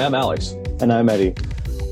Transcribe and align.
Hi, 0.00 0.06
I'm 0.06 0.14
Alex. 0.14 0.52
And 0.80 0.90
I'm 0.90 1.10
Eddie. 1.10 1.34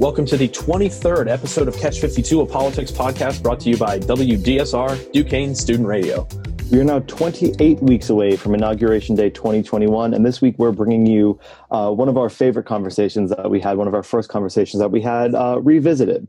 Welcome 0.00 0.24
to 0.24 0.38
the 0.38 0.48
23rd 0.48 1.28
episode 1.28 1.68
of 1.68 1.76
Catch 1.76 2.00
52, 2.00 2.40
a 2.40 2.46
politics 2.46 2.90
podcast 2.90 3.42
brought 3.42 3.60
to 3.60 3.68
you 3.68 3.76
by 3.76 3.98
WDSR 3.98 5.12
Duquesne 5.12 5.54
Student 5.54 5.86
Radio. 5.86 6.26
We 6.72 6.80
are 6.80 6.84
now 6.84 7.00
28 7.00 7.82
weeks 7.82 8.08
away 8.08 8.36
from 8.36 8.54
Inauguration 8.54 9.14
Day 9.14 9.28
2021, 9.28 10.14
and 10.14 10.24
this 10.24 10.40
week 10.40 10.58
we're 10.58 10.72
bringing 10.72 11.04
you 11.04 11.38
uh, 11.70 11.90
one 11.90 12.08
of 12.08 12.16
our 12.16 12.30
favorite 12.30 12.64
conversations 12.64 13.28
that 13.28 13.50
we 13.50 13.60
had, 13.60 13.76
one 13.76 13.86
of 13.88 13.92
our 13.92 14.02
first 14.02 14.30
conversations 14.30 14.80
that 14.80 14.90
we 14.90 15.02
had 15.02 15.34
uh, 15.34 15.60
revisited, 15.60 16.26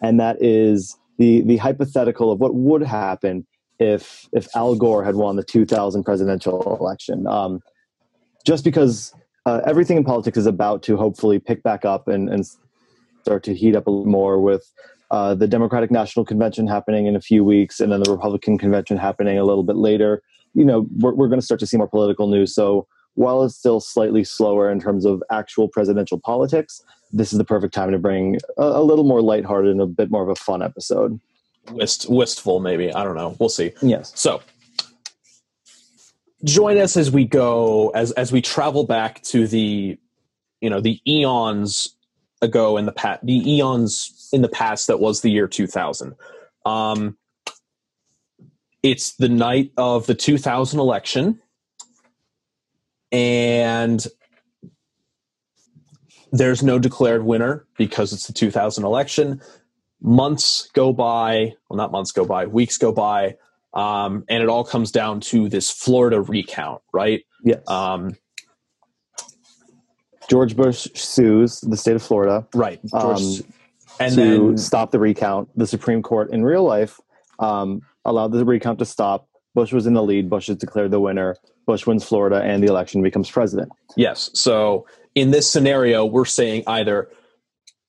and 0.00 0.18
that 0.18 0.42
is 0.42 0.96
the 1.18 1.42
the 1.42 1.58
hypothetical 1.58 2.32
of 2.32 2.40
what 2.40 2.54
would 2.54 2.82
happen 2.82 3.46
if 3.78 4.26
if 4.32 4.48
Al 4.56 4.76
Gore 4.76 5.04
had 5.04 5.16
won 5.16 5.36
the 5.36 5.44
2000 5.44 6.04
presidential 6.04 6.78
election. 6.80 7.26
Um, 7.26 7.60
just 8.46 8.64
because 8.64 9.12
uh, 9.46 9.60
everything 9.66 9.96
in 9.96 10.04
politics 10.04 10.36
is 10.36 10.46
about 10.46 10.82
to 10.84 10.96
hopefully 10.96 11.38
pick 11.38 11.62
back 11.62 11.84
up 11.84 12.08
and, 12.08 12.28
and 12.28 12.46
start 13.22 13.42
to 13.44 13.54
heat 13.54 13.76
up 13.76 13.86
a 13.86 13.90
little 13.90 14.10
more 14.10 14.40
with 14.40 14.70
uh, 15.10 15.34
the 15.34 15.46
Democratic 15.46 15.90
National 15.90 16.24
Convention 16.24 16.66
happening 16.66 17.06
in 17.06 17.16
a 17.16 17.20
few 17.20 17.42
weeks, 17.42 17.80
and 17.80 17.92
then 17.92 18.02
the 18.02 18.10
Republican 18.10 18.58
Convention 18.58 18.96
happening 18.96 19.38
a 19.38 19.44
little 19.44 19.62
bit 19.62 19.76
later. 19.76 20.22
You 20.54 20.64
know, 20.64 20.86
we're, 20.98 21.14
we're 21.14 21.28
going 21.28 21.40
to 21.40 21.44
start 21.44 21.60
to 21.60 21.66
see 21.66 21.76
more 21.76 21.88
political 21.88 22.26
news. 22.26 22.54
So 22.54 22.86
while 23.14 23.42
it's 23.42 23.56
still 23.56 23.80
slightly 23.80 24.22
slower 24.22 24.70
in 24.70 24.80
terms 24.80 25.04
of 25.04 25.22
actual 25.30 25.68
presidential 25.68 26.20
politics, 26.20 26.82
this 27.12 27.32
is 27.32 27.38
the 27.38 27.44
perfect 27.44 27.74
time 27.74 27.90
to 27.90 27.98
bring 27.98 28.38
a, 28.58 28.62
a 28.62 28.82
little 28.82 29.04
more 29.04 29.22
lighthearted 29.22 29.70
and 29.70 29.80
a 29.80 29.86
bit 29.86 30.10
more 30.10 30.22
of 30.22 30.28
a 30.28 30.36
fun 30.36 30.62
episode. 30.62 31.18
Wist, 31.70 32.08
wistful, 32.08 32.60
maybe. 32.60 32.92
I 32.92 33.04
don't 33.04 33.16
know. 33.16 33.36
We'll 33.38 33.48
see. 33.48 33.72
Yes. 33.82 34.12
So 34.14 34.40
join 36.44 36.78
us 36.78 36.96
as 36.96 37.10
we 37.10 37.24
go 37.24 37.90
as 37.90 38.12
as 38.12 38.32
we 38.32 38.40
travel 38.40 38.84
back 38.84 39.22
to 39.22 39.46
the 39.46 39.98
you 40.60 40.70
know 40.70 40.80
the 40.80 41.00
eons 41.06 41.96
ago 42.40 42.76
in 42.76 42.86
the 42.86 42.92
past 42.92 43.24
the 43.24 43.56
eons 43.56 44.28
in 44.32 44.42
the 44.42 44.48
past 44.48 44.86
that 44.86 45.00
was 45.00 45.22
the 45.22 45.30
year 45.30 45.48
2000 45.48 46.14
um 46.64 47.16
it's 48.82 49.16
the 49.16 49.28
night 49.28 49.72
of 49.76 50.06
the 50.06 50.14
2000 50.14 50.78
election. 50.78 51.40
And 53.10 54.06
there's 56.30 56.62
no 56.62 56.78
declared 56.78 57.24
winner 57.24 57.66
because 57.76 58.12
it's 58.12 58.26
the 58.26 58.32
2000 58.32 58.84
election. 58.84 59.40
Months 60.00 60.70
go 60.74 60.92
by 60.92 61.54
well 61.68 61.76
not 61.76 61.90
months 61.90 62.12
go 62.12 62.24
by 62.24 62.46
weeks 62.46 62.78
go 62.78 62.92
by 62.92 63.34
um, 63.78 64.24
and 64.28 64.42
it 64.42 64.48
all 64.48 64.64
comes 64.64 64.90
down 64.90 65.20
to 65.20 65.48
this 65.48 65.70
Florida 65.70 66.20
recount, 66.20 66.82
right? 66.92 67.24
Yes. 67.44 67.66
Um, 67.68 68.16
George 70.28 70.56
Bush 70.56 70.88
sues 70.94 71.60
the 71.60 71.76
state 71.76 71.94
of 71.94 72.02
Florida, 72.02 72.46
right? 72.54 72.80
George, 72.84 73.20
um, 73.20 73.52
and 74.00 74.14
to 74.14 74.20
then 74.20 74.58
stop 74.58 74.90
the 74.90 74.98
recount. 74.98 75.48
The 75.56 75.66
Supreme 75.66 76.02
Court, 76.02 76.30
in 76.32 76.44
real 76.44 76.64
life, 76.64 77.00
um, 77.38 77.82
allowed 78.04 78.32
the 78.32 78.44
recount 78.44 78.80
to 78.80 78.84
stop. 78.84 79.28
Bush 79.54 79.72
was 79.72 79.86
in 79.86 79.94
the 79.94 80.02
lead. 80.02 80.28
Bush 80.28 80.48
is 80.48 80.56
declared 80.56 80.90
the 80.90 81.00
winner. 81.00 81.36
Bush 81.64 81.86
wins 81.86 82.02
Florida, 82.02 82.42
and 82.42 82.62
the 82.62 82.66
election 82.66 83.00
becomes 83.00 83.30
president. 83.30 83.70
yes. 83.96 84.30
So 84.34 84.86
in 85.14 85.30
this 85.30 85.48
scenario, 85.48 86.04
we're 86.04 86.24
saying 86.24 86.64
either 86.66 87.10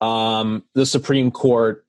um, 0.02 0.64
the 0.76 0.86
Supreme 0.86 1.32
Court 1.32 1.86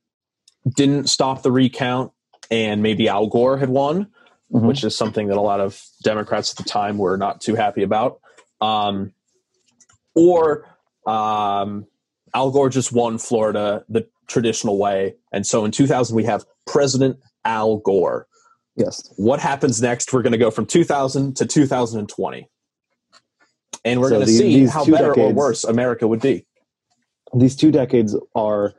didn't 0.75 1.11
stop 1.11 1.43
the 1.43 1.53
recount, 1.53 2.13
and 2.51 2.83
maybe 2.83 3.09
Al 3.09 3.27
Gore 3.29 3.57
had 3.59 3.69
won, 3.69 4.09
Mhm. 4.53 4.67
which 4.67 4.83
is 4.85 4.97
something 4.97 5.29
that 5.29 5.37
a 5.37 5.41
lot 5.41 5.61
of 5.61 5.81
Democrats 6.03 6.51
at 6.53 6.57
the 6.57 6.69
time 6.69 6.99
were 6.99 7.17
not 7.17 7.41
too 7.41 7.55
happy 7.55 7.83
about. 7.83 8.21
Um, 8.61 9.13
or 10.15 10.67
um, 11.07 11.87
Al 12.35 12.51
Gore 12.51 12.69
just 12.69 12.93
won 12.93 13.19
Florida 13.19 13.85
the 13.89 14.09
traditional 14.27 14.79
way. 14.79 15.15
And 15.33 15.47
so 15.47 15.65
in 15.65 15.71
2000, 15.71 16.15
we 16.17 16.25
have 16.25 16.45
President 16.67 17.19
Al 17.45 17.79
Gore. 17.79 18.27
Yes. 18.77 19.13
What 19.17 19.41
happens 19.41 19.81
next? 19.83 20.13
We're 20.13 20.23
going 20.23 20.33
to 20.33 20.39
go 20.39 20.51
from 20.51 20.67
2000 20.67 21.37
to 21.37 21.47
2020. 21.47 22.49
And 23.85 24.01
we're 24.01 24.09
So 24.09 24.15
going 24.17 24.27
to 24.27 24.33
see 24.33 24.67
how 24.67 24.85
better 24.85 25.13
or 25.19 25.33
worse 25.33 25.65
America 25.65 26.07
would 26.07 26.21
be. 26.21 26.47
these 27.35 27.55
two 27.57 27.71
decades 27.71 28.17
are 28.35 28.75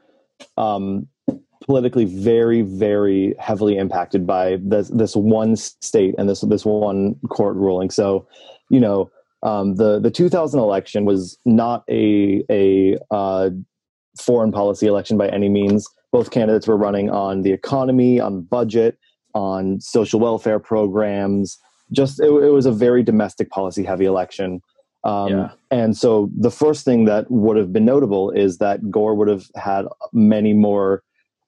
um, 0.57 1.07
politically 1.61 2.05
very, 2.05 2.61
very 2.61 3.35
heavily 3.39 3.77
impacted 3.77 4.27
by 4.27 4.57
this 4.61 4.89
this 4.89 5.15
one 5.15 5.55
state 5.55 6.15
and 6.17 6.27
this 6.29 6.41
this 6.41 6.65
one 6.65 7.15
court 7.29 7.55
ruling. 7.55 7.89
So, 7.89 8.27
you 8.69 8.79
know, 8.79 9.11
um, 9.43 9.75
the 9.75 9.99
the 9.99 10.11
2000 10.11 10.59
election 10.59 11.05
was 11.05 11.37
not 11.45 11.83
a 11.89 12.43
a 12.49 12.97
uh, 13.11 13.51
foreign 14.19 14.51
policy 14.51 14.87
election 14.87 15.17
by 15.17 15.29
any 15.29 15.49
means. 15.49 15.87
Both 16.11 16.31
candidates 16.31 16.67
were 16.67 16.77
running 16.77 17.09
on 17.09 17.43
the 17.43 17.53
economy, 17.53 18.19
on 18.19 18.41
budget, 18.41 18.97
on 19.33 19.79
social 19.79 20.19
welfare 20.19 20.59
programs. 20.59 21.57
Just 21.91 22.19
it, 22.19 22.27
it 22.27 22.51
was 22.51 22.65
a 22.65 22.71
very 22.71 23.03
domestic 23.03 23.49
policy 23.49 23.83
heavy 23.83 24.05
election. 24.05 24.61
Um, 25.03 25.29
Yeah. 25.29 25.51
And 25.71 25.97
so 25.97 26.29
the 26.37 26.51
first 26.51 26.85
thing 26.85 27.05
that 27.05 27.29
would 27.31 27.57
have 27.57 27.73
been 27.73 27.85
notable 27.85 28.29
is 28.31 28.57
that 28.57 28.91
Gore 28.91 29.15
would 29.15 29.29
have 29.29 29.49
had 29.55 29.85
many 30.13 30.53
more 30.53 31.01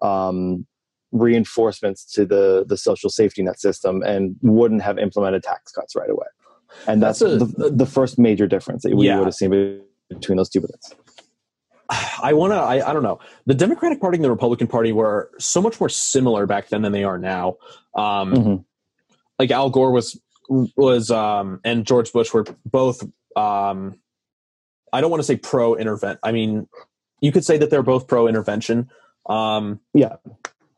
um, 0.03 0.65
reinforcements 1.11 2.05
to 2.13 2.25
the 2.25 2.65
the 2.67 2.77
social 2.77 3.09
safety 3.09 3.41
net 3.43 3.59
system 3.59 4.01
and 4.03 4.35
wouldn't 4.41 4.81
have 4.81 4.97
implemented 4.99 5.43
tax 5.43 5.71
cuts 5.71 5.95
right 5.95 6.09
away. 6.09 6.25
And 6.87 7.01
that's, 7.03 7.19
That's 7.19 7.33
a- 7.43 7.45
the, 7.45 7.69
the 7.69 7.85
first 7.85 8.17
major 8.17 8.47
difference 8.47 8.83
that 8.83 8.95
we 8.95 9.07
Yeah. 9.07 9.17
would 9.19 9.25
have 9.25 9.35
seen 9.35 9.81
between 10.09 10.37
those 10.37 10.49
two 10.49 10.61
bits. 10.61 10.93
I 12.23 12.33
want 12.33 12.51
to, 12.53 12.57
I, 12.57 12.89
I 12.89 12.93
don't 12.93 13.03
know. 13.03 13.19
The 13.45 13.53
Democratic 13.53 14.01
Party 14.01 14.17
and 14.17 14.25
the 14.25 14.31
Republican 14.31 14.67
Party 14.67 14.91
were 14.91 15.29
so 15.37 15.61
much 15.61 15.79
more 15.79 15.89
similar 15.89 16.47
back 16.47 16.69
then 16.69 16.81
than 16.81 16.91
they 16.91 17.03
are 17.03 17.17
now. 17.19 17.55
Um, 17.95 18.33
Mhm. 18.33 18.65
like 19.39 19.51
Al 19.51 19.69
Gore 19.69 19.91
was 19.91 20.19
was 20.75 21.09
um 21.09 21.61
and 21.63 21.85
George 21.85 22.11
Bush 22.11 22.33
were 22.33 22.45
both 22.65 23.01
um 23.37 23.99
I 24.91 24.99
don't 25.01 25.09
want 25.09 25.21
to 25.21 25.25
say 25.25 25.37
pro 25.37 25.75
intervent. 25.75 26.19
I 26.23 26.31
mean, 26.31 26.67
you 27.21 27.31
could 27.31 27.45
say 27.45 27.57
that 27.57 27.69
they're 27.69 27.81
both 27.83 28.07
pro 28.07 28.27
intervention. 28.27 28.89
Um 29.27 29.79
Yeah. 29.93 30.15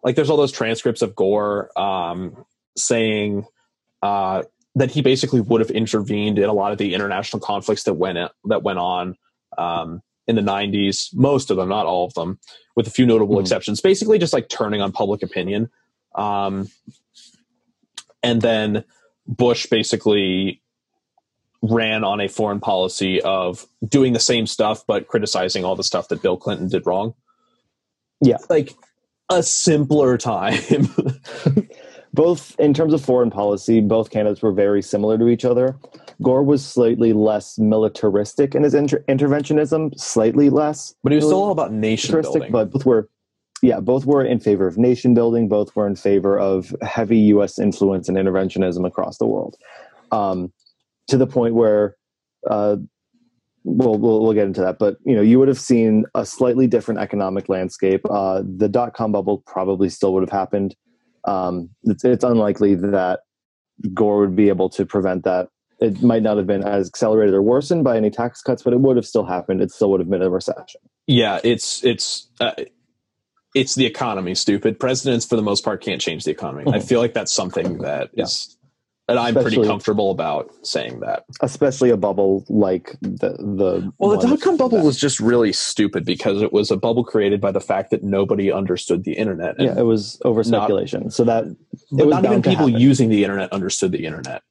like 0.04 0.16
there's 0.16 0.30
all 0.30 0.38
those 0.38 0.52
transcripts 0.52 1.02
of 1.02 1.16
Gore 1.16 1.72
um 1.80 2.46
saying 2.78 3.46
uh 4.02 4.44
that 4.76 4.92
he 4.92 5.02
basically 5.02 5.40
would 5.42 5.62
have 5.62 5.72
intervened 5.72 6.38
in 6.38 6.46
a 6.50 6.54
lot 6.54 6.72
of 6.74 6.78
the 6.78 6.94
international 6.94 7.40
conflicts 7.40 7.84
that 7.84 7.94
went 7.94 8.18
that 8.46 8.64
went 8.64 8.80
on 8.80 9.16
um 9.58 10.02
in 10.28 10.36
the 10.36 10.42
90s, 10.42 11.14
most 11.14 11.52
of 11.52 11.58
them, 11.58 11.70
not 11.70 11.86
all 11.86 12.04
of 12.06 12.14
them, 12.16 12.40
with 12.76 12.88
a 12.88 12.90
few 12.90 13.06
notable 13.06 13.36
Mhm. 13.38 13.42
exceptions. 13.42 13.80
Basically 13.80 14.18
just 14.18 14.34
like 14.34 14.50
turning 14.50 14.82
on 14.82 14.92
public 14.92 15.24
opinion. 15.24 15.70
Um 16.16 16.70
and 18.24 18.42
then 18.42 18.84
Bush 19.28 19.66
basically 19.68 20.62
ran 21.62 22.04
on 22.04 22.20
a 22.22 22.28
foreign 22.28 22.60
policy 22.60 23.22
of 23.22 23.66
doing 23.88 24.14
the 24.14 24.20
same 24.20 24.46
stuff 24.46 24.84
but 24.86 25.08
criticizing 25.08 25.64
all 25.66 25.76
the 25.76 25.84
stuff 25.84 26.10
that 26.10 26.22
Bill 26.22 26.38
Clinton 26.38 26.68
did 26.70 26.86
wrong. 26.86 27.16
Yeah. 28.22 28.38
Like 28.50 28.74
a 29.30 29.44
simpler 29.44 30.18
time. 30.18 30.60
both 32.16 32.58
in 32.60 32.74
terms 32.74 32.94
of 32.94 33.04
foreign 33.04 33.30
policy, 33.30 33.82
both 33.82 34.10
candidates 34.10 34.42
were 34.42 34.54
very 34.54 34.82
similar 34.82 35.18
to 35.18 35.28
each 35.28 35.46
other. 35.46 35.76
Gore 36.22 36.44
was 36.44 36.66
slightly 36.66 37.12
less 37.12 37.60
militaristic 37.60 38.56
in 38.56 38.64
his 38.64 38.74
inter- 38.74 39.04
interventionism, 39.10 40.00
slightly 40.00 40.50
less. 40.50 40.96
but 41.04 41.12
he 41.12 41.18
was 41.18 41.26
still 41.26 41.44
all 41.44 41.52
about 41.52 41.74
nation 41.74 42.20
building. 42.22 42.52
but 42.52 42.72
both 42.72 42.86
were, 42.86 43.10
yeah, 43.62 43.82
both 43.82 44.06
were 44.06 44.24
in 44.24 44.40
favor 44.40 44.66
of 44.66 44.78
nation 44.78 45.14
building. 45.14 45.50
Both 45.50 45.76
were 45.76 45.86
in 45.86 45.96
favor 45.96 46.40
of 46.40 46.74
heavy 46.82 47.18
U.S. 47.18 47.60
influence 47.60 48.08
and 48.08 48.18
interventionism 48.18 48.88
across 48.88 49.18
the 49.18 49.26
world, 49.26 49.58
um, 50.12 50.54
to 51.10 51.18
the 51.18 51.28
point 51.28 51.54
where, 51.54 51.98
uh, 52.50 52.78
we'll, 53.66 53.98
we'll 53.98 54.22
we'll 54.24 54.34
get 54.34 54.46
into 54.46 54.62
that. 54.62 54.80
But 54.80 54.98
you 55.06 55.16
know, 55.16 55.22
you 55.22 55.38
would 55.40 55.50
have 55.50 55.60
seen 55.60 56.06
a 56.16 56.26
slightly 56.26 56.68
different 56.68 57.02
economic 57.02 57.50
landscape. 57.50 58.02
Uh, 58.10 58.42
the 58.46 58.70
dot 58.70 58.94
com 58.94 59.12
bubble 59.12 59.44
probably 59.46 59.90
still 59.90 60.14
would 60.14 60.24
have 60.24 60.30
happened. 60.32 60.76
Um, 61.26 61.70
it's, 61.84 62.06
it's 62.06 62.24
unlikely 62.24 62.76
that 62.76 63.22
Gore 63.94 64.20
would 64.20 64.36
be 64.36 64.48
able 64.50 64.70
to 64.70 64.86
prevent 64.86 65.24
that. 65.26 65.50
It 65.82 66.02
might 66.02 66.24
not 66.24 66.38
have 66.38 66.48
been 66.48 66.64
as 66.64 66.88
accelerated 66.88 67.34
or 67.34 67.42
worsened 67.42 67.84
by 67.84 67.98
any 67.98 68.10
tax 68.10 68.42
cuts, 68.42 68.64
but 68.64 68.72
it 68.72 68.80
would 68.80 68.96
have 68.96 69.06
still 69.06 69.26
happened. 69.26 69.62
It 69.62 69.72
still 69.72 69.92
would 69.92 70.00
have 70.00 70.10
been 70.10 70.22
a 70.22 70.30
recession. 70.30 70.80
yeah, 71.08 71.40
it's 71.44 71.84
it's 71.84 72.30
uh, 72.40 72.54
it's 73.54 73.76
the 73.76 73.86
economy. 73.86 74.36
Stupid 74.36 74.80
presidents, 74.80 75.26
for 75.26 75.36
the 75.36 75.42
most 75.42 75.66
part, 75.66 75.82
can't 75.82 76.00
change 76.00 76.24
the 76.24 76.32
economy. 76.32 76.72
I 76.74 76.80
feel 76.80 77.00
like 77.02 77.14
that's 77.14 77.34
something 77.34 77.80
that 77.80 78.10
Yeah. 78.14 78.24
is 78.24 78.55
that 79.08 79.18
I'm 79.20 79.36
pretty 79.36 79.62
comfortable 79.64 80.10
about 80.12 80.52
saying 80.66 81.00
that. 81.02 81.26
especially 81.42 81.90
a 81.92 81.98
bubble 81.98 82.44
like 82.50 82.96
the 83.02 83.30
the 83.38 83.92
Well, 84.00 84.18
the 84.18 84.28
dot 84.28 84.42
com 84.42 84.54
that- 84.58 84.64
bubble 84.64 84.82
was 84.82 84.98
just 85.00 85.20
really 85.20 85.54
stupid 85.54 86.06
because 86.06 86.42
it 86.42 86.52
was 86.52 86.72
a 86.72 86.78
bubble 86.78 87.04
created 87.04 87.40
by 87.40 87.52
the 87.52 87.62
fact 87.62 87.92
that 87.92 88.04
nobody 88.04 88.52
understood 88.52 89.04
the 89.04 89.14
internet. 89.14 89.56
And 89.58 89.68
yeah, 89.68 89.80
it 89.80 89.84
was 89.86 90.20
over 90.26 90.40
Not- 90.44 90.46
speculation. 90.64 91.12
So 91.12 91.24
that 91.26 91.46
was 91.92 92.08
not 92.08 92.26
even 92.26 92.42
people 92.42 92.68
happen. 92.68 92.82
using 92.82 93.10
the 93.10 93.24
internet 93.24 93.52
understood 93.54 93.92
the 93.92 94.06
internet. 94.06 94.42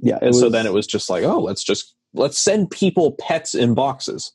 yeah, 0.00 0.16
it 0.16 0.22
And 0.22 0.28
was, 0.30 0.40
so 0.40 0.48
then 0.48 0.66
it 0.66 0.72
was 0.72 0.86
just 0.86 1.10
like, 1.10 1.24
oh, 1.24 1.40
let's 1.40 1.64
just 1.64 1.94
let's 2.12 2.38
send 2.38 2.70
people 2.70 3.16
pets 3.18 3.54
in 3.54 3.74
boxes. 3.74 4.32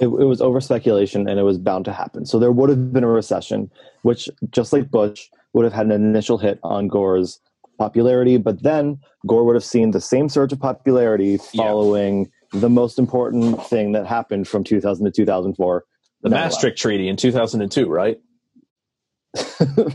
it, 0.00 0.06
it 0.08 0.26
was 0.26 0.40
over 0.40 0.60
speculation 0.60 1.28
and 1.28 1.38
it 1.38 1.44
was 1.44 1.58
bound 1.58 1.84
to 1.84 1.92
happen. 1.92 2.26
So 2.26 2.40
there 2.40 2.50
would 2.50 2.68
have 2.70 2.92
been 2.92 3.04
a 3.04 3.08
recession, 3.08 3.70
which, 4.02 4.28
just 4.50 4.72
like 4.72 4.90
Bush, 4.90 5.28
would 5.52 5.62
have 5.62 5.72
had 5.72 5.86
an 5.86 5.92
initial 5.92 6.38
hit 6.38 6.58
on 6.64 6.88
Gore's 6.88 7.38
popularity. 7.78 8.36
But 8.36 8.62
then 8.62 8.98
Gore 9.26 9.44
would 9.44 9.56
have 9.56 9.64
seen 9.64 9.90
the 9.90 10.00
same 10.00 10.28
surge 10.28 10.52
of 10.52 10.60
popularity 10.60 11.36
following 11.36 12.30
yeah. 12.52 12.60
the 12.60 12.70
most 12.70 12.98
important 12.98 13.64
thing 13.66 13.92
that 13.92 14.06
happened 14.06 14.48
from 14.48 14.64
2000 14.64 15.04
to 15.06 15.10
2004 15.10 15.84
the 16.24 16.30
Maastricht 16.30 16.78
Treaty 16.78 17.08
in 17.08 17.16
2002, 17.16 17.86
right? 17.86 18.18
the, 19.34 19.92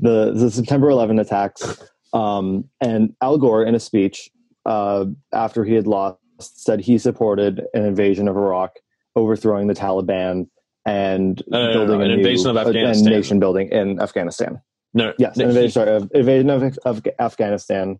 the 0.00 0.50
September 0.50 0.90
11 0.90 1.20
attacks. 1.20 1.80
Um, 2.12 2.68
and 2.80 3.14
Al 3.22 3.38
Gore, 3.38 3.64
in 3.64 3.74
a 3.76 3.80
speech 3.80 4.30
uh, 4.66 5.06
after 5.32 5.64
he 5.64 5.74
had 5.74 5.86
lost, 5.86 6.18
said 6.40 6.80
he 6.80 6.98
supported 6.98 7.62
an 7.72 7.84
invasion 7.84 8.26
of 8.26 8.36
Iraq 8.36 8.72
overthrowing 9.14 9.68
the 9.68 9.74
Taliban 9.74 10.48
and 10.84 11.40
no, 11.46 11.66
no, 11.66 11.72
building 11.72 11.98
no, 11.98 12.04
an 12.04 12.10
invasion 12.10 12.50
of 12.50 12.56
Afghanistan, 12.56 13.12
nation 13.12 13.38
building 13.38 13.68
in 13.70 14.00
Afghanistan. 14.00 14.60
No, 14.94 15.12
yes, 15.18 15.38
invasion, 15.38 15.62
he, 15.62 15.70
sorry, 15.70 16.08
invasion 16.14 16.50
of, 16.50 16.78
of 16.84 17.02
Afghanistan. 17.18 17.98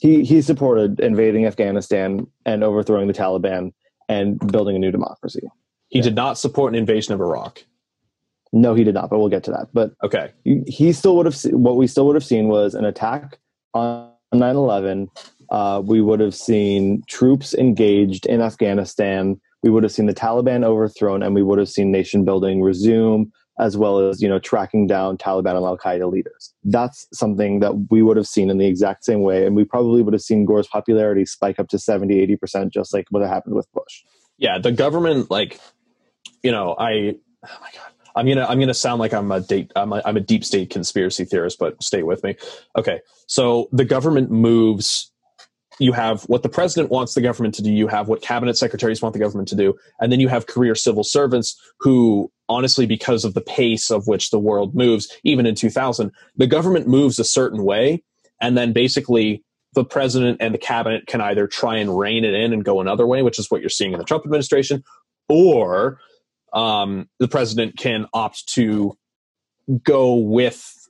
He 0.00 0.24
he 0.24 0.42
supported 0.42 1.00
invading 1.00 1.46
Afghanistan 1.46 2.26
and 2.44 2.62
overthrowing 2.62 3.08
the 3.08 3.14
Taliban 3.14 3.72
and 4.08 4.38
building 4.52 4.76
a 4.76 4.78
new 4.78 4.90
democracy. 4.90 5.42
He 5.88 5.98
yeah. 5.98 6.04
did 6.04 6.14
not 6.14 6.38
support 6.38 6.72
an 6.72 6.78
invasion 6.78 7.14
of 7.14 7.20
Iraq. 7.20 7.64
No, 8.52 8.74
he 8.74 8.84
did 8.84 8.94
not. 8.94 9.10
But 9.10 9.18
we'll 9.18 9.28
get 9.28 9.44
to 9.44 9.50
that. 9.52 9.68
But 9.72 9.92
okay, 10.04 10.32
he, 10.44 10.62
he 10.66 10.92
still 10.92 11.16
would 11.16 11.26
have 11.26 11.40
what 11.52 11.76
we 11.76 11.86
still 11.86 12.06
would 12.06 12.16
have 12.16 12.24
seen 12.24 12.48
was 12.48 12.74
an 12.74 12.84
attack 12.84 13.38
on 13.74 14.10
9/11. 14.34 15.08
Uh, 15.50 15.82
we 15.84 16.00
would 16.00 16.20
have 16.20 16.34
seen 16.34 17.02
troops 17.06 17.54
engaged 17.54 18.26
in 18.26 18.42
Afghanistan 18.42 19.40
we 19.62 19.70
would 19.70 19.82
have 19.82 19.92
seen 19.92 20.06
the 20.06 20.14
Taliban 20.14 20.64
overthrown 20.64 21.22
and 21.22 21.34
we 21.34 21.42
would 21.42 21.58
have 21.58 21.68
seen 21.68 21.90
nation 21.90 22.24
building 22.24 22.62
resume 22.62 23.32
as 23.58 23.76
well 23.76 23.98
as 23.98 24.22
you 24.22 24.28
know 24.28 24.38
tracking 24.38 24.86
down 24.86 25.16
Taliban 25.16 25.56
and 25.56 25.64
Al 25.64 25.78
Qaeda 25.78 26.10
leaders. 26.10 26.54
That's 26.64 27.06
something 27.12 27.60
that 27.60 27.90
we 27.90 28.02
would 28.02 28.16
have 28.16 28.26
seen 28.26 28.50
in 28.50 28.58
the 28.58 28.66
exact 28.66 29.04
same 29.04 29.22
way, 29.22 29.46
and 29.46 29.56
we 29.56 29.64
probably 29.64 30.02
would 30.02 30.14
have 30.14 30.22
seen 30.22 30.44
Gore's 30.44 30.68
popularity 30.68 31.24
spike 31.24 31.58
up 31.58 31.68
to 31.68 31.78
70, 31.78 32.18
80 32.18 32.36
percent, 32.36 32.72
just 32.72 32.94
like 32.94 33.06
what 33.10 33.22
happened 33.22 33.54
with 33.54 33.70
Bush. 33.72 34.04
Yeah, 34.38 34.58
the 34.58 34.72
government, 34.72 35.30
like, 35.30 35.60
you 36.42 36.52
know, 36.52 36.76
I, 36.78 37.16
oh 37.44 37.58
my 37.60 37.70
god, 37.74 37.92
I'm 38.14 38.26
gonna 38.26 38.46
I'm 38.46 38.60
gonna 38.60 38.74
sound 38.74 39.00
like 39.00 39.12
I'm 39.12 39.30
a 39.32 39.40
date 39.40 39.72
I'm 39.76 39.92
a, 39.92 40.02
I'm 40.04 40.16
a 40.16 40.20
deep 40.20 40.44
state 40.44 40.70
conspiracy 40.70 41.24
theorist, 41.24 41.58
but 41.58 41.82
stay 41.82 42.02
with 42.02 42.22
me. 42.24 42.36
Okay, 42.76 43.00
so 43.26 43.68
the 43.72 43.84
government 43.84 44.30
moves 44.30 45.10
you 45.78 45.92
have 45.92 46.22
what 46.24 46.42
the 46.42 46.48
president 46.48 46.90
wants 46.90 47.14
the 47.14 47.20
government 47.20 47.54
to 47.54 47.62
do, 47.62 47.70
you 47.70 47.86
have 47.86 48.08
what 48.08 48.20
cabinet 48.20 48.56
secretaries 48.58 49.00
want 49.00 49.12
the 49.12 49.18
government 49.18 49.48
to 49.48 49.54
do, 49.54 49.74
and 50.00 50.10
then 50.10 50.20
you 50.20 50.28
have 50.28 50.46
career 50.46 50.74
civil 50.74 51.04
servants 51.04 51.60
who, 51.78 52.30
honestly, 52.48 52.86
because 52.86 53.24
of 53.24 53.34
the 53.34 53.40
pace 53.40 53.90
of 53.90 54.06
which 54.06 54.30
the 54.30 54.38
world 54.38 54.74
moves, 54.74 55.08
even 55.24 55.46
in 55.46 55.54
2000, 55.54 56.10
the 56.36 56.46
government 56.46 56.86
moves 56.88 57.18
a 57.18 57.24
certain 57.24 57.64
way, 57.64 58.02
and 58.40 58.56
then 58.56 58.72
basically 58.72 59.44
the 59.74 59.84
president 59.84 60.38
and 60.40 60.54
the 60.54 60.58
cabinet 60.58 61.06
can 61.06 61.20
either 61.20 61.46
try 61.46 61.76
and 61.76 61.98
rein 61.98 62.24
it 62.24 62.34
in 62.34 62.52
and 62.52 62.64
go 62.64 62.80
another 62.80 63.06
way, 63.06 63.22
which 63.22 63.38
is 63.38 63.50
what 63.50 63.60
you're 63.60 63.70
seeing 63.70 63.92
in 63.92 63.98
the 63.98 64.04
Trump 64.04 64.24
administration, 64.24 64.82
or 65.28 66.00
um, 66.52 67.08
the 67.18 67.28
president 67.28 67.76
can 67.76 68.06
opt 68.14 68.48
to 68.54 68.96
go 69.82 70.14
with 70.14 70.88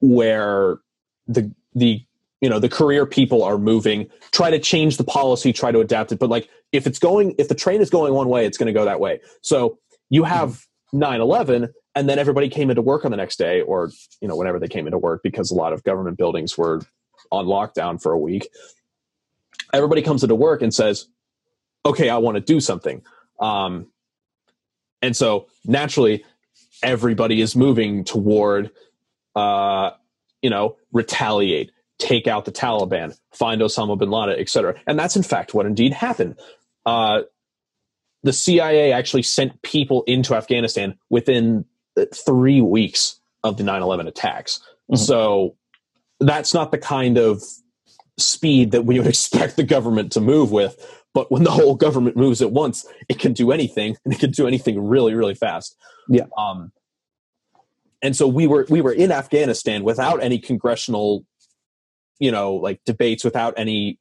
where 0.00 0.78
the 1.26 1.52
the 1.74 2.04
you 2.40 2.48
know 2.48 2.58
the 2.58 2.68
career 2.68 3.06
people 3.06 3.44
are 3.44 3.58
moving 3.58 4.08
try 4.32 4.50
to 4.50 4.58
change 4.58 4.96
the 4.96 5.04
policy 5.04 5.52
try 5.52 5.70
to 5.70 5.78
adapt 5.78 6.10
it 6.10 6.18
but 6.18 6.28
like 6.28 6.48
if 6.72 6.86
it's 6.86 6.98
going 6.98 7.34
if 7.38 7.48
the 7.48 7.54
train 7.54 7.80
is 7.80 7.90
going 7.90 8.12
one 8.14 8.28
way 8.28 8.44
it's 8.44 8.58
going 8.58 8.66
to 8.66 8.72
go 8.72 8.84
that 8.84 8.98
way. 8.98 9.20
So 9.42 9.78
you 10.12 10.24
have 10.24 10.66
9-11 10.94 11.70
and 11.94 12.08
then 12.08 12.18
everybody 12.18 12.50
came 12.50 12.68
into 12.68 12.82
work 12.82 13.06
on 13.06 13.10
the 13.10 13.16
next 13.16 13.38
day 13.38 13.62
or 13.62 13.90
you 14.20 14.28
know 14.28 14.36
whenever 14.36 14.58
they 14.58 14.68
came 14.68 14.86
into 14.86 14.98
work 14.98 15.22
because 15.22 15.50
a 15.50 15.54
lot 15.54 15.72
of 15.72 15.82
government 15.84 16.18
buildings 16.18 16.56
were 16.58 16.82
on 17.30 17.46
lockdown 17.46 18.00
for 18.00 18.12
a 18.12 18.18
week 18.18 18.46
everybody 19.72 20.02
comes 20.02 20.22
into 20.22 20.34
work 20.34 20.60
and 20.60 20.74
says 20.74 21.08
okay 21.86 22.10
i 22.10 22.18
want 22.18 22.36
to 22.36 22.40
do 22.42 22.60
something 22.60 23.02
um, 23.40 23.88
and 25.00 25.16
so 25.16 25.46
naturally 25.64 26.24
everybody 26.82 27.40
is 27.40 27.56
moving 27.56 28.04
toward 28.04 28.70
uh, 29.34 29.92
you 30.42 30.50
know 30.50 30.76
retaliate 30.92 31.72
take 32.02 32.26
out 32.26 32.44
the 32.44 32.52
Taliban, 32.52 33.16
find 33.32 33.60
Osama 33.60 33.96
bin 33.96 34.10
Laden, 34.10 34.38
etc. 34.40 34.74
And 34.88 34.98
that's 34.98 35.14
in 35.14 35.22
fact 35.22 35.54
what 35.54 35.66
indeed 35.66 35.92
happened. 35.92 36.36
Uh, 36.84 37.22
the 38.22 38.32
CIA 38.32 38.92
actually 38.92 39.22
sent 39.22 39.60
people 39.62 40.02
into 40.06 40.34
Afghanistan 40.34 40.98
within 41.10 41.64
three 42.14 42.60
weeks 42.60 43.20
of 43.42 43.56
the 43.56 43.64
9/11 43.64 44.08
attacks. 44.08 44.60
Mm-hmm. 44.90 44.96
So 44.96 45.56
that's 46.20 46.54
not 46.54 46.70
the 46.70 46.78
kind 46.78 47.18
of 47.18 47.42
speed 48.18 48.70
that 48.72 48.84
we 48.84 48.98
would 48.98 49.08
expect 49.08 49.56
the 49.56 49.64
government 49.64 50.12
to 50.12 50.20
move 50.20 50.52
with. 50.52 50.76
But 51.14 51.30
when 51.30 51.44
the 51.44 51.50
whole 51.50 51.74
government 51.74 52.16
moves 52.16 52.40
at 52.40 52.52
once, 52.52 52.86
it 53.08 53.18
can 53.18 53.34
do 53.34 53.52
anything, 53.52 53.96
and 54.04 54.14
it 54.14 54.20
can 54.20 54.30
do 54.30 54.46
anything 54.46 54.82
really, 54.82 55.14
really 55.14 55.34
fast. 55.34 55.76
Yeah. 56.08 56.24
Um, 56.38 56.72
and 58.00 58.16
so 58.16 58.26
we 58.26 58.46
were 58.46 58.66
we 58.68 58.80
were 58.80 58.92
in 58.92 59.12
Afghanistan 59.12 59.84
without 59.84 60.22
any 60.22 60.38
congressional 60.38 61.24
you 62.18 62.30
know 62.30 62.54
like 62.54 62.80
debates 62.84 63.24
without 63.24 63.54
any 63.56 63.98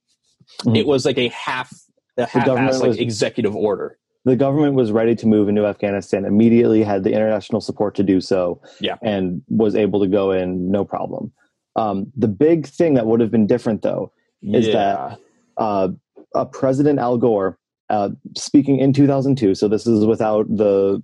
mm-hmm. 0.62 0.76
it 0.76 0.86
was 0.86 1.06
like 1.06 1.18
a 1.18 1.30
half 1.30 1.74
a 2.18 2.26
half 2.26 2.48
ass 2.48 2.80
like 2.80 2.90
was, 2.90 2.98
executive 2.98 3.56
order 3.56 3.98
the 4.24 4.36
government 4.36 4.76
was 4.76 4.92
ready 4.92 5.16
to 5.16 5.28
move 5.28 5.50
into 5.50 5.66
afghanistan 5.66 6.26
immediately 6.26 6.84
had 6.84 7.04
the 7.04 7.12
international 7.12 7.62
support 7.62 7.96
to 7.96 8.04
do 8.04 8.22
so 8.22 8.62
yeah 8.80 8.96
and 9.02 9.42
was 9.48 9.76
able 9.76 10.00
to 10.00 10.08
go 10.08 10.32
in 10.32 10.70
no 10.72 10.84
problem 10.84 11.32
um, 11.78 12.12
the 12.18 12.28
big 12.28 12.68
thing 12.68 12.96
that 12.96 13.06
would 13.06 13.22
have 13.22 13.32
been 13.32 13.48
different 13.48 13.82
though 13.82 14.12
is 14.42 14.68
yeah. 14.68 14.74
that 14.74 15.20
uh, 15.58 15.88
uh, 16.36 16.46
president 16.46 17.00
al 17.00 17.18
gore 17.18 17.58
uh, 17.90 18.10
speaking 18.36 18.80
in 18.80 18.94
2002 18.94 19.56
so 19.56 19.68
this 19.68 19.88
is 19.88 20.06
without 20.06 20.46
the 20.50 21.02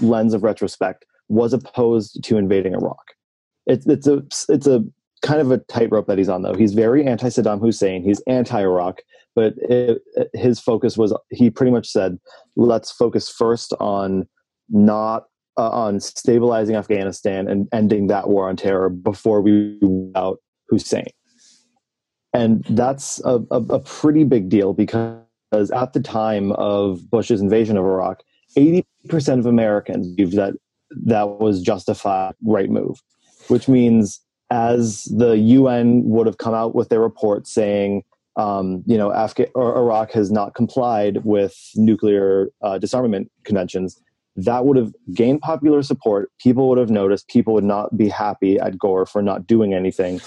lens 0.00 0.34
of 0.34 0.42
retrospect 0.42 1.04
was 1.28 1.52
opposed 1.52 2.22
to 2.24 2.36
invading 2.36 2.74
iraq 2.74 3.14
it's, 3.66 3.86
it's 3.86 4.06
a 4.06 4.22
it's 4.48 4.66
a 4.66 4.84
kind 5.22 5.40
of 5.40 5.50
a 5.50 5.58
tightrope 5.58 6.06
that 6.06 6.18
he's 6.18 6.28
on, 6.28 6.42
though. 6.42 6.54
He's 6.54 6.74
very 6.74 7.06
anti 7.06 7.28
Saddam 7.28 7.60
Hussein. 7.60 8.02
He's 8.02 8.20
anti 8.26 8.60
Iraq, 8.60 9.00
but 9.34 9.54
it, 9.58 10.02
his 10.34 10.60
focus 10.60 10.96
was 10.96 11.14
he 11.30 11.50
pretty 11.50 11.72
much 11.72 11.88
said, 11.88 12.18
let's 12.56 12.90
focus 12.90 13.28
first 13.28 13.72
on 13.80 14.28
not 14.68 15.24
uh, 15.56 15.68
on 15.70 16.00
stabilizing 16.00 16.76
Afghanistan 16.76 17.48
and 17.48 17.68
ending 17.72 18.06
that 18.08 18.28
war 18.28 18.48
on 18.48 18.56
terror 18.56 18.88
before 18.88 19.40
we 19.40 19.78
out 20.14 20.38
Hussein. 20.68 21.06
And 22.32 22.64
that's 22.70 23.20
a, 23.24 23.40
a, 23.50 23.56
a 23.56 23.80
pretty 23.80 24.24
big 24.24 24.48
deal 24.48 24.72
because 24.72 25.20
at 25.52 25.92
the 25.92 26.00
time 26.00 26.52
of 26.52 27.10
Bush's 27.10 27.40
invasion 27.40 27.76
of 27.76 27.84
Iraq, 27.84 28.22
80% 28.56 28.84
of 29.38 29.46
Americans 29.46 30.06
believed 30.08 30.36
that 30.36 30.54
that 31.06 31.40
was 31.40 31.60
justified 31.62 32.34
right 32.44 32.70
move, 32.70 33.02
which 33.48 33.68
means 33.68 34.20
as 34.50 35.04
the 35.04 35.36
UN 35.38 36.02
would 36.04 36.26
have 36.26 36.38
come 36.38 36.54
out 36.54 36.74
with 36.74 36.88
their 36.88 37.00
report 37.00 37.46
saying, 37.46 38.02
um, 38.40 38.82
you 38.86 38.96
know, 38.96 39.10
Afga- 39.10 39.50
Iraq 39.54 40.12
has 40.12 40.30
not 40.30 40.54
complied 40.54 41.24
with 41.24 41.54
nuclear 41.74 42.48
uh, 42.62 42.78
disarmament 42.78 43.30
conventions, 43.44 44.00
that 44.36 44.64
would 44.64 44.78
have 44.78 44.94
gained 45.12 45.40
popular 45.42 45.82
support. 45.82 46.30
People 46.38 46.68
would 46.70 46.78
have 46.78 46.88
noticed. 46.88 47.28
People 47.28 47.52
would 47.54 47.64
not 47.64 47.96
be 47.98 48.08
happy 48.08 48.58
at 48.58 48.78
Gore 48.78 49.04
for 49.04 49.20
not 49.20 49.46
doing 49.46 49.74
anything. 49.74 50.20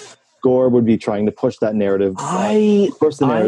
Gore 0.43 0.69
would 0.69 0.85
be 0.85 0.97
trying 0.97 1.25
to 1.25 1.31
push 1.31 1.57
that 1.61 1.73
narrative. 1.73 2.13
I, 2.19 2.89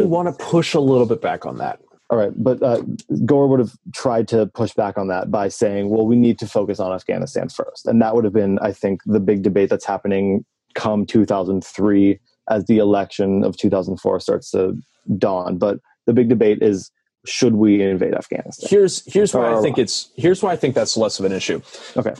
want 0.00 0.36
to 0.36 0.44
push 0.44 0.74
a 0.74 0.80
little 0.80 1.06
bit 1.06 1.20
back 1.20 1.46
on 1.46 1.58
that. 1.58 1.80
All 2.08 2.18
right, 2.18 2.32
but 2.36 2.62
uh, 2.62 2.82
Gore 3.24 3.48
would 3.48 3.60
have 3.60 3.72
tried 3.92 4.28
to 4.28 4.46
push 4.46 4.72
back 4.72 4.96
on 4.96 5.08
that 5.08 5.30
by 5.30 5.48
saying, 5.48 5.90
"Well, 5.90 6.06
we 6.06 6.16
need 6.16 6.38
to 6.38 6.46
focus 6.46 6.80
on 6.80 6.92
Afghanistan 6.92 7.48
first. 7.48 7.86
and 7.86 8.00
that 8.00 8.14
would 8.14 8.24
have 8.24 8.32
been, 8.32 8.58
I 8.60 8.72
think, 8.72 9.00
the 9.06 9.20
big 9.20 9.42
debate 9.42 9.70
that's 9.70 9.84
happening 9.84 10.44
come 10.74 11.04
2003 11.04 12.18
as 12.48 12.64
the 12.66 12.78
election 12.78 13.44
of 13.44 13.56
2004 13.56 14.20
starts 14.20 14.50
to 14.50 14.76
dawn. 15.18 15.58
But 15.58 15.78
the 16.06 16.12
big 16.12 16.28
debate 16.28 16.62
is 16.62 16.90
should 17.26 17.54
we 17.54 17.82
invade 17.82 18.14
Afghanistan? 18.14 18.68
Here's 18.70 19.04
here's 19.12 19.34
why 19.34 19.50
or 19.50 19.58
I 19.58 19.62
think 19.62 19.78
it's 19.78 20.10
here's 20.16 20.42
why 20.42 20.52
I 20.52 20.56
think 20.56 20.74
that's 20.74 20.96
less 20.96 21.18
of 21.18 21.24
an 21.24 21.32
issue. 21.32 21.60
Okay. 21.96 22.14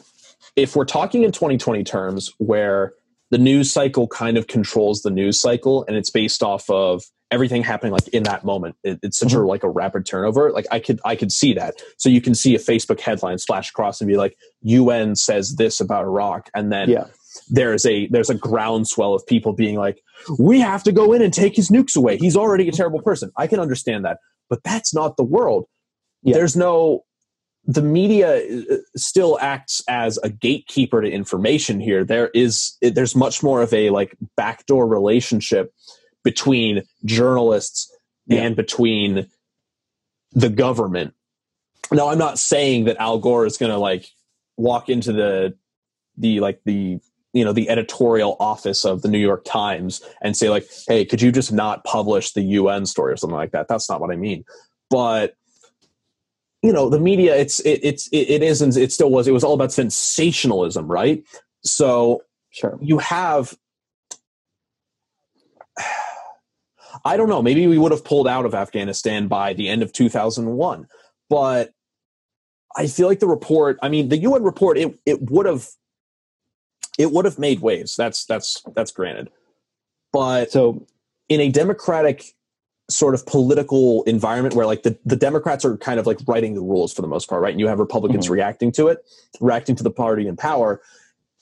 If 0.56 0.74
we're 0.74 0.84
talking 0.84 1.22
in 1.22 1.32
2020 1.32 1.84
terms 1.84 2.32
where 2.38 2.94
the 3.30 3.38
news 3.38 3.72
cycle 3.72 4.06
kind 4.08 4.36
of 4.36 4.46
controls 4.46 5.02
the 5.02 5.10
news 5.10 5.40
cycle 5.40 5.84
and 5.86 5.96
it's 5.96 6.10
based 6.10 6.42
off 6.42 6.68
of 6.70 7.04
everything 7.32 7.62
happening 7.62 7.92
like 7.92 8.06
in 8.08 8.22
that 8.22 8.44
moment 8.44 8.76
it, 8.84 9.00
it's 9.02 9.18
such 9.18 9.30
mm-hmm. 9.30 9.40
a 9.40 9.46
like 9.46 9.64
a 9.64 9.68
rapid 9.68 10.06
turnover 10.06 10.52
like 10.52 10.64
i 10.70 10.78
could 10.78 11.00
i 11.04 11.16
could 11.16 11.32
see 11.32 11.52
that 11.52 11.74
so 11.96 12.08
you 12.08 12.20
can 12.20 12.36
see 12.36 12.54
a 12.54 12.58
facebook 12.58 13.00
headline 13.00 13.36
splash 13.36 13.70
across 13.70 14.00
and 14.00 14.06
be 14.06 14.16
like 14.16 14.36
un 14.64 15.16
says 15.16 15.56
this 15.56 15.80
about 15.80 16.04
iraq 16.04 16.48
and 16.54 16.70
then 16.70 16.88
yeah 16.88 17.06
there's 17.48 17.84
a 17.86 18.06
there's 18.08 18.30
a 18.30 18.34
groundswell 18.34 19.14
of 19.14 19.26
people 19.26 19.52
being 19.52 19.76
like, 19.76 20.02
we 20.38 20.60
have 20.60 20.82
to 20.84 20.92
go 20.92 21.12
in 21.12 21.22
and 21.22 21.32
take 21.32 21.56
his 21.56 21.70
nukes 21.70 21.96
away. 21.96 22.16
He's 22.18 22.36
already 22.36 22.68
a 22.68 22.72
terrible 22.72 23.00
person. 23.02 23.30
I 23.36 23.46
can 23.46 23.60
understand 23.60 24.04
that, 24.04 24.18
but 24.48 24.62
that's 24.64 24.94
not 24.94 25.16
the 25.16 25.24
world. 25.24 25.66
Yeah. 26.22 26.34
there's 26.34 26.56
no 26.56 27.04
the 27.66 27.82
media 27.82 28.36
uh, 28.38 28.76
still 28.96 29.38
acts 29.40 29.82
as 29.88 30.18
a 30.22 30.28
gatekeeper 30.30 31.00
to 31.02 31.10
information 31.10 31.80
here 31.80 32.04
there 32.04 32.28
is 32.28 32.76
there's 32.80 33.14
much 33.16 33.42
more 33.42 33.60
of 33.62 33.72
a 33.74 33.90
like 33.90 34.16
backdoor 34.36 34.86
relationship 34.88 35.72
between 36.24 36.82
journalists 37.04 37.92
Yeah. 38.26 38.42
and 38.42 38.56
between 38.56 39.26
the 40.32 40.48
government 40.48 41.14
now 41.92 42.08
i'm 42.08 42.18
not 42.18 42.38
saying 42.38 42.84
that 42.84 42.96
al 42.98 43.18
gore 43.18 43.46
is 43.46 43.56
going 43.58 43.72
to 43.72 43.78
like 43.78 44.06
walk 44.56 44.88
into 44.88 45.12
the 45.12 45.54
the 46.16 46.40
like 46.40 46.60
the 46.64 46.98
you 47.36 47.44
know 47.44 47.52
the 47.52 47.68
editorial 47.68 48.36
office 48.40 48.84
of 48.84 49.02
the 49.02 49.08
new 49.08 49.18
york 49.18 49.44
times 49.44 50.00
and 50.22 50.36
say 50.36 50.48
like 50.48 50.66
hey 50.88 51.04
could 51.04 51.20
you 51.20 51.30
just 51.30 51.52
not 51.52 51.84
publish 51.84 52.32
the 52.32 52.42
un 52.42 52.86
story 52.86 53.12
or 53.12 53.16
something 53.16 53.36
like 53.36 53.52
that? 53.52 53.68
That's 53.68 53.88
not 53.88 54.00
what 54.00 54.10
i 54.10 54.16
mean. 54.16 54.44
But 54.88 55.34
you 56.62 56.72
know 56.72 56.88
the 56.88 56.98
media 56.98 57.36
it's 57.36 57.60
it, 57.60 57.80
it's 57.82 58.08
it, 58.08 58.30
it 58.30 58.42
isn't 58.42 58.76
it 58.76 58.90
still 58.90 59.10
was 59.10 59.28
it 59.28 59.32
was 59.32 59.44
all 59.44 59.54
about 59.54 59.72
sensationalism 59.72 60.90
right? 60.90 61.22
So 61.62 62.22
Sure. 62.50 62.78
you 62.80 62.98
have 62.98 63.54
I 67.04 67.18
don't 67.18 67.28
know, 67.28 67.42
maybe 67.42 67.66
we 67.66 67.76
would 67.76 67.92
have 67.92 68.04
pulled 68.04 68.26
out 68.26 68.46
of 68.46 68.54
Afghanistan 68.54 69.28
by 69.28 69.52
the 69.52 69.68
end 69.68 69.82
of 69.82 69.92
2001, 69.92 70.86
but 71.28 71.72
I 72.74 72.86
feel 72.86 73.06
like 73.06 73.20
the 73.20 73.26
report, 73.26 73.78
I 73.82 73.90
mean 73.90 74.08
the 74.08 74.18
UN 74.18 74.42
report 74.42 74.78
it 74.78 74.98
it 75.04 75.30
would 75.30 75.44
have 75.46 75.68
it 76.98 77.12
would 77.12 77.24
have 77.24 77.38
made 77.38 77.60
waves. 77.60 77.96
That's 77.96 78.24
that's 78.24 78.62
that's 78.74 78.90
granted. 78.90 79.30
But 80.12 80.50
So 80.50 80.86
in 81.28 81.40
a 81.40 81.50
democratic 81.50 82.34
sort 82.88 83.14
of 83.14 83.26
political 83.26 84.04
environment 84.04 84.54
where 84.54 84.64
like 84.64 84.84
the, 84.84 84.96
the 85.04 85.16
democrats 85.16 85.64
are 85.64 85.76
kind 85.78 85.98
of 85.98 86.06
like 86.06 86.18
writing 86.28 86.54
the 86.54 86.60
rules 86.60 86.92
for 86.94 87.02
the 87.02 87.08
most 87.08 87.28
part 87.28 87.42
right 87.42 87.50
and 87.50 87.58
you 87.58 87.66
have 87.66 87.80
republicans 87.80 88.28
Mhm. 88.28 88.30
reacting 88.30 88.70
to 88.72 88.86
it 88.86 89.04
reacting 89.40 89.74
to 89.74 89.82
the 89.82 89.90
party 89.90 90.28
in 90.28 90.36
power 90.36 90.80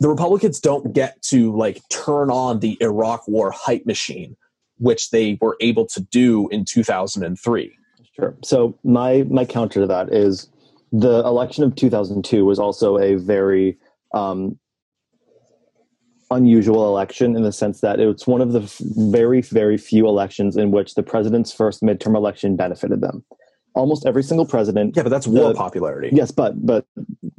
the 0.01 0.09
republicans 0.09 0.59
don't 0.59 0.95
get 0.95 1.21
to 1.25 1.55
like 1.55 1.83
turn 1.91 2.31
on 2.31 2.61
the 2.61 2.79
iraq 2.81 3.29
war 3.29 3.51
hype 3.51 3.85
machine 3.85 4.35
which 4.79 5.11
they 5.11 5.37
were 5.43 5.59
able 5.61 5.85
to 5.87 6.01
do 6.01 6.49
in 6.49 6.65
2003 6.65 7.77
Sure. 8.17 8.35
So 8.43 8.79
my 8.83 9.25
my 9.29 9.45
counter 9.45 9.81
to 9.83 9.87
that 9.87 10.15
is 10.15 10.49
the 10.93 11.19
election 11.27 11.63
of 11.65 11.75
2002 11.75 12.45
was 12.47 12.59
also 12.59 12.97
a 12.97 13.17
very 13.17 13.77
um, 14.15 14.59
unusual 16.31 16.87
election 16.89 17.37
in 17.37 17.43
the 17.43 17.53
sense 17.53 17.81
that 17.81 18.01
it 18.01 18.07
was 18.07 18.27
one 18.27 18.41
of 18.41 18.53
the 18.53 18.63
f- 18.63 18.79
very 18.97 19.41
very 19.43 19.77
few 19.77 20.07
elections 20.09 20.57
in 20.57 20.71
which 20.71 20.95
the 20.95 21.03
president's 21.03 21.53
first 21.53 21.83
midterm 21.83 22.17
election 22.17 22.57
benefited 22.57 23.01
them. 23.01 23.25
Almost 23.75 24.07
every 24.07 24.23
single 24.23 24.47
president 24.47 24.97
yeah 24.97 25.03
but 25.03 25.09
that's 25.11 25.27
war 25.27 25.49
The- 25.49 25.55
popularity 25.55 26.11
Yes, 26.13 26.31
but 26.31 26.65
but 26.65 26.87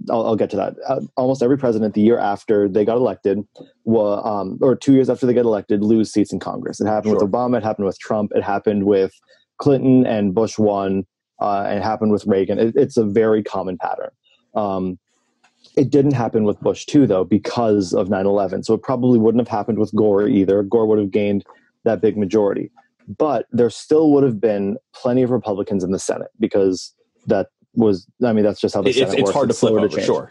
I'll, 0.10 0.26
I'll 0.28 0.36
get 0.36 0.50
to 0.52 0.58
that. 0.58 0.76
Uh, 0.88 1.02
almost 1.18 1.42
every 1.42 1.58
president, 1.58 1.96
the 1.96 2.02
year 2.02 2.20
after 2.20 2.70
they 2.70 2.86
got 2.86 2.98
elected, 2.98 3.40
um, 3.88 4.60
or 4.62 4.76
two 4.76 4.94
years 4.94 5.10
after 5.10 5.26
they 5.26 5.34
get 5.34 5.46
elected, 5.46 5.84
lose 5.84 6.12
seats 6.12 6.32
in 6.32 6.40
Congress. 6.40 6.80
It 6.80 6.86
happened 6.86 7.14
Sure. 7.18 7.24
with 7.26 7.32
Obama. 7.32 7.58
It 7.58 7.64
happened 7.64 7.88
with 7.88 7.98
Trump. 7.98 8.32
It 8.36 8.44
happened 8.44 8.84
with 8.86 9.14
Clinton 9.58 10.06
and 10.06 10.36
Bush 10.36 10.60
won, 10.60 11.06
uh, 11.42 11.64
and 11.68 11.80
it 11.80 11.84
happened 11.84 12.12
with 12.12 12.24
Reagan. 12.28 12.60
It, 12.60 12.76
it's 12.76 12.98
a 12.98 13.04
very 13.04 13.42
common 13.44 13.78
pattern. 13.80 14.10
Um, 14.54 15.00
it 15.78 15.90
didn't 15.90 16.14
happen 16.14 16.44
with 16.44 16.60
Bush 16.62 16.86
too, 16.86 17.06
though, 17.08 17.24
because 17.24 17.94
of 17.94 18.08
9/11. 18.10 18.64
So 18.66 18.74
it 18.74 18.82
probably 18.84 19.20
wouldn't 19.20 19.42
have 19.42 19.48
happened 19.48 19.80
with 19.80 19.94
Gore 19.96 20.28
either. 20.28 20.64
Gore 20.64 20.86
would 20.88 21.00
have 21.00 21.12
gained 21.12 21.46
that 21.84 22.02
big 22.02 22.18
majority, 22.18 22.72
but 23.18 23.46
there 23.52 23.70
still 23.70 24.12
would 24.12 24.24
have 24.24 24.40
been 24.40 24.78
plenty 24.96 25.22
of 25.22 25.30
Republicans 25.32 25.84
in 25.84 25.92
the 25.92 26.00
Senate 26.00 26.30
because 26.40 26.94
that 27.28 27.48
was 27.74 28.08
I 28.24 28.34
mean 28.34 28.44
that's 28.44 28.60
just 28.62 28.74
how 28.76 28.82
the 28.82 28.90
It- 28.90 28.94
Senate 28.96 29.08
it's, 29.10 29.14
it's 29.16 29.24
works. 29.24 29.34
hard 29.36 29.50
to 29.50 29.54
flip 29.56 29.74
over 29.74 29.88
change. 29.90 30.06
sure 30.06 30.30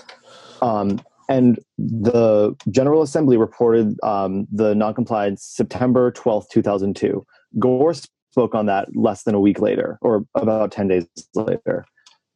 Um, 0.62 1.00
and 1.28 1.58
the 1.78 2.54
General 2.70 3.02
Assembly 3.02 3.36
reported 3.36 3.96
um, 4.02 4.46
the 4.52 4.74
noncompliance 4.74 5.42
September 5.44 6.10
twelfth, 6.10 6.48
two 6.50 6.62
thousand 6.62 6.96
two. 6.96 7.24
Gore 7.58 7.94
spoke 8.30 8.54
on 8.54 8.66
that 8.66 8.88
less 8.96 9.22
than 9.22 9.34
a 9.34 9.40
week 9.40 9.60
later, 9.60 9.98
or 10.02 10.24
about 10.34 10.72
ten 10.72 10.88
days 10.88 11.06
later. 11.34 11.84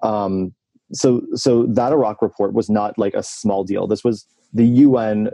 Um, 0.03 0.55
so 0.93 1.23
so 1.35 1.67
that 1.67 1.93
Iraq 1.93 2.23
report 2.23 2.53
was 2.53 2.71
not 2.71 2.99
like 2.99 3.15
a 3.15 3.23
small 3.23 3.65
deal. 3.65 3.87
This 3.87 4.05
was 4.05 4.27
the 4.53 4.67
UN 4.67 5.31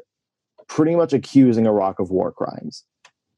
pretty 0.67 0.97
much 0.97 1.13
accusing 1.13 1.67
Iraq 1.67 2.01
of 2.01 2.11
war 2.11 2.33
crimes. 2.33 2.85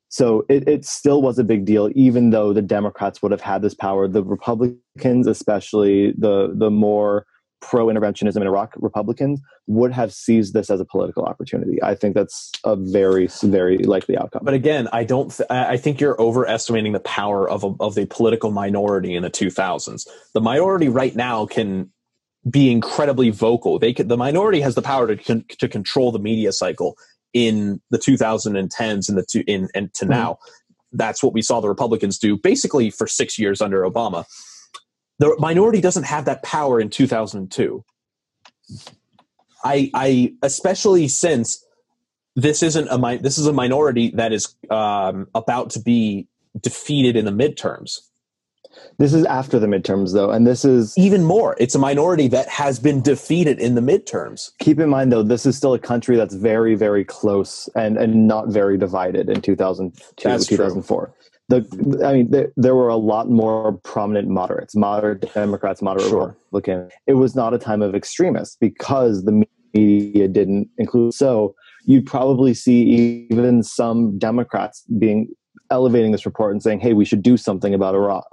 So 0.08 0.46
it, 0.48 0.68
it 0.68 0.84
still 0.84 1.20
was 1.20 1.38
a 1.38 1.44
big 1.44 1.64
deal, 1.64 1.90
even 1.94 2.30
though 2.30 2.52
the 2.52 2.62
Democrats 2.62 3.20
would 3.22 3.32
have 3.32 3.40
had 3.40 3.60
this 3.62 3.74
power. 3.74 4.06
The 4.08 4.24
Republicans, 4.24 5.26
especially 5.26 6.12
the 6.16 6.54
the 6.54 6.70
more 6.70 7.26
pro 7.60 7.86
interventionism 7.86 8.36
in 8.36 8.46
Iraq 8.46 8.74
Republicans, 8.76 9.40
would 9.66 9.92
have 9.92 10.12
seized 10.12 10.54
this 10.54 10.70
as 10.70 10.80
a 10.80 10.84
political 10.84 11.24
opportunity. 11.24 11.82
I 11.82 11.94
think 11.94 12.14
that's 12.14 12.52
a 12.64 12.76
very 12.76 13.28
very 13.42 13.78
likely 13.78 14.16
outcome. 14.16 14.42
but 14.44 14.54
again 14.54 14.88
i 14.92 15.04
don't 15.04 15.34
th- 15.36 15.48
i 15.50 15.76
think 15.76 16.00
you're 16.00 16.20
overestimating 16.20 16.92
the 16.92 17.00
power 17.00 17.48
of 17.48 17.64
a, 17.64 17.72
of 17.80 17.94
the 17.94 18.06
political 18.06 18.50
minority 18.50 19.14
in 19.14 19.22
the 19.22 19.30
2000s 19.30 20.06
the 20.34 20.40
minority 20.40 20.88
right 20.88 21.16
now 21.16 21.46
can 21.46 21.90
be 22.48 22.70
incredibly 22.70 23.30
vocal 23.30 23.78
they 23.78 23.92
could 23.92 24.08
the 24.08 24.16
minority 24.16 24.60
has 24.60 24.74
the 24.74 24.82
power 24.82 25.06
to 25.06 25.16
con- 25.16 25.44
to 25.48 25.68
control 25.68 26.12
the 26.12 26.18
media 26.18 26.52
cycle 26.52 26.96
in 27.32 27.80
the 27.90 27.98
2010s 27.98 29.08
and 29.08 29.18
the 29.18 29.24
two 29.28 29.42
in 29.46 29.68
and 29.74 29.92
to 29.94 30.04
Mhm. 30.04 30.10
now 30.10 30.38
that's 30.92 31.22
what 31.22 31.32
we 31.32 31.42
saw 31.42 31.60
the 31.60 31.68
republicans 31.68 32.18
do 32.18 32.36
basically 32.36 32.90
for 32.90 33.06
6 33.06 33.38
years 33.38 33.60
under 33.60 33.82
obama 33.82 34.24
the 35.18 35.34
minority 35.38 35.80
doesn't 35.80 36.04
have 36.04 36.24
that 36.26 36.42
power 36.42 36.80
in 36.80 36.88
2002 36.88 37.84
i 39.64 39.90
i 39.94 40.32
especially 40.42 41.08
since 41.08 41.64
this 42.36 42.62
isn't 42.62 42.88
a 42.88 43.18
this 43.22 43.38
is 43.38 43.46
a 43.46 43.52
minority 43.52 44.10
that 44.14 44.32
is 44.32 44.54
um, 44.70 45.26
about 45.34 45.70
to 45.70 45.80
be 45.80 46.28
defeated 46.60 47.16
in 47.16 47.24
the 47.24 47.30
midterms. 47.30 48.00
This 48.98 49.12
is 49.12 49.24
after 49.26 49.58
the 49.58 49.66
midterms, 49.66 50.12
though, 50.12 50.30
and 50.30 50.46
this 50.46 50.64
is 50.64 50.94
Even 50.96 51.24
more, 51.24 51.54
it's 51.58 51.74
a 51.74 51.78
minority 51.78 52.28
that 52.28 52.48
has 52.48 52.78
been 52.78 53.00
defeated 53.02 53.58
in 53.58 53.74
the 53.74 53.80
midterms. 53.80 54.50
keep 54.58 54.78
in 54.80 54.88
mind 54.88 55.12
though 55.12 55.22
this 55.22 55.46
is 55.46 55.56
still 55.56 55.74
a 55.74 55.78
country 55.78 56.16
that's 56.16 56.34
very 56.34 56.74
very 56.74 57.04
close 57.04 57.68
and 57.74 57.96
and 57.96 58.26
not 58.26 58.48
very 58.48 58.76
divided 58.78 59.28
in 59.28 59.40
2002 59.40 60.28
That's 60.28 60.46
true. 60.46 60.56
2004 60.56 61.12
the 61.48 62.02
i 62.04 62.12
mean 62.14 62.30
there, 62.30 62.52
there 62.56 62.74
were 62.74 62.88
a 62.88 62.96
lot 62.96 63.28
more 63.30 63.72
prominent 63.84 64.28
moderates 64.28 64.74
moderate 64.74 65.32
democrats 65.34 65.80
moderate 65.82 66.08
Sure. 66.08 66.28
republican 66.52 66.88
it 67.06 67.14
was 67.14 67.34
not 67.36 67.54
a 67.54 67.58
time 67.58 67.82
of 67.82 67.94
extremists 67.94 68.56
because 68.60 69.24
the 69.24 69.44
media 69.74 70.26
didn't 70.28 70.68
include 70.78 71.14
so 71.14 71.54
you'd 71.84 72.06
probably 72.06 72.52
see 72.54 73.26
even 73.30 73.62
some 73.62 74.18
democrats 74.18 74.82
being 74.98 75.28
elevating 75.70 76.12
this 76.12 76.26
report 76.26 76.52
and 76.52 76.62
saying 76.62 76.80
hey 76.80 76.92
we 76.94 77.04
should 77.04 77.22
do 77.22 77.36
something 77.36 77.74
about 77.74 77.94
iraq 77.94 78.26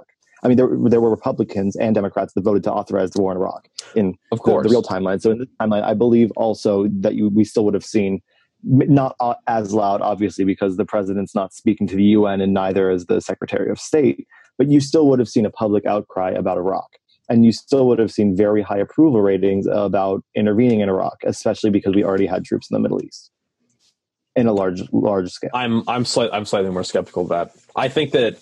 I 0.44 0.48
mean, 0.48 0.58
there, 0.58 0.68
there 0.88 1.00
were 1.00 1.10
Republicans 1.10 1.74
and 1.74 1.94
Democrats 1.94 2.34
that 2.34 2.42
voted 2.42 2.62
to 2.64 2.72
authorize 2.72 3.10
the 3.10 3.22
war 3.22 3.32
in 3.32 3.38
Iraq 3.38 3.66
in 3.96 4.14
Of 4.30 4.38
the, 4.38 4.44
course, 4.44 4.64
the 4.64 4.70
real 4.70 4.82
timeline. 4.82 5.20
So 5.20 5.30
in 5.30 5.38
the 5.38 5.48
timeline, 5.58 5.82
I 5.82 5.94
believe 5.94 6.30
also 6.36 6.86
that 7.00 7.14
you 7.14 7.30
we 7.30 7.44
still 7.44 7.64
would 7.64 7.74
have 7.74 7.84
seen 7.84 8.20
not 8.62 9.16
as 9.46 9.72
loud, 9.72 10.00
obviously, 10.00 10.44
because 10.44 10.76
the 10.76 10.84
president's 10.84 11.34
not 11.34 11.52
speaking 11.52 11.86
to 11.88 11.96
the 11.96 12.04
UN 12.04 12.40
and 12.40 12.54
neither 12.54 12.90
is 12.90 13.06
the 13.06 13.20
Secretary 13.20 13.70
of 13.70 13.78
State. 13.78 14.26
But 14.56 14.70
you 14.70 14.80
still 14.80 15.08
would 15.08 15.18
have 15.18 15.28
seen 15.28 15.44
a 15.44 15.50
public 15.50 15.84
outcry 15.86 16.30
about 16.30 16.58
Iraq, 16.58 16.88
and 17.28 17.44
you 17.44 17.50
still 17.50 17.88
would 17.88 17.98
have 17.98 18.12
seen 18.12 18.36
very 18.36 18.62
high 18.62 18.78
approval 18.78 19.20
ratings 19.20 19.66
about 19.66 20.22
intervening 20.34 20.80
in 20.80 20.88
Iraq, 20.88 21.16
especially 21.24 21.70
because 21.70 21.94
we 21.94 22.04
already 22.04 22.26
had 22.26 22.44
troops 22.44 22.70
in 22.70 22.74
the 22.74 22.80
Middle 22.80 23.02
East 23.02 23.30
in 24.36 24.46
a 24.46 24.52
large 24.52 24.82
large 24.92 25.30
scale. 25.30 25.50
I'm 25.54 25.82
I'm 25.88 26.04
slight, 26.04 26.30
I'm 26.32 26.44
slightly 26.44 26.70
more 26.70 26.84
skeptical 26.84 27.22
of 27.22 27.28
that. 27.30 27.52
I 27.76 27.88
think 27.88 28.12
that 28.12 28.38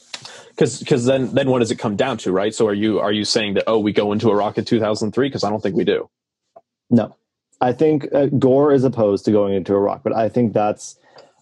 because 0.51 0.79
because 0.79 1.05
then 1.05 1.33
then 1.35 1.51
what 1.51 1.61
does 1.61 1.71
it 1.71 1.79
come 1.79 1.97
down 1.97 2.19
to, 2.19 2.33
right? 2.33 2.55
So 2.55 2.67
are 2.67 2.75
you 2.75 3.01
are 3.01 3.13
you 3.13 3.25
saying 3.25 3.55
that 3.55 3.65
oh 3.67 3.79
we 3.79 3.93
go 3.93 4.13
into 4.13 4.31
Iraq 4.31 4.59
in 4.59 4.65
2003? 4.65 5.29
Because 5.29 5.45
I 5.45 5.51
don't 5.51 5.63
think 5.63 5.77
we 5.77 5.85
do. 5.85 6.09
No, 6.91 7.17
I 7.61 7.73
think 7.73 8.13
uh, 8.13 8.27
Gore 8.27 8.73
is 8.73 8.85
opposed 8.85 9.25
to 9.25 9.33
going 9.33 9.55
into 9.55 9.75
Iraq, 9.75 10.03
but 10.03 10.15
I 10.15 10.29
think 10.29 10.53
that's 10.53 10.99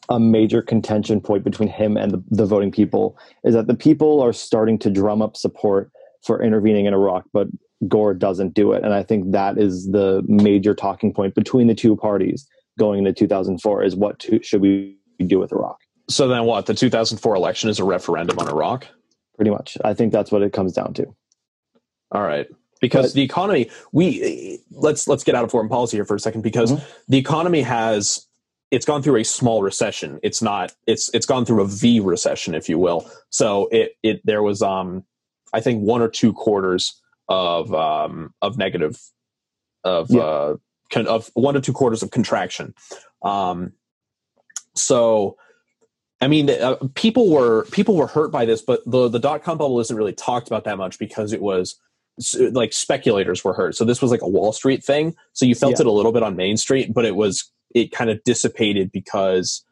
a 0.08 0.18
major 0.18 0.60
contention 0.60 1.20
point 1.20 1.44
between 1.44 1.68
him 1.68 1.96
and 1.96 2.12
the, 2.12 2.22
the 2.30 2.44
voting 2.44 2.72
people 2.72 3.16
is 3.44 3.54
that 3.54 3.68
the 3.68 3.74
people 3.74 4.20
are 4.20 4.32
starting 4.32 4.78
to 4.80 4.90
drum 4.90 5.22
up 5.22 5.36
support 5.36 5.90
for 6.22 6.42
intervening 6.42 6.86
in 6.86 6.94
Iraq, 6.94 7.24
but 7.32 7.46
Gore 7.88 8.12
doesn't 8.12 8.54
do 8.54 8.72
it, 8.72 8.84
and 8.84 8.92
I 8.92 9.02
think 9.02 9.32
that 9.32 9.56
is 9.56 9.90
the 9.90 10.22
major 10.26 10.74
talking 10.74 11.14
point 11.14 11.34
between 11.34 11.68
the 11.68 11.74
two 11.74 11.96
parties 11.96 12.46
going 12.78 12.98
into 12.98 13.12
2004 13.12 13.82
is 13.82 13.96
what 13.96 14.18
to, 14.20 14.42
should 14.42 14.60
we 14.60 14.96
do 15.26 15.38
with 15.38 15.52
Iraq? 15.52 15.78
So 16.10 16.28
then 16.28 16.44
what? 16.44 16.66
The 16.66 16.74
2004 16.74 17.34
election 17.34 17.70
is 17.70 17.78
a 17.78 17.84
referendum 17.84 18.38
on 18.38 18.48
Iraq. 18.48 18.86
Pretty 19.36 19.50
much, 19.50 19.78
I 19.84 19.94
think 19.94 20.12
that's 20.12 20.30
what 20.30 20.42
it 20.42 20.52
comes 20.52 20.72
down 20.72 20.92
to. 20.94 21.06
All 22.12 22.22
right. 22.22 22.46
Because 22.80 23.06
But- 23.12 23.14
the 23.14 23.22
economy, 23.22 23.70
we 23.92 24.60
let's 24.70 25.06
let's 25.08 25.24
get 25.24 25.34
out 25.34 25.44
of 25.44 25.50
foreign 25.50 25.68
policy 25.68 25.96
here 25.96 26.04
for 26.04 26.14
a 26.16 26.20
second. 26.20 26.42
Because 26.42 26.72
Mhm. 26.72 26.82
the 27.08 27.18
economy 27.18 27.62
has 27.62 28.26
it's 28.70 28.86
gone 28.86 29.02
through 29.02 29.16
a 29.16 29.24
small 29.24 29.62
recession. 29.62 30.20
It's 30.22 30.40
not 30.42 30.72
it's 30.86 31.10
it's 31.14 31.26
gone 31.26 31.44
through 31.44 31.62
a 31.62 31.66
V 31.66 32.00
recession, 32.00 32.54
if 32.54 32.68
you 32.68 32.78
will. 32.78 33.08
So 33.30 33.68
it 33.72 33.92
it 34.02 34.20
there 34.24 34.42
was 34.42 34.62
um 34.62 35.04
I 35.52 35.60
think 35.60 35.82
one 35.82 36.00
or 36.02 36.08
two 36.08 36.32
quarters 36.32 37.00
of 37.28 37.72
um, 37.74 38.34
of 38.42 38.58
negative 38.58 39.00
of 39.84 40.10
Yeah. 40.10 40.20
uh, 40.22 40.56
of 41.06 41.30
one 41.34 41.54
to 41.54 41.60
two 41.60 41.72
quarters 41.72 42.02
of 42.02 42.10
contraction. 42.10 42.74
Um, 43.22 43.72
so, 44.74 45.36
I 46.20 46.28
mean, 46.28 46.50
uh, 46.50 46.76
people 46.94 47.30
were 47.30 47.64
people 47.72 47.96
were 47.96 48.06
hurt 48.06 48.30
by 48.30 48.44
this, 48.44 48.60
but 48.62 48.82
the 48.86 49.08
the 49.08 49.18
dot 49.18 49.42
com 49.42 49.58
bubble 49.58 49.80
isn't 49.80 49.96
really 49.96 50.12
talked 50.12 50.46
about 50.48 50.64
that 50.64 50.76
much 50.76 50.98
because 50.98 51.32
it 51.32 51.40
was 51.40 51.80
like 52.52 52.72
speculators 52.74 53.42
were 53.42 53.54
hurt. 53.54 53.74
So 53.76 53.84
this 53.84 54.02
was 54.02 54.10
like 54.10 54.20
a 54.20 54.28
Wall 54.28 54.52
Street 54.52 54.84
thing. 54.84 55.16
So 55.32 55.46
you 55.46 55.54
felt 55.54 55.72
Yeah. 55.78 55.82
it 55.82 55.86
a 55.86 55.92
little 55.92 56.12
bit 56.12 56.22
on 56.22 56.36
Main 56.36 56.56
Street, 56.58 56.92
but 56.92 57.04
it 57.06 57.16
was 57.16 57.50
it 57.74 57.92
kind 57.92 58.10
of 58.10 58.22
dissipated 58.24 58.92
because 58.92 59.64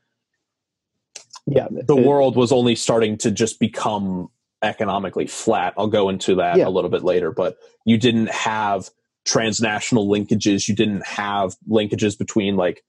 Yeah, 1.47 1.67
the 1.71 1.97
it- 1.97 2.07
world 2.07 2.37
was 2.37 2.53
only 2.53 2.75
starting 2.75 3.19
to 3.19 3.31
just 3.31 3.59
become 3.61 4.29
economically 4.63 5.27
flat. 5.27 5.75
I'll 5.77 5.87
go 5.89 6.09
into 6.09 6.35
that 6.37 6.57
Yeah. 6.57 6.69
a 6.69 6.71
little 6.71 6.91
bit 6.91 7.05
later, 7.05 7.31
but 7.31 7.59
you 7.85 7.99
didn't 7.99 8.31
have 8.31 8.91
transnational 9.25 10.07
linkages. 10.09 10.67
You 10.69 10.75
didn't 10.75 11.05
have 11.07 11.55
linkages 11.69 12.19
between 12.19 12.57
like 12.57 12.83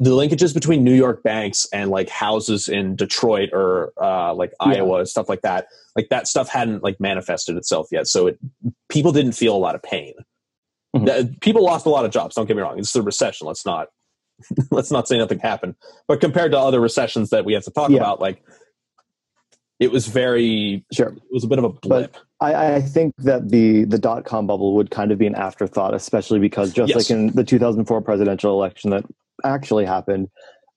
the 0.00 0.10
linkages 0.10 0.54
between 0.54 0.84
New 0.84 0.94
York 0.94 1.22
banks 1.22 1.66
and 1.72 1.90
like 1.90 2.08
houses 2.08 2.68
in 2.68 2.94
Detroit 2.96 3.50
or 3.52 3.92
uh, 4.00 4.32
like 4.34 4.52
Yeah. 4.64 4.74
Iowa, 4.74 5.04
stuff 5.06 5.28
like 5.28 5.40
that. 5.42 5.66
Like 5.96 6.08
that 6.10 6.28
stuff 6.28 6.48
hadn't 6.48 6.82
like 6.84 7.00
manifested 7.00 7.56
itself 7.56 7.88
yet, 7.90 8.06
so 8.06 8.28
it 8.28 8.38
people 8.88 9.10
didn't 9.12 9.32
feel 9.32 9.56
a 9.56 9.58
lot 9.58 9.74
of 9.74 9.82
pain. 9.82 10.14
Mhm. 10.94 11.06
That- 11.06 11.40
people 11.40 11.64
lost 11.64 11.84
a 11.86 11.90
lot 11.90 12.04
of 12.04 12.12
jobs. 12.12 12.36
Don't 12.36 12.46
get 12.46 12.56
me 12.56 12.62
wrong; 12.62 12.78
it's 12.78 12.92
the 12.92 13.02
recession. 13.02 13.46
Let's 13.48 13.66
not 13.66 13.88
let's 14.70 14.90
not 14.92 15.08
say 15.08 15.18
nothing 15.18 15.40
happened. 15.40 15.74
But 16.06 16.20
compared 16.20 16.52
to 16.52 16.58
other 16.58 16.80
recessions 16.80 17.30
that 17.30 17.44
we 17.44 17.54
have 17.54 17.64
to 17.64 17.70
talk 17.72 17.90
Yeah. 17.90 17.96
about, 17.96 18.20
like 18.20 18.40
it 19.80 19.90
was 19.92 20.06
very 20.08 20.84
sure. 20.92 21.08
it 21.08 21.22
was 21.32 21.44
a 21.44 21.48
bit 21.48 21.58
of 21.58 21.64
a 21.64 21.68
blip. 21.70 22.16
I, 22.40 22.74
I 22.76 22.80
think 22.80 23.14
that 23.18 23.48
the 23.48 23.84
the 23.84 23.98
dot 23.98 24.24
com 24.24 24.46
bubble 24.46 24.74
would 24.76 24.90
kind 24.92 25.10
of 25.10 25.18
be 25.18 25.26
an 25.26 25.34
afterthought, 25.34 25.94
especially 25.94 26.38
because 26.38 26.72
just 26.72 26.90
Yes. 26.90 26.96
like 26.96 27.10
in 27.10 27.28
the 27.34 27.42
2004 27.44 28.00
presidential 28.02 28.52
election 28.52 28.90
that 28.90 29.04
actually 29.44 29.84
happened, 29.84 30.28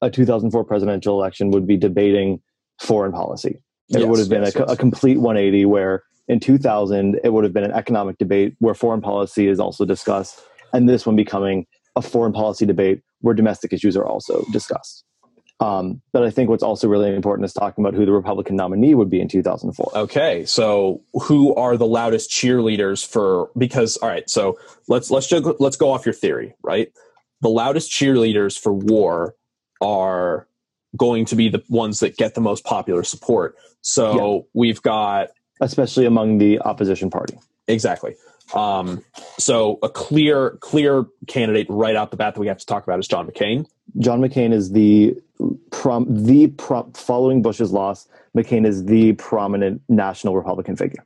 a 0.02 0.10
2004 0.10 0.64
presidential 0.64 1.20
election 1.20 1.52
would 1.52 1.68
be 1.68 1.78
debating 1.78 2.42
foreign 2.80 3.12
policy. 3.12 3.64
It 3.90 4.00
Yes, 4.00 4.08
would 4.08 4.20
have 4.20 4.30
been 4.30 4.44
yes, 4.44 4.56
a, 4.56 4.60
yes. 4.60 4.72
a 4.72 4.78
complete 4.78 5.18
180 5.18 5.66
where 5.66 6.04
in 6.28 6.40
2000 6.40 7.20
it 7.24 7.34
would 7.34 7.44
have 7.44 7.54
been 7.54 7.64
an 7.66 7.72
economic 7.72 8.18
debate 8.18 8.56
where 8.60 8.74
foreign 8.74 9.02
policy 9.02 9.48
is 9.48 9.60
also 9.60 9.86
discussed, 9.86 10.42
and 10.74 10.88
this 10.88 11.06
one 11.06 11.16
becoming 11.16 11.68
a 11.96 12.02
foreign 12.02 12.32
policy 12.32 12.66
debate 12.66 13.02
where 13.20 13.34
domestic 13.36 13.74
issues 13.74 13.98
are 13.98 14.06
also 14.06 14.46
discussed. 14.52 15.04
Um, 15.60 16.02
but 16.12 16.24
I 16.24 16.32
think 16.32 16.50
what's 16.50 16.64
also 16.64 16.88
really 16.88 17.14
important 17.14 17.46
is 17.46 17.54
talking 17.54 17.84
about 17.86 17.94
who 17.94 18.04
the 18.04 18.12
Republican 18.12 18.56
nominee 18.56 18.96
would 18.96 19.12
be 19.12 19.22
in 19.22 19.28
2004. 19.28 19.92
Okay, 19.96 20.44
so 20.46 21.02
who 21.14 21.54
are 21.54 21.78
the 21.78 21.86
loudest 21.86 22.32
cheerleaders 22.32 23.06
for? 23.06 23.52
Because 23.56 23.96
all 23.98 24.10
right, 24.10 24.28
so 24.28 24.58
let's 24.88 25.12
let's 25.12 25.28
just, 25.28 25.46
let's 25.60 25.76
go 25.76 25.92
off 25.92 26.04
your 26.04 26.14
theory, 26.14 26.56
right? 26.64 26.92
The 27.42 27.50
loudest 27.50 27.92
cheerleaders 27.92 28.58
for 28.58 28.74
war 28.74 29.36
are 29.82 30.48
going 30.98 31.26
to 31.26 31.36
be 31.36 31.50
the 31.50 31.64
ones 31.70 32.00
that 32.00 32.18
get 32.18 32.36
the 32.36 32.42
most 32.42 32.64
popular 32.64 33.04
support. 33.04 33.56
So 33.82 34.48
we've 34.54 34.82
got 34.82 35.30
especially 35.62 36.06
among 36.06 36.40
the 36.40 36.60
opposition 36.60 37.10
party. 37.10 37.38
exactly. 37.68 38.16
Um, 38.54 39.04
so 39.38 39.80
a 39.82 39.88
clear 39.88 40.52
clear 40.60 41.06
candidate 41.28 41.68
right 41.70 41.96
out 41.96 42.12
the 42.12 42.18
bat 42.18 42.34
that 42.34 42.40
we 42.42 42.48
have 42.48 42.58
to 42.58 42.66
talk 42.66 42.84
about 42.84 43.00
is 43.00 43.08
John 43.08 43.28
McCain. 43.28 43.66
John 44.00 44.20
McCain 44.20 44.52
is 44.52 44.72
the 44.72 45.16
prom, 45.72 46.06
the 46.26 46.48
prom, 46.48 46.92
following 46.94 47.42
Bush's 47.42 47.72
loss. 47.72 48.10
McCain 48.36 48.66
is 48.66 48.86
the 48.86 49.14
prominent 49.14 49.82
national 49.88 50.36
Republican 50.36 50.76
figure. 50.76 51.06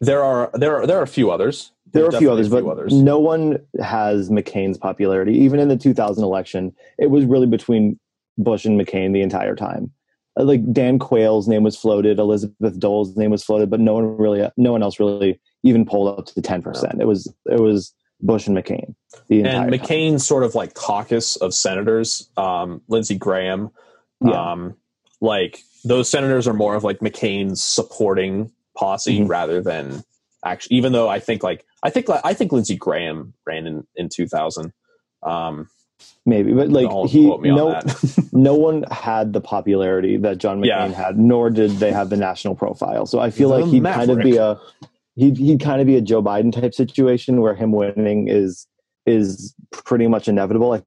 There 0.00 0.22
are 0.22 0.50
there 0.54 0.76
are 0.76 0.86
there 0.86 0.98
are 0.98 1.02
a 1.02 1.08
few 1.08 1.30
others. 1.30 1.72
There 1.92 2.04
are 2.04 2.08
a 2.08 2.18
few 2.18 2.30
others, 2.30 2.48
but 2.48 2.64
no 2.92 3.18
one 3.18 3.58
has 3.80 4.28
McCain's 4.30 4.76
popularity. 4.78 5.34
Even 5.38 5.60
in 5.60 5.68
the 5.68 5.76
2000 5.76 6.22
election, 6.22 6.74
it 6.98 7.10
was 7.10 7.24
really 7.24 7.46
between 7.46 7.98
Bush 8.38 8.64
and 8.64 8.78
McCain 8.80 9.12
the 9.12 9.22
entire 9.22 9.54
time. 9.56 9.90
Uh, 10.38 10.44
Like 10.44 10.72
Dan 10.72 10.98
Quayle's 10.98 11.48
name 11.48 11.62
was 11.62 11.76
floated, 11.76 12.18
Elizabeth 12.18 12.78
Dole's 12.78 13.16
name 13.16 13.30
was 13.30 13.42
floated, 13.44 13.70
but 13.70 13.80
no 13.80 13.94
one 13.94 14.16
really, 14.16 14.46
no 14.56 14.72
one 14.72 14.82
else 14.82 14.98
really 15.00 15.40
even 15.62 15.86
pulled 15.86 16.18
up 16.18 16.26
to 16.26 16.42
10 16.42 16.62
percent. 16.62 17.00
It 17.00 17.06
was 17.06 17.32
it 17.46 17.60
was 17.60 17.94
Bush 18.20 18.46
and 18.46 18.56
McCain 18.56 18.94
the 19.28 19.40
entire 19.40 19.62
and 19.68 19.70
time. 19.72 19.80
McCain's 19.80 20.26
sort 20.26 20.42
of 20.42 20.54
like 20.54 20.74
caucus 20.74 21.36
of 21.36 21.54
senators, 21.54 22.28
um, 22.36 22.82
Lindsey 22.88 23.16
Graham, 23.16 23.70
Yeah. 24.24 24.52
um, 24.52 24.74
like 25.20 25.60
those 25.84 26.08
senators 26.10 26.46
are 26.48 26.52
more 26.54 26.74
of 26.74 26.82
like 26.84 26.98
McCain's 26.98 27.62
supporting 27.62 28.50
posse 28.76 29.20
Mhm. 29.20 29.28
rather 29.28 29.62
than 29.62 30.02
actually. 30.44 30.76
Even 30.76 30.92
though 30.92 31.08
I 31.08 31.20
think 31.20 31.42
like 31.42 31.64
I 31.86 31.90
think 31.90 32.06
I 32.10 32.34
think 32.34 32.52
Lindsey 32.52 32.76
Graham 32.76 33.32
ran 33.46 33.66
in 33.66 33.86
in 33.94 34.08
two 34.08 34.26
thousand. 34.26 34.72
Um, 35.22 35.68
maybe, 36.24 36.52
but 36.52 36.68
like 36.68 36.90
he 37.08 37.20
me 37.38 37.50
on 37.50 37.82
no 38.32 38.54
one 38.54 38.84
had 38.90 39.32
the 39.32 39.40
popularity 39.40 40.16
that 40.18 40.38
John 40.38 40.58
McCain 40.58 40.66
Yeah. 40.66 40.88
had, 40.88 41.18
nor 41.18 41.48
did 41.50 41.70
they 41.72 41.92
have 41.92 42.10
the 42.10 42.16
national 42.16 42.54
profile. 42.56 43.06
So 43.06 43.20
I 43.20 43.30
feel 43.30 43.50
The 43.50 43.58
like 43.60 43.72
he'd 43.72 43.84
kind 43.84 44.10
of 44.10 44.18
be 44.18 44.36
a 44.36 44.58
he'd 45.14 45.36
he'd 45.38 45.60
kind 45.60 45.80
of 45.80 45.86
be 45.86 45.96
a 45.96 46.00
Joe 46.00 46.22
Biden 46.22 46.52
type 46.52 46.74
situation 46.74 47.40
where 47.40 47.54
him 47.54 47.72
winning 47.72 48.28
is 48.28 48.66
is 49.06 49.54
pretty 49.70 50.08
much 50.08 50.26
inevitable. 50.28 50.72
I 50.72 50.82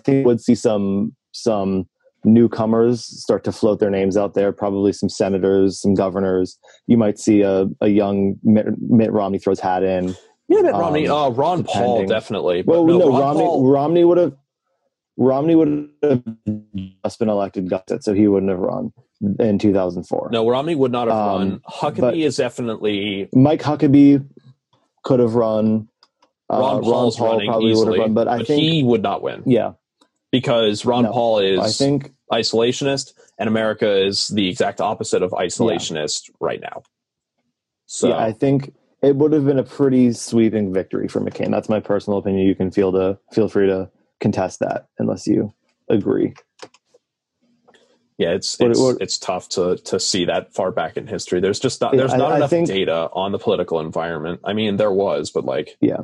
think 0.00 0.26
we'd 0.26 0.40
see 0.40 0.54
some 0.54 1.16
some 1.32 1.88
newcomers 2.26 3.04
start 3.04 3.44
to 3.44 3.52
float 3.52 3.78
their 3.80 3.90
names 3.90 4.16
out 4.16 4.34
there. 4.34 4.52
Probably 4.52 4.92
some 4.92 5.08
senators, 5.08 5.80
some 5.80 5.94
governors. 5.94 6.58
You 6.86 6.98
might 6.98 7.18
see 7.18 7.40
a, 7.42 7.66
a 7.80 7.88
young 7.88 8.36
Mitt, 8.42 8.66
Mitt 8.80 9.12
Romney 9.12 9.38
throws 9.38 9.60
hat 9.60 9.82
in. 9.82 10.14
yeah, 10.48 10.60
Mitt 10.60 10.72
Romney, 10.74 11.08
Um, 11.08 11.16
uh, 11.16 11.30
Ron 11.30 11.64
Paul 11.64 12.04
definitely. 12.06 12.62
But 12.62 12.72
Well, 12.84 12.86
no, 12.86 12.98
no, 12.98 13.10
Ron 13.10 13.20
Romney 13.20 13.42
Paul- 13.44 13.70
Romney 13.70 14.04
would 14.04 14.18
have 14.18 14.34
Romney 15.18 15.54
would 15.54 15.88
have 16.02 16.22
just 17.04 17.18
been 17.18 17.30
elected, 17.30 17.70
got 17.70 17.90
it, 17.90 18.04
so 18.04 18.12
he 18.12 18.28
wouldn't 18.28 18.50
have 18.50 18.58
run 18.58 18.92
in 19.40 19.58
2004. 19.58 20.28
no, 20.30 20.46
Romney 20.46 20.74
would 20.74 20.92
not 20.92 21.08
have 21.08 21.16
Um, 21.16 21.38
run. 21.38 21.60
Huckabee 21.66 22.22
is 22.26 22.36
definitely 22.36 23.28
Mike 23.32 23.62
Huckabee 23.62 24.22
could 25.04 25.20
have 25.20 25.34
run. 25.34 25.88
Uh, 26.52 26.58
Ron 26.58 26.82
Paul 26.82 27.12
running 27.18 27.48
probably 27.48 27.74
would 27.74 27.88
have 27.88 27.96
run, 27.98 28.12
but 28.14 28.28
I 28.28 28.42
think 28.42 28.60
he 28.62 28.82
would 28.82 29.02
not 29.02 29.22
win 29.22 29.42
yeah, 29.46 29.72
because 30.30 30.84
Ron 30.84 31.04
No, 31.04 31.12
Paul 31.12 31.38
is 31.38 31.58
I 31.60 31.68
think 31.70 32.12
isolationist, 32.32 33.12
and 33.38 33.48
America 33.48 34.04
is 34.04 34.28
the 34.28 34.48
exact 34.48 34.80
opposite 34.80 35.22
of 35.22 35.30
isolationist 35.32 36.30
right 36.40 36.60
now. 36.60 36.82
So 37.86 38.08
yeah, 38.08 38.18
I 38.18 38.32
think 38.32 38.74
it 39.02 39.16
would 39.16 39.32
have 39.32 39.44
been 39.44 39.58
a 39.58 39.64
pretty 39.64 40.12
sweeping 40.12 40.72
victory 40.72 41.06
for 41.08 41.20
McCain. 41.20 41.50
That's 41.50 41.68
my 41.68 41.80
personal 41.80 42.18
opinion. 42.18 42.46
You 42.46 42.54
can 42.54 42.70
feel 42.70 42.92
to 42.92 43.18
feel 43.32 43.48
free 43.48 43.66
to 43.66 43.90
contest 44.20 44.60
that 44.60 44.88
unless 44.98 45.26
you 45.26 45.52
agree. 45.88 46.34
yeah, 48.18 48.30
it's 48.30 48.56
it's, 48.60 48.80
what- 48.80 49.00
it's 49.00 49.18
tough 49.18 49.48
to 49.50 49.76
to 49.76 50.00
see 50.00 50.24
that 50.24 50.52
far 50.54 50.72
back 50.72 50.96
in 50.96 51.06
history. 51.06 51.38
There's 51.40 51.60
just 51.60 51.80
not 51.80 51.92
Yeah, 51.92 51.98
there's 52.00 52.14
I- 52.14 52.16
not 52.16 52.32
I 52.32 52.36
enough 52.36 52.50
think- 52.50 52.66
data 52.66 53.08
on 53.12 53.30
the 53.32 53.38
political 53.38 53.78
environment. 53.78 54.40
I 54.44 54.52
mean, 54.54 54.76
there 54.78 54.92
was, 54.92 55.30
but 55.30 55.44
like, 55.44 55.76
Yeah, 55.80 55.98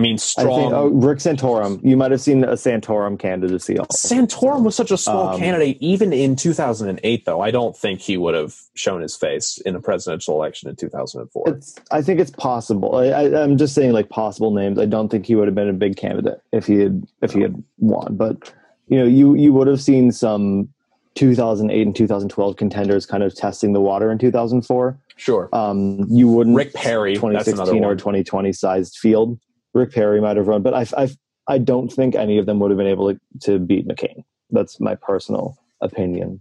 I 0.00 0.02
mean, 0.02 0.14
I 0.14 0.16
strong. 0.16 0.60
think 0.60 0.72
oh, 0.72 0.86
Rick 0.86 1.18
Santorum. 1.18 1.78
You 1.84 1.94
might 1.94 2.10
have 2.10 2.22
seen 2.22 2.42
a 2.42 2.52
Santorum 2.52 3.18
candidacy. 3.18 3.78
Also. 3.78 4.08
Santorum 4.08 4.62
was 4.62 4.74
such 4.74 4.90
a 4.90 4.96
small 4.96 5.28
Um, 5.28 5.38
candidate, 5.38 5.76
even 5.80 6.14
in 6.14 6.36
2008. 6.36 7.26
Though 7.26 7.42
I 7.42 7.50
don't 7.50 7.76
think 7.76 8.00
he 8.00 8.16
would 8.16 8.34
have 8.34 8.54
shown 8.74 9.02
his 9.02 9.14
face 9.14 9.58
in 9.66 9.76
a 9.76 9.80
presidential 9.80 10.36
election 10.36 10.70
in 10.70 10.76
2004. 10.76 11.48
It's, 11.50 11.74
I 11.90 12.00
think 12.00 12.18
it's 12.18 12.30
possible. 12.30 12.96
I, 12.96 13.08
I, 13.08 13.42
I'm 13.42 13.58
just 13.58 13.74
saying, 13.74 13.92
like 13.92 14.08
possible 14.08 14.54
names. 14.54 14.78
I 14.78 14.86
don't 14.86 15.10
think 15.10 15.26
he 15.26 15.34
would 15.34 15.46
have 15.48 15.54
been 15.54 15.68
a 15.68 15.74
big 15.74 15.98
candidate 15.98 16.40
if 16.50 16.66
he 16.66 16.78
had 16.78 17.06
if 17.20 17.32
he 17.32 17.42
had 17.42 17.62
won. 17.76 18.16
But 18.16 18.54
you 18.88 18.96
know, 18.96 19.04
you 19.04 19.34
you 19.34 19.52
would 19.52 19.66
have 19.66 19.82
seen 19.82 20.12
some 20.12 20.70
2008 21.16 21.86
and 21.86 21.94
2012 21.94 22.56
contenders 22.56 23.04
kind 23.04 23.22
of 23.22 23.34
testing 23.34 23.74
the 23.74 23.82
water 23.82 24.10
in 24.10 24.16
2004. 24.16 24.98
Sure, 25.16 25.50
Um, 25.52 26.06
you 26.08 26.26
wouldn't 26.26 26.56
Rick 26.56 26.72
Perry. 26.72 27.12
That's 27.12 27.44
2016 27.44 27.84
or 27.84 27.94
2020 27.94 28.54
sized 28.54 28.96
field. 28.96 29.38
Rick 29.74 29.92
Perry 29.92 30.20
might 30.20 30.36
have 30.36 30.48
run, 30.48 30.62
but 30.62 30.74
I 30.74 30.86
I 30.96 31.08
I 31.48 31.58
don't 31.58 31.90
think 31.92 32.14
any 32.14 32.38
of 32.38 32.46
them 32.46 32.58
would 32.60 32.70
have 32.70 32.78
been 32.78 32.86
able 32.86 33.12
to, 33.12 33.20
to 33.42 33.58
beat 33.58 33.86
McCain. 33.88 34.24
That's 34.50 34.80
my 34.80 34.94
personal 34.94 35.56
opinion. 35.80 36.40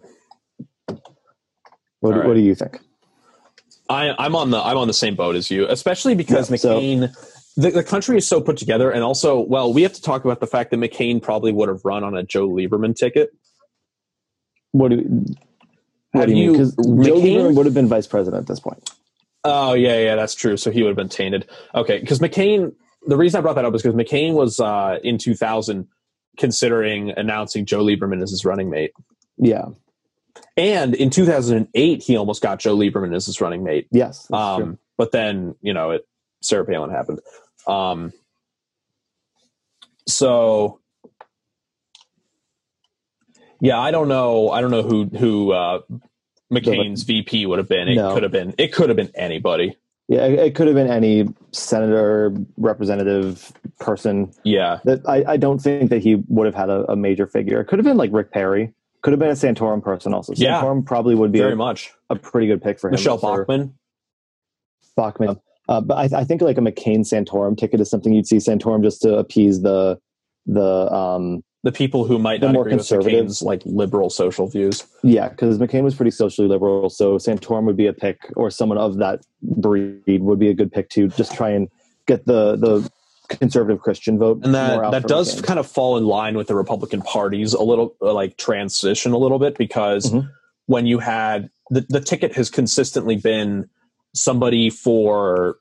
What, 2.02 2.16
right. 2.16 2.26
what 2.26 2.34
do 2.34 2.40
you 2.40 2.56
think? 2.56 2.80
I, 3.90 4.14
I'm 4.18 4.36
on 4.36 4.52
the 4.52 4.58
I'm 4.60 4.78
on 4.78 4.88
the 4.88 4.94
same 4.94 5.16
boat 5.16 5.36
as 5.36 5.50
you, 5.52 5.68
especially 5.68 6.16
because 6.16 6.50
Yeah, 6.50 6.58
so- 6.58 6.80
McCain. 6.80 7.14
the, 7.58 7.72
the 7.72 7.84
country 7.84 8.18
is 8.18 8.28
so 8.28 8.40
put 8.40 8.58
together, 8.58 8.92
and 8.92 9.04
also, 9.04 9.40
well, 9.42 9.74
we 9.74 9.82
have 9.84 9.94
to 9.94 10.02
talk 10.02 10.24
about 10.26 10.40
the 10.40 10.48
fact 10.48 10.72
that 10.72 10.78
McCain 10.78 11.22
probably 11.22 11.52
would 11.52 11.70
have 11.70 11.84
run 11.84 12.04
on 12.04 12.16
a 12.16 12.24
Joe 12.24 12.48
Lieberman 12.48 12.96
ticket. 12.96 13.32
What 14.72 14.90
do 14.92 14.98
what 16.12 16.22
Have 16.22 16.30
do 16.30 16.36
you, 16.36 16.52
mean? 16.52 16.54
Because 16.54 16.76
Joe 16.76 16.84
McCain- 16.84 17.22
Lieberman 17.24 17.56
would 17.56 17.66
have 17.66 17.76
been 17.76 17.88
vice 17.88 18.08
president 18.08 18.42
at 18.42 18.48
this 18.48 18.60
point. 18.60 18.90
Oh 19.44 19.74
yeah, 19.74 19.98
yeah, 20.00 20.16
that's 20.16 20.36
true. 20.36 20.58
So 20.58 20.70
he 20.72 20.84
would 20.84 20.90
have 20.90 20.98
been 20.98 21.10
tainted. 21.10 21.48
Okay, 21.74 22.00
because 22.00 22.20
McCain. 22.20 22.74
The 23.08 23.18
reason 23.18 23.38
I 23.40 23.42
brought 23.42 23.56
that 23.56 23.66
up 23.66 23.74
is 23.76 23.82
because 23.82 23.96
McCain 23.96 24.34
was 24.34 24.60
uh, 24.60 25.00
in 25.04 25.18
2000 25.18 25.88
considering 26.38 27.12
announcing 27.18 27.66
Joe 27.66 27.84
Lieberman 27.84 28.22
as 28.22 28.30
his 28.32 28.46
running 28.46 28.70
mate, 28.70 28.92
Yeah. 29.38 29.66
and 30.58 30.94
in 30.96 31.10
2008 31.10 32.04
he 32.04 32.16
almost 32.18 32.42
got 32.42 32.60
Joe 32.60 32.76
Lieberman 32.78 33.16
as 33.16 33.26
his 33.26 33.42
running 33.42 33.64
mate. 33.64 33.88
Yes. 33.92 34.28
True. 34.28 34.38
Um, 34.38 34.80
but 34.98 35.12
then 35.12 35.56
you 35.62 35.74
know 35.74 35.92
it 35.92 36.08
Sarah 36.42 36.66
Palin 36.66 36.92
happened. 36.92 37.20
Um, 37.68 38.14
so 40.08 40.80
yeah, 43.62 43.80
I 43.80 43.92
don't 43.92 44.08
know. 44.08 44.50
I 44.50 44.62
don't 44.62 44.72
know 44.72 44.84
who 44.84 45.06
who 45.06 45.52
uh, 45.52 45.82
McCain's 46.52 47.04
VP 47.04 47.46
would 47.46 47.60
have 47.60 47.68
been. 47.70 47.88
It 47.90 47.96
No. 47.96 48.14
could 48.14 48.24
have 48.24 48.32
been. 48.32 48.54
It 48.58 48.74
could 48.74 48.90
have 48.90 48.96
been 48.96 49.12
anybody. 49.16 49.78
Yeah, 50.10 50.26
it, 50.26 50.56
could 50.56 50.66
have 50.66 50.76
been 50.76 50.90
any 50.90 51.28
senator, 51.52 52.34
representative 52.58 53.54
person. 53.80 54.32
Yeah, 54.44 54.80
That 54.84 55.08
I, 55.08 55.24
I 55.34 55.38
don't 55.38 55.60
think 55.60 55.92
that 55.92 56.00
he 56.00 56.16
would 56.28 56.48
have 56.48 56.56
had 56.56 56.72
a, 56.72 56.92
a 56.92 56.96
major 56.96 57.28
figure. 57.28 57.62
It 57.62 57.66
could 57.66 57.78
have 57.78 57.86
been 57.86 57.96
like 57.96 58.10
Rick 58.12 58.32
Perry. 58.32 58.74
Could 59.04 59.14
have 59.14 59.20
been 59.20 59.30
a 59.30 59.34
Santorum 59.34 59.84
person 59.84 60.16
also. 60.16 60.34
Yeah. 60.36 60.62
Santorum 60.62 60.84
probably 60.84 61.14
would 61.14 61.32
be 61.32 61.38
very 61.38 61.54
a, 61.54 61.56
much. 61.56 61.94
a 62.10 62.16
pretty 62.16 62.48
good 62.48 62.62
pick 62.62 62.80
for 62.80 62.88
him. 62.88 62.94
Michele 62.94 63.20
for 63.20 63.46
Bachmann. 63.46 63.76
Bachman. 64.96 65.40
Uh, 65.70 65.80
but 65.80 65.96
I, 65.96 66.22
I 66.22 66.24
think 66.24 66.42
like 66.42 66.58
a 66.58 66.62
McCain 66.62 67.02
Santorum 67.02 67.56
ticket 67.56 67.80
is 67.80 67.88
something 67.88 68.12
you'd 68.12 68.26
see 68.26 68.38
Santorum 68.38 68.82
just 68.82 69.04
to 69.04 69.16
appease 69.16 69.62
the 69.62 70.00
the 70.48 70.92
um 70.92 71.44
The 71.64 71.72
people 71.74 72.06
who 72.06 72.18
might 72.20 72.40
The 72.40 72.48
not 72.48 72.54
more 72.54 72.68
agree 72.68 73.22
with 73.22 73.42
like 73.42 73.62
liberal 73.66 74.10
social 74.10 74.48
views. 74.48 74.86
yeah 75.04 75.28
because 75.30 75.58
McCain 75.58 75.84
was 75.84 75.94
pretty 75.96 76.12
socially 76.12 76.48
liberal, 76.48 76.90
so 76.90 77.18
Santorum 77.18 77.66
would 77.66 77.76
be 77.76 77.88
a 77.88 77.94
pick, 77.94 78.32
or 78.38 78.50
someone 78.50 78.78
of 78.78 78.98
that 78.98 79.26
breed 79.42 80.22
would 80.22 80.40
be 80.40 80.50
a 80.50 80.54
good 80.54 80.72
pick 80.72 80.90
to 80.92 81.10
just 81.10 81.34
try 81.34 81.50
and 81.50 81.68
get 82.08 82.26
the 82.26 82.56
the 82.56 82.90
conservative 83.28 83.82
Christian 83.82 84.18
vote. 84.18 84.40
and 84.44 84.56
that 84.56 84.90
that 84.92 85.04
does 85.08 85.36
McCain. 85.36 85.44
kind 85.44 85.60
of 85.60 85.68
fall 85.68 85.98
in 85.98 86.06
line 86.06 86.36
with 86.38 86.48
the 86.48 86.56
Republican 86.56 87.02
Party's 87.02 87.54
a 87.54 87.62
little 87.62 87.94
like 88.00 88.38
transition 88.38 89.12
a 89.12 89.18
little 89.18 89.38
bit 89.38 89.58
because 89.58 90.10
Mhm. 90.12 90.30
when 90.68 90.86
you 90.86 91.00
had 91.00 91.50
the 91.70 91.86
the 91.90 92.00
ticket 92.00 92.34
has 92.36 92.50
consistently 92.50 93.18
been 93.18 93.70
somebody 94.16 94.70
for 94.70 95.58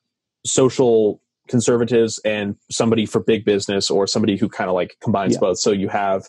social 0.47 1.21
conservatives 1.49 2.19
and 2.25 2.57
somebody 2.71 3.07
for 3.07 3.21
big 3.21 3.45
business 3.45 3.91
or 3.91 4.07
somebody 4.07 4.37
who 4.37 4.49
kind 4.49 4.69
of 4.69 4.75
like 4.75 4.97
combines 5.01 5.35
Yeah. 5.35 5.41
both. 5.41 5.59
So 5.59 5.73
you 5.73 5.89
have 5.89 6.29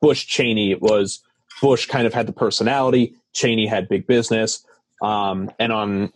Bush 0.00 0.26
Cheney. 0.26 0.70
It 0.70 0.80
was 0.80 1.20
Bush 1.60 1.86
kind 1.86 2.06
of 2.06 2.14
had 2.14 2.26
the 2.26 2.32
personality. 2.32 3.14
Cheney 3.32 3.66
had 3.66 3.88
big 3.88 4.06
business. 4.06 4.64
Um, 5.02 5.50
and 5.58 5.72
on 5.72 6.12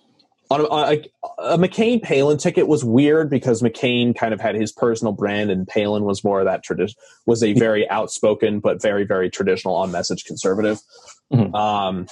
on 0.51 0.61
a, 0.61 0.65
on 0.69 0.93
a, 0.93 1.55
a 1.55 1.59
McCain 1.59 2.03
Palin 2.03 2.37
ticket 2.37 2.69
was 2.69 2.85
weird 2.85 3.31
because 3.31 3.63
McCain 3.63 4.15
kind 4.15 4.35
of 4.35 4.41
had 4.43 4.55
his 4.55 4.73
personal 4.73 5.13
brand, 5.13 5.51
and 5.51 5.67
Palin 5.67 6.05
was 6.05 6.23
more 6.23 6.41
of 6.41 6.45
that 6.47 6.63
tradition. 6.63 6.95
Was 7.27 7.43
a 7.43 7.55
very 7.55 7.89
outspoken 7.89 8.61
but 8.61 8.81
very 8.83 9.05
very 9.05 9.31
traditional 9.31 9.75
on 9.75 9.91
message 9.91 10.25
conservative. 10.25 10.81
Mhm. 11.33 11.55
Um, 11.55 12.07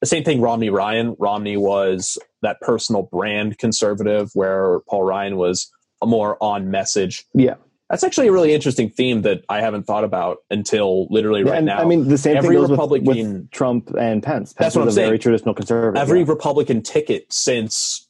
the 0.00 0.06
same 0.06 0.22
thing. 0.22 0.40
Romney 0.40 0.68
Ryan. 0.70 1.16
Romney 1.18 1.56
was 1.56 2.18
that 2.42 2.60
personal 2.60 3.02
brand 3.02 3.58
conservative, 3.58 4.30
where 4.34 4.80
Paul 4.88 5.02
Ryan 5.04 5.36
was 5.38 5.70
more 6.04 6.36
on 6.42 6.70
message. 6.70 7.24
yeah. 7.34 7.54
That's 7.90 8.04
actually 8.04 8.28
a 8.28 8.32
really 8.32 8.52
interesting 8.52 8.90
theme 8.90 9.22
that 9.22 9.44
I 9.48 9.62
haven't 9.62 9.84
thought 9.84 10.04
about 10.04 10.38
until 10.50 11.06
literally 11.08 11.42
right 11.42 11.56
and 11.56 11.64
now. 11.66 11.78
I 11.78 11.86
mean 11.86 12.06
the 12.06 12.18
same 12.18 12.36
every 12.36 12.50
thing 12.50 12.56
goes 12.58 12.62
with, 12.68 12.78
Republican- 12.78 13.32
with 13.32 13.50
Trump 13.50 13.94
and 13.98 14.22
Pence. 14.22 14.52
Pence 14.52 14.58
That's 14.58 14.76
what 14.76 14.82
I'm 14.82 14.88
a 14.88 14.92
very 14.92 15.18
traditional 15.18 15.54
conservative. 15.54 15.98
every 15.98 16.20
yeah. 16.20 16.26
Republican 16.28 16.82
ticket 16.82 17.32
since 17.32 18.06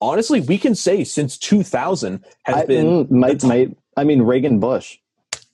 honestly 0.00 0.40
we 0.40 0.56
can 0.58 0.74
say 0.74 1.04
since 1.04 1.36
2000 1.38 2.24
has 2.44 2.56
I, 2.56 2.64
been 2.64 3.06
mm, 3.06 3.10
might 3.10 3.40
top- 3.40 3.48
might 3.48 3.76
I 3.96 4.04
mean 4.04 4.22
Reagan 4.22 4.58
Bush. 4.58 4.96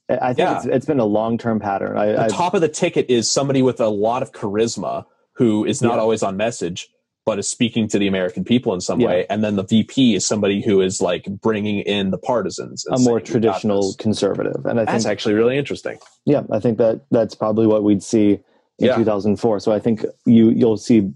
I 0.08 0.28
think 0.28 0.38
Yeah. 0.38 0.56
it's, 0.58 0.66
it's 0.66 0.86
been 0.86 1.00
a 1.00 1.04
long 1.04 1.38
term 1.38 1.58
pattern. 1.58 1.98
I, 1.98 2.06
the 2.12 2.22
I 2.26 2.28
top 2.28 2.54
of 2.54 2.60
the 2.60 2.68
ticket 2.68 3.10
is 3.10 3.28
somebody 3.28 3.62
with 3.62 3.80
a 3.80 3.88
lot 3.88 4.22
of 4.22 4.30
charisma 4.32 5.04
who 5.32 5.64
is 5.64 5.82
not 5.82 5.96
Yeah. 5.96 6.00
always 6.02 6.22
on 6.22 6.36
message 6.36 6.88
but 7.28 7.38
is 7.38 7.48
speaking 7.48 7.86
to 7.88 7.98
the 7.98 8.06
american 8.08 8.44
people 8.44 8.74
in 8.74 8.80
some 8.80 9.00
Yeah. 9.00 9.08
way 9.08 9.26
and 9.30 9.42
then 9.44 9.56
the 9.56 9.64
vp 9.64 10.14
is 10.14 10.26
somebody 10.26 10.60
who 10.60 10.80
is 10.80 11.00
like 11.00 11.24
bringing 11.40 11.80
in 11.80 12.10
the 12.10 12.18
partisans 12.18 12.84
a 12.86 12.90
more 12.98 12.98
saying, 12.98 13.14
"We 13.14 13.20
traditional 13.32 13.94
conservative, 13.98 14.64
and 14.66 14.78
I 14.80 14.82
think 14.84 14.88
that's 14.88 15.04
think 15.04 15.12
actually 15.12 15.34
really 15.34 15.56
interesting 15.58 15.98
yeah, 16.24 16.42
I 16.50 16.58
think 16.60 16.78
that 16.78 17.00
that's 17.10 17.34
probably 17.34 17.66
what 17.66 17.82
we'd 17.84 18.02
see 18.02 18.40
in 18.80 18.86
Yeah. 18.86 18.96
2004. 18.96 19.60
So 19.60 19.72
I 19.72 19.78
think 19.80 20.04
you 20.26 20.50
you'll 20.50 20.76
see 20.76 21.10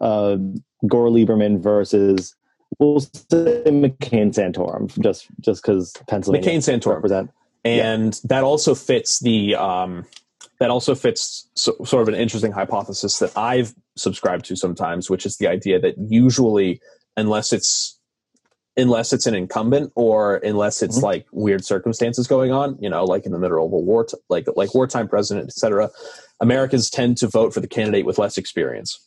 uh, 0.00 0.36
Gore 0.86 1.08
Lieberman 1.08 1.60
versus 1.60 2.34
we'll 2.78 3.00
say 3.00 3.62
McCain 3.66 4.30
Santorum 4.32 4.86
just 5.00 5.26
just 5.40 5.62
because 5.62 5.94
Pennsylvania 6.06 6.48
mccain 6.50 6.58
santorum 6.58 6.94
represent. 6.96 7.30
and 7.64 8.20
that 8.24 8.44
also 8.44 8.74
fits 8.74 9.18
the 9.20 9.54
um, 9.56 10.04
that 10.60 10.70
also 10.70 10.94
fits 10.94 11.48
so, 11.54 11.74
sort 11.84 12.02
of 12.02 12.08
an 12.08 12.14
interesting 12.20 12.52
hypothesis 12.52 13.18
that 13.20 13.36
I've 13.36 13.74
subscribed 13.96 14.44
to 14.46 14.56
sometimes, 14.56 15.08
which 15.08 15.24
is 15.24 15.36
the 15.36 15.46
idea 15.46 15.78
that 15.80 15.94
usually, 15.98 16.80
unless 17.16 17.52
it's 17.52 17.94
unless 18.76 19.12
it's 19.12 19.26
an 19.26 19.34
incumbent 19.34 19.90
or 19.96 20.36
unless 20.36 20.82
it's 20.82 20.98
Mhm. 21.00 21.02
like 21.02 21.26
weird 21.32 21.64
circumstances 21.64 22.28
going 22.28 22.52
on, 22.52 22.78
you 22.80 22.88
know, 22.88 23.04
like 23.04 23.26
in 23.26 23.32
the 23.32 23.38
middle 23.38 23.66
of 23.66 23.72
a 23.72 23.76
war, 23.76 24.04
t- 24.04 24.16
like 24.28 24.46
like 24.56 24.72
wartime 24.74 25.08
president, 25.08 25.48
etc. 25.48 25.90
Americans 26.40 26.88
tend 26.88 27.16
to 27.18 27.26
vote 27.26 27.52
for 27.52 27.58
the 27.60 27.66
candidate 27.66 28.06
with 28.06 28.18
less 28.18 28.38
experience. 28.38 29.00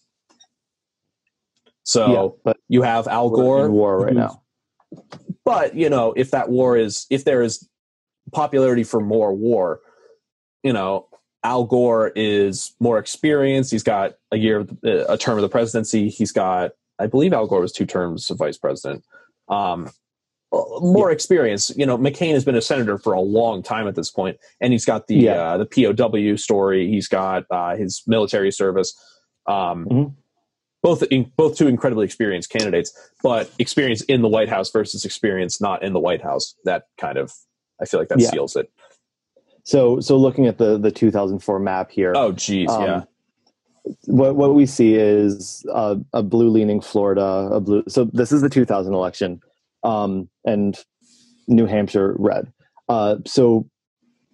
So 1.83 2.11
yeah, 2.11 2.27
but 2.43 2.57
you 2.67 2.81
have 2.81 3.07
Al 3.07 3.29
Gore, 3.29 3.65
in 3.65 3.71
war 3.71 3.99
right 3.99 4.13
now. 4.13 4.41
but 5.45 5.73
you 5.75 5.89
know 5.89 6.13
if 6.17 6.31
that 6.31 6.49
war 6.49 6.77
is 6.77 7.05
if 7.09 7.23
there 7.23 7.41
is 7.41 7.67
popularity 8.33 8.83
for 8.83 8.99
more 8.99 9.33
war 9.33 9.79
you 10.63 10.73
know 10.73 11.07
al 11.43 11.63
gore 11.63 12.11
is 12.15 12.73
more 12.79 12.97
experienced 12.99 13.71
he's 13.71 13.83
got 13.83 14.13
a 14.31 14.37
year 14.37 14.65
a 14.83 15.17
term 15.17 15.37
of 15.37 15.41
the 15.41 15.49
presidency 15.49 16.09
he's 16.09 16.31
got 16.31 16.71
i 16.99 17.07
believe 17.07 17.33
al 17.33 17.47
gore 17.47 17.61
was 17.61 17.71
two 17.71 17.85
terms 17.85 18.29
of 18.29 18.37
vice 18.37 18.57
president 18.57 19.03
um 19.49 19.89
more 20.81 21.09
experience 21.11 21.71
you 21.75 21.85
know 21.85 21.97
mccain 21.97 22.33
has 22.33 22.43
been 22.45 22.55
a 22.55 22.61
senator 22.61 22.97
for 22.97 23.13
a 23.13 23.21
long 23.21 23.63
time 23.63 23.87
at 23.87 23.95
this 23.95 24.11
point 24.11 24.37
and 24.59 24.71
he's 24.73 24.85
got 24.85 25.07
the 25.07 25.15
Yeah. 25.15 25.53
uh, 25.53 25.57
the 25.57 25.65
pow 25.65 26.35
story 26.35 26.87
he's 26.89 27.07
got 27.07 27.45
uh, 27.49 27.75
his 27.75 28.03
military 28.05 28.51
service 28.51 28.93
um 29.47 29.85
Mhm. 29.85 30.13
both 30.83 31.03
in, 31.03 31.31
both 31.37 31.57
two 31.57 31.67
incredibly 31.67 32.05
experienced 32.05 32.49
candidates 32.51 32.91
but 33.23 33.49
experience 33.59 34.01
in 34.03 34.21
the 34.21 34.27
White 34.27 34.49
House 34.49 34.69
versus 34.71 35.05
experience 35.05 35.59
not 35.61 35.81
in 35.83 35.93
the 35.93 35.99
White 35.99 36.21
House. 36.23 36.55
That 36.65 36.83
kind 36.99 37.17
of, 37.17 37.31
I 37.79 37.85
feel 37.85 37.99
like 37.99 38.09
that 38.09 38.19
Yeah. 38.19 38.29
seals 38.31 38.55
it. 38.55 38.71
So 39.63 39.99
so 39.99 40.17
looking 40.17 40.47
at 40.47 40.57
the 40.57 40.77
the 40.77 40.91
2004 40.91 41.59
map 41.59 41.91
here, 41.91 42.13
Oh, 42.15 42.31
geez, 42.31 42.69
Um, 42.69 42.81
yeah, 42.83 43.03
what 44.05 44.35
what 44.35 44.55
we 44.55 44.65
see 44.65 44.95
is 44.95 45.65
uh, 45.71 45.95
a 46.13 46.23
blue 46.23 46.49
leaning 46.49 46.81
Florida, 46.81 47.49
a 47.51 47.59
blue. 47.59 47.83
So 47.87 48.05
this 48.05 48.31
is 48.31 48.41
the 48.41 48.49
2000 48.49 48.93
election, 48.93 49.39
um, 49.83 50.29
and 50.45 50.77
New 51.47 51.65
Hampshire 51.65 52.15
red. 52.17 52.51
Uh, 52.89 53.17
so 53.25 53.69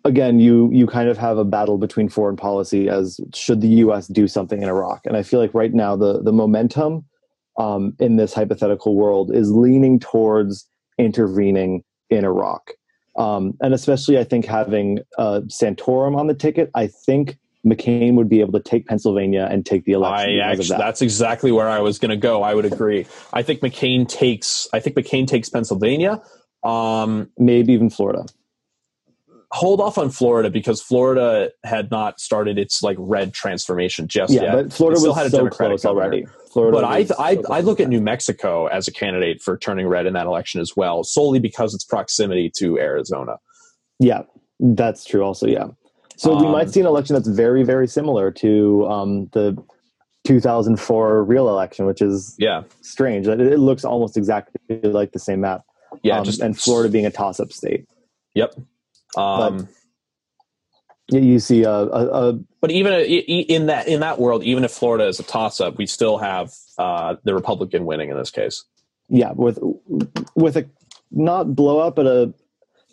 again, 0.05 0.39
you 0.39 0.69
you 0.71 0.87
kind 0.87 1.09
of 1.09 1.17
have 1.17 1.37
a 1.37 1.45
battle 1.45 1.77
between 1.77 2.09
foreign 2.09 2.37
policy 2.37 2.89
as 2.89 3.19
should 3.33 3.61
the 3.61 3.67
U.S. 3.85 4.07
do 4.07 4.27
something 4.27 4.61
in 4.61 4.69
Iraq, 4.69 5.05
and 5.05 5.17
I 5.17 5.23
feel 5.23 5.39
like 5.39 5.53
right 5.53 5.73
now 5.73 5.95
the 5.95 6.21
the 6.21 6.31
momentum 6.33 7.05
um, 7.57 7.95
in 7.99 8.15
this 8.15 8.33
hypothetical 8.33 8.95
world 8.95 9.33
is 9.33 9.51
leaning 9.51 9.99
towards 9.99 10.67
intervening 10.97 11.83
in 12.09 12.23
Iraq, 12.23 12.71
um, 13.17 13.53
and 13.61 13.73
especially 13.73 14.17
I 14.17 14.23
think 14.23 14.45
having 14.45 14.99
uh, 15.17 15.41
Santorum 15.47 16.17
on 16.17 16.27
the 16.27 16.33
ticket, 16.33 16.69
I 16.75 16.87
think 16.87 17.37
McCain 17.65 18.13
would 18.15 18.29
be 18.29 18.39
able 18.39 18.53
to 18.53 18.59
take 18.61 18.85
Pennsylvania 18.87 19.47
and 19.51 19.65
take 19.65 19.83
the 19.85 19.91
election. 19.93 20.39
I 20.39 20.51
because 20.51 20.69
of 20.69 20.75
actually, 20.75 20.77
that. 20.77 20.77
that's 20.85 21.01
exactly 21.01 21.51
where 21.51 21.67
I 21.69 21.79
was 21.79 21.99
going 21.99 22.11
to 22.11 22.17
go. 22.17 22.43
I 22.43 22.53
would 22.53 22.65
agree. 22.65 23.05
I 23.33 23.43
think 23.43 23.59
McCain 23.61 24.07
takes. 24.07 24.67
I 24.73 24.79
think 24.79 24.95
McCain 24.95 25.27
takes 25.27 25.49
Pennsylvania. 25.49 26.21
Um, 26.63 27.29
maybe 27.37 27.73
even 27.73 27.89
Florida. 27.89 28.25
hold 29.51 29.79
off 29.79 29.97
on 29.97 30.09
Florida 30.09 30.49
because 30.49 30.81
Florida 30.81 31.51
had 31.63 31.89
not 31.91 32.19
started 32.19 32.57
its 32.57 32.83
like 32.83 32.97
red 32.99 33.33
transformation 33.33 34.07
just 34.07 34.33
Yeah, 34.33 34.41
yet. 34.43 34.51
but 34.53 34.73
Florida 34.73 34.99
was 35.01 35.15
had 35.15 35.25
a 35.27 35.29
so 35.29 35.37
Democratic 35.37 35.79
close 35.79 35.83
governor. 35.83 36.05
already. 36.05 36.25
Florida 36.57 36.77
But 37.07 37.19
I, 37.21 37.29
I, 37.31 37.57
I 37.57 37.61
look 37.61 37.79
at 37.79 37.87
New 37.87 38.01
Mexico 38.01 38.65
as 38.67 38.87
a 38.87 38.91
candidate 38.91 39.41
for 39.41 39.57
turning 39.57 39.87
red 39.87 40.05
in 40.07 40.13
that 40.13 40.25
election 40.25 40.59
as 40.59 40.73
well, 40.75 41.03
solely 41.03 41.39
because 41.39 41.73
its 41.75 41.83
proximity 41.83 42.51
to 42.57 42.79
Arizona. 42.79 43.37
Yeah, 43.99 44.23
that's 44.59 45.05
true. 45.05 45.21
Also, 45.21 45.45
yeah. 45.47 45.67
So 46.15 46.35
we 46.35 46.47
Um, 46.47 46.51
might 46.51 46.71
see 46.71 46.79
an 46.79 46.87
election 46.87 47.13
that's 47.13 47.27
very, 47.27 47.63
very 47.63 47.87
similar 47.87 48.31
to 48.31 48.87
um, 48.87 49.27
the 49.33 49.55
2004 50.25 51.23
real 51.23 51.47
election, 51.47 51.85
which 51.85 52.01
is 52.01 52.35
Yeah, 52.39 52.63
strange. 52.81 53.27
That 53.27 53.39
it, 53.39 53.53
it 53.53 53.59
looks 53.59 53.85
almost 53.85 54.17
exactly 54.17 54.59
like 54.83 55.11
the 55.11 55.19
same 55.19 55.41
map. 55.41 55.61
yeah, 56.01 56.17
Um, 56.17 56.25
just 56.25 56.41
and 56.41 56.57
Florida 56.59 56.89
being 56.91 57.05
a 57.05 57.11
toss-up 57.11 57.51
state. 57.53 57.85
Yep. 58.33 58.55
Um, 59.15 59.57
You, 59.59 59.67
you 61.11 61.39
see 61.39 61.63
a, 61.63 61.69
a, 61.71 62.29
a 62.29 62.39
but 62.61 62.71
even 62.71 62.93
i- 62.93 63.01
in 63.03 63.67
that 63.67 63.87
in 63.87 64.01
that 64.01 64.19
world, 64.19 64.43
even 64.43 64.63
if 64.63 64.71
Florida 64.71 65.07
is 65.07 65.19
a 65.19 65.23
toss-up, 65.23 65.77
we 65.77 65.85
still 65.85 66.17
have 66.17 66.53
uh, 66.77 67.15
the 67.23 67.33
Republican 67.33 67.85
winning 67.85 68.09
in 68.09 68.17
this 68.17 68.29
case. 68.31 68.63
yeah 69.09 69.31
with 69.31 69.59
with 70.35 70.57
a 70.57 70.65
not 71.11 71.55
blow 71.55 71.79
up, 71.79 71.95
but 71.95 72.05
a 72.05 72.33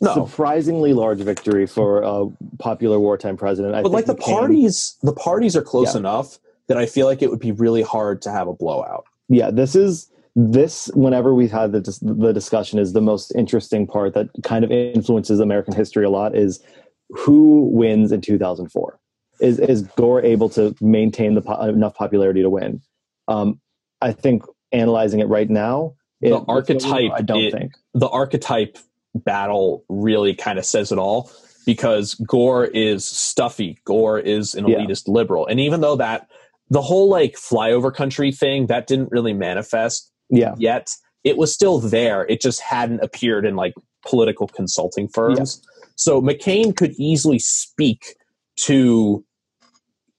No. 0.00 0.14
surprisingly 0.14 0.92
large 0.92 1.18
victory 1.20 1.66
for 1.66 2.02
a 2.02 2.26
popular 2.58 2.98
wartime 3.00 3.36
president. 3.36 3.74
I 3.74 3.82
But 3.82 3.90
like 3.92 4.06
the 4.06 4.14
parties, 4.14 4.96
the 5.02 5.12
parties 5.12 5.56
are 5.56 5.62
close 5.62 5.94
Yeah. 5.94 6.00
enough 6.00 6.38
that 6.68 6.76
I 6.78 6.86
feel 6.86 7.06
like 7.06 7.20
it 7.22 7.30
would 7.30 7.40
be 7.40 7.52
really 7.52 7.82
hard 7.82 8.22
to 8.22 8.30
have 8.30 8.46
a 8.48 8.52
blowout. 8.54 9.04
yeah 9.28 9.50
this 9.50 9.74
is 9.74 10.08
this, 10.36 10.88
whenever 10.94 11.32
we've 11.32 11.52
had 11.52 11.70
the, 11.70 11.80
the 12.02 12.32
discussion, 12.32 12.80
is 12.80 12.92
the 12.92 13.00
most 13.00 13.32
interesting 13.36 13.86
part 13.86 14.14
that 14.14 14.28
kind 14.42 14.64
of 14.64 14.72
influences 14.72 15.38
American 15.38 15.72
history 15.74 16.04
a 16.04 16.10
lot. 16.10 16.34
Is 16.34 16.60
who 17.10 17.68
wins 17.72 18.12
in 18.12 18.20
2004? 18.20 18.98
Is 19.40 19.58
is 19.58 19.82
Gore 19.96 20.22
able 20.22 20.48
to 20.50 20.74
maintain 20.80 21.34
the 21.34 21.42
po- 21.42 21.60
enough 21.62 21.94
popularity 21.94 22.42
to 22.42 22.50
win? 22.50 22.80
Um, 23.28 23.60
I 24.00 24.12
think 24.12 24.44
analyzing 24.72 25.20
it 25.20 25.28
right 25.28 25.48
now, 25.50 25.94
it, 26.20 26.30
The 26.30 26.40
archetype 26.46 27.10
I 27.14 27.22
don't 27.22 27.42
it- 27.42 27.52
think. 27.52 27.72
the 27.94 28.08
archetype 28.08 28.78
battle 29.14 29.84
really 29.88 30.34
kind 30.34 30.58
of 30.58 30.64
says 30.64 30.90
it 30.92 30.98
all 30.98 31.30
because 31.66 32.14
Gore 32.14 32.64
is 32.64 33.04
stuffy. 33.04 33.78
Gore 33.84 34.18
is 34.18 34.54
an 34.54 34.66
Yeah. 34.68 34.78
elitist 34.78 35.08
liberal. 35.08 35.46
And 35.46 35.58
even 35.60 35.80
though 35.80 35.96
that 35.96 36.28
the 36.70 36.82
whole 36.82 37.08
like 37.08 37.34
flyover 37.34 37.94
country 37.94 38.32
thing 38.32 38.66
that 38.66 38.86
didn't 38.86 39.10
really 39.10 39.32
manifest 39.32 40.10
Yeah, 40.30 40.54
yet, 40.58 40.90
it 41.22 41.36
was 41.36 41.52
still 41.52 41.78
there. 41.78 42.26
It 42.26 42.40
just 42.40 42.60
hadn't 42.60 43.00
appeared 43.00 43.44
in 43.46 43.54
like 43.56 43.74
political 44.06 44.46
consulting 44.48 45.08
firms. 45.08 45.62
So 45.96 46.20
McCain 46.20 46.76
could 46.76 46.92
easily 46.92 47.38
speak 47.38 48.16
to 48.56 49.24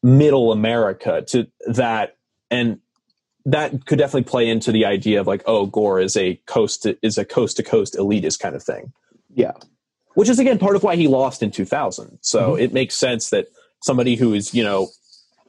middle 0.04 0.52
America 0.52 1.24
to 1.30 1.48
that 1.68 2.18
and 2.52 2.80
that 3.46 3.86
could 3.86 4.00
definitely 4.00 4.24
play 4.24 4.50
into 4.50 4.72
the 4.72 4.86
idea 4.86 5.20
of 5.20 5.28
like, 5.28 5.44
oh, 5.46 5.68
Gore 5.68 6.00
is 6.00 6.18
a 6.18 6.36
coast 6.48 6.84
to, 6.84 6.98
is 7.04 7.18
a 7.18 7.26
coast 7.26 7.58
to 7.58 7.64
coast 7.64 7.96
elitist 7.96 8.40
kind 8.40 8.56
of 8.56 8.64
thing. 8.64 8.92
Yeah. 9.34 9.52
Which 10.16 10.30
is 10.30 10.40
again 10.40 10.58
part 10.58 10.76
of 10.76 10.84
why 10.84 10.96
he 10.96 11.08
lost 11.08 11.44
in 11.44 11.52
2000. 11.52 12.18
So 12.22 12.54
Mhm. 12.54 12.62
it 12.62 12.74
makes 12.74 12.96
sense 12.96 13.30
that 13.30 13.48
somebody 13.84 14.16
who 14.16 14.34
is, 14.34 14.54
you 14.54 14.64
know, 14.64 14.88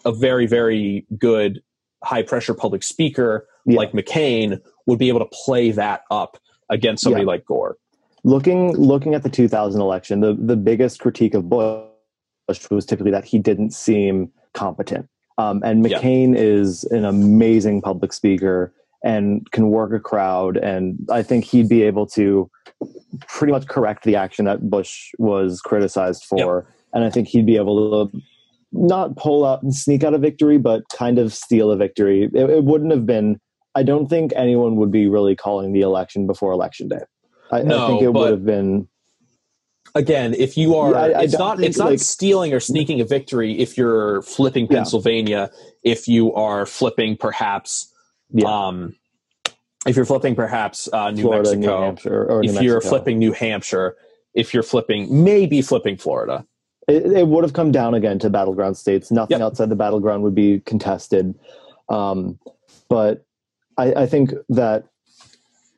a 0.05 0.13
very, 0.13 0.47
very 0.47 1.07
good 1.19 1.63
high 2.05 2.23
pressure 2.23 2.53
public 2.55 2.83
speaker 2.83 3.49
Yeah. 3.65 3.79
like 3.79 3.93
McCain 3.93 4.61
would 4.87 4.99
be 4.99 5.09
able 5.09 5.21
to 5.21 5.31
play 5.45 5.71
that 5.71 6.03
up 6.11 6.39
against 6.69 7.03
somebody 7.03 7.25
Yeah. 7.25 7.29
like 7.29 7.45
Gore. 7.47 7.79
Looking 8.27 8.73
looking 8.73 9.15
at 9.15 9.23
the 9.23 9.31
2000 9.31 9.81
election, 9.81 10.21
the 10.21 10.35
the 10.35 10.57
biggest 10.57 11.01
critique 11.01 11.33
of 11.33 11.49
Bush 11.49 11.87
was 12.71 12.85
typically 12.85 13.13
that 13.13 13.25
he 13.25 13.39
didn't 13.39 13.71
seem 13.71 14.31
competent. 14.53 15.09
Um, 15.39 15.63
and 15.65 15.89
Yeah. 15.89 15.99
McCain 15.99 16.35
is 16.37 16.85
an 16.85 17.05
amazing 17.05 17.81
public 17.83 18.13
speaker 18.13 18.73
and 19.05 19.49
can 19.53 19.71
work 19.71 19.93
a 19.93 20.01
crowd, 20.01 20.57
and 20.57 20.99
I 21.11 21.23
think 21.23 21.45
he'd 21.45 21.69
be 21.69 21.83
able 21.83 22.07
to 22.09 22.51
pretty 23.29 23.53
much 23.53 23.69
correct 23.69 24.05
the 24.05 24.17
action 24.17 24.45
that 24.47 24.69
Bush 24.69 25.13
was 25.19 25.61
criticized 25.61 26.25
for, 26.25 26.67
and 26.93 27.05
I 27.05 27.11
think 27.11 27.29
he'd 27.29 27.47
be 27.47 27.57
able 27.57 28.09
to 28.11 28.21
not 28.73 29.17
pull 29.17 29.45
out 29.45 29.63
and 29.63 29.73
sneak 29.75 30.03
out 30.03 30.15
a 30.15 30.19
victory, 30.19 30.59
but 30.59 30.83
kind 30.89 31.19
of 31.19 31.33
steal 31.33 31.71
a 31.71 31.77
victory. 31.77 32.25
It, 32.35 32.51
it 32.51 32.65
wouldn't 32.65 32.91
have 32.91 33.07
been. 33.07 33.39
I 33.77 33.85
don't 33.85 34.09
think 34.09 34.33
anyone 34.35 34.77
would 34.77 34.91
be 34.91 35.07
really 35.07 35.37
calling 35.37 35.73
the 35.73 35.83
election 35.83 36.27
before 36.27 36.51
election 36.51 36.89
day. 36.89 37.05
I, 37.51 37.61
I 37.61 37.63
No, 37.63 37.87
think 37.89 38.03
it 38.03 38.13
would 38.13 38.31
have 38.31 38.45
been. 38.45 38.89
Again, 39.95 40.35
if 40.35 40.57
you 40.59 40.75
are, 40.77 40.91
Yeah, 40.91 40.97
I- 40.99 41.21
I 41.21 41.23
it's 41.23 41.39
not, 41.39 41.63
it's 41.63 41.79
not 41.79 41.99
stealing 42.01 42.53
or 42.53 42.61
sneaking 42.61 43.01
a 43.01 43.05
victory. 43.05 43.59
If 43.59 43.79
you're 43.79 44.21
flipping 44.23 44.67
Yeah. 44.67 44.77
Pennsylvania, 44.79 45.51
if 45.83 46.07
you 46.07 46.35
are 46.35 46.67
flipping 46.67 47.17
perhaps, 47.17 47.93
Yeah. 48.31 48.47
um, 48.69 48.95
if 49.87 49.97
you're 49.97 50.05
flipping 50.05 50.35
perhaps 50.35 50.89
uh, 50.93 51.13
New 51.13 51.23
Florida, 51.23 51.51
New 51.51 51.57
Mexico, 51.61 51.81
Hampshire, 51.81 52.25
or 52.31 52.43
New 52.43 52.51
if 52.51 52.61
you're 52.63 52.81
flipping 52.81 53.19
New 53.19 53.33
Hampshire, 53.33 53.97
if 54.35 54.53
you're 54.53 54.63
flipping, 54.65 55.25
maybe 55.25 55.63
flipping 55.63 55.97
Florida. 55.97 56.45
it, 56.89 57.07
it 57.07 57.27
would 57.29 57.43
have 57.43 57.53
come 57.55 57.73
down 57.73 57.95
again 57.95 58.19
to 58.19 58.29
battleground 58.31 58.77
states. 58.77 59.11
Nothing 59.11 59.39
Yep. 59.39 59.47
outside 59.47 59.69
the 59.71 59.77
battleground 59.77 60.23
would 60.25 60.35
be 60.35 60.61
contested. 60.61 61.35
Um, 61.89 62.39
but 62.89 63.25
I, 63.79 63.93
I 64.03 64.07
think 64.07 64.33
that 64.51 64.85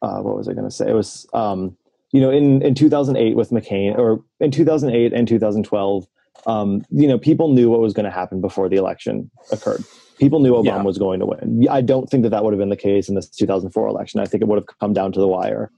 uh, 0.02 0.20
what 0.20 0.36
was 0.36 0.48
I 0.48 0.52
going 0.52 0.64
to 0.64 0.70
say? 0.70 0.88
It 0.88 0.94
was 0.94 1.26
um, 1.32 1.76
you 2.12 2.20
know 2.20 2.30
in 2.30 2.62
in 2.62 2.74
2008 2.74 3.36
with 3.36 3.50
McCain, 3.50 3.96
or 3.96 4.22
in 4.40 4.50
2008 4.50 5.12
and 5.12 5.26
2012. 5.28 6.06
Um, 6.46 6.84
you 6.90 7.08
know, 7.08 7.18
people 7.18 7.52
knew 7.52 7.68
what 7.68 7.80
was 7.80 7.92
going 7.92 8.04
to 8.04 8.12
happen 8.12 8.40
before 8.40 8.68
the 8.68 8.76
election 8.76 9.28
occurred. 9.50 9.82
People 10.18 10.38
knew 10.38 10.52
Obama 10.52 10.64
Yeah. 10.64 10.82
was 10.82 10.96
going 10.96 11.18
to 11.18 11.26
win. 11.26 11.66
I 11.68 11.80
don't 11.80 12.08
think 12.08 12.22
that 12.22 12.28
that 12.30 12.44
would 12.44 12.52
have 12.54 12.60
been 12.60 12.68
the 12.68 12.76
case 12.76 13.08
in 13.08 13.16
this 13.16 13.28
2004 13.28 13.88
election. 13.88 14.20
I 14.20 14.24
think 14.24 14.42
it 14.42 14.46
would 14.48 14.56
have 14.56 14.66
come 14.78 14.92
down 14.92 15.10
to 15.12 15.20
the 15.20 15.26
wire. 15.26 15.70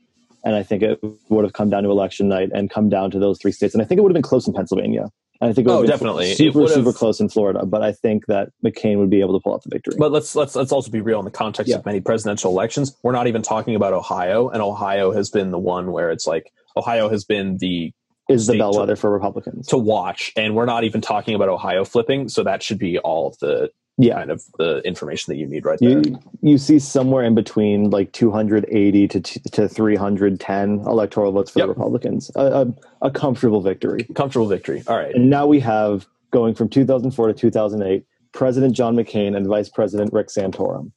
And 0.45 0.55
I 0.55 0.63
think 0.63 0.83
it 0.83 1.01
would 1.31 1.45
have 1.45 1.55
come 1.55 1.71
down 1.71 1.83
to 1.85 1.91
election 1.91 2.29
night 2.29 2.51
and 2.55 2.69
come 2.71 2.91
down 2.91 3.11
to 3.13 3.19
those 3.19 3.39
three 3.41 3.53
states. 3.53 3.75
And 3.75 3.83
I 3.83 3.87
think 3.87 3.99
it 3.99 4.03
would 4.03 4.11
have 4.11 4.15
been 4.15 4.23
close 4.23 4.47
in 4.47 4.53
Pennsylvania. 4.53 5.09
I 5.43 5.53
think 5.53 5.67
it 5.67 5.71
would 5.71 5.85
Oh, 5.85 5.87
definitely. 5.87 6.35
Super, 6.35 6.67
super 6.69 6.93
close 6.93 7.19
in 7.21 7.29
Florida. 7.31 7.65
But 7.65 7.83
I 7.83 7.93
think 7.93 8.27
that 8.27 8.51
McCain 8.65 8.99
would 8.99 9.09
be 9.11 9.21
able 9.21 9.39
to 9.39 9.43
pull 9.43 9.55
out 9.55 9.63
the 9.63 9.71
victory. 9.71 9.95
But 9.99 10.13
let's 10.13 10.37
let's 10.37 10.55
let's 10.55 10.71
also 10.73 10.91
be 10.91 11.01
real 11.01 11.19
in 11.19 11.25
the 11.25 11.31
context 11.31 11.71
Yeah. 11.71 11.77
of 11.79 11.87
many 11.87 12.01
presidential 12.01 12.51
elections. 12.51 12.95
We're 13.03 13.13
not 13.13 13.27
even 13.27 13.41
talking 13.43 13.75
about 13.75 13.93
Ohio, 13.95 14.49
and 14.51 14.61
Ohio 14.63 15.13
has 15.13 15.31
been 15.31 15.51
the 15.51 15.59
one 15.59 15.93
where 15.93 16.11
it's 16.11 16.27
like 16.27 16.53
Ohio 16.77 17.09
has 17.09 17.25
been 17.25 17.57
the 17.59 17.93
is 18.29 18.47
the 18.47 18.53
state 18.53 18.59
to- 18.59 18.65
bellwether 18.65 18.97
for 18.97 19.11
Republicans. 19.11 19.67
to 19.69 19.79
watch, 19.79 20.33
and 20.37 20.55
we're 20.55 20.67
not 20.67 20.85
even 20.85 21.01
talking 21.01 21.35
about 21.35 21.49
Ohio 21.49 21.85
flipping. 21.85 22.29
So 22.29 22.45
that 22.45 22.63
should 22.63 22.79
be 22.79 22.99
all 22.99 23.27
of 23.29 23.39
the 23.39 23.71
Yeah. 23.99 24.15
kind 24.15 24.31
of 24.31 24.43
the 24.59 24.79
information 24.87 25.33
that 25.33 25.39
you 25.39 25.47
need 25.47 25.65
right 25.67 25.79
there. 25.79 25.91
You, 26.01 26.19
you 26.43 26.59
see 26.59 26.79
somewhere 26.79 27.23
in 27.25 27.35
between 27.35 27.91
like 27.91 28.13
280 28.13 29.09
to, 29.09 29.21
t- 29.21 29.41
to 29.53 29.69
310 29.69 30.81
electoral 30.87 31.33
votes 31.33 31.51
for 31.51 31.59
Yep. 31.59 31.67
the 31.67 31.75
Republicans. 31.75 32.31
A, 32.35 32.41
a, 32.41 32.75
a 33.03 33.11
comfortable 33.11 33.61
victory. 33.61 34.05
Comfortable 34.15 34.47
victory. 34.47 34.83
All 34.87 34.97
right. 34.97 35.15
And 35.15 35.29
now 35.29 35.47
we 35.47 35.61
have, 35.61 36.07
going 36.31 36.55
from 36.55 36.69
2004 36.69 37.27
to 37.29 37.35
2008, 37.35 38.05
President 38.33 38.75
John 38.75 38.95
McCain 38.97 39.37
and 39.37 39.47
Vice 39.47 39.69
President 39.69 40.13
Rick 40.13 40.29
Santorum. 40.29 40.93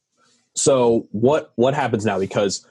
so 0.54 1.08
what 1.10 1.52
what 1.56 1.74
happens 1.74 2.04
now 2.06 2.18
because 2.20 2.64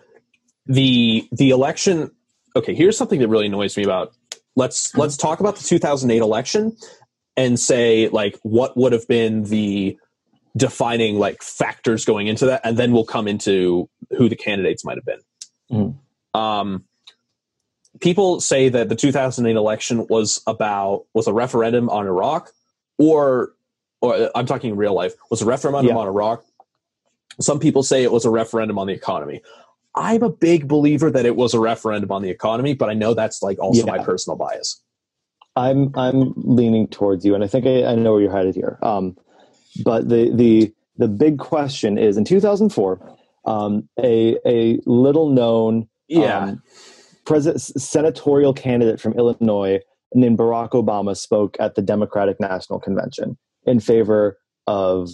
the 0.68 1.28
the 1.34 1.50
election 1.50 2.10
okay 2.56 2.74
here's 2.74 2.98
something 2.98 3.20
that 3.20 3.28
really 3.28 3.48
annoys 3.48 3.76
me 3.76 3.84
about 3.84 4.14
let's 4.56 4.96
let's 4.96 5.18
talk 5.18 5.42
about 5.42 5.58
the 5.58 5.64
2008 5.64 6.22
election 6.22 6.76
and 7.36 7.60
say 7.60 8.08
like 8.08 8.40
what 8.44 8.78
would 8.78 8.94
have 8.94 9.06
been 9.10 9.44
the 9.44 9.98
defining 10.56 11.18
like 11.18 11.42
factors 11.42 12.06
going 12.06 12.28
into 12.28 12.46
that 12.46 12.62
and 12.63 12.78
then 12.78 12.92
we'll 12.92 13.06
come 13.06 13.28
into 13.28 13.89
who 14.18 14.30
the 14.30 14.36
candidates 14.36 14.86
might 14.86 14.98
have 14.98 15.06
been 15.06 15.20
Mhm. 15.72 16.39
um 16.39 16.84
people 18.00 18.39
say 18.39 18.70
that 18.70 18.89
the 18.89 18.96
2008 18.96 19.56
election 19.56 20.06
was 20.08 20.42
about 20.48 21.06
was 21.13 21.28
a 21.28 21.34
referendum 21.34 21.89
on 21.89 22.06
iraq 22.06 22.52
or 23.00 23.54
or 24.02 24.30
i'm 24.36 24.46
talking 24.46 24.72
in 24.72 24.78
real 24.78 24.94
life 24.94 25.13
was 25.32 25.42
a 25.42 25.46
referendum 25.46 25.88
Yeah. 25.88 25.98
on 25.98 26.08
iraq 26.08 26.44
some 27.42 27.60
people 27.60 27.82
say 27.82 28.04
it 28.04 28.12
was 28.12 28.26
a 28.26 28.30
referendum 28.30 28.78
on 28.78 28.86
the 28.86 28.94
economy. 28.94 29.42
I'm 29.96 30.22
a 30.22 30.30
big 30.30 30.68
believer 30.68 31.10
that 31.10 31.26
it 31.26 31.36
was 31.36 31.56
a 31.56 31.60
referendum 31.60 32.12
on 32.12 32.22
the 32.22 32.30
economy, 32.30 32.76
but 32.76 32.92
I 32.92 32.94
know 32.94 33.16
that's 33.16 33.42
like 33.42 33.58
also 33.58 33.88
my 33.88 34.04
personal 34.04 34.38
bias. 34.38 34.80
I'm 35.56 35.92
I'm 35.96 36.34
leaning 36.36 36.88
towards 36.88 37.26
you, 37.26 37.34
and 37.34 37.44
I 37.44 37.48
think 37.48 37.66
I, 37.66 37.86
I 37.86 37.96
know 37.96 38.12
where 38.13 38.22
you're 38.22 38.32
headed 38.32 38.54
here. 38.54 38.78
Um, 38.84 39.18
but 39.84 40.10
the 40.10 40.32
the 40.34 40.74
the 40.98 41.08
big 41.08 41.40
question 41.40 41.98
is 41.98 42.18
in 42.18 42.26
2004, 42.26 43.18
um, 43.46 43.88
a 44.00 44.38
a 44.46 44.80
little 44.86 45.30
known 45.30 45.88
um, 46.18 46.62
president 47.26 47.62
senatorial 47.62 48.54
candidate 48.54 49.00
from 49.00 49.14
Illinois 49.14 49.80
named 50.14 50.38
Barack 50.38 50.72
Obama 50.72 51.18
spoke 51.18 51.58
at 51.60 51.76
the 51.76 51.82
Democratic 51.82 52.40
National 52.40 52.80
Convention 52.80 53.38
in 53.66 53.80
favor 53.80 54.38
of 54.68 55.10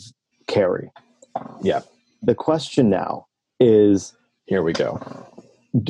Kerry. 0.47 0.91
Yeah. 1.61 1.81
The 2.21 2.35
question 2.35 2.89
now 2.89 3.27
is 3.59 4.13
Here 4.45 4.63
we 4.63 4.73
go. 4.73 4.99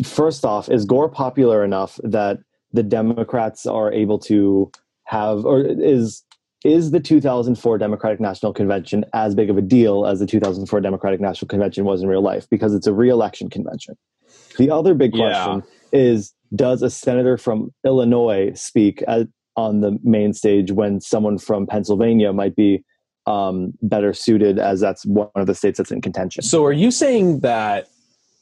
first 0.03 0.45
off, 0.45 0.69
is 0.69 0.85
Gore 0.85 1.09
popular 1.09 1.63
enough 1.63 1.99
that 2.03 2.39
the 2.71 2.83
Democrats 2.83 3.65
are 3.65 3.91
able 3.91 4.19
to 4.19 4.71
have, 5.05 5.45
or 5.45 5.61
is 5.61 6.23
is 6.63 6.91
the 6.91 6.99
2004 6.99 7.77
Democratic 7.77 8.19
National 8.19 8.53
Convention 8.53 9.05
as 9.13 9.33
big 9.35 9.49
of 9.49 9.57
a 9.57 9.61
deal 9.61 10.05
as 10.05 10.19
the 10.19 10.25
2004 10.25 10.81
Democratic 10.81 11.21
National 11.21 11.47
Convention 11.47 11.85
was 11.85 12.01
in 12.01 12.09
real 12.09 12.21
life? 12.21 12.47
Because 12.49 12.73
it's 12.73 12.87
a 12.87 12.93
re-election 12.93 13.49
convention. 13.49 13.97
The 14.57 14.69
other 14.69 14.93
big 14.93 15.15
Yeah. 15.15 15.43
question 15.43 15.63
is: 15.93 16.33
Does 16.53 16.81
a 16.81 16.89
senator 16.89 17.37
from 17.37 17.73
Illinois 17.85 18.51
speak 18.55 19.03
at, 19.07 19.27
on 19.55 19.81
the 19.81 19.97
main 20.03 20.33
stage 20.33 20.71
when 20.71 20.99
someone 20.99 21.37
from 21.37 21.65
Pennsylvania 21.65 22.33
might 22.33 22.55
be 22.55 22.83
um, 23.25 23.73
better 23.81 24.11
suited, 24.11 24.57
as 24.59 24.79
that's 24.79 25.05
one 25.05 25.29
of 25.35 25.45
the 25.47 25.55
states 25.55 25.77
that's 25.77 25.91
in 25.91 26.01
contention? 26.01 26.43
So 26.43 26.65
are 26.65 26.73
you 26.73 26.91
saying 26.91 27.39
that 27.41 27.87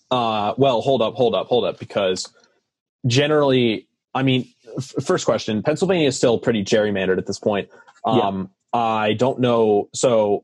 uh 0.10 0.54
well, 0.58 0.82
hold 0.82 1.02
up, 1.02 1.14
hold 1.16 1.36
up, 1.36 1.48
hold 1.48 1.66
up 1.66 1.78
because 1.78 2.30
generally, 3.06 3.88
I 4.16 4.24
mean, 4.24 4.48
f- 4.78 4.94
first 5.06 5.26
question, 5.26 5.62
Pennsylvania 5.62 6.08
is 6.08 6.16
still 6.18 6.40
pretty 6.40 6.64
gerrymandered 6.64 7.18
at 7.18 7.28
this 7.28 7.40
point. 7.40 7.70
Um 8.08 8.50
I 8.74 9.14
don't 9.14 9.40
know 9.40 9.90
so 9.94 10.44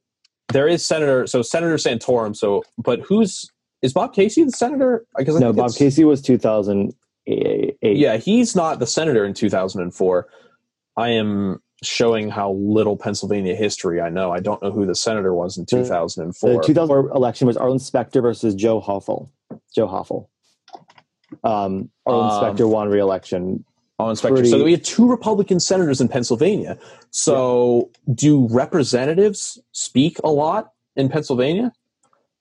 there 0.52 0.68
is 0.68 0.86
Senator 0.86 1.28
so 1.28 1.42
Senator 1.42 1.76
Santorum 1.76 2.36
so 2.36 2.64
but 2.78 3.02
who's 3.02 3.50
is 3.84 3.92
Bob 3.92 4.14
Casey 4.14 4.44
the 4.46 4.52
senator? 4.52 5.06
Because 5.18 5.36
I 5.36 5.40
no, 5.40 5.52
Bob 5.52 5.76
Casey 5.76 6.06
was 6.06 6.22
2008. 6.22 7.78
Yeah, 7.82 8.18
he's 8.18 8.56
not 8.56 8.80
the 8.80 8.88
senator 8.88 9.26
in 9.26 9.34
2004. 9.34 10.28
I 10.96 11.10
am 11.10 11.62
showing 11.84 12.30
how 12.30 12.54
little 12.54 12.96
Pennsylvania 12.96 13.56
history 13.56 14.00
I 14.00 14.08
know. 14.10 14.32
I 14.32 14.40
don't 14.40 14.64
know 14.64 14.72
who 14.72 14.86
the 14.86 14.96
senator 14.96 15.34
was 15.34 15.58
in 15.58 15.66
2004. 15.66 16.50
The 16.50 16.66
2004 16.66 17.12
election 17.16 17.46
was 17.46 17.58
Arlen 17.58 17.80
Specter 17.80 18.22
versus 18.22 18.56
Joe 18.56 18.80
Hoffel. 18.80 19.30
Joe 19.76 19.88
Hoffel. 19.88 20.30
Um, 21.44 21.90
Earl 22.08 22.22
Um, 22.22 22.34
Inspector 22.36 22.66
won 22.66 22.88
re-election. 22.88 23.66
On 24.04 24.10
inspector. 24.12 24.36
Pretty- 24.36 24.50
So 24.50 24.64
we 24.64 24.72
had 24.72 24.84
two 24.84 25.08
Republican 25.08 25.60
senators 25.60 26.00
in 26.02 26.08
Pennsylvania. 26.08 26.78
So 27.12 27.90
do 28.14 28.48
representatives 28.50 29.60
speak 29.72 30.20
a 30.24 30.30
lot 30.32 30.72
in 30.96 31.10
Pennsylvania? 31.10 31.72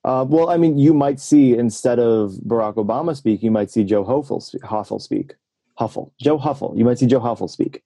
Uh, 0.05 0.25
well, 0.29 0.51
I 0.51 0.57
mean, 0.57 0.79
you 0.79 0.93
might 0.93 1.21
see 1.21 1.57
instead 1.57 1.99
of 2.01 2.33
Barack 2.47 2.75
Obama 2.75 3.17
speak, 3.17 3.43
you 3.43 3.51
might 3.53 3.71
see 3.71 3.85
Joe 3.85 4.05
Hoeffel, 4.05 4.43
spe- 4.43 4.57
Hoeffel 4.65 5.01
speak. 5.01 5.35
Huffle, 5.81 6.11
Joe 6.21 6.39
Huffle. 6.39 6.77
You 6.77 6.85
might 6.85 6.99
see 6.99 7.07
Joe 7.07 7.21
Huffle 7.21 7.49
speak, 7.49 7.83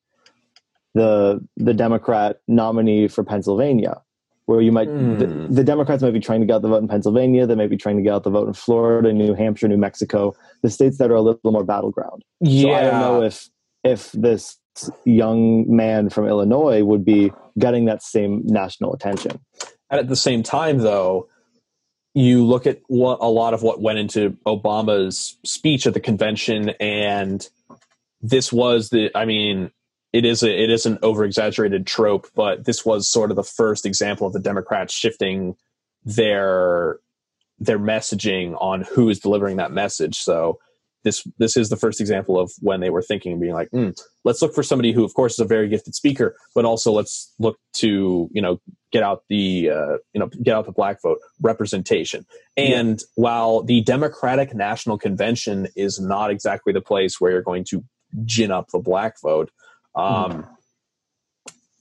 the 0.94 1.40
the 1.56 1.74
Democrat 1.74 2.40
nominee 2.48 3.06
for 3.08 3.22
Pennsylvania, 3.22 4.00
where 4.46 4.60
you 4.60 4.72
might 4.72 4.86
the, 4.88 5.26
Hmm. 5.26 5.54
the 5.54 5.62
Democrats 5.64 6.02
might 6.02 6.12
be 6.12 6.20
trying 6.20 6.40
to 6.40 6.46
get 6.46 6.54
out 6.56 6.62
the 6.62 6.68
vote 6.68 6.82
in 6.82 6.88
Pennsylvania. 6.88 7.46
They 7.46 7.54
may 7.54 7.66
be 7.68 7.76
trying 7.76 7.96
to 7.96 8.02
get 8.02 8.12
out 8.12 8.24
the 8.24 8.30
vote 8.30 8.48
in 8.48 8.54
Florida, 8.54 9.12
New 9.12 9.34
Hampshire, 9.34 9.68
New 9.68 9.76
Mexico, 9.76 10.34
the 10.62 10.70
states 10.70 10.98
that 10.98 11.10
are 11.10 11.14
a 11.14 11.20
little 11.22 11.52
more 11.52 11.64
battleground. 11.64 12.24
So 12.44 12.70
I 12.72 12.82
don't 12.82 13.00
know 13.00 13.22
if 13.22 13.48
if 13.87 14.11
this 14.12 14.59
young 15.05 15.64
man 15.75 16.11
from 16.11 16.27
Illinois 16.27 16.83
would 16.83 17.05
be 17.05 17.33
getting 17.59 17.87
that 17.87 18.03
same 18.03 18.42
national 18.44 18.92
attention. 18.92 19.40
And 19.88 20.01
at 20.01 20.09
the 20.09 20.16
same 20.16 20.42
time, 20.42 20.79
though, 20.79 21.29
you 22.14 22.44
look 22.44 22.66
at 22.66 22.81
what 22.88 23.18
a 23.20 23.29
lot 23.29 23.55
of 23.55 23.62
what 23.62 23.81
went 23.81 23.99
into 23.99 24.37
Obama's 24.44 25.38
speech 25.44 25.87
at 25.87 25.94
the 25.94 26.01
convention, 26.01 26.70
and 26.81 27.49
this 28.20 28.53
was 28.53 28.88
the. 28.88 29.11
I 29.14 29.25
mean, 29.25 29.70
it 30.12 30.25
is 30.25 30.42
a, 30.42 30.51
it 30.51 30.70
is 30.70 30.87
an 30.87 30.99
over 31.03 31.25
exaggerated 31.25 31.87
trope, 31.87 32.27
but 32.35 32.64
this 32.64 32.85
was 32.85 33.09
sort 33.09 33.31
of 33.31 33.37
the 33.37 33.44
first 33.44 33.87
example 33.87 34.27
of 34.27 34.33
the 34.33 34.40
Democrats 34.40 34.92
shifting 34.92 35.57
their 36.05 36.99
their 37.59 37.79
messaging 37.79 38.57
on 38.61 38.83
who 38.83 39.09
is 39.09 39.20
delivering 39.20 39.59
that 39.59 39.70
message. 39.70 40.16
So 40.16 40.59
this 41.07 41.25
this 41.38 41.57
is 41.57 41.69
the 41.69 41.77
first 41.77 42.01
example 42.01 42.37
of 42.37 42.51
when 42.61 42.81
they 42.81 42.90
were 42.90 43.01
thinking 43.01 43.31
and 43.31 43.40
being 43.40 43.55
like, 43.55 43.69
"Hmm, 43.71 43.90
let's 44.25 44.42
look 44.42 44.53
for 44.53 44.64
somebody 44.64 44.92
who, 44.92 45.05
of 45.05 45.14
course, 45.14 45.35
is 45.35 45.38
a 45.38 45.45
very 45.45 45.69
gifted 45.69 45.95
speaker, 45.95 46.37
but 46.53 46.64
also 46.64 46.90
let's 46.90 47.33
look 47.38 47.59
to 47.75 48.29
you 48.33 48.42
know 48.42 48.61
get 48.90 49.05
out 49.05 49.23
the 49.29 49.71
uh, 49.71 49.99
you 50.12 50.19
know 50.19 50.27
get 50.42 50.57
out 50.57 50.66
the 50.66 50.73
black 50.73 51.01
vote 51.01 51.21
representation. 51.40 52.27
And 52.57 53.01
while 53.14 53.62
the 53.62 53.83
Democratic 53.83 54.53
National 54.53 54.99
Convention 54.99 55.69
is 55.77 56.01
not 56.01 56.33
exactly 56.33 56.73
the 56.73 56.81
place 56.81 57.21
where 57.21 57.31
you're 57.31 57.40
going 57.40 57.64
to 57.71 57.85
gin 58.25 58.51
up 58.51 58.71
the 58.73 58.81
black 58.81 59.14
vote, 59.23 59.53
um, 59.95 60.45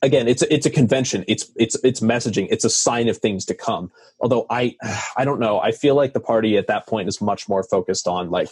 again, 0.03 0.27
it's 0.27 0.43
a, 0.43 0.53
it's 0.53 0.67
a 0.67 0.69
convention. 0.69 1.25
It's 1.27 1.49
it's 1.55 1.75
it's 1.83 1.99
messaging. 1.99 2.47
It's 2.51 2.63
a 2.63 2.69
sign 2.69 3.09
of 3.09 3.17
things 3.17 3.43
to 3.45 3.55
come. 3.55 3.91
Although 4.19 4.45
I 4.51 4.75
I 5.17 5.25
don't 5.25 5.39
know. 5.39 5.59
I 5.59 5.71
feel 5.71 5.95
like 5.95 6.13
the 6.13 6.19
party 6.19 6.57
at 6.57 6.67
that 6.67 6.87
point 6.87 7.07
is 7.07 7.19
much 7.19 7.49
more 7.49 7.63
focused 7.63 8.07
on 8.07 8.29
like 8.29 8.49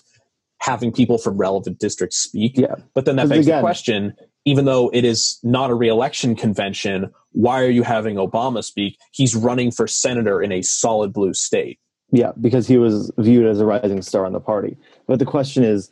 having 0.63 0.93
people 0.93 1.17
from 1.17 1.38
relevant 1.38 1.78
districts 1.78 2.17
speak. 2.17 2.58
Yeah. 2.58 2.76
But 2.93 3.04
then 3.04 3.17
that 3.17 3.28
begs 3.28 3.45
the 3.45 3.60
question: 3.60 4.13
even 4.45 4.65
though 4.65 4.89
it 4.93 5.04
is 5.04 5.39
not 5.43 5.69
a 5.69 5.76
reelection 5.76 6.36
convention, 6.36 7.12
why 7.34 7.62
are 7.62 7.69
you 7.69 7.84
having 7.84 8.15
Obama 8.15 8.63
speak? 8.63 8.97
He's 9.12 9.36
running 9.36 9.71
for 9.71 9.88
senator 9.88 10.41
in 10.41 10.52
a 10.52 10.62
solid 10.62 11.12
blue 11.12 11.34
state. 11.34 11.80
Yeah, 12.12 12.32
because 12.39 12.67
he 12.67 12.78
was 12.78 13.12
viewed 13.17 13.45
as 13.45 13.60
a 13.60 13.65
rising 13.65 14.02
star 14.02 14.26
in 14.26 14.34
the 14.34 14.39
party. 14.39 14.78
But 15.08 15.19
the 15.19 15.26
question 15.26 15.63
is, 15.63 15.89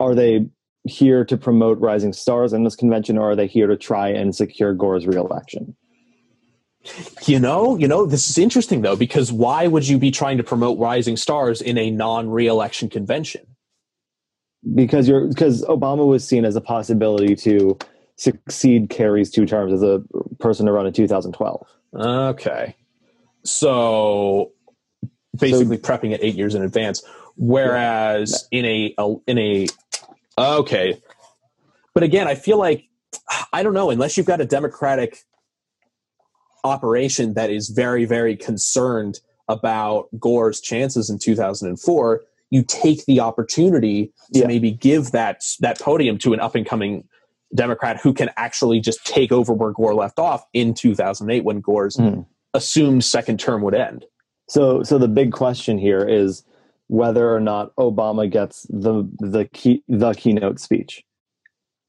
are 0.00 0.14
they 0.14 0.46
here 0.84 1.24
to 1.26 1.36
promote 1.36 1.78
rising 1.78 2.12
stars 2.12 2.52
in 2.52 2.64
this 2.64 2.74
convention, 2.74 3.18
or 3.18 3.32
are 3.32 3.36
they 3.36 3.46
here 3.46 3.66
to 3.66 3.76
try 3.76 4.08
and 4.08 4.34
secure 4.34 4.74
Gore's 4.74 5.06
reelection? 5.06 5.76
You 7.26 7.38
know, 7.38 7.76
you 7.76 7.86
know, 7.86 8.06
this 8.06 8.30
is 8.30 8.38
interesting 8.38 8.80
though 8.82 8.96
because 8.96 9.30
why 9.30 9.66
would 9.66 9.86
you 9.86 9.98
be 9.98 10.10
trying 10.10 10.38
to 10.38 10.44
promote 10.44 10.78
rising 10.78 11.16
stars 11.16 11.60
in 11.60 11.76
a 11.76 11.90
non-reelection 11.90 12.88
convention? 12.88 13.46
Because 14.74 15.08
you're 15.08 15.28
because 15.28 15.64
Obama 15.64 16.06
was 16.06 16.26
seen 16.26 16.44
as 16.44 16.56
a 16.56 16.60
possibility 16.60 17.36
to 17.36 17.78
succeed 18.16 18.90
Kerry's 18.90 19.30
two 19.30 19.46
terms 19.46 19.72
as 19.72 19.82
a 19.82 20.02
person 20.40 20.66
to 20.66 20.72
run 20.72 20.86
in 20.86 20.92
2012. 20.92 21.66
Okay. 21.94 22.76
So 23.44 24.52
basically 25.38 25.78
prepping 25.78 26.12
it 26.12 26.20
8 26.20 26.34
years 26.34 26.54
in 26.56 26.62
advance 26.62 27.02
whereas 27.38 28.46
in 28.50 28.64
a, 28.66 28.94
a 28.98 29.14
in 29.26 29.38
a 29.38 29.66
okay. 30.36 31.00
But 31.94 32.02
again, 32.02 32.28
I 32.28 32.34
feel 32.34 32.58
like 32.58 32.84
I 33.52 33.62
don't 33.62 33.74
know 33.74 33.90
unless 33.90 34.16
you've 34.16 34.26
got 34.26 34.40
a 34.40 34.44
democratic 34.44 35.22
operation 36.64 37.34
that 37.34 37.50
is 37.50 37.70
very 37.70 38.04
very 38.04 38.36
concerned 38.36 39.20
about 39.48 40.08
Gore's 40.18 40.60
chances 40.60 41.08
in 41.08 41.18
2004, 41.18 42.20
you 42.50 42.62
take 42.62 43.04
the 43.06 43.20
opportunity 43.20 44.12
to 44.32 44.40
Yeah. 44.40 44.46
maybe 44.46 44.70
give 44.70 45.10
that 45.12 45.42
that 45.60 45.80
podium 45.80 46.18
to 46.18 46.32
an 46.32 46.40
up 46.40 46.54
and 46.54 46.66
coming 46.66 47.04
Democrat 47.54 47.98
who 48.02 48.12
can 48.12 48.30
actually 48.36 48.80
just 48.80 49.04
take 49.06 49.32
over 49.32 49.52
where 49.54 49.72
Gore 49.72 49.94
left 49.94 50.18
off 50.18 50.44
in 50.52 50.74
2008 50.74 51.44
when 51.44 51.60
Gore's 51.60 51.96
Mhm. 51.96 52.26
assumed 52.54 53.04
second 53.04 53.40
term 53.40 53.62
would 53.62 53.74
end. 53.74 54.04
So, 54.48 54.82
so 54.82 54.98
the 54.98 55.08
big 55.08 55.32
question 55.32 55.78
here 55.78 56.06
is 56.06 56.44
whether 56.88 57.34
or 57.34 57.40
not 57.40 57.74
Obama 57.76 58.30
gets 58.30 58.66
the 58.70 59.08
the 59.18 59.44
key 59.46 59.82
the 59.88 60.12
keynote 60.14 60.58
speech. 60.60 61.04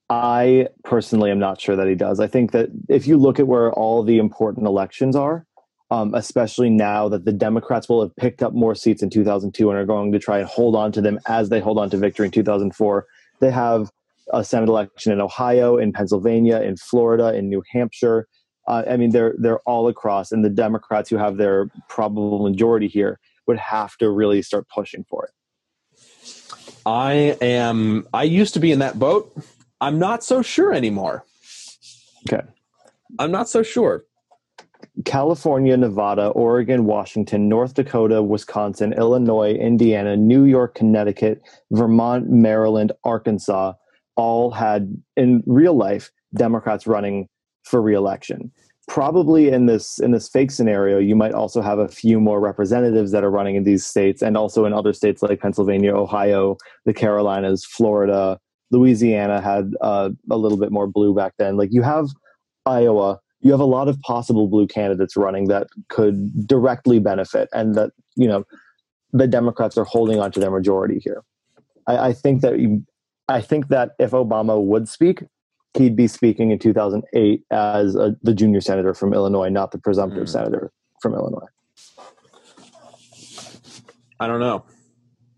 I 0.10 0.68
personally 0.84 1.30
am 1.30 1.40
not 1.40 1.62
sure 1.62 1.76
that 1.76 1.88
he 1.88 1.94
does. 1.96 2.20
I 2.20 2.28
think 2.28 2.52
that 2.52 2.70
if 2.90 3.08
you 3.08 3.18
look 3.18 3.40
at 3.40 3.48
where 3.48 3.72
all 3.74 4.02
the 4.04 4.18
important 4.18 4.66
elections 4.66 5.16
are, 5.16 5.46
um, 5.92 6.14
especially 6.14 6.70
now 6.70 7.10
that 7.10 7.26
the 7.26 7.34
Democrats 7.34 7.90
will 7.90 8.02
have 8.02 8.16
picked 8.16 8.44
up 8.44 8.54
more 8.54 8.76
seats 8.76 9.02
in 9.02 9.10
2002 9.10 9.70
and 9.70 9.80
are 9.80 9.86
going 9.86 10.12
to 10.12 10.20
try 10.20 10.40
and 10.40 10.48
hold 10.48 10.76
on 10.76 10.92
to 10.92 11.02
them 11.02 11.20
as 11.28 11.50
they 11.50 11.60
hold 11.60 11.80
on 11.80 11.90
to 11.90 11.98
victory 11.98 12.26
in 12.26 12.32
2004, 12.32 13.06
they 13.40 13.52
have 13.52 13.90
a 14.32 14.44
Senate 14.44 14.70
election 14.70 15.12
in 15.12 15.20
Ohio, 15.20 15.78
in 15.78 15.92
Pennsylvania, 15.92 16.62
in 16.62 16.78
Florida, 16.78 17.34
in 17.34 17.50
New 17.50 17.64
Hampshire. 17.72 18.28
Uh, 18.68 18.84
I 18.88 18.98
mean, 18.98 19.10
they're 19.10 19.34
they're 19.40 19.62
all 19.62 19.88
across, 19.88 20.32
and 20.32 20.46
the 20.46 20.50
Democrats 20.50 21.10
who 21.10 21.18
have 21.18 21.38
their 21.38 21.70
probable 21.88 22.48
majority 22.48 22.88
here 22.88 23.20
would 23.48 23.58
have 23.58 23.98
to 23.98 24.12
really 24.12 24.44
start 24.44 24.68
pushing 24.70 25.04
for 25.10 25.26
it. 25.26 25.32
I 26.86 27.36
am. 27.42 28.08
I 28.14 28.24
used 28.24 28.54
to 28.54 28.60
be 28.60 28.72
in 28.72 28.80
that 28.80 29.00
boat. 29.00 29.36
I'm 29.82 29.98
not 29.98 30.24
so 30.24 30.44
sure 30.44 30.72
anymore. 30.72 31.26
Okay. 32.32 32.46
I'm 33.18 33.32
not 33.32 33.50
so 33.50 33.64
sure. 33.64 34.04
California, 35.06 35.76
Nevada, 35.78 36.28
Oregon, 36.28 36.86
Washington, 36.86 37.50
North 37.50 37.74
Dakota, 37.74 38.22
Wisconsin, 38.22 38.94
Illinois, 38.94 39.54
Indiana, 39.54 40.16
New 40.16 40.46
York, 40.46 40.76
Connecticut, 40.76 41.42
Vermont, 41.72 42.30
Maryland, 42.30 42.92
Arkansas 43.04 43.74
all 44.16 44.52
had 44.52 45.02
in 45.16 45.44
real 45.46 45.74
life 45.74 46.12
Democrats 46.36 46.86
running 46.86 47.28
for 47.64 47.82
reelection. 47.82 48.52
Probably 48.88 49.50
in 49.50 49.68
this 49.68 50.00
in 50.00 50.12
this 50.12 50.28
fake 50.28 50.52
scenario, 50.52 50.98
you 50.98 51.16
might 51.16 51.34
also 51.34 51.62
have 51.62 51.78
a 51.78 51.88
few 51.88 52.20
more 52.20 52.40
representatives 52.40 53.12
that 53.12 53.24
are 53.24 53.30
running 53.30 53.56
in 53.56 53.64
these 53.64 53.86
states 53.86 54.22
and 54.22 54.36
also 54.36 54.66
in 54.66 54.74
other 54.74 54.94
states 54.94 55.22
like 55.22 55.40
Pennsylvania, 55.40 55.96
Ohio, 55.96 56.58
the 56.86 56.94
Carolinas, 56.94 57.64
Florida, 57.64 58.40
Louisiana 58.72 59.42
had 59.42 59.74
uh, 59.82 60.10
a 60.30 60.38
little 60.38 60.58
bit 60.58 60.72
more 60.72 60.88
blue 60.88 61.14
back 61.14 61.34
then. 61.38 61.56
Like 61.56 61.72
you 61.72 61.82
have 61.84 62.08
Iowa, 62.66 63.20
you 63.42 63.52
have 63.52 63.60
a 63.60 63.66
lot 63.66 63.88
of 63.88 64.00
possible 64.02 64.48
blue 64.48 64.68
candidates 64.68 65.16
running 65.16 65.48
that 65.48 65.68
could 65.88 66.48
directly 66.48 67.00
benefit, 67.00 67.50
and 67.54 67.76
that 67.76 67.92
you 68.16 68.28
know 68.28 68.46
the 69.14 69.28
Democrats 69.28 69.78
are 69.78 69.86
holding 69.86 70.20
on 70.20 70.32
to 70.32 70.40
their 70.40 70.52
majority 70.52 71.00
here. 71.00 71.24
I, 71.88 72.10
I 72.10 72.14
think 72.14 72.42
that 72.42 72.60
you, 72.60 72.86
I 73.28 73.42
think 73.42 73.70
that 73.70 73.92
if 74.00 74.12
Obama 74.12 74.62
would 74.64 74.88
speak, 74.88 75.24
he'd 75.78 75.96
be 75.96 76.08
speaking 76.08 76.52
in 76.52 76.60
2008 76.60 77.44
as 77.52 77.96
a, 77.96 78.16
the 78.22 78.34
junior 78.34 78.62
senator 78.62 78.94
from 78.94 79.14
Illinois, 79.14 79.50
not 79.50 79.72
the 79.72 79.78
presumptive 79.78 80.26
Mm. 80.28 80.30
senator 80.30 80.72
from 81.02 81.14
Illinois. 81.14 81.48
I 84.20 84.28
don't 84.28 84.40
know. 84.40 84.64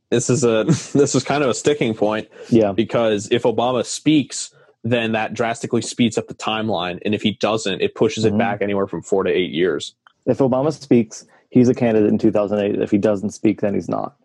This 0.09 0.29
is 0.29 0.43
a 0.43 0.63
this 0.93 1.15
is 1.15 1.23
kind 1.23 1.43
of 1.43 1.49
a 1.49 1.53
sticking 1.53 1.93
point 1.93 2.27
Yeah, 2.49 2.71
because 2.71 3.31
if 3.31 3.43
Obama 3.43 3.85
speaks, 3.85 4.53
then 4.83 5.11
that 5.11 5.33
drastically 5.33 5.81
speeds 5.81 6.17
up 6.17 6.27
the 6.27 6.33
timeline, 6.33 6.99
and 7.05 7.13
if 7.13 7.21
he 7.21 7.33
doesn't, 7.33 7.81
it 7.81 7.93
pushes 7.95 8.25
it 8.25 8.33
Mhm. 8.33 8.37
back 8.39 8.61
anywhere 8.61 8.87
from 8.87 9.01
four 9.01 9.23
to 9.23 9.29
eight 9.31 9.51
years. 9.51 9.95
if 10.27 10.37
Obama 10.37 10.71
speaks, 10.71 11.25
he's 11.49 11.67
a 11.67 11.73
candidate 11.73 12.07
in 12.09 12.17
2008. 12.19 12.79
If 12.79 12.91
he 12.91 12.99
doesn't 12.99 13.31
speak, 13.31 13.61
then 13.61 13.73
he's 13.73 13.89
not, 13.89 14.15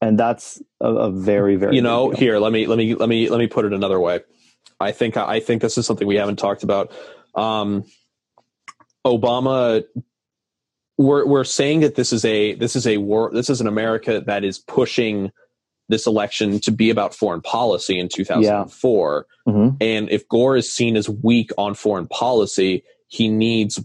and 0.00 0.18
that's 0.18 0.62
a, 0.80 0.88
a 0.90 1.10
very 1.10 1.56
very 1.56 1.74
you 1.76 1.82
know 1.82 2.10
here 2.10 2.38
let 2.38 2.50
me 2.52 2.66
let 2.66 2.78
me 2.78 2.94
let 2.94 3.08
me 3.10 3.28
let 3.28 3.38
me 3.38 3.46
put 3.46 3.64
it 3.66 3.72
another 3.74 3.98
way 4.00 4.20
i 4.80 4.90
think 4.92 5.16
i 5.18 5.38
think 5.40 5.60
this 5.60 5.76
is 5.76 5.84
something 5.86 6.06
we 6.06 6.14
haven't 6.16 6.36
talked 6.38 6.62
about 6.62 6.92
um 7.34 7.84
obama 9.06 9.84
we're 10.96 11.26
we're 11.26 11.44
saying 11.44 11.80
that 11.80 11.94
this 11.94 12.12
is 12.12 12.24
a 12.24 12.54
this 12.54 12.76
is 12.76 12.86
a 12.86 12.96
war 12.98 13.30
this 13.32 13.50
is 13.50 13.60
an 13.60 13.66
america 13.66 14.22
that 14.26 14.44
is 14.44 14.58
pushing 14.58 15.30
this 15.88 16.06
election 16.06 16.60
to 16.60 16.70
be 16.70 16.90
about 16.90 17.14
foreign 17.14 17.40
policy 17.40 17.98
in 17.98 18.08
2004 18.08 19.26
Mhm. 19.46 19.76
and 19.80 20.10
if 20.10 20.28
gore 20.28 20.56
is 20.56 20.72
seen 20.72 20.96
as 20.96 21.08
weak 21.08 21.50
on 21.56 21.74
foreign 21.74 22.06
policy 22.06 22.82
he 23.08 23.28
needs 23.28 23.82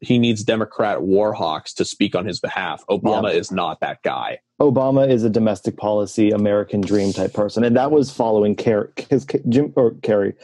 he 0.00 0.18
needs 0.18 0.42
Democrat 0.42 1.02
war 1.02 1.32
hawks 1.32 1.72
to 1.74 1.84
speak 1.84 2.14
on 2.16 2.26
his 2.26 2.40
behalf. 2.40 2.84
Obama 2.90 3.32
yeah. 3.32 3.38
is 3.38 3.52
not 3.52 3.80
that 3.80 4.02
guy. 4.02 4.40
Obama 4.60 5.08
is 5.08 5.22
a 5.22 5.30
domestic 5.30 5.76
policy 5.76 6.30
American 6.32 6.80
dream 6.80 7.12
type 7.12 7.32
person, 7.32 7.62
and 7.62 7.76
that 7.76 7.92
was 7.92 8.10
following 8.10 8.56
Kerry. 8.56 8.88
His 9.08 9.24
Jim 9.48 9.72
or 9.76 9.92
Kerry, 10.02 10.34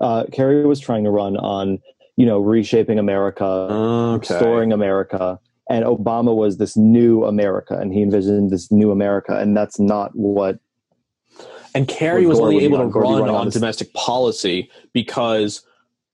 uh, 0.00 0.24
Kerry 0.30 0.66
was 0.66 0.80
trying 0.80 1.04
to 1.04 1.10
run 1.10 1.38
on 1.38 1.78
you 2.16 2.26
know 2.26 2.38
reshaping 2.38 2.98
America, 2.98 3.44
okay. 3.44 4.34
restoring 4.34 4.72
America, 4.72 5.40
and 5.70 5.84
Obama 5.84 6.34
was 6.34 6.58
this 6.58 6.76
new 6.76 7.24
America, 7.24 7.78
and 7.78 7.92
he 7.92 8.02
envisioned 8.02 8.50
this 8.50 8.70
new 8.70 8.90
America, 8.90 9.38
and 9.38 9.56
that's 9.56 9.78
not 9.78 10.14
what. 10.14 10.58
And 11.74 11.88
Kerry 11.88 12.26
was 12.26 12.38
only 12.38 12.64
able 12.64 12.78
to 12.78 12.86
run 12.86 13.22
on, 13.22 13.30
on 13.30 13.48
domestic 13.48 13.92
policy 13.94 14.70
because 14.92 15.64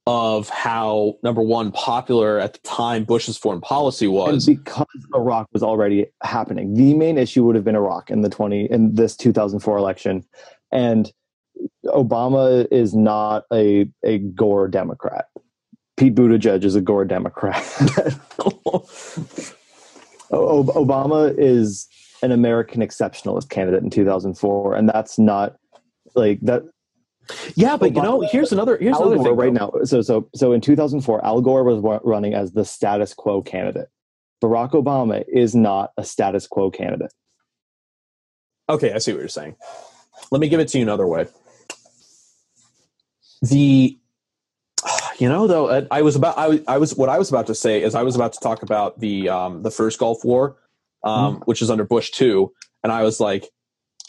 of 0.07 0.49
how 0.49 1.19
number 1.23 1.43
one 1.43 1.71
popular 1.71 2.39
at 2.39 2.55
the 2.55 2.59
time 2.61 3.05
Bush's 3.05 3.37
foreign 3.37 3.61
policy 3.61 4.07
was 4.07 4.49
and 4.49 4.57
because 4.57 4.87
Iraq 5.15 5.49
was 5.53 5.63
already 5.63 6.07
happening. 6.23 6.73
The 6.73 6.95
main 6.95 7.19
issue 7.19 7.45
would 7.45 7.57
have 7.57 7.65
been 7.65 7.77
Iraq 7.77 8.11
in 8.11 8.23
the 8.23 8.31
20 8.31 8.71
in 8.71 8.95
this 8.95 9.15
2004 9.17 9.77
election 9.77 10.25
and 10.73 11.13
Obama 11.87 12.67
is 12.71 12.95
not 12.95 13.45
a 13.53 13.87
a 14.03 14.19
Gore 14.19 14.69
Democrat. 14.69 15.27
Pete 15.99 16.15
Buttigieg 16.15 16.65
is 16.65 16.75
a 16.75 16.81
Gore 16.81 17.05
Democrat. 17.05 17.57
Obama 20.31 21.35
is 21.37 21.89
an 22.23 22.33
American 22.33 22.81
exceptionalist 22.81 23.49
candidate 23.49 23.83
in 23.83 23.91
2004 23.91 24.75
and 24.75 24.89
that's 24.89 25.19
not 25.19 25.57
like 26.15 26.41
that 26.43 26.63
yeah, 27.55 27.77
but 27.77 27.95
you 27.95 28.03
know, 28.03 28.21
here's 28.21 28.53
another 28.53 28.79
here's 28.79 28.95
Al 28.95 29.13
another 29.13 29.17
Gore 29.17 29.25
thing 29.25 29.37
right 29.37 29.53
now. 29.53 29.71
So 29.85 30.01
so 30.01 30.29
so 30.35 30.53
in 30.53 30.61
2004, 30.61 31.25
Al 31.25 31.41
Gore 31.41 31.65
was 31.65 32.01
running 32.05 32.35
as 32.35 32.53
the 32.53 32.65
status 32.65 33.13
quo 33.15 33.43
candidate. 33.43 33.89
Barack 34.43 34.71
Obama 34.71 35.25
is 35.29 35.55
not 35.55 35.93
a 35.97 36.05
status 36.05 36.47
quo 36.47 36.71
candidate. 36.71 37.13
Okay, 38.69 38.93
I 38.93 38.99
see 38.99 39.13
what 39.13 39.21
you're 39.21 39.29
saying. 39.29 39.57
Let 40.31 40.41
me 40.41 40.49
give 40.49 40.61
it 40.61 40.69
to 40.69 40.79
you 40.79 40.85
another 40.85 41.07
way. 41.07 41.27
The 43.43 43.99
you 45.19 45.29
know 45.29 45.47
though 45.47 45.87
I 45.91 46.03
was 46.03 46.17
about 46.17 46.39
I 46.39 46.49
was, 46.49 46.61
I 46.69 46.79
was 46.79 46.95
what 46.95 47.09
I 47.09 47.19
was 47.19 47.29
about 47.29 47.47
to 47.49 47.55
say 47.55 47.83
is 47.83 47.95
I 47.95 48.03
was 48.03 48.17
about 48.17 48.33
to 48.35 48.41
talk 48.41 48.63
about 48.63 49.01
the 49.01 49.29
um 49.29 49.63
the 49.63 49.71
first 49.71 49.99
Gulf 49.99 50.25
War 50.25 50.57
um 51.05 51.35
mm-hmm. 51.35 51.43
which 51.45 51.63
is 51.63 51.71
under 51.71 51.85
Bush 51.85 52.11
2 52.11 52.53
and 52.83 52.93
I 52.93 53.03
was 53.03 53.21
like 53.21 53.49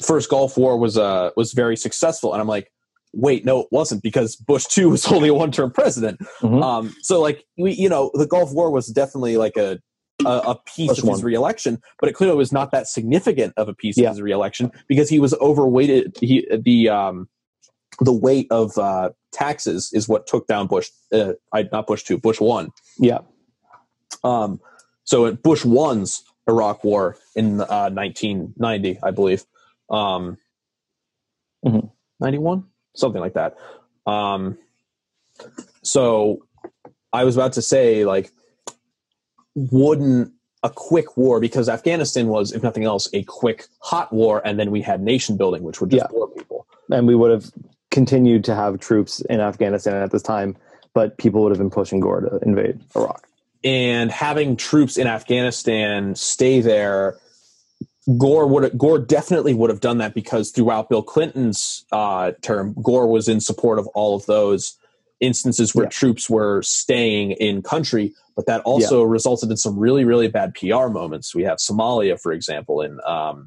first 0.04 0.30
Gulf 0.30 0.58
War 0.58 0.78
was 0.78 0.98
uh 0.98 1.32
was 1.36 1.54
very 1.54 1.76
successful 1.76 2.34
and 2.34 2.42
I'm 2.42 2.48
like 2.48 2.72
wait, 3.14 3.46
no, 3.46 3.62
it 3.62 3.68
wasn't 3.72 4.04
because 4.04 4.36
Bush 4.36 4.66
two 4.66 4.90
was 4.90 5.06
only 5.12 5.30
a 5.30 5.34
one 5.34 5.52
term 5.52 5.72
president. 5.72 6.20
Mm-hmm. 6.42 6.62
Um, 6.64 6.96
so 7.02 7.20
like 7.20 7.46
we, 7.58 7.74
you 7.74 7.90
know, 7.90 8.12
the 8.14 8.28
Gulf 8.28 8.54
War 8.54 8.72
was 8.72 8.88
definitely 8.88 9.38
like 9.38 9.58
a 9.58 9.80
a, 10.26 10.30
a 10.48 10.56
piece 10.76 11.02
of 11.02 11.08
his 11.08 11.24
reelection, 11.24 11.82
but 12.00 12.10
it 12.10 12.14
clearly 12.14 12.36
was 12.36 12.52
not 12.52 12.72
that 12.72 12.88
significant 12.88 13.54
of 13.56 13.70
a 13.70 13.74
piece 13.74 13.98
yeah. 13.98 14.10
of 14.10 14.16
his 14.16 14.22
reelection 14.22 14.70
because 14.88 15.10
he 15.10 15.20
was 15.20 15.34
overweighted. 15.36 16.18
He 16.20 16.48
the 16.52 16.90
um 16.90 17.30
the 18.02 18.14
weight 18.14 18.48
of 18.52 18.78
uh, 18.78 19.10
taxes 19.32 19.92
is 19.94 20.08
what 20.08 20.28
took 20.28 20.48
down 20.48 20.68
Bush. 20.68 20.90
Uh, 21.12 21.34
I, 21.54 21.68
not 21.72 21.88
Bush 21.88 22.04
two, 22.04 22.18
Bush 22.18 22.40
one. 22.40 22.72
Yeah. 22.98 23.20
Um. 24.24 24.60
So 25.04 25.34
Bush 25.36 25.66
one's 25.66 26.24
Iraq 26.48 26.84
War 26.84 27.18
in 27.36 27.62
uh, 27.62 27.90
1990, 27.90 29.00
I 29.04 29.12
believe. 29.12 29.46
Um. 29.90 30.38
Mm-hmm. 31.66 31.88
91 32.22 32.66
something 32.96 33.22
like 33.22 33.34
that. 33.34 33.56
Um, 34.06 34.58
so 35.82 36.46
I 37.14 37.24
was 37.24 37.36
about 37.36 37.54
to 37.54 37.62
say, 37.62 38.06
like, 38.06 38.32
wouldn't 39.56 40.32
a 40.62 40.70
quick 40.70 41.16
war 41.16 41.40
because 41.40 41.70
Afghanistan 41.70 42.28
was, 42.28 42.52
if 42.52 42.62
nothing 42.62 42.84
else, 42.84 43.08
a 43.14 43.24
quick 43.24 43.68
hot 43.82 44.12
war, 44.12 44.42
and 44.46 44.60
then 44.60 44.72
we 44.72 44.82
had 44.82 45.02
nation 45.02 45.38
building, 45.38 45.64
which 45.64 45.80
would 45.80 45.90
just 45.90 46.04
yeah. 46.04 46.12
bore 46.12 46.30
people. 46.30 46.68
And 46.90 47.08
we 47.08 47.16
would 47.16 47.32
have 47.32 47.52
continued 47.92 48.44
to 48.46 48.56
have 48.56 48.80
troops 48.80 49.22
in 49.22 49.40
Afghanistan 49.40 49.96
at 49.96 50.12
this 50.12 50.22
time, 50.22 50.56
but 50.94 51.18
people 51.18 51.42
would 51.44 51.52
have 51.52 51.60
been 51.60 51.70
pushing 51.70 52.00
Gore 52.00 52.22
to 52.22 52.40
invade 52.46 52.80
Iraq. 52.96 53.28
And 53.64 54.12
having 54.12 54.56
troops 54.56 54.98
in 54.98 55.08
Afghanistan 55.08 56.16
stay 56.16 56.62
there, 56.62 57.18
Gore 58.18 58.48
would 58.48 58.78
Gore 58.78 59.00
definitely 59.00 59.54
would 59.54 59.70
have 59.70 59.82
done 59.82 59.98
that 59.98 60.14
because 60.14 60.52
throughout 60.52 60.90
Bill 60.90 61.04
Clinton's 61.04 61.86
uh, 61.92 62.32
term, 62.42 62.74
Gore 62.82 63.08
was 63.08 63.28
in 63.28 63.42
support 63.42 63.80
of 63.80 63.88
all 63.88 64.16
of 64.16 64.26
those 64.26 64.78
instances 65.20 65.76
where 65.76 65.86
yeah. 65.86 65.90
troops 65.90 66.30
were 66.30 66.62
staying 66.62 67.32
in 67.32 67.62
country, 67.62 68.14
but 68.36 68.46
that 68.46 68.62
also 68.62 69.04
yeah. 69.04 69.12
resulted 69.12 69.52
in 69.52 69.58
some 69.58 69.78
really, 69.78 70.06
really 70.06 70.30
bad 70.30 70.56
PR 70.56 70.88
moments. 70.88 71.36
We 71.36 71.44
have 71.44 71.58
Somalia, 71.58 72.20
for 72.20 72.32
example, 72.32 72.82
and 72.82 73.02
um, 73.02 73.46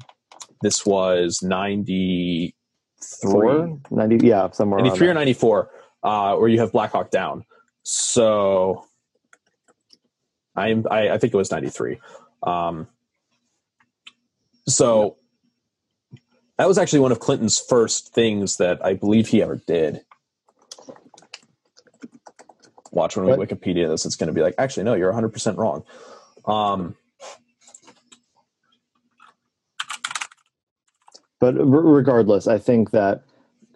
this 0.61 0.85
was 0.85 1.41
90, 1.41 2.55
four, 3.03 3.79
yeah, 4.21 4.49
somewhere 4.51 4.81
93 4.81 5.09
or 5.09 5.13
94, 5.13 5.69
uh, 6.03 6.35
where 6.35 6.49
you 6.49 6.59
have 6.59 6.71
Black 6.71 6.91
Hawk 6.91 7.11
Down. 7.11 7.45
So 7.83 8.85
I'm, 10.55 10.85
I, 10.89 11.09
I 11.11 11.17
think 11.17 11.33
it 11.33 11.37
was 11.37 11.51
93. 11.51 11.99
Um, 12.43 12.87
so 14.67 15.17
that 16.57 16.67
was 16.67 16.77
actually 16.77 16.99
one 16.99 17.11
of 17.11 17.19
Clinton's 17.19 17.59
first 17.59 18.13
things 18.13 18.57
that 18.57 18.83
I 18.85 18.93
believe 18.93 19.27
he 19.27 19.41
ever 19.41 19.55
did. 19.67 20.01
Watch 22.91 23.17
when 23.17 23.25
we 23.25 23.31
Wikipedia 23.31 23.87
this, 23.87 24.05
it's 24.05 24.15
going 24.15 24.27
to 24.27 24.33
be 24.33 24.41
like, 24.41 24.55
actually, 24.57 24.83
no, 24.83 24.93
you're 24.93 25.11
100% 25.11 25.57
wrong. 25.57 25.83
Um, 26.45 26.95
but 31.43 31.55
regardless, 31.55 32.47
I 32.47 32.57
think 32.57 32.91
that 32.91 33.25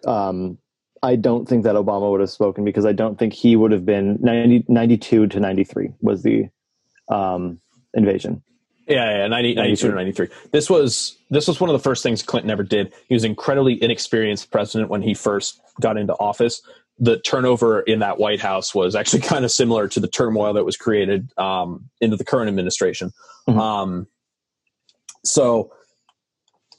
um, 0.06 0.56
I 1.02 1.16
don't 1.16 1.46
think 1.46 1.64
that 1.64 1.74
Obama 1.74 2.10
would 2.10 2.20
have 2.20 2.30
spoken 2.30 2.64
because 2.64 2.86
I 2.86 2.92
don't 2.92 3.18
think 3.18 3.34
he 3.34 3.56
would 3.56 3.72
have 3.72 3.84
been 3.84 4.16
90, 4.22 4.64
92 4.68 5.26
to 5.26 5.38
93 5.38 5.92
was 6.00 6.22
the 6.22 6.48
um, 7.10 7.60
invasion. 7.92 8.42
Yeah, 8.86 9.18
yeah, 9.18 9.26
90, 9.26 9.56
92 9.56 9.86
or 9.86 9.94
93. 9.94 10.28
This 10.50 10.70
was 10.70 11.18
this 11.28 11.46
was 11.46 11.60
one 11.60 11.68
of 11.68 11.74
the 11.74 11.82
first 11.82 12.02
things 12.02 12.22
Clinton 12.22 12.50
ever 12.50 12.62
did. 12.62 12.90
He 13.06 13.12
was 13.12 13.24
incredibly 13.24 13.82
inexperienced 13.82 14.50
president 14.50 14.88
when 14.88 15.02
he 15.02 15.12
first 15.12 15.60
got 15.78 15.98
into 15.98 16.14
office. 16.14 16.62
The 16.98 17.20
turnover 17.20 17.80
in 17.80 17.98
that 17.98 18.18
White 18.18 18.40
House 18.40 18.74
was 18.74 18.96
actually 18.96 19.20
kind 19.32 19.44
of 19.44 19.50
similar 19.50 19.88
to 19.88 20.00
the 20.00 20.08
turmoil 20.08 20.54
that 20.54 20.64
was 20.64 20.78
created 20.78 21.38
um, 21.38 21.90
into 22.00 22.16
the 22.16 22.24
current 22.24 22.48
administration. 22.48 23.12
Mm-hmm. 23.46 23.60
Um, 23.60 24.06
so 25.22 25.70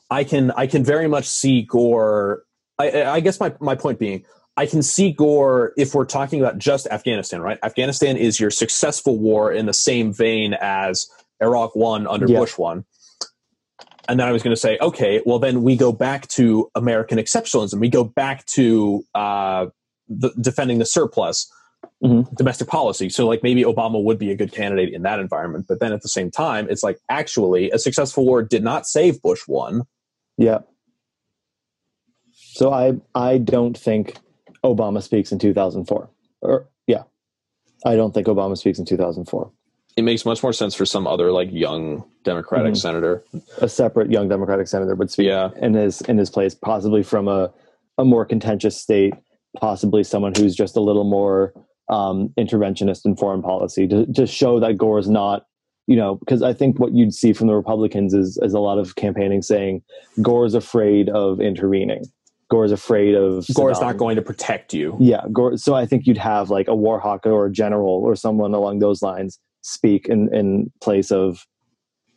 I 0.10 0.24
can 0.24 0.52
I 0.52 0.68
can 0.68 0.84
very 0.84 1.08
much 1.08 1.28
see 1.28 1.64
Gore. 1.64 2.44
I, 2.78 3.04
I 3.04 3.20
guess 3.20 3.40
my 3.40 3.54
my 3.60 3.76
point 3.76 4.00
being, 4.00 4.26
I 4.58 4.66
can 4.66 4.82
see 4.82 5.12
Gore 5.12 5.74
if 5.78 5.94
we're 5.94 6.06
talking 6.06 6.40
about 6.42 6.58
just 6.58 6.88
Afghanistan, 6.88 7.42
right? 7.42 7.60
Afghanistan 7.64 8.18
is 8.18 8.40
your 8.40 8.52
successful 8.52 9.18
war 9.18 9.52
in 9.52 9.66
the 9.66 9.74
same 9.74 10.14
vein 10.14 10.56
as 10.60 11.08
Iraq 11.42 11.76
one 11.76 12.08
under 12.08 12.28
yeah. 12.28 12.40
Bush 12.40 12.58
one. 12.58 12.86
And 14.08 14.20
then 14.20 14.28
I 14.28 14.32
was 14.32 14.42
going 14.42 14.56
to 14.56 14.60
say, 14.60 14.80
okay, 14.82 15.22
well, 15.24 15.38
then 15.38 15.62
we 15.62 15.76
go 15.76 15.92
back 15.92 16.28
to 16.30 16.70
American 16.74 17.20
exceptionalism. 17.20 17.80
We 17.80 17.90
go 17.90 18.04
back 18.04 18.44
to 18.48 19.04
uh, 19.14 19.68
the, 20.08 20.32
defending 20.42 20.80
the 20.80 20.86
surplus, 20.86 21.48
mm-hmm. 22.04 22.34
domestic 22.36 22.68
policy. 22.68 23.10
So, 23.10 23.28
like, 23.28 23.44
maybe 23.44 23.64
Obama 23.64 24.04
would 24.04 24.18
be 24.18 24.32
a 24.32 24.36
good 24.36 24.52
candidate 24.52 24.96
in 24.96 25.04
that 25.04 25.20
environment. 25.20 25.68
But 25.70 25.80
then 25.80 25.94
at 25.94 26.02
the 26.02 26.10
same 26.10 26.32
time, 26.32 26.68
it's 26.72 26.82
like, 26.82 26.98
actually, 27.08 27.70
a 27.70 27.78
successful 27.78 28.26
war 28.26 28.42
did 28.42 28.64
not 28.64 28.88
save 28.88 29.22
Bush 29.22 29.42
one. 29.46 29.84
Yeah. 30.40 30.60
So 32.32 32.74
I 32.74 32.94
I 33.14 33.38
don't 33.38 33.78
think 33.78 34.18
Obama 34.64 35.04
speaks 35.04 35.32
in 35.32 35.40
2004. 35.40 36.10
Or 36.42 36.70
yeah, 36.88 37.04
I 37.86 37.96
don't 37.96 38.14
think 38.14 38.28
Obama 38.28 38.58
speaks 38.58 38.80
in 38.80 38.86
2004 38.86 39.52
it 40.00 40.04
makes 40.04 40.24
much 40.24 40.42
more 40.42 40.54
sense 40.54 40.74
for 40.74 40.86
some 40.86 41.06
other 41.06 41.32
like 41.32 41.52
young 41.52 42.06
Democratic 42.24 42.74
mm-hmm. 42.74 42.80
senator, 42.80 43.24
a 43.58 43.68
separate 43.68 44.10
young 44.10 44.30
Democratic 44.30 44.68
senator 44.68 44.96
would 44.96 45.12
speak 45.12 45.28
yeah. 45.28 45.50
in 45.58 45.74
his 45.74 46.02
in 46.02 46.18
his 46.18 46.30
place, 46.30 46.56
possibly 46.56 47.04
from 47.04 47.28
a 47.28 47.52
a 47.98 48.06
more 48.06 48.26
contentious 48.26 48.80
state, 48.80 49.14
possibly 49.60 50.04
someone 50.04 50.34
who's 50.36 50.56
just 50.56 50.78
a 50.78 50.82
little 50.82 51.04
more 51.04 51.54
um, 51.90 52.30
interventionist 52.38 53.06
in 53.06 53.16
foreign 53.16 53.42
policy 53.42 53.88
to, 53.88 54.06
to 54.14 54.26
show 54.26 54.60
that 54.60 54.78
Gore 54.78 55.00
is 55.00 55.10
not, 55.10 55.46
you 55.90 55.96
know, 55.96 56.16
because 56.18 56.44
I 56.44 56.54
think 56.54 56.78
what 56.78 56.94
you'd 56.94 57.16
see 57.16 57.34
from 57.34 57.48
the 57.48 57.56
Republicans 57.56 58.14
is 58.14 58.38
is 58.44 58.54
a 58.54 58.60
lot 58.60 58.78
of 58.78 58.96
campaigning 58.96 59.42
saying 59.42 59.82
Gore 60.22 60.46
is 60.46 60.54
afraid 60.54 61.10
of 61.10 61.42
intervening. 61.42 62.06
Gore 62.48 62.64
is 62.64 62.72
afraid 62.72 63.16
of 63.16 63.48
Gore 63.56 63.72
is 63.72 63.82
not 63.82 63.98
going 63.98 64.16
to 64.16 64.22
protect 64.22 64.72
you. 64.72 64.96
Yeah, 65.00 65.24
Gore. 65.34 65.58
So 65.58 65.74
I 65.74 65.88
think 65.88 66.06
you'd 66.06 66.20
have 66.20 66.52
like 66.52 66.68
a 66.68 66.76
war 66.76 67.00
hawk 67.00 67.26
or 67.26 67.48
a 67.48 67.52
general 67.52 67.90
or 67.90 68.16
someone 68.16 68.54
along 68.54 68.80
those 68.80 69.02
lines 69.02 69.40
speak 69.62 70.08
in, 70.08 70.32
in 70.32 70.72
place 70.80 71.12
of 71.12 71.48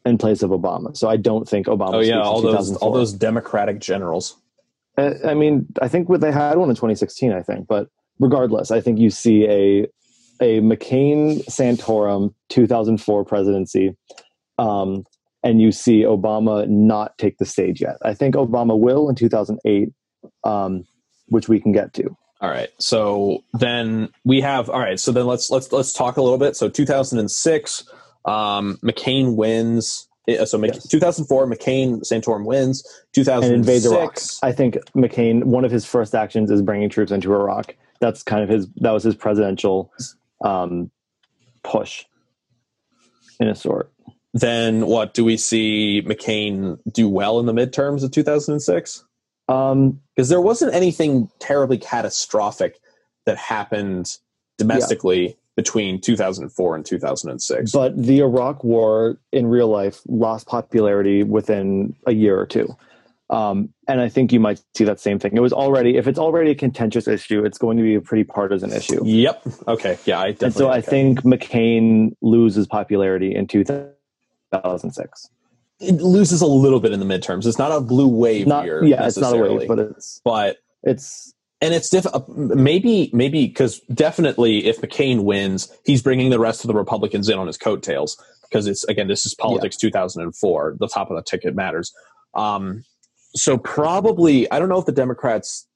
in 0.04 0.18
place 0.18 0.42
of 0.42 0.50
Obama. 0.50 0.94
So 0.94 1.08
I 1.08 1.16
don't 1.16 1.48
think 1.48 1.66
Obama. 1.66 1.94
Oh 1.94 2.00
yeah, 2.00 2.20
all 2.20 2.42
those 2.42 2.76
all 2.76 2.92
those 2.92 3.14
Democratic 3.14 3.80
generals. 3.80 4.36
I, 4.98 5.14
I 5.30 5.34
mean, 5.34 5.66
I 5.80 5.88
think 5.88 6.10
what 6.10 6.20
they 6.20 6.30
had 6.30 6.58
one 6.58 6.68
in 6.68 6.76
2016. 6.76 7.32
I 7.32 7.40
think, 7.40 7.68
but 7.68 7.88
regardless, 8.20 8.70
I 8.70 8.82
think 8.82 8.98
you 8.98 9.08
see 9.08 9.48
a 9.48 9.86
a 10.42 10.60
McCain 10.60 11.44
Santorum 11.46 12.34
2004 12.50 13.24
presidency, 13.24 13.96
um, 14.58 15.04
and 15.42 15.62
you 15.62 15.72
see 15.72 16.02
Obama 16.02 16.68
not 16.68 17.16
take 17.16 17.38
the 17.38 17.46
stage 17.46 17.80
yet. 17.80 17.96
I 18.02 18.12
think 18.14 18.34
Obama 18.34 18.78
will 18.78 19.08
in 19.08 19.14
2008, 19.14 19.90
um, 20.44 20.84
which 21.28 21.48
we 21.48 21.60
can 21.60 21.72
get 21.72 21.94
to. 21.94 22.16
All 22.40 22.50
right. 22.50 22.70
So 22.78 23.44
then 23.54 24.08
we 24.24 24.40
have 24.40 24.68
all 24.68 24.80
right. 24.80 24.98
So 24.98 25.12
then 25.12 25.26
let's 25.26 25.48
let's 25.48 25.70
let's 25.70 25.92
talk 25.92 26.16
a 26.16 26.22
little 26.22 26.38
bit. 26.38 26.56
So 26.56 26.68
2006, 26.68 27.84
um, 28.24 28.78
McCain 28.82 29.36
wins. 29.36 30.08
Uh, 30.28 30.44
so 30.44 30.62
yes. 30.64 30.86
2004, 30.88 31.46
McCain 31.46 32.00
Santorum 32.00 32.44
wins. 32.44 32.82
2006, 33.12 33.46
and 33.46 33.54
invades 33.54 33.86
Iraq. 33.86 34.18
I 34.42 34.50
think 34.50 34.74
McCain. 34.96 35.44
One 35.44 35.64
of 35.64 35.70
his 35.70 35.84
first 35.84 36.16
actions 36.16 36.50
is 36.50 36.62
bringing 36.62 36.90
troops 36.90 37.12
into 37.12 37.32
Iraq. 37.32 37.76
That's 38.00 38.24
kind 38.24 38.42
of 38.42 38.48
his. 38.48 38.66
That 38.78 38.90
was 38.90 39.04
his 39.04 39.14
presidential 39.14 39.92
um, 40.42 40.90
push, 41.62 42.04
in 43.40 43.48
a 43.48 43.54
sort. 43.54 43.92
Then 44.34 44.86
what 44.86 45.14
do 45.14 45.24
we 45.24 45.36
see 45.36 46.02
McCain 46.06 46.78
do 46.90 47.08
well 47.08 47.38
in 47.38 47.46
the 47.46 47.52
midterms 47.52 48.02
of 48.02 48.10
2006? 48.10 49.04
Um, 49.48 50.00
because 50.14 50.28
there 50.28 50.40
wasn't 50.40 50.74
anything 50.74 51.28
terribly 51.38 51.76
catastrophic 51.76 52.78
that 53.26 53.36
happened 53.36 54.16
domestically 54.58 55.28
yeah 55.28 55.34
between 55.56 56.00
2004 56.00 56.76
and 56.76 56.86
2006. 56.86 57.72
But 57.72 58.02
the 58.02 58.20
Iraq 58.20 58.64
War 58.64 59.18
in 59.32 59.46
real 59.46 59.68
life 59.68 60.00
lost 60.06 60.46
popularity 60.46 61.22
within 61.22 61.94
a 62.06 62.12
year 62.12 62.38
or 62.38 62.46
two. 62.46 62.74
Um, 63.32 63.70
and 63.88 63.98
I 63.98 64.10
think 64.10 64.30
you 64.30 64.40
might 64.40 64.62
see 64.74 64.84
that 64.84 65.00
same 65.00 65.18
thing. 65.18 65.34
It 65.34 65.40
was 65.40 65.54
already, 65.54 65.96
if 65.96 66.06
it's 66.06 66.18
already 66.18 66.50
a 66.50 66.54
contentious 66.54 67.08
issue, 67.08 67.42
it's 67.46 67.56
going 67.56 67.78
to 67.78 67.82
be 67.82 67.94
a 67.94 68.00
pretty 68.00 68.24
partisan 68.24 68.70
issue. 68.70 69.00
Yep. 69.04 69.46
Okay. 69.68 69.98
Yeah. 70.04 70.20
I 70.20 70.36
and 70.42 70.54
so 70.54 70.68
I 70.68 70.82
think 70.82 71.22
McCain 71.22 72.14
loses 72.20 72.66
popularity 72.66 73.34
in 73.34 73.46
2006. 73.46 75.30
It 75.80 75.92
loses 75.94 76.42
a 76.42 76.46
little 76.46 76.78
bit 76.78 76.92
in 76.92 77.00
the 77.00 77.06
midterms. 77.06 77.46
It's 77.46 77.58
not 77.58 77.72
a 77.72 77.80
blue 77.80 78.06
wave 78.06 78.46
not, 78.46 78.66
year. 78.66 78.84
Yeah, 78.84 79.06
it's 79.06 79.16
not 79.16 79.34
a 79.34 79.38
wave, 79.38 79.66
but 79.66 79.78
it's 79.78 80.20
but 80.24 80.58
it's 80.82 81.34
and 81.60 81.74
it's 81.74 81.88
diff- 81.88 82.06
maybe 82.28 83.10
maybe 83.12 83.46
because 83.46 83.80
definitely 83.92 84.66
if 84.66 84.80
McCain 84.80 85.24
wins, 85.24 85.72
he's 85.84 86.02
bringing 86.02 86.30
the 86.30 86.38
rest 86.38 86.62
of 86.62 86.68
the 86.68 86.74
Republicans 86.74 87.28
in 87.28 87.38
on 87.38 87.48
his 87.48 87.56
coattails 87.56 88.22
because 88.42 88.68
it's 88.68 88.84
again 88.84 89.08
this 89.08 89.26
is 89.26 89.34
politics 89.34 89.76
yeah. 89.82 89.88
2004. 89.88 90.76
The 90.78 90.86
top 90.86 91.10
of 91.10 91.16
the 91.16 91.22
ticket 91.22 91.56
matters. 91.56 91.92
Um, 92.34 92.84
so 93.34 93.58
probably 93.58 94.50
I 94.50 94.58
don't 94.58 94.68
know 94.68 94.78
if 94.78 94.86
the 94.86 94.92
Democrats 94.92 95.66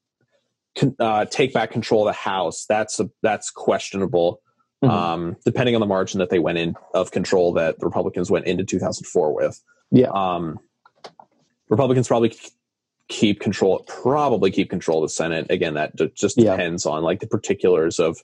can 0.75 0.95
uh, 1.01 1.25
take 1.25 1.53
back 1.53 1.71
control 1.71 2.07
of 2.07 2.15
the 2.15 2.19
House. 2.19 2.67
That's 2.69 3.01
a, 3.01 3.11
that's 3.23 3.51
questionable. 3.51 4.41
Mm-hmm. 4.85 4.95
Um, 4.95 5.37
depending 5.45 5.75
on 5.75 5.81
the 5.81 5.87
margin 5.87 6.19
that 6.19 6.29
they 6.29 6.39
went 6.39 6.59
in 6.59 6.75
of 6.93 7.11
control 7.11 7.55
that 7.55 7.81
the 7.81 7.87
Republicans 7.87 8.31
went 8.31 8.47
into 8.47 8.63
2004 8.63 9.35
with. 9.35 9.59
Yeah. 9.91 10.09
Um, 10.09 10.59
Republicans 11.71 12.09
probably 12.09 12.37
keep 13.09 13.41
control, 13.41 13.85
probably 13.87 14.51
keep 14.51 14.69
control 14.69 15.03
of 15.03 15.09
the 15.09 15.15
Senate. 15.15 15.47
Again, 15.51 15.75
that 15.75 15.97
just 16.15 16.37
depends 16.37 16.85
yeah. 16.85 16.93
on 16.93 17.03
like 17.03 17.21
the 17.21 17.27
particulars 17.27 17.99
of 17.99 18.19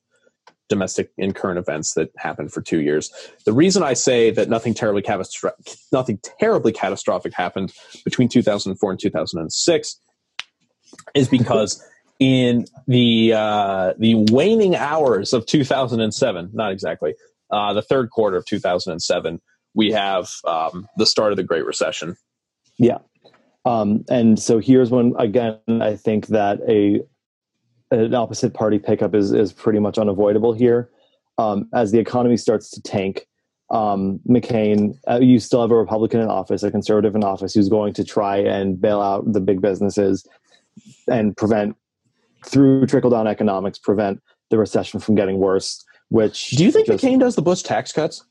domestic 0.73 1.11
and 1.19 1.35
current 1.35 1.59
events 1.59 1.93
that 1.93 2.09
happened 2.17 2.51
for 2.51 2.63
two 2.63 2.81
years. 2.81 3.11
The 3.45 3.53
reason 3.53 3.83
I 3.83 3.93
say 3.93 4.31
that 4.31 4.49
nothing 4.49 4.73
terribly 4.73 5.03
catastrophic, 5.03 5.77
nothing 5.93 6.19
terribly 6.41 6.73
catastrophic 6.73 7.35
happened 7.35 7.75
between 8.07 8.29
2004 8.29 8.91
and 8.91 8.99
2006 8.99 10.01
is 11.15 11.29
because 11.29 11.87
in 12.19 12.65
the 12.87 13.35
uh, 13.35 13.93
the 13.99 14.15
waning 14.31 14.75
hours 14.75 15.35
of 15.35 15.45
2007, 15.45 16.51
not 16.55 16.73
exactly, 16.73 17.17
uh, 17.51 17.75
the 17.75 17.83
third 17.83 18.09
quarter 18.09 18.39
of 18.39 18.47
2007, 18.47 19.43
we 19.75 19.93
have 19.93 20.31
um, 20.47 20.89
the 20.97 21.05
start 21.05 21.33
of 21.33 21.37
the 21.37 21.43
Great 21.43 21.67
Recession. 21.67 22.17
Yeah. 22.79 22.99
Um, 23.67 24.05
and 24.09 24.41
so 24.41 24.59
here's 24.59 24.91
when 24.91 25.13
again 25.19 25.59
I 25.69 25.97
think 25.97 26.29
that 26.29 26.61
a 26.67 27.03
an 27.93 28.15
opposite 28.15 28.55
party 28.55 28.79
pickup 28.79 29.15
is 29.15 29.33
is 29.33 29.53
pretty 29.53 29.79
much 29.79 29.99
unavoidable 29.99 30.53
here. 30.53 30.91
Um, 31.39 31.69
as 31.75 31.93
the 31.93 31.99
economy 31.99 32.37
starts 32.37 32.71
to 32.71 32.83
tank, 32.83 33.27
um, 33.71 34.21
McCain, 34.29 34.99
uh, 35.09 35.19
you 35.21 35.39
still 35.39 35.63
have 35.63 35.71
a 35.71 35.77
Republican 35.77 36.21
in 36.21 36.29
office, 36.29 36.63
a 36.63 36.71
conservative 36.71 37.15
in 37.15 37.25
office, 37.25 37.55
who's 37.55 37.69
going 37.69 37.95
to 37.95 38.05
try 38.05 38.37
and 38.37 38.81
bail 38.81 39.01
out 39.01 39.33
the 39.33 39.41
big 39.41 39.61
businesses 39.61 40.27
and 41.09 41.37
prevent 41.37 41.77
through 42.45 42.87
trickle 42.87 43.11
down 43.11 43.27
economics, 43.27 43.79
prevent 43.79 44.23
the 44.51 44.59
recession 44.59 45.01
from 45.01 45.15
getting 45.15 45.39
worse. 45.39 45.85
Which 46.09 46.51
do 46.51 46.65
you 46.65 46.71
think 46.71 46.87
just, 46.87 47.03
McCain 47.03 47.21
does 47.21 47.37
the 47.37 47.43
Bush 47.43 47.63
tax 47.63 47.93
cuts? 47.93 48.25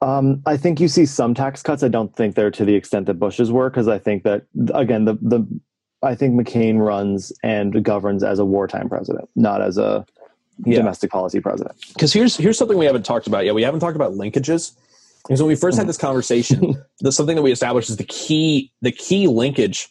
Um, 0.00 0.42
I 0.44 0.56
think 0.56 0.80
you 0.80 0.88
see 0.88 1.06
some 1.06 1.34
tax 1.34 1.62
cuts. 1.62 1.82
I 1.82 1.88
don't 1.88 2.14
think 2.14 2.34
they're 2.34 2.50
to 2.50 2.64
the 2.64 2.74
extent 2.74 3.06
that 3.06 3.14
Bush's 3.14 3.52
were 3.52 3.70
because 3.70 3.86
I 3.86 3.98
think 3.98 4.24
that 4.24 4.46
again 4.74 5.04
the 5.04 5.14
the 5.22 5.46
I 6.04 6.14
think 6.14 6.34
McCain 6.38 6.78
runs 6.78 7.32
and 7.42 7.82
governs 7.84 8.22
as 8.22 8.38
a 8.38 8.44
wartime 8.44 8.88
president, 8.88 9.28
not 9.34 9.62
as 9.62 9.78
a 9.78 10.06
yeah. 10.64 10.78
domestic 10.78 11.10
policy 11.10 11.40
president. 11.40 11.76
Because 11.92 12.12
here's 12.12 12.36
here's 12.36 12.58
something 12.58 12.78
we 12.78 12.86
haven't 12.86 13.04
talked 13.04 13.26
about 13.26 13.44
yet. 13.44 13.54
We 13.54 13.62
haven't 13.62 13.80
talked 13.80 13.96
about 13.96 14.12
linkages. 14.12 14.72
Because 15.22 15.40
when 15.40 15.48
we 15.48 15.56
first 15.56 15.78
had 15.78 15.86
this 15.86 15.96
conversation, 15.96 16.74
the 17.00 17.10
something 17.10 17.34
that 17.36 17.42
we 17.42 17.50
established 17.50 17.88
is 17.88 17.96
the 17.96 18.04
key 18.04 18.72
the 18.82 18.92
key 18.92 19.26
linkage. 19.26 19.88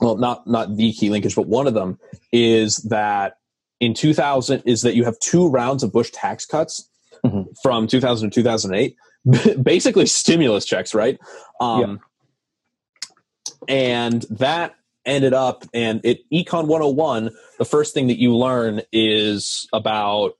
Well, 0.00 0.16
not 0.16 0.46
not 0.46 0.76
the 0.76 0.92
key 0.92 1.10
linkage, 1.10 1.34
but 1.34 1.46
one 1.46 1.66
of 1.66 1.74
them 1.74 1.98
is 2.32 2.76
that 2.88 3.38
in 3.80 3.94
2000 3.94 4.62
is 4.66 4.82
that 4.82 4.94
you 4.94 5.04
have 5.04 5.18
two 5.20 5.48
rounds 5.48 5.82
of 5.82 5.92
Bush 5.92 6.10
tax 6.10 6.44
cuts 6.44 6.88
mm-hmm. 7.24 7.42
from 7.62 7.86
2000 7.86 8.30
to 8.30 8.34
2008 8.34 8.96
basically 9.62 10.06
stimulus 10.06 10.64
checks, 10.64 10.94
right? 10.94 11.18
Um, 11.60 11.80
yeah. 11.80 11.96
And 13.68 14.22
that 14.30 14.74
ended 15.08 15.34
up, 15.34 15.64
and 15.74 16.00
it 16.04 16.20
Econ 16.32 16.66
101. 16.66 17.30
The 17.58 17.64
first 17.64 17.94
thing 17.94 18.06
that 18.06 18.18
you 18.18 18.36
learn 18.36 18.82
is 18.92 19.66
about 19.72 20.32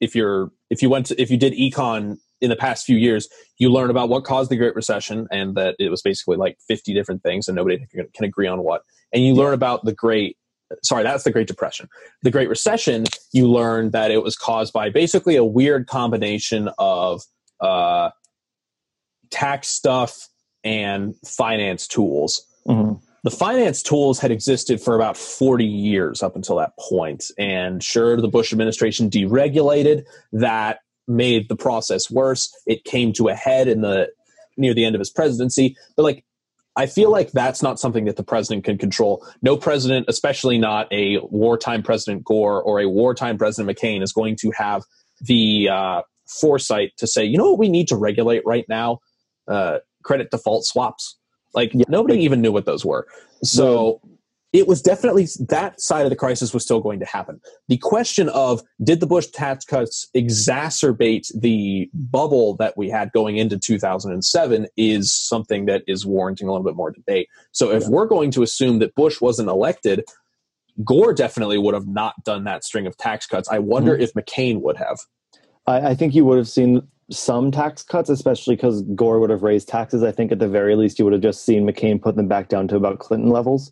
if 0.00 0.14
you're 0.16 0.50
if 0.70 0.82
you 0.82 0.88
went 0.88 1.06
to, 1.06 1.20
if 1.20 1.30
you 1.30 1.36
did 1.36 1.52
econ 1.52 2.18
in 2.40 2.50
the 2.50 2.56
past 2.56 2.84
few 2.84 2.96
years, 2.96 3.28
you 3.58 3.70
learn 3.70 3.88
about 3.88 4.08
what 4.08 4.24
caused 4.24 4.50
the 4.50 4.56
Great 4.56 4.74
Recession 4.74 5.28
and 5.30 5.54
that 5.54 5.76
it 5.78 5.90
was 5.90 6.02
basically 6.02 6.36
like 6.36 6.58
50 6.66 6.92
different 6.92 7.22
things 7.22 7.46
and 7.46 7.54
nobody 7.54 7.78
can 7.92 8.24
agree 8.24 8.48
on 8.48 8.62
what. 8.64 8.82
And 9.12 9.24
you 9.24 9.34
learn 9.34 9.54
about 9.54 9.84
the 9.84 9.92
Great, 9.92 10.36
sorry, 10.82 11.04
that's 11.04 11.22
the 11.22 11.30
Great 11.30 11.46
Depression. 11.46 11.88
The 12.22 12.32
Great 12.32 12.48
Recession, 12.48 13.04
you 13.32 13.48
learn 13.48 13.92
that 13.92 14.10
it 14.10 14.24
was 14.24 14.34
caused 14.34 14.72
by 14.72 14.90
basically 14.90 15.36
a 15.36 15.44
weird 15.44 15.86
combination 15.86 16.68
of 16.78 17.22
uh, 17.60 18.10
tax 19.30 19.68
stuff 19.68 20.28
and 20.64 21.14
finance 21.24 21.86
tools. 21.86 22.44
Mm-hmm. 22.66 23.04
The 23.24 23.30
finance 23.30 23.82
tools 23.82 24.18
had 24.18 24.30
existed 24.30 24.80
for 24.80 24.96
about 24.96 25.16
40 25.16 25.64
years 25.64 26.22
up 26.22 26.34
until 26.34 26.56
that 26.56 26.72
point. 26.78 27.24
And 27.38 27.82
sure, 27.82 28.20
the 28.20 28.28
Bush 28.28 28.52
administration 28.52 29.08
deregulated. 29.08 30.04
That 30.32 30.80
made 31.06 31.48
the 31.48 31.56
process 31.56 32.10
worse. 32.10 32.52
It 32.66 32.84
came 32.84 33.12
to 33.14 33.28
a 33.28 33.34
head 33.34 33.68
in 33.68 33.80
the 33.80 34.10
near 34.56 34.74
the 34.74 34.84
end 34.84 34.94
of 34.94 34.98
his 34.98 35.10
presidency. 35.10 35.76
But 35.96 36.02
like 36.02 36.24
I 36.74 36.86
feel 36.86 37.10
like 37.10 37.32
that's 37.32 37.62
not 37.62 37.78
something 37.78 38.06
that 38.06 38.16
the 38.16 38.24
president 38.24 38.64
can 38.64 38.78
control. 38.78 39.26
No 39.42 39.56
president, 39.56 40.06
especially 40.08 40.58
not 40.58 40.90
a 40.90 41.18
wartime 41.30 41.82
President 41.82 42.24
Gore 42.24 42.62
or 42.62 42.80
a 42.80 42.88
wartime 42.88 43.36
President 43.36 43.76
McCain, 43.76 44.02
is 44.02 44.12
going 44.12 44.36
to 44.36 44.50
have 44.56 44.82
the 45.20 45.68
uh, 45.68 46.02
foresight 46.26 46.92
to 46.96 47.06
say, 47.06 47.24
you 47.24 47.36
know 47.36 47.50
what 47.50 47.58
we 47.58 47.68
need 47.68 47.88
to 47.88 47.96
regulate 47.96 48.42
right 48.46 48.64
now? 48.68 49.00
uh, 49.48 49.78
credit 50.02 50.30
default 50.30 50.64
swaps. 50.64 51.18
Like 51.54 51.72
yeah. 51.74 51.84
nobody 51.88 52.20
even 52.20 52.40
knew 52.40 52.52
what 52.52 52.66
those 52.66 52.84
were. 52.84 53.06
So 53.42 54.00
it 54.52 54.68
was 54.68 54.82
definitely 54.82 55.26
that 55.48 55.80
side 55.80 56.04
of 56.04 56.10
the 56.10 56.16
crisis 56.16 56.52
was 56.52 56.62
still 56.62 56.80
going 56.80 57.00
to 57.00 57.06
happen. 57.06 57.40
The 57.68 57.78
question 57.78 58.28
of 58.28 58.62
did 58.82 59.00
the 59.00 59.06
Bush 59.06 59.28
tax 59.28 59.64
cuts 59.64 60.08
exacerbate 60.14 61.28
the 61.34 61.88
bubble 61.94 62.56
that 62.56 62.76
we 62.76 62.90
had 62.90 63.12
going 63.12 63.38
into 63.38 63.58
2007 63.58 64.66
is 64.76 65.12
something 65.12 65.64
that 65.66 65.82
is 65.86 66.04
warranting 66.04 66.48
a 66.48 66.52
little 66.52 66.66
bit 66.66 66.76
more 66.76 66.90
debate. 66.90 67.28
So 67.52 67.70
if 67.70 67.84
yeah. 67.84 67.88
we're 67.88 68.06
going 68.06 68.30
to 68.32 68.42
assume 68.42 68.78
that 68.80 68.94
Bush 68.94 69.22
wasn't 69.22 69.48
elected, 69.48 70.04
Gore 70.84 71.14
definitely 71.14 71.58
would 71.58 71.74
have 71.74 71.86
not 71.86 72.14
done 72.24 72.44
that 72.44 72.64
string 72.64 72.86
of 72.86 72.96
tax 72.98 73.26
cuts. 73.26 73.48
I 73.48 73.58
wonder 73.58 73.92
mm-hmm. 73.94 74.02
if 74.02 74.12
McCain 74.14 74.60
would 74.60 74.76
have. 74.76 74.98
I, 75.66 75.90
I 75.90 75.94
think 75.94 76.14
you 76.14 76.24
would 76.26 76.38
have 76.38 76.48
seen 76.48 76.86
some 77.12 77.50
tax 77.50 77.82
cuts, 77.82 78.10
especially 78.10 78.56
because 78.56 78.82
Gore 78.94 79.20
would 79.20 79.30
have 79.30 79.42
raised 79.42 79.68
taxes. 79.68 80.02
I 80.02 80.12
think 80.12 80.32
at 80.32 80.38
the 80.38 80.48
very 80.48 80.76
least 80.76 80.98
you 80.98 81.04
would 81.04 81.12
have 81.12 81.22
just 81.22 81.44
seen 81.44 81.66
McCain 81.66 82.00
put 82.00 82.16
them 82.16 82.28
back 82.28 82.48
down 82.48 82.68
to 82.68 82.76
about 82.76 82.98
Clinton 82.98 83.30
levels. 83.30 83.70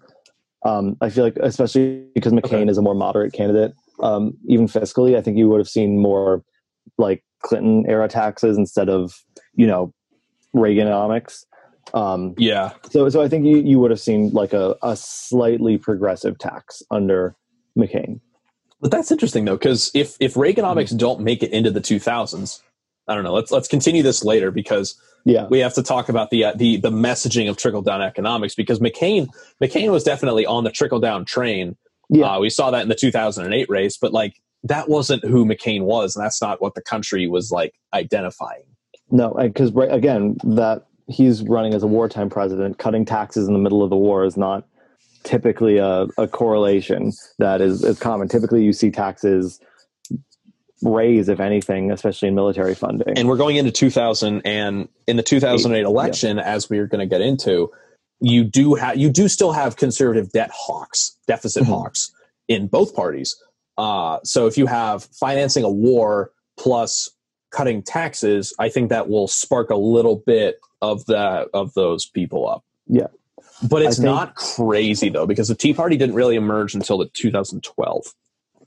Um, 0.64 0.96
I 1.00 1.08
feel 1.08 1.24
like, 1.24 1.36
especially 1.40 2.04
because 2.14 2.32
McCain 2.32 2.62
okay. 2.62 2.70
is 2.70 2.78
a 2.78 2.82
more 2.82 2.94
moderate 2.94 3.32
candidate, 3.32 3.72
um, 4.02 4.36
even 4.46 4.66
fiscally, 4.66 5.16
I 5.16 5.22
think 5.22 5.36
you 5.36 5.48
would 5.48 5.58
have 5.58 5.68
seen 5.68 5.98
more 5.98 6.42
like 6.98 7.24
Clinton 7.42 7.84
era 7.88 8.08
taxes 8.08 8.56
instead 8.56 8.88
of 8.88 9.24
you 9.54 9.66
know 9.66 9.92
Reaganomics. 10.54 11.44
Um, 11.94 12.34
yeah. 12.38 12.72
So, 12.90 13.08
so 13.08 13.22
I 13.22 13.28
think 13.28 13.46
you, 13.46 13.56
you 13.56 13.78
would 13.78 13.90
have 13.90 14.00
seen 14.00 14.30
like 14.30 14.52
a, 14.52 14.76
a 14.82 14.96
slightly 14.96 15.78
progressive 15.78 16.38
tax 16.38 16.82
under 16.90 17.34
McCain. 17.76 18.20
But 18.80 18.90
that's 18.90 19.10
interesting 19.10 19.44
though, 19.44 19.56
because 19.56 19.90
if 19.94 20.16
if 20.20 20.34
Reaganomics 20.34 20.88
Mm-hmm. 20.88 20.96
don't 20.96 21.20
make 21.20 21.42
it 21.42 21.52
into 21.52 21.70
the 21.70 21.80
2000s, 21.80 22.60
I 23.10 23.14
don't 23.14 23.24
know. 23.24 23.34
Let's 23.34 23.50
let's 23.50 23.68
continue 23.68 24.02
this 24.02 24.24
later 24.24 24.50
because 24.50 24.94
Yeah. 25.24 25.46
we 25.50 25.58
have 25.58 25.74
to 25.74 25.82
talk 25.82 26.08
about 26.08 26.30
the 26.30 26.44
uh, 26.44 26.52
the 26.54 26.76
the 26.76 26.90
messaging 26.90 27.50
of 27.50 27.56
trickle 27.56 27.82
down 27.82 28.00
economics 28.00 28.54
because 28.54 28.78
McCain 28.78 29.28
McCain 29.60 29.90
was 29.90 30.04
definitely 30.04 30.46
on 30.46 30.64
the 30.64 30.70
trickle 30.70 31.00
down 31.00 31.24
train. 31.24 31.76
Yeah. 32.08 32.36
Uh, 32.36 32.40
we 32.40 32.50
saw 32.50 32.70
that 32.70 32.82
in 32.82 32.88
the 32.88 32.94
2008 32.94 33.68
race, 33.68 33.96
but 33.96 34.12
like 34.12 34.40
that 34.64 34.88
wasn't 34.88 35.24
who 35.24 35.44
McCain 35.44 35.82
was, 35.82 36.14
and 36.14 36.24
that's 36.24 36.40
not 36.40 36.62
what 36.62 36.74
the 36.74 36.82
country 36.82 37.26
was 37.26 37.50
like 37.50 37.74
identifying. 37.92 38.62
No, 39.10 39.34
because 39.38 39.72
right 39.72 39.92
again, 39.92 40.36
that 40.44 40.86
he's 41.08 41.42
running 41.42 41.74
as 41.74 41.82
a 41.82 41.88
wartime 41.88 42.30
president, 42.30 42.78
cutting 42.78 43.04
taxes 43.04 43.48
in 43.48 43.54
the 43.54 43.58
middle 43.60 43.82
of 43.82 43.90
the 43.90 43.96
war 43.96 44.24
is 44.24 44.36
not 44.36 44.64
typically 45.24 45.78
a, 45.78 46.06
a 46.16 46.28
correlation 46.28 47.12
that 47.38 47.60
is, 47.60 47.82
is 47.84 47.98
common. 47.98 48.28
Typically, 48.28 48.62
you 48.64 48.72
see 48.72 48.90
taxes 48.90 49.60
raise, 50.82 51.28
if 51.28 51.40
anything, 51.40 51.90
especially 51.90 52.28
in 52.28 52.34
military 52.34 52.74
funding. 52.74 53.18
And 53.18 53.28
we're 53.28 53.36
going 53.36 53.56
into 53.56 53.70
2000, 53.70 54.42
and 54.44 54.88
in 55.06 55.16
the 55.16 55.22
2008 55.22 55.84
election, 55.84 56.38
as 56.38 56.70
we're 56.70 56.86
going 56.86 57.00
to 57.00 57.06
get 57.06 57.20
into, 57.20 57.70
you 58.20 58.44
do 58.44 58.74
have 58.74 58.96
you 58.96 59.10
do 59.10 59.28
still 59.28 59.52
have 59.52 59.76
conservative 59.76 60.30
debt 60.32 60.50
hawks, 60.54 61.16
deficit 61.26 61.62
Mhm. 61.64 61.68
hawks 61.68 62.12
in 62.48 62.66
both 62.66 62.94
parties. 62.94 63.36
Uh, 63.78 64.18
so 64.24 64.46
if 64.46 64.58
you 64.58 64.66
have 64.66 65.04
financing 65.04 65.64
a 65.64 65.70
war 65.70 66.32
plus 66.58 67.10
cutting 67.50 67.82
taxes, 67.82 68.52
I 68.58 68.68
think 68.68 68.90
that 68.90 69.08
will 69.08 69.26
spark 69.26 69.70
a 69.70 69.76
little 69.76 70.16
bit 70.16 70.60
of 70.82 71.04
the 71.06 71.48
of 71.54 71.72
those 71.74 72.06
people 72.06 72.48
up. 72.48 72.62
Yeah. 72.86 73.06
But 73.68 73.82
it's 73.82 73.96
think- 73.96 74.04
not 74.06 74.34
crazy 74.34 75.08
though 75.08 75.26
because 75.26 75.48
the 75.48 75.54
Tea 75.54 75.72
Party 75.74 75.96
didn't 75.96 76.14
really 76.14 76.36
emerge 76.36 76.74
until 76.74 76.98
the 76.98 77.06
2012. 77.06 78.14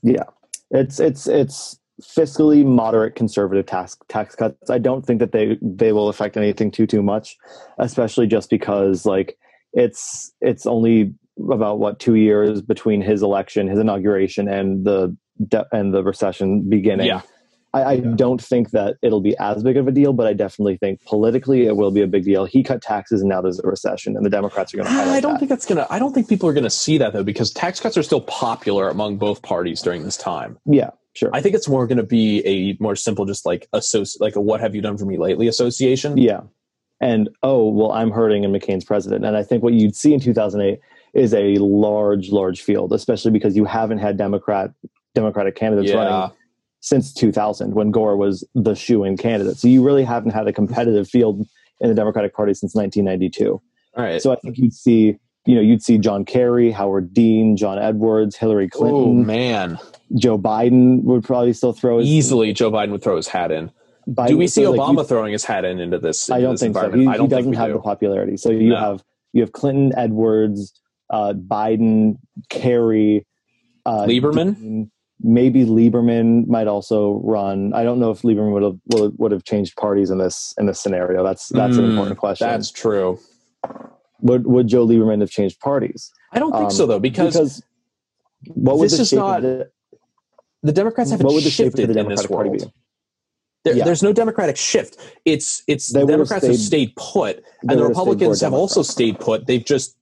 Yeah, 0.02 0.24
it's 0.70 0.98
it's 1.00 1.26
it's 1.26 1.78
fiscally 2.02 2.64
moderate 2.64 3.14
conservative 3.14 3.66
tax 3.66 3.96
tax 4.08 4.34
cuts. 4.34 4.70
I 4.70 4.78
don't 4.78 5.04
think 5.06 5.20
that 5.20 5.32
they 5.32 5.58
they 5.62 5.92
will 5.92 6.08
affect 6.08 6.36
anything 6.36 6.70
too 6.70 6.86
too 6.86 7.02
much, 7.02 7.36
especially 7.78 8.26
just 8.26 8.50
because 8.50 9.06
like 9.06 9.36
it's 9.72 10.32
it's 10.40 10.66
only 10.66 11.14
about 11.50 11.78
what 11.78 11.98
two 11.98 12.14
years 12.14 12.62
between 12.62 13.00
his 13.02 13.22
election, 13.22 13.66
his 13.68 13.78
inauguration, 13.78 14.48
and 14.48 14.84
the 14.84 15.16
de- 15.48 15.66
and 15.72 15.92
the 15.94 16.02
recession 16.02 16.68
beginning. 16.68 17.06
Yeah. 17.08 17.20
I, 17.72 17.82
I 17.82 17.92
Yeah. 17.94 18.12
don't 18.14 18.40
think 18.40 18.70
that 18.70 18.96
it'll 19.02 19.20
be 19.20 19.36
as 19.38 19.64
big 19.64 19.76
of 19.76 19.88
a 19.88 19.90
deal, 19.90 20.12
but 20.12 20.28
I 20.28 20.32
definitely 20.32 20.76
think 20.76 21.02
politically 21.06 21.66
it 21.66 21.76
will 21.76 21.90
be 21.90 22.02
a 22.02 22.06
big 22.06 22.22
deal. 22.22 22.44
He 22.44 22.62
cut 22.62 22.80
taxes, 22.82 23.20
and 23.20 23.28
now 23.28 23.40
there's 23.42 23.58
a 23.58 23.66
recession, 23.66 24.16
and 24.16 24.24
the 24.24 24.30
Democrats 24.30 24.72
are 24.72 24.76
going 24.76 24.88
ah, 24.88 25.04
to 25.04 25.10
I 25.10 25.20
don't 25.20 25.32
that. 25.32 25.38
think 25.40 25.48
that's 25.48 25.66
gonna. 25.66 25.86
I 25.90 25.98
don't 25.98 26.12
think 26.14 26.28
people 26.28 26.48
are 26.48 26.52
gonna 26.52 26.70
see 26.70 26.98
that 26.98 27.12
though, 27.12 27.24
because 27.24 27.50
tax 27.50 27.80
cuts 27.80 27.96
are 27.96 28.04
still 28.04 28.20
popular 28.20 28.88
among 28.88 29.16
both 29.16 29.42
parties 29.42 29.82
during 29.82 30.04
this 30.04 30.16
time. 30.16 30.56
yeah, 30.66 30.90
sure. 31.14 31.30
I 31.32 31.40
think 31.40 31.54
it's 31.54 31.68
more 31.68 31.86
going 31.86 31.98
to 31.98 32.02
be 32.04 32.40
a 32.46 32.76
more 32.82 32.96
simple, 32.96 33.24
just 33.24 33.46
like 33.46 33.68
associ- 33.72 34.20
like 34.20 34.36
a 34.36 34.40
"What 34.40 34.60
have 34.60 34.74
you 34.74 34.80
done 34.82 34.96
for 34.98 35.04
me 35.06 35.16
lately?" 35.16 35.48
association. 35.48 36.16
Yeah. 36.18 36.40
And 37.00 37.28
oh, 37.42 37.68
well, 37.68 37.92
I'm 37.92 38.10
hurting 38.10 38.44
and 38.44 38.54
McCain's 38.54 38.84
president. 38.84 39.24
And 39.24 39.36
I 39.36 39.42
think 39.42 39.62
what 39.62 39.74
you'd 39.74 39.96
see 39.96 40.14
in 40.14 40.20
2008 40.20 40.80
is 41.12 41.34
a 41.34 41.56
large, 41.58 42.30
large 42.30 42.62
field, 42.62 42.92
especially 42.92 43.30
because 43.30 43.56
you 43.56 43.64
haven't 43.64 43.98
had 43.98 44.16
Democrat 44.16 44.70
Democratic 45.14 45.54
candidates 45.54 45.90
Yeah. 45.90 45.96
running 45.96 46.30
since 46.80 47.12
2000 47.14 47.74
when 47.74 47.90
Gore 47.90 48.16
was 48.16 48.46
the 48.54 48.74
shoe-in 48.74 49.16
candidate. 49.16 49.56
So 49.56 49.68
you 49.68 49.82
really 49.82 50.04
haven't 50.04 50.32
had 50.32 50.46
a 50.46 50.52
competitive 50.52 51.08
field 51.08 51.46
in 51.80 51.88
the 51.88 51.94
Democratic 51.94 52.34
Party 52.34 52.52
since 52.54 52.74
1992. 52.74 53.60
All 53.96 54.04
right. 54.04 54.20
So 54.20 54.32
I 54.32 54.36
think 54.36 54.58
you'd 54.58 54.74
see, 54.74 55.16
you 55.46 55.54
know, 55.54 55.60
you'd 55.60 55.82
see 55.82 55.98
John 55.98 56.24
Kerry, 56.24 56.70
Howard 56.70 57.12
Dean, 57.12 57.56
John 57.56 57.78
Edwards, 57.78 58.36
Hillary 58.36 58.68
Clinton. 58.68 58.94
oh 59.02 59.12
man, 59.12 59.78
Joe 60.16 60.38
Biden 60.38 61.02
would 61.04 61.24
probably 61.24 61.52
still 61.52 61.72
throw 61.72 61.98
his 61.98 62.08
easily 62.08 62.52
Joe 62.52 62.70
Biden 62.70 62.90
would 62.92 63.02
throw 63.02 63.16
his 63.16 63.28
hat 63.28 63.50
in. 63.50 63.70
Biden 64.08 64.28
Do 64.28 64.36
we 64.38 64.46
see 64.46 64.62
throw, 64.62 64.72
like, 64.72 64.80
Obama 64.80 64.98
you- 64.98 65.04
throwing 65.04 65.32
his 65.32 65.44
hat 65.44 65.64
in 65.64 65.80
into 65.80 65.98
this? 65.98 66.30
I 66.30 66.40
don't 66.40 66.52
this 66.52 66.60
think 66.60 66.74
so. 66.76 66.90
He, 66.92 67.06
I 67.06 67.16
don't 67.16 67.26
he 67.26 67.36
doesn't 67.36 67.52
have 67.54 67.68
do. 67.68 67.74
the 67.74 67.78
popularity. 67.80 68.36
So 68.36 68.50
you 68.50 68.70
No. 68.70 68.76
have 68.76 69.02
you 69.32 69.40
have 69.42 69.52
Clinton, 69.52 69.92
Edwards, 69.96 70.72
uh, 71.10 71.32
Biden, 71.32 72.18
Kerry, 72.50 73.26
uh, 73.86 74.04
Lieberman? 74.04 74.56
Dean, 74.56 74.90
maybe 75.22 75.64
Lieberman 75.64 76.46
might 76.46 76.66
also 76.68 77.20
run. 77.24 77.72
I 77.72 77.82
don't 77.82 77.98
know 77.98 78.10
if 78.10 78.22
Lieberman 78.22 78.52
would 78.52 78.62
have 78.62 78.76
would, 78.92 79.18
would 79.18 79.32
have 79.32 79.44
changed 79.44 79.74
parties 79.76 80.10
in 80.10 80.18
this 80.18 80.54
in 80.58 80.66
this 80.66 80.80
scenario. 80.80 81.24
That's 81.24 81.48
that's 81.48 81.76
an 81.78 81.84
Mm, 81.84 81.90
important 81.90 82.18
question. 82.18 82.46
That's 82.46 82.70
true. 82.70 83.18
Would 84.20 84.46
would 84.46 84.68
Joe 84.68 84.86
Lieberman 84.86 85.20
have 85.20 85.30
changed 85.30 85.60
parties? 85.60 86.10
I 86.32 86.38
don't 86.38 86.52
think 86.52 86.64
Um, 86.64 86.70
so 86.70 86.86
though, 86.86 86.98
because, 87.00 87.34
because 87.34 87.62
what 88.46 88.78
would 88.78 88.86
this 88.86 88.96
the 88.96 89.02
is 89.02 89.12
not 89.12 89.42
the, 89.42 89.70
the 90.62 90.72
Democrats 90.72 91.10
haven't 91.10 91.24
what 91.26 91.34
would 91.34 91.44
the 91.44 91.50
shape 91.50 91.68
of 91.68 91.72
shifted 91.72 91.88
the 91.90 91.94
Democratic 91.94 92.30
Party 92.30 92.50
world. 92.50 92.62
be? 92.64 92.72
There, 93.64 93.76
Yeah. 93.76 93.84
There's 93.84 94.02
no 94.02 94.12
Democratic 94.12 94.56
shift. 94.56 94.98
It's 95.24 95.62
it's 95.66 95.92
They 95.92 96.00
the 96.00 96.06
would 96.06 96.10
have 96.10 96.18
Democrats 96.28 96.46
have 96.46 96.56
stayed- 96.56 96.66
stayed 96.88 96.96
put, 96.96 97.36
and 97.62 97.70
the 97.70 97.74
stayed 97.76 97.88
Republicans 97.88 98.40
have 98.42 98.52
also 98.52 98.82
stayed 98.82 99.18
put. 99.20 99.46
They've 99.46 99.64
just 99.64 99.96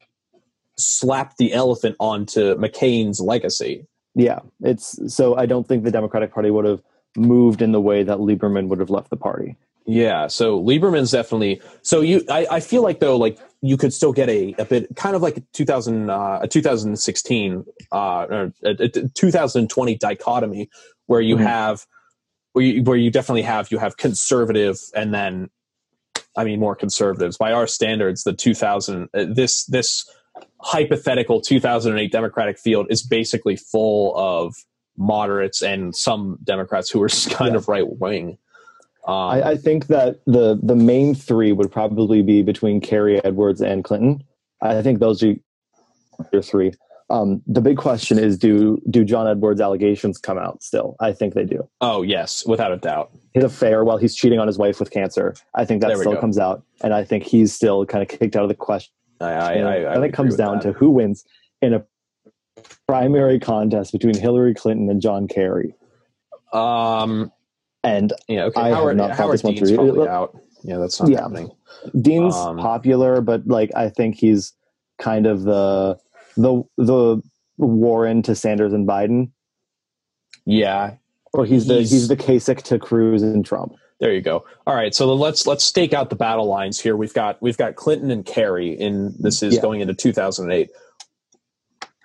slapped 0.79 1.37
the 1.39 1.53
elephant 1.53 1.97
onto 2.01 2.55
McCain's 2.57 3.21
legacy. 3.21 3.87
Yeah, 4.15 4.41
it's 4.63 5.15
so 5.15 5.37
I 5.37 5.47
don't 5.47 5.67
think 5.67 5.85
the 5.85 5.91
Democratic 5.91 6.33
Party 6.35 6.51
would 6.51 6.65
have 6.65 6.83
moved 7.17 7.63
in 7.63 7.73
the 7.73 7.81
way 7.81 8.03
that 8.03 8.19
Lieberman 8.19 8.69
would 8.69 8.79
have 8.81 8.91
left 8.91 9.11
the 9.11 9.17
party. 9.17 9.57
Yeah, 9.87 10.27
so 10.29 10.61
Lieberman's 10.63 11.11
definitely. 11.11 11.61
So 11.83 12.01
you, 12.01 12.23
I, 12.31 12.47
I 12.51 12.61
feel 12.61 12.83
like 12.83 13.01
though, 13.01 13.17
like 13.17 13.39
you 13.63 13.77
could 13.77 13.93
still 13.93 14.13
get 14.13 14.29
a, 14.29 14.55
a 14.59 14.65
bit, 14.65 14.95
kind 14.97 15.15
of 15.15 15.23
like 15.23 15.37
a 15.37 15.41
2000, 15.53 16.11
uh, 16.11 16.41
a 16.43 16.49
2016, 16.49 17.65
uh, 17.93 18.27
or 18.29 18.53
a, 18.65 18.71
a 18.71 18.89
2020 18.89 19.95
dichotomy, 19.97 20.69
where 21.07 21.21
you 21.21 21.37
Mhm. 21.37 21.43
have, 21.43 21.87
where 22.53 22.65
you, 22.65 22.83
where 22.83 22.97
you 22.97 23.11
definitely 23.11 23.43
have, 23.43 23.71
you 23.71 23.79
have 23.79 23.97
conservative, 23.97 24.79
and 24.97 25.15
then, 25.15 25.49
I 26.37 26.45
mean, 26.45 26.59
more 26.59 26.75
conservatives 26.75 27.37
by 27.39 27.53
our 27.53 27.67
standards. 27.69 28.25
The 28.25 28.33
2000, 28.33 29.09
uh, 29.15 29.27
this 29.33 29.65
this 29.67 30.11
hypothetical 30.61 31.41
2008 31.41 32.11
Democratic 32.11 32.59
field 32.59 32.87
is 32.91 33.03
basically 33.03 33.55
full 33.57 34.17
of 34.17 34.55
moderates 34.97 35.63
and 35.63 35.95
some 35.95 36.39
Democrats 36.43 36.91
who 36.91 37.03
are 37.03 37.09
kind 37.31 37.53
Yeah. 37.53 37.59
of 37.59 37.69
right 37.69 37.85
wing. 38.01 38.39
Um, 39.07 39.15
I, 39.15 39.43
I 39.51 39.57
think 39.57 39.89
that 39.89 40.21
the 40.27 40.59
the 40.63 40.77
main 40.77 41.15
three 41.15 41.53
would 41.53 41.73
probably 41.73 42.23
be 42.23 42.43
between 42.43 42.81
Kerry, 42.81 43.23
Edwards, 43.25 43.61
and 43.61 43.83
Clinton. 43.83 44.23
I 44.61 44.81
think 44.83 45.01
those 45.01 45.23
are 45.23 45.35
your 46.33 46.43
three. 46.43 46.73
Um, 47.11 47.43
the 47.47 47.61
big 47.61 47.77
question 47.77 48.19
is 48.19 48.39
do 48.39 48.81
do 48.89 49.05
John 49.05 49.27
Edwards 49.27 49.61
allegations 49.61 50.19
come 50.19 50.39
out 50.39 50.63
still? 50.63 50.97
I 51.01 51.13
think 51.13 51.35
they 51.35 51.45
do. 51.45 51.69
Oh 51.81 52.03
yes, 52.03 52.47
without 52.47 52.73
a 52.73 52.77
doubt. 52.77 53.11
His 53.35 53.45
affair 53.45 53.85
while 53.85 53.99
he's 53.99 54.15
cheating 54.15 54.39
on 54.39 54.47
his 54.47 54.57
wife 54.57 54.79
with 54.79 54.91
cancer. 54.91 55.35
I 55.55 55.65
think 55.65 55.83
that 55.83 55.97
still 55.99 56.15
go. 56.15 56.21
comes 56.21 56.39
out, 56.39 56.63
and 56.83 56.95
I 56.95 57.05
think 57.05 57.25
he's 57.25 57.53
still 57.53 57.85
kind 57.85 58.03
of 58.03 58.09
kicked 58.09 58.37
out 58.37 58.45
of 58.45 58.49
the 58.49 58.55
question. 58.55 58.93
I, 59.21 59.33
I, 59.33 59.53
I, 59.53 59.77
I 59.83 59.95
and 59.95 60.05
it 60.05 60.13
comes 60.13 60.37
down 60.37 60.55
with 60.55 60.63
to 60.63 60.73
who 60.73 60.91
wins 60.91 61.25
in 61.61 61.75
a 61.75 61.85
primary 62.87 63.39
contest 63.39 63.93
between 63.93 64.17
Hillary 64.17 64.55
Clinton 64.55 64.89
and 64.89 65.03
John 65.03 65.29
Kerry. 65.29 65.75
Um. 66.53 67.33
And 67.85 68.13
Yeah. 68.29 68.45
Okay. 68.45 68.61
I 68.61 68.69
have 68.69 68.97
not 68.97 69.11
thought 69.11 69.17
Howard 69.19 69.35
this 69.35 69.43
one 69.45 69.55
Dean's 69.55 69.71
through. 69.71 70.09
out. 70.09 70.37
Yeah, 70.63 70.79
that's 70.79 71.01
not 71.01 71.11
Yeah. 71.11 71.23
happening. 71.23 71.51
Dean's 72.01 72.35
Um, 72.37 72.59
popular, 72.59 73.21
but 73.21 73.47
like 73.47 73.71
I 73.75 73.89
think 73.89 74.17
he's 74.17 74.53
kind 74.99 75.27
of 75.27 75.43
the 75.43 75.99
the 76.37 76.63
the 76.79 77.23
Warren 77.59 78.23
to 78.23 78.35
Sanders 78.35 78.73
and 78.73 78.87
Biden, 78.89 79.31
Yeah. 80.47 80.95
or 81.33 81.45
he's 81.45 81.67
the 81.67 81.75
He's- 81.79 81.91
he's 81.91 82.09
the 82.09 82.17
Kasich 82.17 82.63
to 82.63 82.79
Cruz 82.79 83.23
and 83.23 83.45
Trump. 83.45 83.75
There 84.01 84.13
you 84.13 84.21
go. 84.21 84.45
All 84.67 84.75
right. 84.75 84.95
So 84.95 85.13
let's 85.15 85.47
let's 85.47 85.65
stake 85.65 85.93
out 85.93 86.11
the 86.11 86.17
battle 86.17 86.47
lines 86.47 86.81
here. 86.81 86.97
We've 86.97 87.15
got 87.15 87.41
we've 87.43 87.57
got 87.59 87.75
Clinton 87.77 88.11
and 88.11 88.25
Kerry. 88.25 88.71
In 88.71 89.15
this 89.19 89.43
is 89.43 89.55
Yeah. 89.57 89.61
going 89.61 89.81
into 89.81 89.95
2008. 89.95 90.71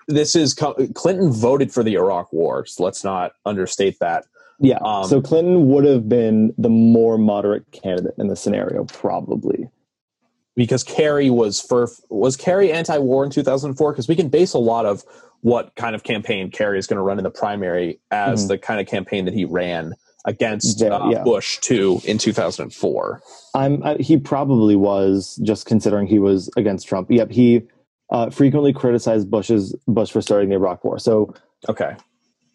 This 0.07 0.35
is 0.35 0.53
Clinton 0.53 1.31
voted 1.31 1.71
for 1.73 1.83
the 1.83 1.95
Iraq 1.95 2.31
War. 2.31 2.65
So 2.65 2.83
let's 2.83 3.03
not 3.03 3.33
understate 3.45 3.99
that. 3.99 4.25
Yeah. 4.59 4.79
Um, 4.83 5.05
so 5.05 5.21
Clinton 5.21 5.67
would 5.69 5.85
have 5.85 6.09
been 6.09 6.53
the 6.57 6.69
more 6.69 7.17
moderate 7.17 7.71
candidate 7.71 8.15
in 8.17 8.27
the 8.27 8.35
scenario, 8.35 8.85
probably. 8.85 9.69
because 10.55 10.83
Kerry 10.83 11.29
was 11.29 11.61
for 11.61 11.87
was 12.09 12.35
Kerry 12.35 12.71
anti-war 12.71 13.23
in 13.23 13.29
2004 13.29 13.91
because 13.91 14.07
we 14.07 14.15
can 14.15 14.27
base 14.29 14.53
a 14.53 14.59
lot 14.59 14.87
of 14.87 15.03
what 15.41 15.75
kind 15.75 15.93
of 15.95 16.01
campaign 16.03 16.49
Kerry 16.49 16.79
is 16.79 16.87
going 16.87 16.97
to 16.97 17.03
run 17.03 17.19
in 17.19 17.23
the 17.23 17.29
primary 17.29 17.99
as 18.09 18.45
Mhm. 18.45 18.47
the 18.47 18.57
kind 18.57 18.81
of 18.81 18.87
campaign 18.87 19.25
that 19.25 19.35
he 19.35 19.45
ran 19.45 19.93
against 20.25 20.81
Yeah, 20.81 20.87
uh, 20.95 21.09
yeah. 21.11 21.23
Bush 21.23 21.59
two 21.61 22.01
in 22.05 22.17
2004. 22.17 23.21
I'm 23.53 23.83
I, 23.83 23.97
he 23.99 24.17
probably 24.17 24.75
was 24.75 25.39
just 25.43 25.67
considering 25.67 26.07
he 26.07 26.17
was 26.17 26.49
against 26.57 26.87
Trump. 26.87 27.11
Yep. 27.11 27.29
He 27.31 27.61
uh, 28.09 28.31
frequently 28.31 28.73
criticized 28.73 29.29
Bush's 29.29 29.75
Bush 29.87 30.09
for 30.09 30.21
starting 30.23 30.49
the 30.49 30.55
Iraq 30.55 30.83
War. 30.83 30.97
So 30.97 31.35
Okay, 31.69 31.95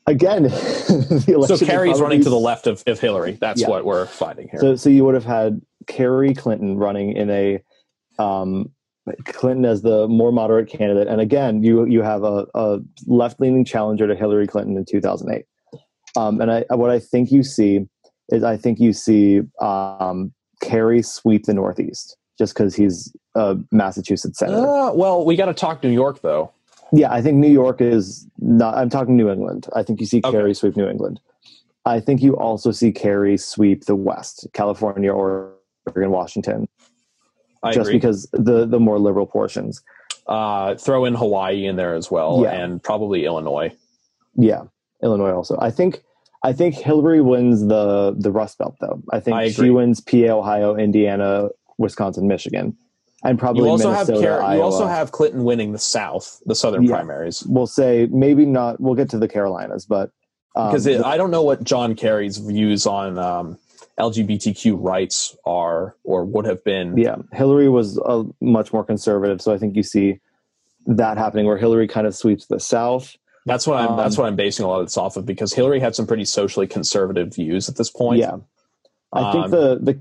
again, 0.06 0.42
the 0.44 1.44
so 1.46 1.64
Kerry's 1.64 2.00
running 2.00 2.22
to 2.22 2.30
the 2.30 2.38
left 2.38 2.66
of, 2.66 2.82
of 2.86 3.00
Hillary. 3.00 3.32
That's 3.40 3.60
Yeah. 3.60 3.68
what 3.68 3.84
we're 3.84 4.06
finding 4.06 4.48
here. 4.48 4.60
So, 4.60 4.76
so 4.76 4.90
you 4.90 5.04
would 5.04 5.14
have 5.14 5.24
had 5.24 5.60
Kerry 5.86 6.34
Clinton 6.34 6.76
running 6.76 7.16
in 7.16 7.30
a 7.30 7.62
um, 8.18 8.70
Clinton 9.24 9.64
as 9.64 9.82
the 9.82 10.06
more 10.08 10.32
moderate 10.32 10.68
candidate, 10.68 11.08
and 11.08 11.20
again, 11.20 11.62
you 11.62 11.84
you 11.86 12.02
have 12.02 12.22
a, 12.22 12.46
a 12.54 12.78
left 13.06 13.40
leaning 13.40 13.64
challenger 13.64 14.06
to 14.06 14.14
Hillary 14.14 14.46
Clinton 14.46 14.76
in 14.76 14.84
2008. 14.84 15.44
Um, 16.14 16.40
and 16.40 16.52
I, 16.52 16.64
what 16.74 16.90
I 16.90 16.98
think 16.98 17.32
you 17.32 17.42
see 17.42 17.86
is 18.28 18.44
I 18.44 18.56
think 18.56 18.78
you 18.78 18.92
see 18.92 19.40
um, 19.60 20.32
Kerry 20.62 21.02
sweep 21.02 21.46
the 21.46 21.54
Northeast 21.54 22.16
just 22.38 22.54
because 22.54 22.74
he's 22.74 23.12
a 23.34 23.56
Massachusetts 23.70 24.38
senator. 24.38 24.66
Uh, 24.66 24.92
well, 24.92 25.24
we 25.24 25.36
got 25.36 25.46
to 25.46 25.54
talk 25.54 25.82
New 25.82 25.90
York 25.90 26.20
though. 26.22 26.52
Yeah, 26.92 27.10
I 27.12 27.22
think 27.22 27.38
New 27.38 27.50
York 27.50 27.80
is 27.80 28.26
not. 28.38 28.74
I'm 28.76 28.90
talking 28.90 29.16
New 29.16 29.30
England. 29.30 29.66
I 29.74 29.82
think 29.82 30.00
you 30.00 30.06
see 30.06 30.18
Okay. 30.24 30.30
Kerry 30.30 30.54
sweep 30.54 30.76
New 30.76 30.88
England. 30.88 31.20
I 31.84 31.98
think 32.00 32.22
you 32.22 32.36
also 32.36 32.70
see 32.70 32.92
Kerry 32.92 33.36
sweep 33.36 33.86
the 33.86 33.96
West, 33.96 34.46
California, 34.52 35.12
Oregon, 35.12 36.10
Washington, 36.10 36.68
I 37.62 37.72
just 37.72 37.88
agree. 37.88 37.94
because 37.94 38.28
the 38.32 38.66
the 38.66 38.78
more 38.78 38.98
liberal 38.98 39.26
portions. 39.26 39.82
uh, 40.28 40.76
throw 40.76 41.04
in 41.04 41.14
Hawaii 41.14 41.66
in 41.66 41.74
there 41.76 41.94
as 41.94 42.08
well, 42.10 42.40
Yeah. 42.44 42.52
and 42.52 42.80
probably 42.80 43.24
Illinois. 43.24 43.72
Yeah, 44.36 44.62
Illinois 45.02 45.32
also. 45.32 45.56
I 45.60 45.70
think 45.72 46.02
I 46.44 46.52
think 46.52 46.74
Hillary 46.76 47.20
wins 47.22 47.66
the 47.66 48.14
the 48.16 48.30
Rust 48.30 48.58
Belt 48.58 48.76
though. 48.80 49.02
I 49.12 49.18
think 49.18 49.36
I 49.36 49.48
she 49.50 49.70
wins 49.70 50.00
PA, 50.00 50.28
Ohio, 50.38 50.76
Indiana, 50.76 51.48
Wisconsin, 51.78 52.28
Michigan, 52.28 52.76
and 53.22 53.38
probably 53.38 53.64
You 53.64 53.70
also 53.70 53.90
Minnesota, 53.90 54.28
have 54.28 54.40
Car- 54.40 54.54
you 54.56 54.62
also 54.62 54.86
have 54.86 55.12
Clinton 55.12 55.44
winning 55.44 55.72
the 55.72 55.78
South, 55.78 56.40
the 56.46 56.54
Southern 56.54 56.82
Yeah. 56.84 56.96
primaries. 56.96 57.44
we'll 57.46 57.66
say 57.66 58.08
maybe 58.10 58.44
not. 58.46 58.80
We'll 58.80 58.94
get 58.94 59.10
to 59.10 59.18
the 59.18 59.28
Carolinas, 59.28 59.86
but 59.86 60.10
um, 60.56 60.68
because 60.70 60.86
it, 60.86 61.02
I 61.04 61.16
don't 61.16 61.30
know 61.30 61.42
what 61.42 61.64
John 61.64 61.94
Kerry's 61.94 62.36
views 62.38 62.86
on 62.86 63.18
um, 63.18 63.58
LGBTQ 63.98 64.76
rights 64.78 65.36
are 65.46 65.96
or 66.04 66.24
would 66.24 66.44
have 66.46 66.62
been. 66.64 66.96
yeah, 66.98 67.16
Hillary 67.32 67.68
was 67.68 67.98
uh, 67.98 68.24
much 68.40 68.72
more 68.72 68.84
conservative, 68.84 69.40
so 69.40 69.52
I 69.54 69.58
think 69.58 69.76
you 69.76 69.82
see 69.82 70.20
that 70.86 71.16
happening 71.16 71.46
where 71.46 71.58
Hillary 71.58 71.86
kind 71.88 72.06
of 72.06 72.14
sweeps 72.14 72.46
the 72.46 72.58
South. 72.58 73.16
That's 73.46 73.66
what 73.66 73.78
I'm. 73.78 73.90
Um, 73.92 73.96
that's 73.96 74.16
what 74.18 74.26
I'm 74.26 74.36
basing 74.36 74.64
a 74.64 74.68
lot 74.68 74.80
of 74.80 74.86
this 74.86 74.96
off 74.96 75.16
of 75.16 75.26
because 75.26 75.52
Hillary 75.52 75.80
had 75.80 75.94
some 75.94 76.06
pretty 76.06 76.24
socially 76.24 76.66
conservative 76.66 77.34
views 77.34 77.68
at 77.68 77.76
this 77.76 77.90
point. 77.90 78.18
Yeah, 78.20 78.36
I 79.12 79.32
think 79.32 79.44
Um, 79.46 79.50
the 79.50 79.78
the 79.80 80.00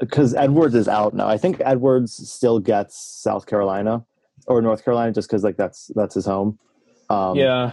because 0.00 0.34
Edwards 0.34 0.74
is 0.74 0.88
out 0.88 1.14
now. 1.14 1.28
I 1.28 1.36
think 1.36 1.60
Edwards 1.64 2.28
still 2.30 2.58
gets 2.58 2.96
South 3.22 3.46
Carolina 3.46 4.04
or 4.46 4.60
North 4.62 4.84
Carolina 4.84 5.12
just 5.12 5.28
because 5.28 5.44
like 5.44 5.56
that's 5.56 5.90
that's 5.94 6.14
his 6.14 6.26
home. 6.26 6.58
Um, 7.10 7.36
yeah. 7.36 7.72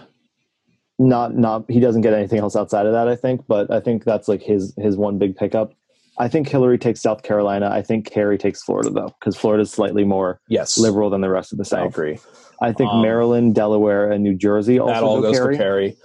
not 0.99 1.35
not 1.35 1.65
he 1.69 1.79
doesn't 1.79 2.01
get 2.01 2.13
anything 2.13 2.39
else 2.39 2.55
outside 2.55 2.85
of 2.85 2.93
that. 2.93 3.07
I 3.07 3.15
think, 3.15 3.45
but 3.47 3.71
I 3.71 3.79
think 3.79 4.03
that's 4.03 4.27
like 4.27 4.41
his 4.41 4.73
his 4.77 4.97
one 4.97 5.17
big 5.17 5.35
pickup. 5.35 5.73
I 6.19 6.27
think 6.27 6.49
Hillary 6.49 6.79
takes 6.79 7.01
South 7.01 7.21
Carolina. 7.21 7.69
I 7.71 7.83
think 7.83 8.09
Kerry 8.11 8.37
takes 8.39 8.63
Florida 8.63 8.89
though, 8.89 9.13
because 9.19 9.37
Florida's 9.37 9.71
slightly 9.71 10.03
more 10.03 10.39
Yes. 10.49 10.77
liberal 10.77 11.11
than 11.11 11.21
the 11.21 11.29
rest 11.29 11.51
of 11.51 11.59
the 11.59 11.65
South. 11.65 11.83
I 11.83 11.85
agree. 11.85 12.17
I 12.59 12.71
think 12.73 12.89
Um, 12.91 13.03
Maryland, 13.03 13.53
Delaware, 13.53 14.11
and 14.11 14.23
New 14.23 14.33
Jersey 14.35 14.79
also 14.79 14.93
that 14.93 15.03
all 15.03 15.21
go 15.21 15.29
goes 15.31 15.37
Kerry. 15.37 15.55
for 15.55 15.61
Kerry. 15.63 15.97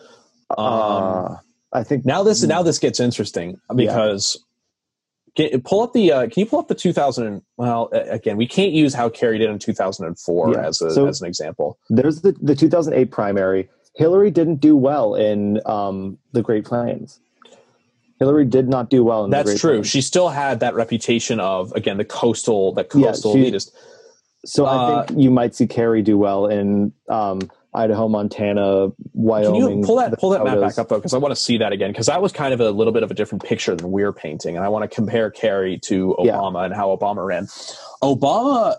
Um, 0.58 0.66
Uh, 0.66 1.36
I 1.72 1.82
think 1.82 2.04
Now 2.04 2.22
this 2.22 2.42
now 2.42 2.62
this 2.62 2.78
gets 2.78 3.00
interesting 3.00 3.58
because 3.74 4.38
get, 5.34 5.64
pull 5.64 5.82
up 5.82 5.92
the 5.92 6.12
uh, 6.12 6.20
can 6.28 6.40
you 6.40 6.46
pull 6.46 6.58
up 6.58 6.68
the 6.68 6.74
2000 6.74 7.42
well 7.56 7.88
again 7.92 8.36
we 8.36 8.46
can't 8.46 8.72
use 8.72 8.94
how 8.94 9.08
Kerry 9.08 9.38
did 9.38 9.50
in 9.50 9.58
2004 9.58 10.50
Yeah. 10.52 10.66
as 10.66 10.80
a, 10.82 10.90
So- 10.90 11.06
as 11.06 11.20
an 11.20 11.26
example. 11.28 11.78
there's 11.90 12.20
the 12.22 12.32
the 12.40 12.54
2008 12.54 13.10
primary. 13.10 13.68
Hillary 13.94 14.30
didn't 14.30 14.56
do 14.56 14.74
well 14.74 15.14
in 15.14 15.60
um, 15.66 16.16
the 16.32 16.40
Great 16.42 16.64
Plains. 16.64 17.20
Hillary 18.18 18.44
did 18.44 18.68
not 18.68 18.88
do 18.88 19.02
well 19.04 19.24
in 19.24 19.30
the 19.30 19.36
That's 19.42 19.60
true. 19.60 19.72
Plains. 19.74 19.88
She 19.88 20.00
still 20.00 20.28
had 20.28 20.60
that 20.60 20.74
reputation 20.74 21.40
of 21.40 21.72
again 21.72 21.96
the 21.98 22.04
coastal 22.04 22.72
that 22.74 22.86
Yeah, 22.94 23.08
coastal 23.08 23.34
she- 23.34 23.50
elitist. 23.50 23.70
So 24.44 24.64
I 24.66 24.74
Uh, 24.76 25.06
think 25.06 25.20
you 25.20 25.30
might 25.30 25.54
see 25.54 25.66
Kerry 25.66 26.02
do 26.02 26.18
well 26.18 26.46
in 26.46 26.92
um, 27.08 27.40
Idaho, 27.74 28.06
Montana, 28.08 28.88
Wyoming. 29.14 29.60
Can 29.62 29.78
you 29.80 29.84
pull 29.86 29.96
that 29.96 30.18
pull 30.18 30.30
that 30.30 30.44
map 30.44 30.60
back 30.60 30.78
up 30.78 30.88
though? 30.88 30.96
Because 30.96 31.14
I 31.14 31.18
want 31.18 31.32
to 31.32 31.40
see 31.40 31.56
that 31.58 31.72
again. 31.72 31.90
Because 31.90 32.06
that 32.06 32.20
was 32.20 32.30
kind 32.32 32.52
of 32.52 32.60
a 32.60 32.70
little 32.70 32.92
bit 32.92 33.02
of 33.02 33.10
a 33.10 33.14
different 33.14 33.42
picture 33.44 33.74
than 33.74 33.90
we're 33.90 34.12
painting, 34.12 34.56
and 34.56 34.64
I 34.64 34.68
want 34.68 34.88
to 34.88 34.94
compare 34.94 35.30
Kerry 35.30 35.78
to 35.84 36.14
Yeah. 36.22 36.34
Obama 36.36 36.64
and 36.66 36.74
how 36.74 36.94
Obama 36.94 37.24
ran. 37.26 37.46
Obama 38.02 38.76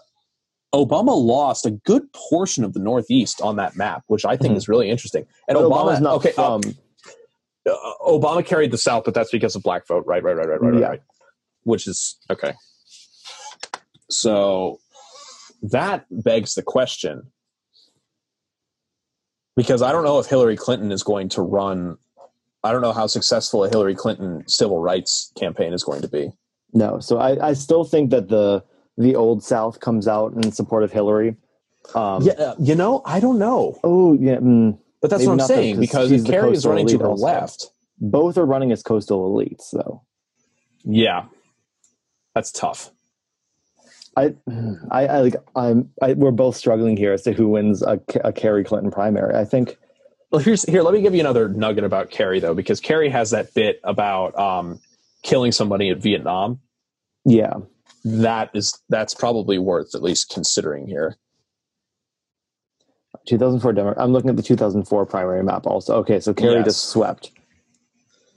Obama 0.75 1.15
lost 1.15 1.65
a 1.67 1.71
good 1.71 2.11
portion 2.13 2.63
of 2.63 2.73
the 2.73 2.79
Northeast 2.79 3.41
on 3.41 3.55
that 3.57 3.75
map, 3.75 4.03
which 4.07 4.25
I 4.25 4.35
think 4.37 4.53
Mhm. 4.55 4.57
is 4.57 4.67
really 4.67 4.89
interesting. 4.89 5.25
And 5.47 5.55
But 5.55 5.65
Obama, 5.65 5.85
Obama's 5.91 6.01
not 6.01 6.15
okay, 6.15 6.31
uh, 6.35 6.59
from. 6.59 6.61
uh, 7.69 7.75
Obama 8.07 8.43
carried 8.45 8.71
the 8.71 8.77
South, 8.79 9.03
but 9.05 9.13
that's 9.13 9.29
because 9.31 9.55
of 9.55 9.61
black 9.61 9.85
vote, 9.87 10.03
right? 10.07 10.23
Right, 10.23 10.35
right, 10.35 10.47
right, 10.47 10.59
right, 10.61 10.71
right, 10.71 10.79
Yeah. 10.81 10.87
right. 10.87 11.01
Which 11.63 11.87
is 11.87 12.17
okay. 12.31 12.53
So 14.09 14.79
that 15.61 16.05
begs 16.11 16.55
the 16.55 16.63
question 16.63 17.31
because 19.55 19.81
I 19.81 19.91
don't 19.91 20.03
know 20.03 20.19
if 20.19 20.25
Hillary 20.27 20.57
Clinton 20.57 20.91
is 20.91 21.03
going 21.03 21.29
to 21.29 21.41
run. 21.41 21.97
I 22.63 22.71
don't 22.71 22.81
know 22.81 22.93
how 22.93 23.07
successful 23.07 23.63
a 23.65 23.69
Hillary 23.69 23.95
Clinton 23.95 24.43
civil 24.47 24.79
rights 24.79 25.31
campaign 25.37 25.73
is 25.73 25.83
going 25.83 26.01
to 26.01 26.07
be. 26.07 26.31
No, 26.73 26.99
so 26.99 27.17
I, 27.17 27.49
I 27.49 27.53
still 27.53 27.83
think 27.83 28.09
that 28.11 28.29
the 28.29 28.63
the 28.97 29.15
old 29.15 29.43
South 29.43 29.79
comes 29.79 30.07
out 30.07 30.33
in 30.33 30.51
support 30.51 30.83
of 30.83 30.91
Hillary. 30.91 31.35
Um, 31.93 32.23
yeah, 32.23 32.53
you 32.59 32.75
know, 32.75 33.01
I 33.05 33.19
don't 33.19 33.37
know, 33.37 33.77
Oh, 33.83 34.13
yeah. 34.13 34.37
mm, 34.37 34.77
but 35.01 35.09
that's 35.09 35.25
what 35.25 35.33
I'm 35.33 35.47
saying 35.47 35.79
because 35.79 36.11
if 36.11 36.25
Kerry 36.25 36.53
is 36.53 36.65
running 36.65 36.87
to 36.87 36.97
the 36.97 37.05
also. 37.09 37.25
left, 37.25 37.71
both 37.99 38.37
are 38.37 38.45
running 38.45 38.71
as 38.71 38.81
coastal 38.81 39.29
elites, 39.29 39.71
though. 39.73 40.01
yeah, 40.85 41.25
that's 42.33 42.51
tough. 42.51 42.89
I, 44.15 44.35
I, 44.91 45.07
I 45.07 45.19
like. 45.21 45.35
I'm. 45.55 45.89
I, 46.01 46.13
we're 46.13 46.31
both 46.31 46.55
struggling 46.55 46.97
here 46.97 47.13
as 47.13 47.23
to 47.23 47.33
who 47.33 47.47
wins 47.49 47.81
a, 47.81 47.99
a 48.23 48.31
Kerry 48.31 48.63
Clinton 48.63 48.91
primary. 48.91 49.35
I 49.35 49.45
think. 49.45 49.77
Well, 50.31 50.41
here's 50.41 50.63
here. 50.63 50.81
Let 50.83 50.93
me 50.93 51.01
give 51.01 51.13
you 51.13 51.19
another 51.19 51.49
nugget 51.49 51.83
about 51.83 52.09
Kerry 52.11 52.39
though, 52.39 52.53
because 52.53 52.79
Kerry 52.79 53.09
has 53.09 53.31
that 53.31 53.53
bit 53.53 53.79
about 53.83 54.37
um, 54.37 54.79
killing 55.23 55.51
somebody 55.51 55.89
in 55.89 55.99
Vietnam. 55.99 56.59
Yeah, 57.25 57.53
That 58.03 58.49
is 58.53 58.77
that's 58.89 59.13
probably 59.13 59.57
worth 59.57 59.95
at 59.95 60.03
least 60.03 60.29
considering 60.29 60.87
here. 60.87 61.17
2004 63.27 63.73
Democrat. 63.73 64.03
I'm 64.03 64.11
looking 64.11 64.29
at 64.29 64.35
the 64.35 64.43
2004 64.43 65.05
primary 65.05 65.43
map 65.43 65.65
also. 65.65 65.95
Okay, 65.99 66.19
so 66.19 66.33
Kerry 66.33 66.55
Yes. 66.55 66.65
just 66.65 66.89
swept 66.89 67.31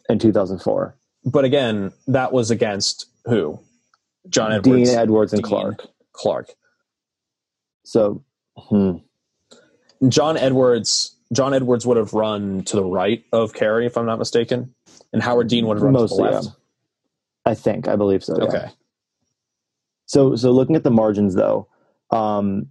in 0.08 0.18
2004. 0.18 0.94
But 1.24 1.44
again, 1.44 1.92
that 2.06 2.32
was 2.32 2.50
against 2.52 3.06
who? 3.24 3.58
John 4.28 4.50
Dean 4.62 4.74
Edwards, 4.74 4.90
Edwards 4.90 5.32
and 5.32 5.42
Dean. 5.42 5.48
Clark. 5.48 5.86
Clark. 6.12 6.50
So, 7.84 8.24
hmm, 8.56 8.96
John 10.08 10.36
Edwards. 10.36 11.12
John 11.32 11.54
Edwards 11.54 11.84
would 11.84 11.96
have 11.96 12.12
run 12.14 12.62
to 12.64 12.76
the 12.76 12.84
right 12.84 13.24
of 13.32 13.52
Kerry, 13.52 13.84
if 13.84 13.96
I'm 13.96 14.06
not 14.06 14.18
mistaken, 14.18 14.72
and 15.12 15.20
Howard 15.20 15.48
Dean 15.48 15.66
would 15.66 15.76
have 15.76 15.82
run 15.82 15.92
Mostly, 15.92 16.18
to 16.18 16.22
the 16.22 16.30
yeah. 16.30 16.38
left. 16.38 16.56
I 17.44 17.54
think 17.54 17.88
I 17.88 17.96
believe 17.96 18.22
so. 18.22 18.36
yeah. 18.38 18.44
Okay. 18.44 18.68
So, 20.06 20.36
so 20.36 20.52
looking 20.52 20.76
at 20.76 20.84
the 20.84 20.90
margins 20.90 21.34
though, 21.34 21.68
um, 22.10 22.68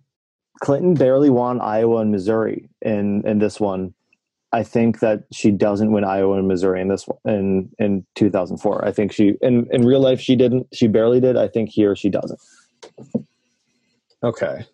Clinton 0.62 0.93
barely 0.93 1.30
won 1.30 1.60
Iowa 1.60 1.97
and 1.97 2.12
Missouri 2.12 2.70
in 2.82 3.28
in 3.28 3.39
this 3.39 3.60
one. 3.60 3.93
I 4.52 4.64
think 4.64 5.00
that 5.00 5.24
she 5.34 5.52
doesn't 5.52 5.91
win 5.91 6.04
Iowa 6.04 6.38
and 6.38 6.48
Missouri 6.48 6.82
in 6.82 6.88
this 6.88 7.06
in 7.26 7.70
in 7.80 8.06
2004. 8.16 8.86
I 8.88 8.91
think 8.91 9.12
she 9.12 9.34
in 9.41 9.68
in 9.72 9.86
real 9.86 10.00
life 10.00 10.20
she 10.20 10.36
didn't. 10.36 10.68
She 10.74 10.88
barely 10.88 11.20
did. 11.20 11.36
I 11.36 11.48
think 11.48 11.70
here 11.70 11.96
she 11.96 12.10
doesn't. 12.10 12.39
Okay. 14.24 14.66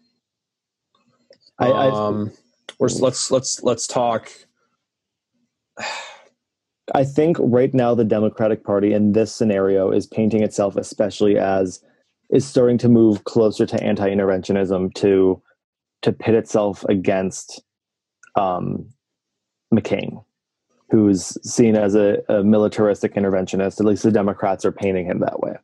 I, 1.60 1.68
I 1.68 1.92
um, 1.92 2.32
we're, 2.80 2.90
let's 3.00 3.32
let's 3.32 3.64
let's 3.64 3.88
talk. 3.88 4.32
I 6.94 7.04
think 7.04 7.38
right 7.40 7.74
now 7.74 7.96
the 7.96 8.04
Democratic 8.04 8.64
Party 8.64 8.94
in 8.94 9.14
this 9.14 9.34
scenario 9.34 9.92
is 9.92 10.08
painting 10.08 10.44
itself 10.44 10.76
especially 10.76 11.38
as 11.38 11.82
is 12.32 12.46
starting 12.46 12.78
to 12.80 12.90
move 12.90 13.24
closer 13.26 13.66
to 13.66 13.84
anti-interventionism 13.84 14.94
to 14.96 15.42
to 16.02 16.12
pit 16.12 16.36
itself 16.36 16.84
against 16.86 17.62
um, 18.36 18.90
McCain, 19.74 20.24
who's 20.90 21.38
seen 21.50 21.76
as 21.76 21.96
a, 21.96 22.18
a 22.30 22.44
militaristic 22.44 23.16
interventionist. 23.16 23.80
At 23.80 23.86
least 23.86 24.04
the 24.04 24.12
Democrats 24.12 24.66
are 24.66 24.72
painting 24.72 25.06
him 25.06 25.20
that 25.20 25.40
way. 25.40 25.56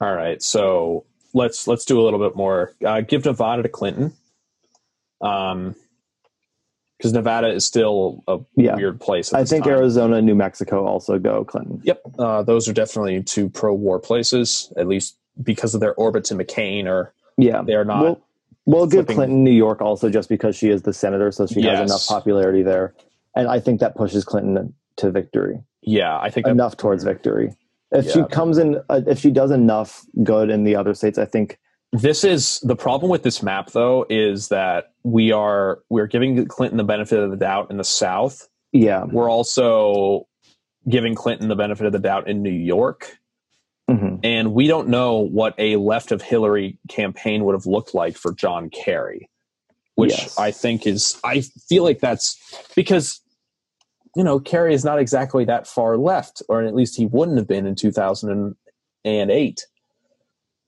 All 0.00 0.14
right, 0.14 0.42
so 0.42 1.04
let's 1.32 1.66
let's 1.68 1.84
do 1.84 2.00
a 2.00 2.02
little 2.02 2.18
bit 2.18 2.36
more. 2.36 2.74
Uh, 2.84 3.00
give 3.02 3.24
Nevada 3.24 3.62
to 3.62 3.68
Clinton, 3.68 4.12
um, 5.20 5.76
because 6.98 7.12
Nevada 7.12 7.48
is 7.52 7.64
still 7.64 8.22
a 8.26 8.38
Yeah. 8.56 8.74
weird 8.76 9.00
place. 9.00 9.32
I 9.32 9.44
think 9.44 9.64
time. 9.64 9.74
Arizona 9.74 10.16
and 10.16 10.26
New 10.26 10.34
Mexico 10.34 10.84
also 10.84 11.18
go 11.20 11.44
Clinton. 11.44 11.80
Yep, 11.84 12.02
uh, 12.18 12.42
those 12.42 12.68
are 12.68 12.72
definitely 12.72 13.22
two 13.22 13.48
pro-war 13.48 13.98
places, 14.00 14.72
at 14.76 14.88
least 14.88 15.16
because 15.42 15.74
of 15.74 15.80
their 15.80 15.94
orbit 15.94 16.24
to 16.24 16.34
McCain, 16.34 16.86
or 16.86 17.14
Yeah, 17.36 17.62
they 17.62 17.74
are 17.74 17.84
not. 17.84 18.02
We'll, 18.02 18.20
we'll 18.66 18.86
give 18.86 19.06
flipping- 19.06 19.16
Clinton 19.16 19.44
New 19.44 19.50
York 19.52 19.80
also 19.80 20.08
just 20.10 20.28
because 20.28 20.56
she 20.56 20.68
is 20.70 20.82
the 20.82 20.92
senator, 20.92 21.30
so 21.32 21.46
she 21.46 21.60
Yes. 21.60 21.78
has 21.78 21.90
enough 21.90 22.06
popularity 22.06 22.62
there, 22.62 22.94
and 23.36 23.48
I 23.48 23.60
think 23.60 23.80
that 23.80 23.94
pushes 23.96 24.24
Clinton 24.24 24.74
to 24.96 25.10
victory. 25.10 25.60
yeah, 25.82 26.18
I 26.20 26.30
think 26.30 26.46
enough 26.46 26.76
towards 26.76 27.02
victory. 27.04 27.54
If 27.90 28.10
she 28.10 28.22
comes 28.24 28.56
in, 28.58 28.80
uh, 28.88 29.00
if 29.06 29.18
she 29.18 29.30
does 29.30 29.50
enough 29.50 30.04
good 30.22 30.48
in 30.48 30.64
the 30.64 30.76
other 30.76 30.94
states, 30.94 31.18
I 31.18 31.24
think 31.26 31.58
this 31.92 32.24
is 32.24 32.58
the 32.60 32.76
problem 32.76 33.10
with 33.10 33.22
this 33.22 33.42
map 33.42 33.70
though 33.72 34.06
is 34.08 34.48
that 34.48 34.92
we 35.02 35.30
are 35.32 35.80
we're 35.90 36.06
giving 36.06 36.46
Clinton 36.46 36.78
the 36.78 36.84
benefit 36.84 37.18
of 37.18 37.30
the 37.30 37.36
doubt 37.36 37.70
in 37.70 37.76
the 37.76 37.84
South. 37.84 38.48
Yeah. 38.72 39.04
We're 39.04 39.28
also 39.30 40.26
giving 40.88 41.14
Clinton 41.14 41.48
the 41.48 41.54
benefit 41.56 41.84
of 41.86 41.92
the 41.92 41.98
doubt 41.98 42.28
in 42.28 42.42
New 42.42 42.50
York. 42.50 43.18
Hmm 43.96 44.16
And 44.22 44.52
we 44.54 44.66
don't 44.66 44.88
know 44.88 45.18
what 45.18 45.54
a 45.58 45.76
left 45.76 46.12
of 46.12 46.22
Hillary 46.22 46.78
campaign 46.88 47.44
would 47.44 47.54
have 47.54 47.66
looked 47.66 47.94
like 47.94 48.16
for 48.16 48.32
John 48.32 48.70
Kerry, 48.70 49.28
which 49.96 50.10
Yes. 50.12 50.38
I 50.38 50.50
think 50.50 50.86
is, 50.86 51.18
I 51.24 51.42
feel 51.68 51.82
like 51.84 52.00
that's 52.00 52.38
because, 52.76 53.20
you 54.16 54.24
know, 54.24 54.38
Kerry 54.40 54.74
is 54.74 54.84
not 54.84 54.98
exactly 54.98 55.44
that 55.46 55.66
far 55.66 55.96
left, 55.98 56.42
or 56.48 56.62
at 56.62 56.74
least 56.74 56.96
he 56.96 57.06
wouldn't 57.06 57.38
have 57.38 57.48
been 57.48 57.66
in 57.66 57.74
2008. 57.74 59.66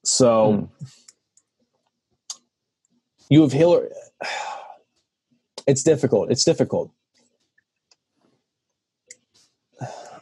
So 0.04 0.52
Hmm. 0.52 0.64
you 3.30 3.42
have 3.42 3.52
Hillary. 3.52 3.90
It's 5.66 5.82
difficult. 5.82 6.30
It's 6.30 6.44
difficult. 6.44 6.90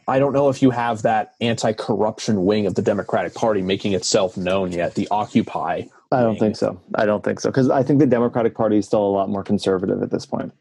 I 0.07 0.19
don't 0.19 0.33
know 0.33 0.49
if 0.49 0.61
you 0.61 0.69
have 0.71 1.01
that 1.03 1.33
anti-corruption 1.41 2.45
wing 2.45 2.65
of 2.65 2.75
the 2.75 2.81
Democratic 2.81 3.33
Party 3.33 3.61
making 3.61 3.93
itself 3.93 4.35
known 4.37 4.71
yet. 4.71 4.95
The 4.95 5.07
Occupy. 5.09 5.83
I 6.11 6.19
don't 6.21 6.31
wing. 6.31 6.39
think 6.39 6.55
so. 6.57 6.79
I 6.95 7.05
don't 7.05 7.23
think 7.23 7.39
so 7.39 7.49
because 7.49 7.69
I 7.69 7.83
think 7.83 7.99
the 7.99 8.05
Democratic 8.07 8.55
Party 8.55 8.77
is 8.77 8.85
still 8.85 9.03
a 9.05 9.09
lot 9.09 9.29
more 9.29 9.43
conservative 9.43 10.01
at 10.03 10.11
this 10.11 10.25
point. 10.25 10.51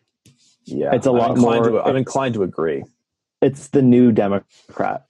Yeah, 0.65 0.95
It's 0.95 1.07
a 1.07 1.11
I'm 1.11 1.17
lot 1.17 1.31
inclined 1.33 1.65
more- 1.67 1.83
To, 1.83 1.89
I'm 1.89 1.97
inclined 1.97 2.35
to 2.35 2.43
agree. 2.45 2.85
It's 3.41 3.69
the 3.69 3.83
new 3.83 4.13
Democrat 4.13 5.07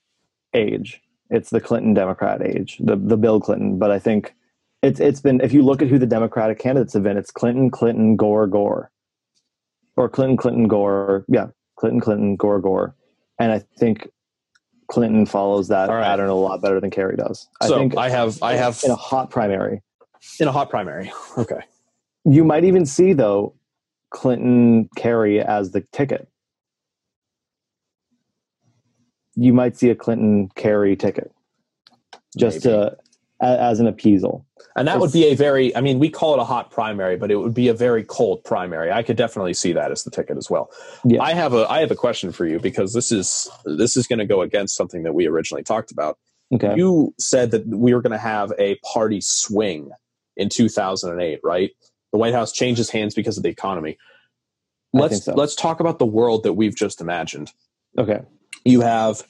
age. 0.55 1.03
It's 1.31 1.51
the 1.51 1.61
Clinton 1.61 1.95
Democrat 1.95 2.43
age, 2.43 2.79
the 2.81 2.97
the 2.97 3.17
Bill 3.17 3.41
Clinton. 3.41 3.79
But 3.79 3.91
I 3.91 3.99
think 3.99 4.35
it's 4.83 5.01
it's 5.01 5.21
been 5.21 5.41
if 5.43 5.53
you 5.53 5.63
look 5.63 5.81
at 5.83 5.89
who 5.89 5.99
the 5.99 6.07
Democratic 6.07 6.59
candidates 6.59 6.95
have 6.95 7.03
been, 7.03 7.17
it's 7.19 7.31
Clinton, 7.31 7.71
Clinton, 7.71 8.17
Gore, 8.17 8.47
Gore, 8.47 8.91
or 9.97 10.09
Clinton, 10.09 10.37
Clinton, 10.37 10.69
Gore. 10.69 11.25
Yeah, 11.29 11.49
Clinton, 11.77 12.01
Clinton, 12.01 12.37
Gore, 12.37 12.61
Gore. 12.61 12.95
And 13.39 13.53
I 13.53 13.59
think 13.79 14.09
Clinton 14.93 15.25
follows 15.25 15.69
that 15.69 15.89
right. 15.89 16.05
pattern 16.05 16.29
a 16.29 16.35
lot 16.35 16.61
better 16.61 16.79
than 16.79 16.91
Kerry 16.91 17.17
does. 17.17 17.49
I 17.63 17.69
so 17.69 17.79
think 17.79 17.97
I 17.97 18.11
have, 18.11 18.43
I 18.43 18.57
have 18.57 18.79
in 18.85 18.91
a 18.91 18.95
hot 18.95 19.31
primary. 19.31 19.81
in 20.39 20.49
a 20.49 20.53
hot 20.53 20.69
primary. 20.69 21.11
Okay. 21.39 21.61
You 22.27 22.45
might 22.45 22.65
even 22.65 22.85
see 22.85 23.15
though 23.15 23.55
Clinton 24.11 24.91
Kerry 24.95 25.41
as 25.41 25.71
the 25.71 25.81
ticket. 25.93 26.29
You 29.35 29.55
might 29.55 29.79
see 29.79 29.89
a 29.89 29.95
Clinton 29.95 30.51
Kerry 30.57 30.95
ticket 30.95 31.33
just 32.37 32.63
Maybe. 32.63 32.77
to 32.77 32.97
a, 33.43 33.61
as 33.61 33.81
an 33.81 33.87
appeasal. 33.87 34.47
And 34.75 34.89
that 34.89 35.01
would 35.01 35.13
be 35.13 35.27
a 35.27 35.35
very, 35.35 35.75
I 35.77 35.83
mean, 35.83 35.99
we 35.99 36.09
call 36.09 36.33
it 36.35 36.41
a 36.41 36.45
hot 36.45 36.71
primary, 36.71 37.17
but 37.17 37.31
it 37.31 37.37
would 37.37 37.53
be 37.53 37.69
a 37.69 37.75
very 37.75 38.05
cold 38.05 38.43
primary. 38.43 38.91
I 38.91 39.03
could 39.03 39.17
definitely 39.17 39.53
see 39.53 39.73
that 39.75 39.91
as 39.91 40.05
the 40.05 40.11
ticket 40.11 40.39
as 40.39 40.49
well. 40.49 40.71
Yeah. 41.05 41.23
I 41.23 41.35
have 41.35 41.53
a, 41.53 41.71
I 41.71 41.81
have 41.81 41.91
a 41.91 41.97
question 41.97 42.33
for 42.33 42.47
you 42.47 42.59
because 42.59 42.95
this 42.95 43.13
is, 43.13 43.51
this 43.67 43.97
is 43.97 44.07
going 44.07 44.21
to 44.21 44.25
go 44.25 44.41
against 44.41 44.75
something 44.75 45.03
that 45.03 45.13
we 45.13 45.27
originally 45.27 45.63
talked 45.63 45.91
about. 45.91 46.19
Okay. 46.55 46.75
You 46.77 47.15
said 47.19 47.51
that 47.51 47.67
we 47.67 47.93
were 47.93 48.01
going 48.01 48.13
to 48.13 48.19
have 48.19 48.53
a 48.59 48.77
party 48.77 49.21
swing 49.21 49.91
in 50.37 50.49
2008, 50.49 51.41
right? 51.43 51.71
The 52.13 52.19
White 52.19 52.35
House 52.35 52.53
changes 52.53 52.91
hands 52.91 53.15
because 53.15 53.37
of 53.37 53.43
the 53.43 53.49
economy. 53.51 53.99
Let's 54.95 55.25
so. 55.25 55.35
let's 55.35 55.55
talk 55.55 55.81
about 55.81 55.99
the 55.99 56.07
world 56.07 56.43
that 56.43 56.53
we've 56.53 56.77
just 56.77 57.01
imagined. 57.01 57.53
okay. 57.99 58.21
You 58.65 58.83
have 58.83 59.23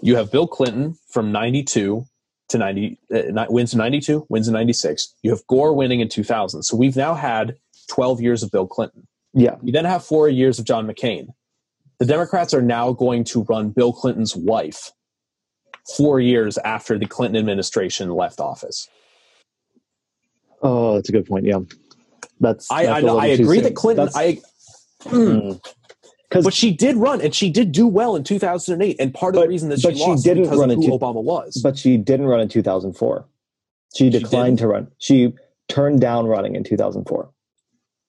you 0.00 0.16
have 0.16 0.30
Bill 0.30 0.46
Clinton 0.46 0.96
from 1.08 1.32
92 1.32 2.04
to 2.50 2.58
90 2.58 2.98
uh, 3.14 3.46
wins 3.48 3.72
in 3.72 3.78
92, 3.78 4.26
wins 4.28 4.48
in 4.48 4.54
96. 4.54 5.14
You 5.22 5.30
have 5.30 5.46
Gore 5.46 5.72
winning 5.72 6.00
in 6.00 6.08
2000. 6.08 6.62
So 6.62 6.76
we've 6.76 6.96
now 6.96 7.14
had 7.14 7.56
12 7.88 8.20
years 8.20 8.42
of 8.42 8.50
Bill 8.50 8.66
Clinton. 8.66 9.06
Yeah. 9.32 9.56
You 9.62 9.72
then 9.72 9.84
have 9.84 10.04
4 10.04 10.28
years 10.28 10.58
of 10.58 10.64
John 10.64 10.86
McCain. 10.86 11.28
The 11.98 12.06
Democrats 12.06 12.54
are 12.54 12.62
now 12.62 12.92
going 12.92 13.24
to 13.24 13.42
run 13.44 13.70
Bill 13.70 13.92
Clinton's 13.92 14.34
wife 14.36 14.92
4 15.96 16.20
years 16.20 16.58
after 16.58 16.98
the 16.98 17.06
Clinton 17.06 17.38
administration 17.38 18.10
left 18.10 18.40
office. 18.40 18.88
Oh, 20.62 20.94
that's 20.94 21.08
a 21.08 21.12
good 21.12 21.26
point. 21.26 21.46
Yeah. 21.46 21.60
That's, 22.40 22.70
I 22.70 22.84
that's 22.86 22.96
I, 22.96 23.00
little 23.00 23.20
I 23.20 23.26
agree 23.26 23.60
that 23.60 23.74
Clinton 23.74 24.06
That's- 24.06 24.16
I 24.16 24.40
Hmm. 25.08 25.52
But 26.30 26.54
she 26.54 26.72
did 26.72 26.96
run 26.96 27.20
and 27.20 27.34
she 27.34 27.50
did 27.50 27.72
do 27.72 27.86
well 27.86 28.14
in 28.16 28.22
2008 28.24 28.96
and 29.00 29.12
part 29.12 29.34
of 29.34 29.40
But- 29.40 29.42
the 29.46 29.48
reason 29.48 29.68
that 29.70 29.80
she 29.80 29.94
she 29.94 30.00
lost 30.04 30.24
didn't 30.24 30.48
run 30.50 30.70
in 30.70 30.80
two- 30.80 30.90
Obama 30.92 31.22
was. 31.22 31.60
but 31.62 31.76
she 31.76 31.96
didn't 31.96 32.26
run 32.26 32.40
in 32.40 32.48
2004. 32.48 33.24
She 33.96 34.10
declined 34.10 34.58
to 34.60 34.68
run. 34.68 34.88
She 34.98 35.32
turned 35.68 36.00
down 36.00 36.26
running 36.26 36.54
in 36.54 36.62
2004. 36.62 37.30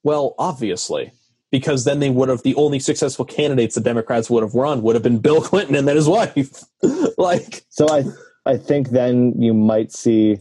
Well, 0.03 0.36
obviously, 0.38 1.11
because 1.51 1.84
then 1.86 1.99
they 1.99 2.09
would 2.11 2.30
have 2.30 2.43
the 2.43 2.53
only 2.55 2.80
successful 2.80 3.26
candidates 3.26 3.74
the 3.76 3.82
Democrats 3.82 4.30
would 4.30 4.43
have 4.43 4.53
run 4.53 4.84
would 4.84 4.95
have 4.95 5.03
been 5.03 5.17
Bill 5.17 5.41
Clinton 5.49 5.76
and 5.76 5.88
then 5.88 5.95
his 5.95 6.07
wife. 6.07 6.63
like, 7.17 7.63
So 7.69 7.88
I 7.89 8.03
I 8.45 8.57
think 8.57 8.89
then 8.89 9.34
you 9.41 9.53
might 9.55 9.91
see 9.91 10.38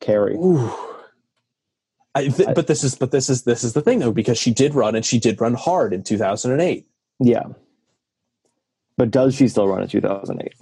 Kerry. 0.00 0.36
I 2.14 2.28
th- 2.28 2.48
I- 2.48 2.52
but 2.54 2.66
this 2.66 2.84
is 2.84 2.94
but 2.94 3.10
this 3.10 3.28
is 3.30 3.42
this 3.44 3.64
is 3.64 3.72
the 3.72 3.80
thing 3.82 3.98
though 4.00 4.12
because 4.12 4.38
she 4.38 4.50
did 4.52 4.74
run 4.74 4.94
and 4.94 5.04
she 5.04 5.18
did 5.18 5.40
run 5.40 5.54
hard 5.54 5.92
in 5.92 6.02
2008. 6.02 6.86
Yeah. 7.20 7.44
But 8.96 9.10
does 9.10 9.34
she 9.34 9.48
still 9.48 9.68
run 9.68 9.82
in 9.82 9.88
2008? 9.88 10.52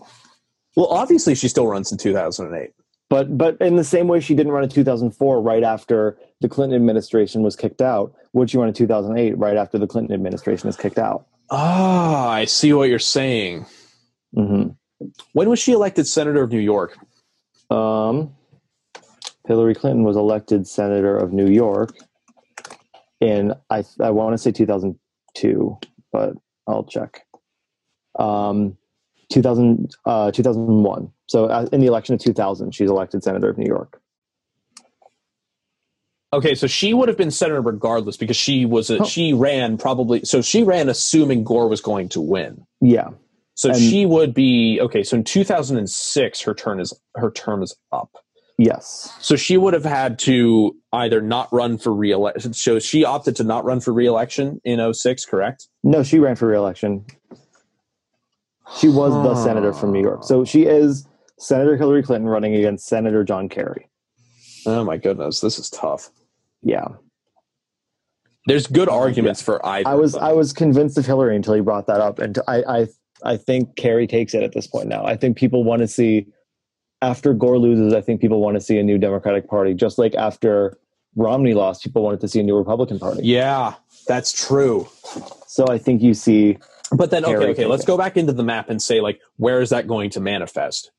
Well, 0.77 0.87
obviously 0.87 1.35
she 1.35 1.49
still 1.49 1.67
runs 1.67 1.91
in 1.91 1.99
2008. 1.99 2.71
But 3.09 3.37
but 3.37 3.57
in 3.61 3.75
the 3.77 3.85
same 3.85 4.07
way 4.07 4.21
she 4.21 4.35
didn't 4.37 4.53
run 4.53 4.63
in 4.63 4.71
2004 4.71 5.43
right 5.43 5.65
after 5.65 6.17
the 6.41 6.49
Clinton 6.49 6.77
administration 6.77 7.43
was 7.43 7.57
kicked 7.57 7.83
out, 7.83 8.15
would 8.33 8.49
she 8.51 8.57
run 8.57 8.69
in 8.69 8.75
2008 8.75 9.37
right 9.37 9.57
after 9.57 9.79
the 9.79 9.87
Clinton 9.89 10.15
administration 10.15 10.69
is 10.69 10.77
kicked 10.77 10.99
out? 10.99 11.27
Ah, 11.51 12.29
I 12.29 12.45
see 12.45 12.73
what 12.73 12.89
you're 12.89 13.01
saying. 13.01 13.67
hmm 14.33 14.69
When 15.33 15.49
was 15.49 15.59
she 15.59 15.73
elected 15.73 16.07
senator 16.07 16.43
of 16.43 16.53
New 16.53 16.61
York? 16.61 16.97
Um, 17.69 18.33
Hillary 19.47 19.75
Clinton 19.75 20.05
was 20.05 20.17
elected 20.17 20.69
senator 20.69 21.17
of 21.17 21.33
New 21.33 21.49
York 21.49 21.97
in 23.21 23.55
I 23.71 23.85
I 24.01 24.11
want 24.11 24.35
to 24.35 24.39
say 24.39 24.53
2002, 24.53 25.79
but 26.13 26.35
I'll 26.67 26.85
check. 26.85 27.27
Um, 28.19 28.77
2000 29.33 29.91
uh, 30.07 30.31
2001. 30.33 31.11
So 31.29 31.47
uh, 31.47 31.67
in 31.73 31.81
the 31.81 31.87
election 31.87 32.15
of 32.15 32.21
2000, 32.21 32.75
she's 32.75 32.91
elected 32.91 33.23
senator 33.23 33.49
of 33.51 33.59
New 33.59 33.67
York. 33.69 34.01
Okay, 36.33 36.55
so 36.55 36.67
she 36.69 36.95
would 36.95 37.09
have 37.09 37.17
been 37.17 37.31
senator 37.31 37.61
regardless 37.61 38.17
because 38.17 38.37
she 38.37 38.65
was 38.65 38.89
a, 38.91 38.99
Oh. 39.01 39.05
she 39.05 39.33
ran 39.33 39.77
probably 39.79 40.25
so 40.25 40.41
she 40.43 40.63
ran 40.63 40.89
assuming 40.89 41.43
Gore 41.43 41.69
was 41.69 41.81
going 41.81 42.09
to 42.11 42.21
win. 42.21 42.65
Yeah, 42.81 43.11
So 43.55 43.71
And- 43.71 43.79
she 43.79 44.07
would 44.07 44.33
be 44.33 44.81
okay. 44.81 45.03
So 45.03 45.17
in 45.17 45.25
2006, 45.25 46.41
her 46.43 46.55
turn 46.55 46.79
is 46.81 46.93
her 47.17 47.31
term 47.33 47.63
is 47.63 47.77
up. 47.93 48.11
Yes, 48.61 49.13
So 49.21 49.37
she 49.37 49.57
would 49.57 49.75
have 49.75 49.85
had 49.85 50.19
to 50.21 50.77
either 50.93 51.21
not 51.21 51.53
run 51.53 51.79
for 51.79 51.93
reelection. 51.95 52.53
So 52.53 52.79
she 52.79 53.05
opted 53.05 53.35
to 53.37 53.45
not 53.45 53.65
run 53.65 53.81
for 53.81 53.93
reelection 53.93 54.61
in 54.65 54.93
06, 54.93 55.25
correct? 55.25 55.69
no, 55.83 56.03
she 56.03 56.19
ran 56.19 56.37
for 56.37 56.47
reelection. 56.47 57.05
She 58.79 58.89
was 58.89 59.13
the 59.13 59.35
senator 59.43 59.73
from 59.73 59.93
New 59.93 60.01
York, 60.03 60.23
so 60.23 60.45
she 60.45 60.63
is 60.65 61.07
Senator 61.41 61.77
Hillary 61.77 62.03
Clinton 62.05 62.29
running 62.29 62.55
against 62.55 62.87
Senator 62.87 63.25
John 63.25 63.49
Kerry. 63.49 63.89
Oh 64.67 64.85
my 64.85 64.97
goodness, 64.97 65.41
this 65.41 65.59
is 65.59 65.69
tough. 65.71 66.11
Yeah, 66.63 66.87
There's 68.47 68.67
good 68.69 68.89
arguments 68.89 69.43
for 69.43 69.65
either. 69.67 69.89
I 69.89 69.95
was. 69.95 70.15
I 70.15 70.33
was 70.33 70.53
convinced 70.53 70.99
of 70.99 71.07
Hillary 71.07 71.35
until 71.35 71.55
he 71.55 71.63
brought 71.63 71.87
that 71.89 72.01
up, 72.01 72.19
and 72.21 72.39
I 72.47 72.63
I 72.63 72.87
I 73.25 73.37
think 73.37 73.75
Kerry 73.77 74.07
takes 74.07 74.35
it 74.35 74.43
at 74.45 74.53
this 74.53 74.67
point 74.69 74.87
now. 74.89 75.05
I 75.05 75.17
think 75.17 75.37
people 75.37 75.65
want 75.65 75.81
to 75.81 75.89
see 75.89 76.27
after 77.03 77.33
Gore 77.35 77.59
loses. 77.59 77.93
I 77.95 78.01
think 78.01 78.21
people 78.21 78.41
want 78.41 78.57
to 78.57 78.61
see 78.61 78.79
a 78.79 78.83
new 78.83 78.99
Democratic 78.99 79.49
Party, 79.49 79.75
just 79.75 79.99
like 79.99 80.15
after 80.15 80.79
Romney 81.17 81.55
lost, 81.55 81.83
people 81.83 82.03
wanted 82.03 82.21
to 82.21 82.29
see 82.29 82.41
a 82.41 82.43
new 82.43 82.57
Republican 82.57 82.99
Party. 82.99 83.23
yeah, 83.25 83.75
that's 84.07 84.33
true. 84.33 84.89
So 85.47 85.67
I 85.69 85.79
think 85.79 86.03
you 86.03 86.15
see 86.15 86.59
But 86.93 87.11
then, 87.11 87.25
okay, 87.25 87.51
okay, 87.51 87.67
let's 87.67 87.85
go 87.85 87.97
back 87.97 88.17
into 88.17 88.33
the 88.33 88.43
map 88.43 88.69
and 88.69 88.81
say, 88.83 89.01
like, 89.01 89.21
where 89.37 89.61
is 89.61 89.71
that 89.71 89.87
going 89.87 90.11
to 90.11 90.21
manifest? 90.21 90.91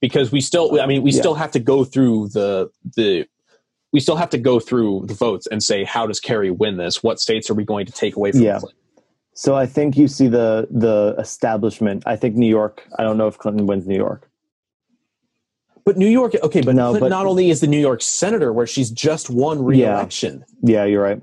Because 0.00 0.32
we 0.32 0.40
still, 0.40 0.80
I 0.80 0.86
mean, 0.86 1.02
we 1.02 1.12
Yeah. 1.12 1.20
still 1.20 1.34
have 1.34 1.50
to 1.52 1.60
go 1.60 1.84
through 1.84 2.28
the 2.28 2.70
the. 2.96 3.26
We 3.92 4.00
still 4.00 4.16
have 4.16 4.30
to 4.30 4.38
go 4.38 4.58
through 4.58 5.04
the 5.06 5.14
votes 5.14 5.46
and 5.46 5.62
say, 5.62 5.84
how 5.84 6.06
does 6.08 6.18
Kerry 6.18 6.50
win 6.50 6.78
this? 6.78 7.00
What 7.02 7.20
states 7.20 7.48
are 7.48 7.54
we 7.54 7.64
going 7.64 7.86
to 7.86 7.92
take 7.92 8.16
away 8.16 8.32
from 8.32 8.40
Yeah. 8.42 8.58
Clinton? 8.58 8.78
so 9.34 9.54
I 9.56 9.66
think 9.66 9.96
you 9.96 10.08
see 10.08 10.28
the 10.28 10.66
the 10.70 11.14
establishment. 11.18 12.02
I 12.06 12.16
think 12.16 12.34
New 12.36 12.48
York. 12.48 12.86
I 12.98 13.02
don't 13.04 13.16
know 13.18 13.28
if 13.28 13.38
Clinton 13.38 13.66
wins 13.66 13.86
New 13.86 13.96
York. 13.96 14.28
But 15.84 15.98
New 15.98 16.08
York, 16.08 16.34
okay, 16.42 16.62
but, 16.62 16.74
No, 16.74 16.98
but- 16.98 17.08
not 17.08 17.26
only 17.26 17.50
is 17.50 17.60
the 17.60 17.66
New 17.66 17.78
York 17.78 18.00
senator, 18.00 18.52
where 18.52 18.66
she's 18.66 18.90
just 18.90 19.28
won 19.28 19.62
re-election. 19.62 20.44
Yeah, 20.62 20.84
you're 20.84 21.02
right. 21.02 21.20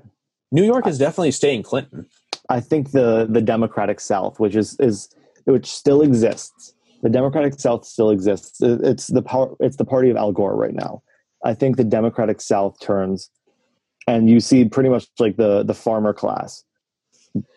New 0.52 0.64
York 0.64 0.86
is 0.86 0.98
definitely 0.98 1.32
staying 1.32 1.62
Clinton. 1.64 2.06
I 2.48 2.60
think 2.60 2.90
the 2.90 3.26
the 3.28 3.40
Democratic 3.40 3.98
South, 4.00 4.38
which 4.38 4.54
is 4.54 4.76
is 4.78 5.08
which 5.44 5.66
still 5.66 6.02
exists, 6.02 6.74
the 7.02 7.08
Democratic 7.08 7.58
South 7.58 7.84
still 7.86 8.10
exists. 8.10 8.60
It's 8.60 9.06
the 9.06 9.22
power. 9.22 9.54
It's 9.60 9.76
the 9.76 9.84
party 9.86 10.10
of 10.10 10.16
Al 10.16 10.32
Gore 10.32 10.54
right 10.54 10.74
now, 10.74 11.02
I 11.44 11.54
think 11.54 11.76
the 11.76 11.84
Democratic 11.84 12.40
South 12.40 12.78
turns, 12.80 13.30
and 14.06 14.28
you 14.28 14.40
see 14.40 14.66
pretty 14.66 14.90
much 14.90 15.06
like 15.18 15.36
the 15.36 15.62
the 15.62 15.74
farmer 15.74 16.12
class 16.12 16.64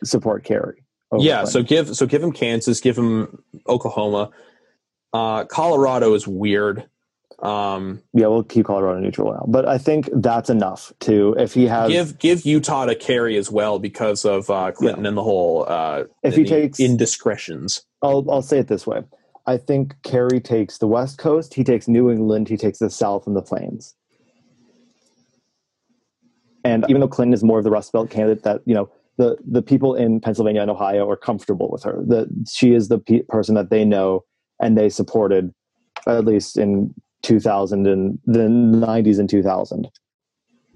support 0.03 0.43
Kerry. 0.45 0.81
Yeah, 1.17 1.43
Clinton. 1.43 1.47
so 1.51 1.63
give 1.63 1.95
so 1.97 2.05
give 2.05 2.23
him 2.23 2.31
Kansas, 2.31 2.79
give 2.79 2.97
him 2.97 3.43
Oklahoma. 3.67 4.29
Uh, 5.13 5.43
Colorado 5.45 6.13
is 6.13 6.27
weird. 6.27 6.85
Um, 7.39 8.01
yeah, 8.13 8.27
we'll 8.27 8.43
keep 8.43 8.65
Colorado 8.65 8.99
neutral 9.01 9.31
now, 9.33 9.45
but 9.47 9.67
I 9.67 9.77
think 9.77 10.09
that's 10.13 10.49
enough 10.49 10.93
to 11.01 11.35
if 11.37 11.53
he 11.53 11.67
has 11.67 11.89
give 11.91 12.17
give 12.17 12.45
Utah 12.45 12.85
to 12.85 12.95
Kerry 12.95 13.35
as 13.37 13.51
well 13.51 13.77
because 13.77 14.23
of 14.23 14.49
uh, 14.49 14.71
Clinton 14.71 15.05
and 15.05 15.17
the 15.17 15.23
whole 15.23 15.65
uh, 15.67 16.05
If 16.23 16.35
he 16.35 16.45
takes- 16.45 16.79
indiscretions. 16.79 17.83
I'll 18.01 18.25
I'll 18.31 18.41
say 18.41 18.59
it 18.59 18.67
this 18.67 18.87
way. 18.87 19.01
I 19.45 19.57
think 19.57 19.95
Kerry 20.03 20.39
takes 20.39 20.77
the 20.79 20.87
West 20.87 21.17
Coast, 21.17 21.53
he 21.53 21.63
takes 21.63 21.87
New 21.87 22.09
England, 22.09 22.47
he 22.49 22.57
takes 22.57 22.79
the 22.79 22.89
South 22.89 23.27
and 23.27 23.35
the 23.35 23.41
Plains. 23.43 23.93
And 26.63 26.83
even 26.89 26.99
though 26.99 27.07
Clinton 27.07 27.33
is 27.33 27.43
more 27.43 27.59
of 27.59 27.63
the 27.63 27.69
Rust 27.69 27.91
Belt 27.91 28.09
candidate, 28.09 28.43
that 28.43 28.61
you 28.65 28.73
know 28.73 28.89
the 29.17 29.37
the 29.45 29.61
people 29.61 29.93
in 29.93 30.19
Pennsylvania 30.19 30.61
and 30.61 30.71
Ohio 30.71 31.07
are 31.09 31.17
comfortable 31.17 31.69
with 31.71 31.83
her. 31.83 32.01
That 32.07 32.27
she 32.49 32.73
is 32.73 32.87
the 32.87 32.97
pe- 32.99 33.21
person 33.23 33.55
that 33.55 33.69
they 33.69 33.85
know 33.85 34.23
and 34.59 34.77
they 34.77 34.89
supported, 34.89 35.53
at 36.07 36.25
least 36.25 36.57
in 36.57 36.93
2000 37.25 37.87
and 37.87 38.19
the 38.25 38.39
90s 38.47 39.19
and 39.19 39.29
2000. 39.29 39.89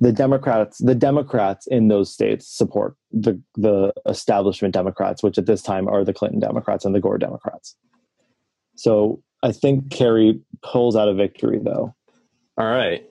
The 0.02 0.12
Democrats, 0.12 0.78
the 0.80 0.96
Democrats 0.96 1.68
in 1.68 1.90
those 1.90 2.12
states 2.12 2.48
support 2.48 2.96
the 3.12 3.40
the 3.56 3.94
establishment 4.08 4.74
Democrats, 4.74 5.22
which 5.22 5.38
at 5.38 5.46
this 5.46 5.62
time 5.62 5.88
are 5.88 6.04
the 6.06 6.14
Clinton 6.14 6.40
Democrats 6.40 6.86
and 6.86 6.96
the 6.96 7.02
Gore 7.02 7.18
Democrats. 7.18 7.76
So 8.76 9.22
I 9.44 9.52
think 9.52 9.92
Kerry 9.92 10.40
pulls 10.64 10.96
out 10.96 11.10
a 11.10 11.14
victory, 11.14 11.60
though. 11.62 11.94
All 12.58 12.66
right, 12.66 13.06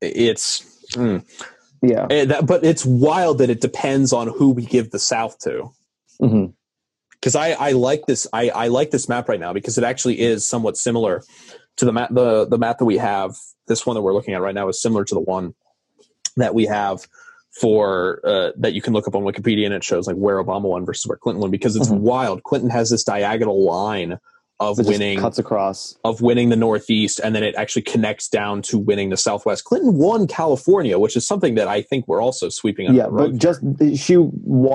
it's 0.00 0.62
mm. 0.94 1.24
Yeah. 1.82 2.06
Eh, 2.10 2.24
that, 2.26 2.46
but 2.46 2.64
it's 2.64 2.84
wild 2.84 3.38
that 3.38 3.50
it 3.50 3.60
depends 3.60 4.12
on 4.12 4.28
who 4.28 4.50
we 4.50 4.64
give 4.66 4.90
the 4.90 4.98
South 4.98 5.38
to. 5.40 5.70
hmm 6.20 6.46
because 7.22 7.36
I, 7.36 7.50
I 7.52 7.70
like 7.70 8.06
this 8.06 8.26
I, 8.32 8.50
I 8.50 8.66
like 8.66 8.90
this 8.90 9.08
map 9.08 9.28
right 9.28 9.38
now 9.38 9.52
because 9.52 9.78
it 9.78 9.84
actually 9.84 10.20
is 10.20 10.44
somewhat 10.44 10.76
similar 10.76 11.22
to 11.76 11.84
the 11.84 11.92
map 11.92 12.10
the 12.12 12.46
the 12.46 12.58
map 12.58 12.78
that 12.78 12.84
we 12.84 12.98
have 12.98 13.36
this 13.66 13.86
one 13.86 13.94
that 13.94 14.02
we're 14.02 14.12
looking 14.14 14.34
at 14.34 14.40
right 14.40 14.54
now 14.54 14.68
is 14.68 14.80
similar 14.80 15.04
to 15.04 15.14
the 15.14 15.20
one 15.20 15.54
that 16.36 16.54
we 16.54 16.66
have 16.66 17.06
for 17.60 18.20
uh, 18.24 18.50
that 18.56 18.72
you 18.72 18.80
can 18.80 18.92
look 18.94 19.06
up 19.06 19.14
on 19.14 19.22
Wikipedia 19.22 19.66
and 19.66 19.74
it 19.74 19.84
shows 19.84 20.06
like 20.06 20.16
where 20.16 20.42
Obama 20.42 20.62
won 20.62 20.84
versus 20.86 21.06
where 21.06 21.18
Clinton 21.18 21.40
won 21.42 21.50
because 21.50 21.76
it's 21.76 21.88
Mhm. 21.88 21.98
wild 22.00 22.42
Clinton 22.44 22.70
has 22.70 22.88
this 22.90 23.04
diagonal 23.04 23.62
line 23.64 24.18
of 24.58 24.78
It 24.78 24.86
winning 24.86 25.18
cuts 25.18 25.38
across. 25.38 25.96
of 26.04 26.22
winning 26.22 26.48
the 26.48 26.56
Northeast, 26.56 27.20
and 27.22 27.34
then 27.34 27.42
it 27.42 27.54
actually 27.56 27.82
connects 27.82 28.28
down 28.28 28.62
to 28.62 28.78
winning 28.78 29.10
the 29.10 29.16
Southwest. 29.16 29.64
Clinton 29.64 29.98
won 29.98 30.26
California, 30.28 30.98
which 31.00 31.16
is 31.16 31.26
something 31.26 31.56
that 31.56 31.66
I 31.68 31.82
think 31.82 32.06
we're 32.06 32.22
also 32.22 32.48
sweeping 32.48 32.94
Yeah, 32.94 33.08
but 33.08 33.36
just 33.36 33.60
she 33.96 34.16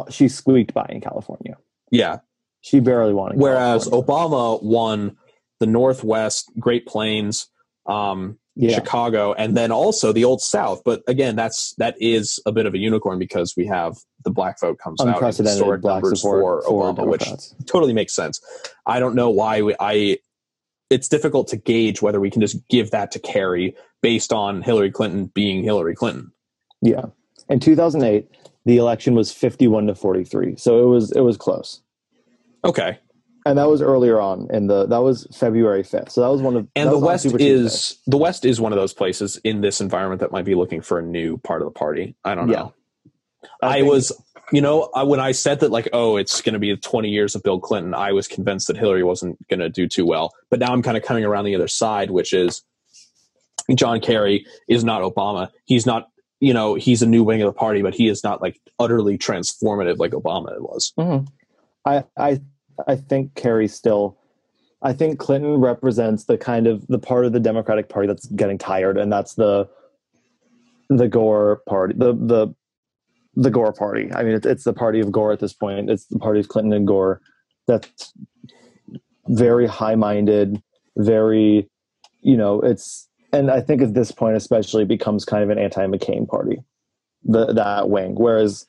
she 0.09 0.27
squeaked 0.27 0.73
by 0.73 0.85
in 0.89 0.99
California. 1.01 1.57
yeah, 1.89 2.17
She 2.61 2.79
barely 2.81 3.13
won. 3.13 3.37
Whereas 3.37 3.87
California. 3.87 4.05
Obama 4.05 4.63
won 4.63 5.17
the 5.60 5.68
Northwest, 5.68 6.51
Great 6.60 6.86
Plains, 6.86 7.47
um, 7.86 8.38
yeah, 8.55 8.76
Chicago, 8.76 9.34
and 9.34 9.55
then 9.55 9.72
also 9.72 10.12
the 10.12 10.26
Old 10.26 10.41
South. 10.41 10.82
But 10.84 11.03
again, 11.08 11.36
that's 11.36 11.76
that 11.78 11.95
is 11.99 12.39
a 12.45 12.51
bit 12.51 12.66
of 12.66 12.74
a 12.74 12.78
unicorn 12.78 13.20
because 13.20 13.53
we 13.55 13.68
have 13.68 13.97
the 14.24 14.32
black 14.32 14.60
vote 14.60 14.80
comes 14.80 14.99
out 14.99 15.08
in 15.08 15.14
unprecedented 15.14 15.60
historic 15.60 15.82
black 15.82 16.01
numbers 16.01 16.22
support 16.22 16.66
for 16.66 16.72
Obama, 16.72 17.08
which 17.08 17.30
totally 17.68 17.93
makes 17.93 18.14
sense. 18.14 18.41
I 18.86 18.99
don't 18.99 19.16
know 19.16 19.30
why 19.30 19.62
we, 19.62 19.76
I. 19.80 20.18
It's 20.89 21.10
difficult 21.10 21.49
to 21.49 21.58
gauge 21.58 22.01
whether 22.01 22.20
we 22.20 22.32
can 22.32 22.41
just 22.41 22.66
give 22.70 22.91
that 22.91 23.12
to 23.12 23.20
Kerry 23.20 23.76
based 24.01 24.32
on 24.32 24.62
Hillary 24.62 24.89
Clinton 24.89 25.26
being 25.26 25.64
Hillary 25.64 25.95
Clinton. 25.95 26.32
Yeah, 26.82 27.08
in 27.49 27.60
2008, 27.60 28.30
the 28.66 28.78
election 28.78 29.14
was 29.14 29.32
51 29.32 29.88
to 29.88 29.95
43, 29.95 30.55
so 30.58 30.84
it 30.84 30.88
was 30.88 31.12
it 31.12 31.22
was 31.22 31.38
close, 31.38 31.82
Okay, 32.66 32.99
and 33.49 33.57
that 33.57 33.67
was 33.67 33.81
earlier 33.81 34.19
on 34.19 34.47
in 34.51 34.67
the 34.67 34.85
that 34.87 34.99
was 35.01 35.27
February 35.37 35.83
5th. 35.83 36.11
So 36.11 36.21
that 36.21 36.29
was 36.29 36.41
one 36.41 36.55
of 36.55 36.67
and 36.75 36.89
the 36.91 36.97
West 36.97 37.23
Super 37.23 37.37
Tuesday. 37.37 37.65
is 37.65 37.97
the 38.07 38.17
West 38.17 38.45
is 38.45 38.59
one 38.61 38.71
of 38.71 38.77
those 38.77 38.93
places 38.93 39.37
in 39.43 39.61
this 39.61 39.81
environment 39.81 40.21
that 40.21 40.31
might 40.31 40.45
be 40.45 40.55
looking 40.55 40.81
for 40.81 40.99
a 40.99 41.03
new 41.03 41.37
part 41.37 41.61
of 41.61 41.65
the 41.67 41.71
party. 41.71 42.15
I 42.23 42.35
don't 42.35 42.47
know. 42.47 42.53
Yeah. 42.53 43.47
I, 43.61 43.73
think- 43.75 43.89
was, 43.89 44.11
you 44.51 44.61
know, 44.61 44.89
I, 44.93 45.03
when 45.03 45.19
I 45.19 45.31
said 45.31 45.61
that, 45.61 45.71
like, 45.71 45.89
oh, 45.93 46.17
it's 46.17 46.41
going 46.41 46.53
to 46.53 46.59
be 46.59 46.75
20 46.75 47.09
years 47.09 47.35
of 47.35 47.43
Bill 47.43 47.59
Clinton, 47.59 47.93
I 47.93 48.11
was 48.11 48.27
convinced 48.27 48.67
that 48.67 48.77
Hillary 48.77 49.03
wasn't 49.03 49.45
going 49.47 49.59
to 49.61 49.69
do 49.69 49.87
too 49.87 50.05
well. 50.05 50.33
But 50.49 50.59
now 50.59 50.71
I'm 50.73 50.81
kind 50.81 50.97
of 50.97 51.03
coming 51.03 51.23
around 51.23 51.45
the 51.45 51.55
other 51.55 51.67
side, 51.67 52.11
which 52.11 52.33
is 52.33 52.63
John 53.73 53.99
Kerry 53.99 54.45
is 54.67 54.83
not 54.83 55.01
Obama. 55.01 55.49
He's 55.65 55.85
not, 55.85 56.09
you 56.39 56.53
know, 56.53 56.75
he's 56.75 57.01
a 57.01 57.07
new 57.07 57.23
wing 57.23 57.41
of 57.41 57.47
the 57.47 57.57
party, 57.57 57.81
but 57.81 57.93
he 57.93 58.07
is 58.09 58.23
not 58.23 58.41
like 58.41 58.59
utterly 58.79 59.17
transformative 59.17 59.97
like 59.97 60.11
Obama 60.11 60.59
was. 60.59 60.93
Mhm. 60.97 61.27
I 61.85 62.03
I 62.17 62.41
I 62.88 62.95
think 62.95 63.36
Kerry 63.36 63.67
still. 63.67 64.17
I 64.82 64.93
think 64.93 65.17
Clinton 65.17 65.55
represents 65.55 66.25
the 66.25 66.38
kind 66.38 66.67
of 66.67 66.86
the 66.88 66.99
part 66.99 67.25
of 67.25 67.34
the 67.34 67.39
Democratic 67.39 67.89
Party 67.89 68.07
that's 68.07 68.28
getting 68.28 68.57
tired, 68.57 68.97
and 68.97 69.11
that's 69.11 69.34
the 69.34 69.67
the 70.89 71.07
Gore 71.07 71.61
party, 71.67 71.95
the 71.97 72.13
the 72.13 72.53
the 73.36 73.51
Gore 73.51 73.73
party. 73.73 74.11
I 74.13 74.23
mean, 74.23 74.34
it's, 74.34 74.45
it's 74.45 74.63
the 74.63 74.73
party 74.73 74.99
of 74.99 75.11
Gore 75.11 75.32
at 75.32 75.39
this 75.39 75.53
point. 75.53 75.89
It's 75.89 76.05
the 76.05 76.19
party 76.19 76.39
of 76.39 76.47
Clinton 76.47 76.73
and 76.73 76.88
Gore. 76.88 77.21
That's 77.67 78.13
very 79.28 79.67
high-minded, 79.67 80.61
very, 80.95 81.69
you 82.21 82.38
know, 82.38 82.61
it's 82.61 83.09
and 83.34 83.51
I 83.51 83.61
think 83.61 83.82
at 83.82 83.93
this 83.93 84.11
point, 84.11 84.38
especially, 84.38 84.86
becomes 84.86 85.25
kind 85.25 85.43
of 85.43 85.49
an 85.49 85.59
anti-McCain 85.59 86.28
party, 86.28 86.63
the 87.23 87.53
that 87.53 87.89
wing. 87.89 88.15
Whereas 88.15 88.65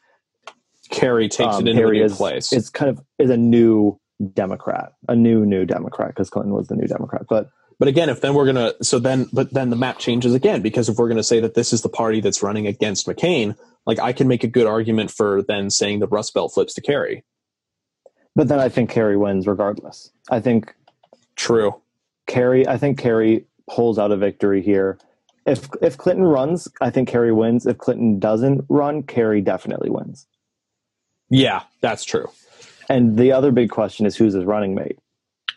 Kerry 0.91 1.29
takes 1.29 1.57
um, 1.57 1.67
it 1.67 1.71
into 1.71 1.83
Kerry 1.83 1.99
a 1.99 2.01
new 2.01 2.07
is, 2.07 2.17
place. 2.17 2.53
It's 2.53 2.71
kind 2.71 2.91
of 2.91 3.01
is 3.19 3.31
a 3.31 3.37
new 3.37 3.99
Democrat, 4.33 4.93
a 5.09 5.15
new 5.17 5.47
new 5.47 5.65
Democrat 5.65 6.09
because 6.09 6.31
Clinton 6.31 6.53
was 6.55 6.69
the 6.69 6.77
new 6.77 6.87
Democrat. 6.87 7.27
But 7.29 7.51
But 7.79 7.89
again, 7.89 8.09
if 8.09 8.21
then 8.21 8.35
we're 8.35 8.47
gonna 8.47 8.73
so 8.83 8.99
then 8.99 9.29
but 9.33 9.53
then 9.53 9.71
the 9.71 9.77
map 9.77 9.99
changes 9.99 10.35
again 10.35 10.63
because 10.63 10.89
if 10.89 10.97
we're 10.97 11.09
gonna 11.09 11.23
say 11.23 11.41
that 11.41 11.55
this 11.55 11.73
is 11.73 11.83
the 11.83 11.89
party 11.89 12.21
that's 12.21 12.43
running 12.43 12.67
against 12.67 13.07
McCain, 13.07 13.57
like 13.87 13.99
I 13.99 14.13
can 14.13 14.29
make 14.29 14.45
a 14.45 14.49
good 14.49 14.67
argument 14.67 15.11
for 15.11 15.43
then 15.43 15.71
saying 15.71 16.01
the 16.01 16.09
Rust 16.09 16.35
Belt 16.35 16.53
flips 16.53 16.75
to 16.75 16.81
Kerry. 16.81 17.25
but 18.35 18.49
then 18.49 18.59
I 18.59 18.69
think 18.69 18.91
Kerry 18.91 19.17
wins 19.17 19.47
regardless. 19.47 20.11
I 20.31 20.41
think 20.41 20.75
True. 21.37 21.81
Kerry. 22.27 22.67
I 22.67 22.77
think 22.77 22.99
Kerry 22.99 23.47
pulls 23.71 23.99
out 23.99 24.11
a 24.11 24.17
victory 24.17 24.63
here. 24.63 24.99
If 25.47 25.69
if 25.81 25.97
Clinton 25.97 26.25
runs, 26.25 26.69
I 26.81 26.91
think 26.91 27.09
Kerry 27.09 27.33
wins. 27.33 27.67
If 27.67 27.79
Clinton 27.79 28.19
doesn't 28.19 28.65
run, 28.69 29.03
Kerry 29.05 29.41
definitely 29.41 29.91
wins. 29.91 30.27
Yeah, 31.31 31.63
that's 31.81 32.05
true. 32.05 32.31
And 32.89 33.17
the 33.19 33.33
other 33.33 33.53
big 33.53 33.71
question 33.71 34.07
is 34.07 34.17
who's 34.17 34.35
his 34.35 34.45
running 34.45 34.75
mate? 34.75 34.99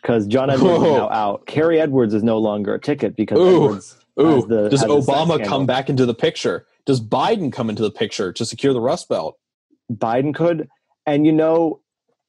Because 0.00 0.26
John 0.26 0.50
Edwards 0.50 0.82
is 0.82 0.92
now 0.92 1.08
out. 1.10 1.46
Kerry 1.46 1.80
Edwards 1.80 2.12
is 2.12 2.22
no 2.22 2.38
longer 2.38 2.74
a 2.74 2.80
ticket 2.80 3.16
because 3.16 3.38
Ooh. 3.38 3.64
Edwards 3.64 3.96
Ooh, 4.20 4.46
the- 4.46 4.68
does 4.68 4.84
Obama 4.84 5.44
come 5.44 5.64
back 5.64 5.88
into 5.88 6.04
the 6.04 6.14
picture? 6.14 6.66
Does 6.84 7.00
Biden 7.00 7.52
come 7.52 7.70
into 7.70 7.82
the 7.82 7.90
picture 7.90 8.32
to 8.32 8.44
secure 8.44 8.72
the 8.72 8.80
Rust 8.80 9.08
Belt? 9.08 9.38
Biden 9.90 10.34
could. 10.34 10.68
And 11.06 11.24
you 11.24 11.32
know, 11.32 11.80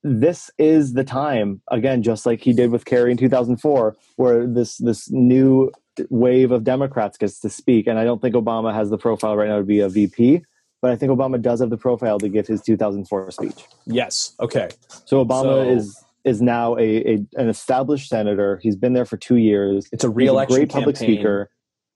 this 0.04 0.52
is 0.58 0.94
the 0.94 1.04
time 1.04 1.62
again, 1.70 2.04
just 2.04 2.26
like 2.26 2.42
he 2.42 2.54
did 2.54 2.72
with 2.72 2.86
Kerry 2.86 3.12
in 3.12 3.18
2004, 3.18 3.96
where 4.18 4.48
this 4.48 4.78
this 4.78 5.10
new 5.12 5.72
wave 6.10 6.52
of 6.52 6.64
Democrats 6.64 7.18
gets 7.18 7.40
to 7.40 7.50
speak. 7.50 7.88
And 7.88 8.00
I 8.00 8.04
don't 8.04 8.22
think 8.22 8.36
Obama 8.36 8.74
has 8.74 8.90
the 8.90 8.98
profile 8.98 9.36
right 9.36 9.50
now 9.50 9.58
to 9.58 9.64
be 9.64 9.80
a 9.80 9.90
VP, 9.90 10.44
but 10.84 10.92
I 10.92 10.98
think 10.98 11.14
Obama 11.14 11.42
does 11.42 11.62
have 11.62 11.70
the 11.70 11.78
profile 11.78 12.20
to 12.20 12.28
give 12.28 12.46
his 12.46 12.62
2004 12.62 13.32
speech. 13.32 13.64
Yes. 13.86 14.34
Okay. 14.42 14.68
So 15.06 15.24
Obama 15.26 15.44
So- 15.44 15.62
is 15.70 16.04
is 16.26 16.42
now 16.42 16.76
a, 16.78 17.14
a 17.14 17.14
an 17.38 17.48
established 17.50 18.10
senator. 18.10 18.60
He's 18.62 18.76
been 18.76 18.92
there 18.92 19.06
for 19.06 19.16
two 19.18 19.38
years. 19.38 19.88
It's 19.94 20.04
a 20.04 20.10
real 20.10 20.46
great 20.46 20.70
public 20.70 20.98
speaker. 20.98 21.50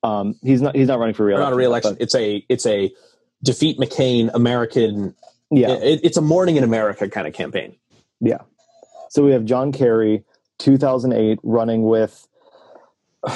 Um, 0.03 0.35
he's 0.41 0.61
not 0.61 0.73
he's 0.73 0.87
not 0.87 0.99
running 0.99 1.15
for 1.15 1.23
Or 1.23 1.27
reelection. 1.27 1.43
not 1.45 1.53
a 1.53 1.55
reelection. 1.57 1.93
but- 1.95 2.01
It's 2.01 2.15
a 2.15 2.45
it's 2.47 2.65
a 2.65 2.91
defeat 3.43 3.77
McCain 3.77 4.31
American. 4.33 5.13
yeah. 5.51 5.73
It, 5.73 5.99
it's 6.03 6.15
a 6.17 6.21
morning 6.21 6.55
in 6.55 6.63
America 6.63 7.09
kind 7.09 7.27
of 7.27 7.33
campaign. 7.33 7.75
Yeah. 8.21 8.39
So 9.09 9.21
we 9.23 9.31
have 9.31 9.43
John 9.43 9.71
Kerry, 9.73 10.23
2008, 10.59 11.39
running 11.43 11.83
with. 11.83 12.25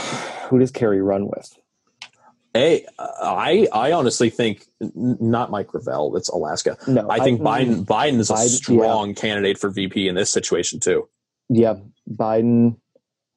Who 0.49 0.59
does 0.59 0.71
Kerry 0.71 1.01
run 1.01 1.27
with? 1.27 1.57
Hey, 2.53 2.85
I 2.99 3.67
I 3.71 3.93
honestly 3.93 4.29
think 4.29 4.65
not 4.79 5.51
Mike 5.51 5.67
Gravel. 5.67 6.17
It's 6.17 6.27
Alaska. 6.27 6.77
No, 6.87 7.09
I 7.09 7.19
think 7.19 7.41
Biden 7.41 7.85
Biden 7.85 8.19
is 8.19 8.29
a 8.29 8.33
Biden- 8.33 8.49
strong 8.49 9.15
candidate 9.15 9.57
for 9.57 9.69
VP 9.69 10.07
in 10.07 10.15
this 10.15 10.29
situation 10.29 10.79
too. 10.79 11.07
Yeah, 11.49 11.75
Biden. 12.09 12.77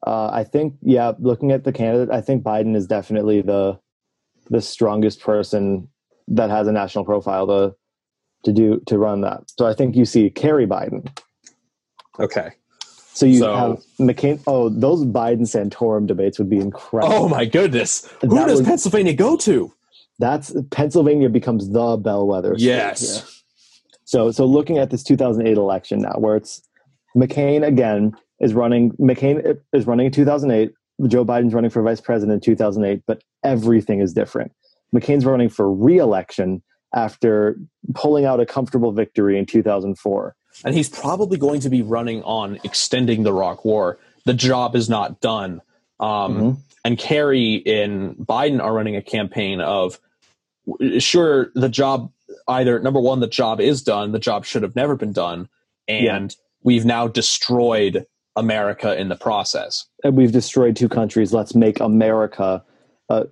Uh, 0.05 0.31
I 0.33 0.45
think 0.45 0.75
yeah. 0.83 1.13
Looking 1.19 1.53
at 1.53 1.65
the 1.65 1.73
candidate, 1.73 2.13
I 2.13 2.21
think 2.21 2.43
Biden 2.43 2.75
is 2.75 2.87
definitely 2.87 3.41
the 3.41 3.79
the 4.51 4.61
strongest 4.61 5.21
person 5.21 5.89
that 6.29 6.51
has 6.51 6.67
a 6.67 6.73
national 6.73 7.05
profile 7.05 7.47
to 7.47 7.75
to 8.45 8.53
do 8.53 8.81
to 8.87 8.99
run 8.99 9.21
that. 9.21 9.43
So 9.59 9.67
I 9.67 9.75
think 9.75 9.95
you 9.95 10.05
see 10.05 10.29
Kerry 10.29 10.67
Biden. 10.67 11.09
Okay. 12.19 12.51
So 13.15 13.27
you 13.27 13.39
So- 13.39 13.55
have 13.55 13.83
McCain. 14.01 14.41
Oh, 14.47 14.69
those 14.69 15.05
Biden 15.05 15.43
Santorum 15.43 16.07
debates 16.07 16.39
would 16.39 16.51
be 16.51 16.59
incredible. 16.59 17.15
Oh 17.15 17.29
my 17.29 17.45
goodness. 17.45 18.07
Who 18.21 18.29
That 18.29 18.49
does 18.49 18.59
would- 18.61 18.67
Pennsylvania 18.67 19.15
go 19.15 19.37
to? 19.39 19.73
That's 20.19 20.55
Pennsylvania 20.71 21.29
becomes 21.29 21.71
the 21.71 21.97
bellwether. 21.97 22.55
Yes. 22.59 23.43
So 24.05 24.31
so 24.31 24.45
looking 24.45 24.79
at 24.79 24.91
this 24.91 25.03
2008 25.03 25.57
election 25.57 26.01
now, 26.01 26.15
where 26.19 26.37
it's 26.37 26.63
McCain 27.17 27.67
again 27.67 28.13
is 28.41 28.53
running. 28.55 28.91
McCain 28.93 29.57
is 29.73 29.87
running 29.87 30.07
in 30.07 30.13
2008. 30.13 30.73
Joe 31.09 31.25
Biden's 31.25 31.55
running 31.55 31.71
for 31.71 31.83
vice 31.83 32.01
president 32.01 32.35
in 32.35 32.41
2008, 32.41 33.03
but 33.07 33.23
everything 33.43 34.01
is 34.01 34.13
different. 34.13 34.53
McCain's 34.95 35.25
running 35.27 35.49
for 35.49 35.73
re-election 35.73 36.63
after 36.95 37.59
pulling 37.95 38.25
out 38.25 38.39
a 38.39 38.47
comfortable 38.47 38.93
victory 38.93 39.37
in 39.37 39.47
2004. 39.47 40.37
And 40.65 40.75
he's 40.75 40.89
probably 40.89 41.39
going 41.39 41.61
to 41.61 41.71
be 41.71 41.83
running 41.83 42.23
on 42.23 42.59
extending 42.65 43.23
the 43.23 43.31
Iraq 43.31 43.65
War. 43.65 43.99
The 44.25 44.35
job 44.35 44.77
is 44.77 44.89
not 44.89 45.21
done. 45.21 45.61
Um, 46.01 46.37
Mhm. 46.37 46.57
And 46.85 46.99
Kerry 46.99 47.63
and 47.67 48.15
Biden 48.17 48.63
are 48.63 48.73
running 48.75 48.95
a 48.95 49.03
campaign 49.03 49.61
of 49.61 49.99
sure, 50.99 51.51
the 51.55 51.69
job 51.69 52.11
either 52.49 52.79
number 52.79 53.01
one, 53.01 53.21
the 53.21 53.27
job 53.27 53.61
is 53.61 53.83
done, 53.83 54.13
the 54.13 54.19
job 54.19 54.45
should 54.45 54.63
have 54.63 54.77
never 54.77 54.97
been 54.97 55.13
done, 55.13 55.49
and 55.89 56.37
we've 56.63 56.85
now 56.85 57.07
destroyed 57.09 58.07
America 58.37 58.99
in 58.99 59.09
the 59.09 59.17
process. 59.17 59.87
And 60.03 60.17
we've 60.17 60.33
destroyed 60.33 60.77
two 60.77 60.89
countries. 60.89 61.33
Let's 61.33 61.55
make 61.55 61.81
America 61.81 62.63
uh, 63.09 63.25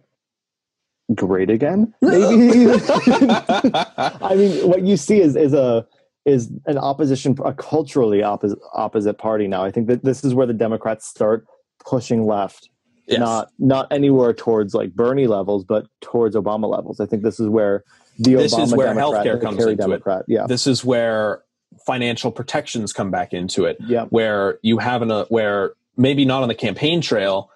great 1.14 1.50
again. 1.50 1.92
Maybe. 2.00 2.72
I 2.94 4.34
mean, 4.36 4.68
what 4.68 4.82
you 4.82 4.96
see 4.96 5.20
is 5.20 5.36
is 5.36 5.52
a 5.52 5.86
is 6.24 6.50
an 6.66 6.78
opposition, 6.78 7.36
a 7.44 7.52
culturally 7.52 8.22
opposite 8.22 8.58
opposite 8.74 9.14
party 9.14 9.48
now. 9.48 9.64
I 9.64 9.70
think 9.70 9.88
that 9.88 10.04
this 10.04 10.24
is 10.24 10.34
where 10.34 10.46
the 10.46 10.54
Democrats 10.54 11.06
start 11.06 11.46
pushing 11.84 12.24
left, 12.26 12.68
Yes. 13.06 13.18
not 13.18 13.48
not 13.58 13.88
anywhere 13.90 14.32
towards 14.32 14.74
like 14.74 14.92
Bernie 14.94 15.26
levels, 15.26 15.64
but 15.64 15.86
towards 16.00 16.36
Obama 16.36 16.68
levels. 16.70 17.00
I 17.00 17.06
think 17.06 17.24
this 17.24 17.40
is 17.40 17.48
where 17.48 17.82
the 18.18 18.34
This 18.36 18.54
Obama 18.54 18.62
is 18.64 18.74
where 18.74 18.86
Democrat 18.94 19.26
healthcare 19.26 19.40
comes 19.42 19.56
into 19.58 19.72
it. 19.72 19.76
Democrat. 19.78 20.24
Yeah, 20.28 20.46
this 20.46 20.66
is 20.68 20.84
where 20.84 21.42
financial 21.86 22.30
protections 22.30 22.92
come 22.92 23.10
back 23.10 23.32
into 23.32 23.64
it. 23.64 23.76
yeah, 23.80 24.04
where 24.10 24.58
you 24.62 24.78
have 24.78 25.02
an 25.02 25.10
a 25.10 25.24
where 25.24 25.72
maybe 25.96 26.24
not 26.24 26.42
on 26.42 26.48
the 26.48 26.54
campaign 26.54 27.00
trail. 27.00 27.50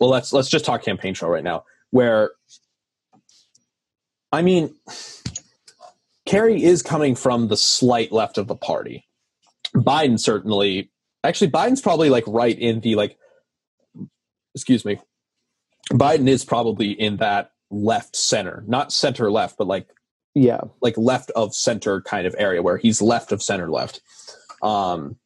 Well, 0.00 0.08
let's 0.08 0.32
let's 0.32 0.48
just 0.48 0.64
talk 0.64 0.82
campaign 0.82 1.12
trail 1.12 1.30
right 1.30 1.44
now. 1.44 1.64
Where 1.90 2.30
I 4.32 4.40
mean, 4.40 4.74
Kerry 6.32 6.62
is 6.62 6.80
coming 6.80 7.14
from 7.14 7.48
the 7.48 7.58
slight 7.58 8.10
left 8.10 8.38
of 8.38 8.48
the 8.48 8.56
party. 8.56 9.06
Biden 9.76 10.18
certainly, 10.18 10.90
actually, 11.22 11.50
Biden's 11.50 11.82
probably 11.82 12.08
like 12.08 12.24
right 12.26 12.58
in 12.58 12.80
the 12.80 12.94
like. 12.94 13.18
Excuse 14.54 14.82
me. 14.86 14.98
Biden 15.90 16.26
is 16.28 16.42
probably 16.42 16.92
in 16.92 17.18
that 17.18 17.50
left 17.70 18.16
center, 18.16 18.64
not 18.66 18.94
center 18.94 19.30
left, 19.30 19.58
but 19.58 19.66
like 19.66 19.90
yeah. 20.34 20.62
like 20.80 20.96
left 20.96 21.30
of 21.32 21.54
center 21.54 22.00
kind 22.00 22.26
of 22.26 22.34
area 22.38 22.62
where 22.62 22.78
he's 22.78 23.02
left 23.02 23.30
of 23.30 23.42
center 23.42 23.70
left. 23.70 24.00
Um, 24.62 25.16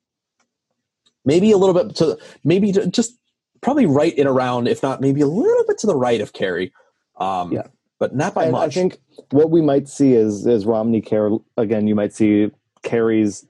maybe 1.24 1.52
a 1.52 1.56
little 1.56 1.84
bit 1.84 1.94
to 1.98 2.18
maybe 2.42 2.72
to 2.72 2.84
just 2.88 3.16
probably 3.60 3.86
right 3.86 4.12
in 4.12 4.26
around, 4.26 4.66
if 4.66 4.82
not 4.82 5.00
maybe 5.00 5.20
a 5.20 5.28
little 5.28 5.64
bit 5.68 5.78
to 5.78 5.86
the 5.86 5.94
right 5.94 6.20
of 6.20 6.32
Kerry. 6.32 6.72
Um, 7.16 7.52
Yeah. 7.52 7.68
But 7.98 8.14
not 8.14 8.34
by 8.34 8.44
and 8.44 8.52
much. 8.52 8.76
I 8.76 8.80
think 8.80 8.98
what 9.30 9.50
we 9.50 9.60
might 9.62 9.88
see 9.88 10.14
is 10.14 10.46
is 10.46 10.66
Romney 10.66 11.00
care 11.00 11.30
again. 11.56 11.86
You 11.86 11.94
might 11.94 12.12
see 12.12 12.50
Kerry's 12.82 13.46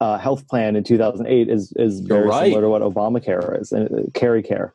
uh, 0.00 0.18
health 0.18 0.48
plan 0.48 0.76
in 0.76 0.84
2008 0.84 1.48
is 1.48 1.72
is 1.76 2.00
very 2.00 2.26
right. 2.26 2.44
similar 2.44 2.62
to 2.62 2.68
what 2.68 2.82
Obamacare 2.82 3.60
is, 3.60 3.72
and 3.72 3.88
uh, 3.92 4.02
Kerry 4.14 4.42
Care. 4.42 4.74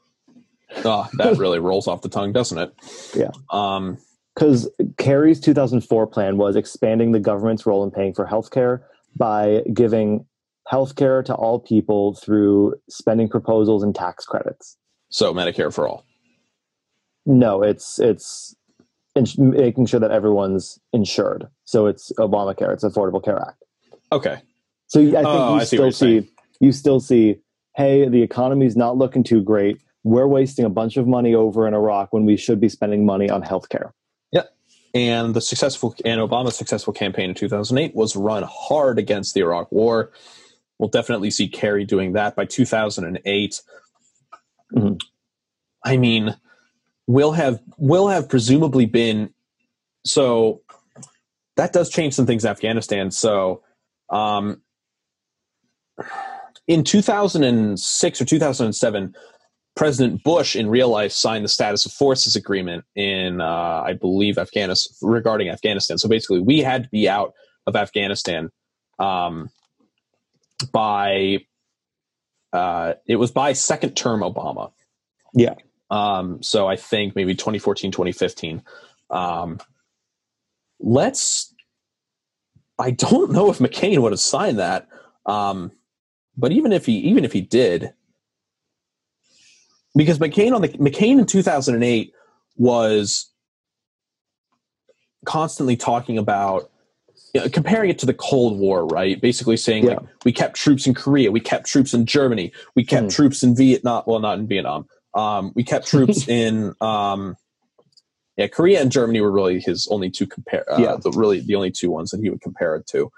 oh, 0.84 1.08
that 1.18 1.38
really 1.38 1.60
rolls 1.60 1.88
off 1.88 2.02
the 2.02 2.10
tongue, 2.10 2.32
doesn't 2.34 2.58
it? 2.58 2.74
Yeah. 3.16 3.32
Um, 3.50 3.98
Because 4.36 4.70
Kerry's 4.98 5.40
2004 5.40 6.08
plan 6.08 6.38
was 6.38 6.56
expanding 6.56 7.14
the 7.14 7.20
government's 7.20 7.66
role 7.66 7.84
in 7.84 7.92
paying 7.92 8.14
for 8.14 8.26
health 8.26 8.52
care 8.52 8.86
by 9.16 9.64
giving 9.74 10.26
health 10.68 10.96
care 10.96 11.24
to 11.24 11.34
all 11.34 11.60
people 11.60 12.16
through 12.16 12.76
spending 12.90 13.30
proposals 13.30 13.84
and 13.84 13.96
tax 13.96 14.26
credits. 14.26 14.78
so 15.10 15.34
Medicare 15.34 15.74
for 15.74 15.88
all. 15.88 16.04
No, 17.26 17.64
it's 17.64 17.98
it's 18.00 18.56
ins- 19.16 19.38
making 19.38 19.86
sure 19.88 20.00
that 20.00 20.12
everyone's 20.12 20.80
insured. 20.94 21.48
So 21.64 21.88
it's 21.88 22.12
Obamacare. 22.20 22.74
It's 22.74 22.84
Affordable 22.84 23.24
Care 23.24 23.40
Act. 23.40 23.64
Okay. 24.12 24.38
So 24.88 25.00
I 25.00 25.04
think 25.04 25.16
Oh, 25.26 25.56
you 25.56 25.62
I 25.62 25.64
see 25.64 25.78
still 25.78 25.92
see 25.92 26.30
you 26.60 26.72
still 26.72 27.00
see, 27.00 27.38
hey, 27.76 28.08
the 28.08 28.22
economy's 28.22 28.78
not 28.78 28.98
looking 28.98 29.24
too 29.24 29.42
great. 29.42 29.78
We're 30.04 30.28
wasting 30.28 30.64
a 30.66 30.70
bunch 30.70 30.98
of 30.98 31.08
money 31.08 31.34
over 31.36 31.68
in 31.68 31.74
Iraq 31.74 32.14
when 32.14 32.26
we 32.26 32.38
should 32.38 32.60
be 32.62 32.70
spending 32.70 33.06
money 33.06 33.30
on 33.30 33.42
healthcare. 33.44 33.92
And 34.94 35.34
the 35.34 35.42
successful 35.42 35.94
and 36.06 36.22
Obama's 36.22 36.56
successful 36.56 36.94
campaign 36.94 37.28
in 37.28 37.36
2008 37.36 37.94
was 37.94 38.16
run 38.16 38.44
hard 38.50 38.98
against 38.98 39.34
the 39.34 39.42
Iraq 39.42 39.70
War. 39.70 40.14
We'll 40.80 40.88
definitely 40.88 41.32
see 41.32 41.50
Kerry 41.50 41.84
doing 41.84 42.14
that 42.14 42.34
by 42.34 42.46
2008. 42.46 43.62
Mhm. 44.74 44.98
I 45.84 45.98
mean, 45.98 46.38
will 47.08 47.34
have 47.34 47.62
will 47.78 48.08
have 48.08 48.28
presumably 48.28 48.86
been 48.86 49.34
so 50.06 50.62
that 51.58 51.74
does 51.74 51.90
change 51.90 52.14
some 52.14 52.26
things 52.26 52.44
in 52.44 52.52
Afghanistan. 52.52 53.12
So 53.12 53.64
um, 54.10 54.62
in 56.68 56.84
2006 56.84 58.22
or 58.22 58.26
2007, 58.26 59.16
President 59.76 60.24
Bush 60.24 60.56
in 60.56 60.70
real 60.70 60.90
life 60.90 61.12
signed 61.12 61.44
the 61.44 61.50
status 61.50 61.86
of 61.86 61.92
forces 61.92 62.36
agreement 62.36 62.86
in, 62.96 63.42
uh, 63.42 63.84
I 63.86 63.94
believe, 63.94 64.38
Afghanistan 64.38 64.96
regarding 65.02 65.50
Afghanistan. 65.50 65.98
So 65.98 66.08
basically, 66.08 66.40
we 66.40 66.60
had 66.60 66.84
to 66.84 66.90
be 66.90 67.10
out 67.10 67.34
of 67.68 67.76
Afghanistan 67.76 68.50
um, 69.00 69.50
by 70.72 71.40
uh, 72.54 72.94
it 73.06 73.18
was 73.18 73.32
by 73.32 73.52
second 73.52 73.96
term 73.96 74.22
Obama. 74.22 74.72
Yeah. 75.34 75.56
Um, 75.90 76.42
so 76.42 76.68
I 76.68 76.76
think 76.76 77.16
maybe 77.16 77.36
2014, 77.36 77.92
2015. 77.92 78.64
Um, 79.10 79.60
let's. 80.80 81.54
I 82.78 82.92
don't 82.92 83.32
know 83.34 83.50
if 83.50 83.60
McCain 83.60 84.00
would 84.02 84.12
have 84.12 84.20
signed 84.20 84.60
that, 84.60 84.88
um, 85.26 85.72
but 86.38 86.52
even 86.52 86.72
if 86.72 86.86
he 86.86 86.94
even 86.98 87.24
if 87.24 87.34
he 87.34 87.42
did, 87.42 87.94
because 89.96 90.20
McCain 90.20 90.54
on 90.54 90.62
the 90.62 90.70
McCain 90.70 91.20
in 91.20 91.26
2008 91.26 92.14
was 92.58 93.32
constantly 95.26 95.76
talking 95.76 96.18
about 96.18 96.70
you 97.34 97.42
know, 97.42 97.50
comparing 97.50 97.90
it 97.90 98.00
to 98.00 98.06
the 98.06 98.14
Cold 98.14 98.60
War, 98.60 98.86
right? 98.86 99.20
Basically 99.20 99.58
saying 99.58 99.86
like 99.86 100.00
we 100.24 100.32
kept 100.32 100.56
troops 100.56 100.88
in 100.88 100.94
Korea, 100.94 101.32
we 101.32 101.40
kept 101.40 101.68
troops 101.68 101.94
in 101.94 102.06
Germany, 102.06 102.52
we 102.76 102.84
kept 102.84 103.04
Hmm. 103.04 103.10
troops 103.10 103.44
in 103.44 103.56
Vietnam. 103.56 104.04
Well, 104.06 104.20
not 104.20 104.40
in 104.40 104.48
Vietnam. 104.48 104.88
Um, 105.16 105.54
we 105.56 105.64
kept 105.64 105.88
troops 105.88 106.28
in 106.28 106.76
um, 106.82 107.38
yeah, 108.38 108.48
Korea 108.48 108.82
and 108.82 108.92
Germany 108.92 109.22
were 109.22 109.32
really 109.32 109.60
his 109.60 109.88
only 109.90 110.10
two 110.10 110.28
compare. 110.28 110.72
Uh, 110.72 110.82
Yeah. 110.82 110.98
the 111.02 111.12
really 111.12 111.40
the 111.40 111.56
only 111.56 111.72
two 111.72 111.90
ones 111.90 112.12
that 112.12 112.20
he 112.22 112.30
would 112.30 112.42
compare 112.42 112.76
it 112.76 112.86
to. 112.88 113.12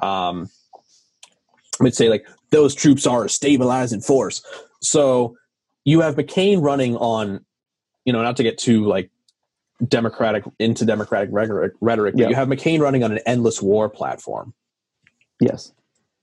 Um, 0.00 0.48
I 1.80 1.84
would 1.84 1.94
say 1.94 2.08
like 2.08 2.26
those 2.50 2.74
troops 2.74 3.06
are 3.06 3.24
a 3.24 3.28
stabilizing 3.28 4.00
force. 4.00 4.42
So 4.80 5.36
you 5.84 6.00
have 6.00 6.16
McCain 6.16 6.62
running 6.62 6.96
on, 6.96 7.44
you 8.04 8.12
know, 8.12 8.22
not 8.22 8.36
to 8.36 8.42
get 8.42 8.58
too 8.58 8.86
like 8.86 9.10
democratic 9.86 10.44
into 10.58 10.84
democratic 10.84 11.30
rhetoric, 11.32 11.72
rhetoric 11.80 12.14
but 12.16 12.28
you 12.28 12.34
have 12.34 12.48
McCain 12.48 12.80
running 12.80 13.02
on 13.02 13.12
an 13.12 13.18
endless 13.26 13.60
war 13.60 13.88
platform, 13.88 14.54
Yes. 15.40 15.72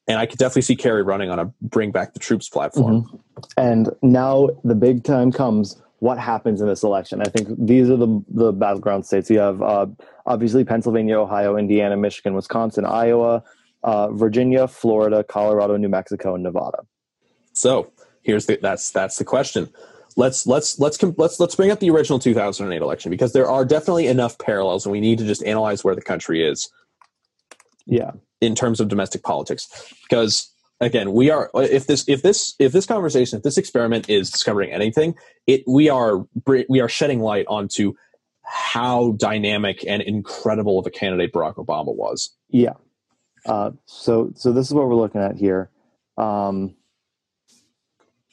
And 0.10 0.20
I 0.20 0.26
could 0.26 0.40
definitely 0.40 0.64
see 0.64 0.76
Kerry 0.76 1.04
running 1.04 1.30
on 1.30 1.40
a 1.40 1.46
bring 1.62 1.92
back 1.92 2.14
the 2.14 2.20
troops 2.20 2.50
platform. 2.50 3.04
Mhm. 3.04 3.20
And 3.58 3.90
now 4.02 4.50
the 4.66 4.76
big 4.76 5.04
time 5.06 5.32
comes. 5.32 5.82
What 6.00 6.18
happens 6.18 6.62
in 6.62 6.68
this 6.68 6.84
election? 6.84 7.22
I 7.22 7.26
think 7.26 7.50
these 7.58 7.90
are 7.90 7.98
the 7.98 8.22
the 8.30 8.52
battleground 8.52 9.06
states. 9.06 9.30
You 9.30 9.40
have 9.40 9.62
uh, 9.62 9.88
obviously 10.26 10.66
Pennsylvania, 10.66 11.20
Ohio, 11.20 11.58
Indiana, 11.58 11.96
Michigan, 11.98 12.34
Wisconsin, 12.34 12.86
Iowa, 12.86 13.44
uh, 13.84 14.10
Virginia, 14.12 14.68
Florida, 14.68 15.24
Colorado, 15.24 15.78
New 15.78 15.90
Mexico, 15.90 16.34
and 16.36 16.44
Nevada. 16.44 16.80
So 17.54 17.92
here's 18.24 18.46
the 18.48 18.58
that's 18.62 18.92
that's 18.92 19.18
the 19.18 19.26
question. 19.26 19.70
Let's 20.16 20.48
let's 20.48 20.80
let's 20.80 21.02
let's 21.04 21.40
let's 21.40 21.56
bring 21.56 21.72
up 21.72 21.80
the 21.80 21.90
original 21.92 22.20
2008 22.20 22.82
election 22.82 23.12
because 23.12 23.34
there 23.34 23.50
are 23.50 23.66
definitely 23.66 24.08
enough 24.08 24.38
parallels, 24.40 24.86
and 24.86 24.92
we 24.92 25.02
need 25.02 25.20
to 25.20 25.26
just 25.26 25.44
analyze 25.44 25.84
where 25.84 25.96
the 25.96 26.02
country 26.02 26.44
is 26.44 26.70
Yeah. 27.86 28.12
In 28.42 28.56
terms 28.56 28.80
of 28.80 28.88
domestic 28.88 29.24
politics. 29.24 29.68
Because 30.04 30.52
again, 30.80 31.14
we 31.14 31.30
are 31.30 31.50
if 31.56 31.88
this 31.88 32.08
if 32.08 32.22
this 32.22 32.56
if 32.60 32.72
this 32.72 32.86
conversation 32.86 33.38
if 33.38 33.44
this 33.44 33.58
experiment 33.58 34.10
is 34.10 34.30
discovering 34.30 34.72
anything, 34.72 35.16
it 35.48 35.64
we 35.68 35.90
are 35.90 36.26
we 36.46 36.80
are 36.80 36.90
shedding 36.90 37.20
light 37.20 37.46
onto 37.48 37.94
how 38.44 39.12
dynamic 39.14 39.86
and 39.88 40.02
incredible 40.02 40.80
of 40.80 40.86
a 40.88 40.90
candidate 40.90 41.32
Barack 41.32 41.56
Obama 41.56 41.96
was. 41.96 42.36
Yeah. 42.50 42.74
Uh, 43.46 43.72
so 43.86 44.32
so 44.36 44.52
this 44.52 44.68
is 44.68 44.74
what 44.74 44.88
we're 44.88 44.96
looking 44.96 45.22
at 45.22 45.36
here. 45.36 45.70
Um, 46.18 46.76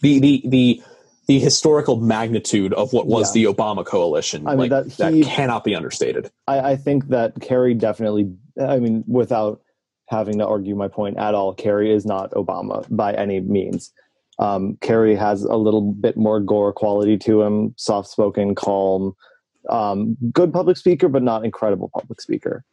the 0.00 0.18
the 0.18 0.42
the 0.46 0.82
the 1.26 1.38
historical 1.40 1.96
magnitude 1.96 2.72
of 2.72 2.92
what 2.92 3.06
was 3.06 3.32
the 3.32 3.44
Obama 3.44 3.84
coalition. 3.84 4.46
I 4.46 4.54
mean, 4.54 4.70
like, 4.70 4.96
that 4.96 5.12
he- 5.12 5.24
cannot 5.24 5.64
be 5.64 5.74
understated. 5.74 6.30
I, 6.46 6.72
I 6.72 6.76
think 6.76 7.08
that 7.08 7.40
Kerry 7.40 7.74
definitely. 7.74 8.32
I 8.60 8.78
mean, 8.78 9.04
without 9.06 9.60
having 10.08 10.38
to 10.38 10.46
argue 10.46 10.74
my 10.74 10.88
point 10.88 11.18
at 11.18 11.34
all, 11.34 11.54
Kerry 11.54 11.92
is 11.92 12.06
not 12.06 12.30
Obama 12.32 12.86
by 12.90 13.12
any 13.14 13.40
means. 13.40 13.92
Um, 14.38 14.76
Kerry 14.80 15.16
has 15.16 15.44
a 15.44 15.56
little 15.56 15.80
bit 15.80 16.16
more 16.16 16.40
Gore 16.40 16.72
quality 16.72 17.16
to 17.18 17.42
him, 17.42 17.74
soft 17.76 18.08
spoken, 18.08 18.54
calm, 18.54 19.14
um, 19.68 20.16
good 20.32 20.52
public 20.52 20.76
speaker, 20.76 21.08
but 21.08 21.22
not 21.22 21.44
incredible 21.44 21.90
public 21.92 22.20
speaker. 22.20 22.64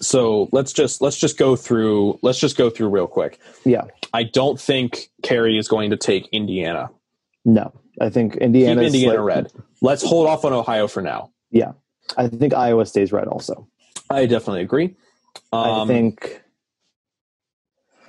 So 0.00 0.48
let's 0.50 0.72
just 0.72 1.00
let's 1.00 1.16
just 1.16 1.38
go 1.38 1.54
through 1.54 2.18
let's 2.22 2.40
just 2.40 2.56
go 2.56 2.70
through 2.70 2.88
real 2.88 3.06
quick. 3.06 3.38
Yeah, 3.64 3.82
I 4.12 4.24
don't 4.24 4.60
think 4.60 5.08
Kerry 5.22 5.56
is 5.56 5.68
going 5.68 5.90
to 5.90 5.96
take 5.96 6.28
Indiana. 6.32 6.90
no, 7.44 7.72
I 8.00 8.10
think 8.10 8.36
Indiana. 8.36 8.80
Keep 8.80 8.86
Indiana. 8.86 9.12
Indiana 9.12 9.22
red. 9.22 9.52
Let's 9.80 10.02
hold 10.02 10.26
off 10.26 10.44
on 10.44 10.52
Ohio 10.52 10.88
for 10.88 11.02
now. 11.02 11.30
Yeah, 11.52 11.72
I 12.16 12.26
think 12.26 12.52
Iowa 12.52 12.84
stays 12.84 13.12
red. 13.12 13.28
Also, 13.28 13.68
I 14.10 14.26
definitely 14.26 14.62
agree. 14.62 14.96
Um, 15.52 15.82
I 15.82 15.86
think 15.86 16.41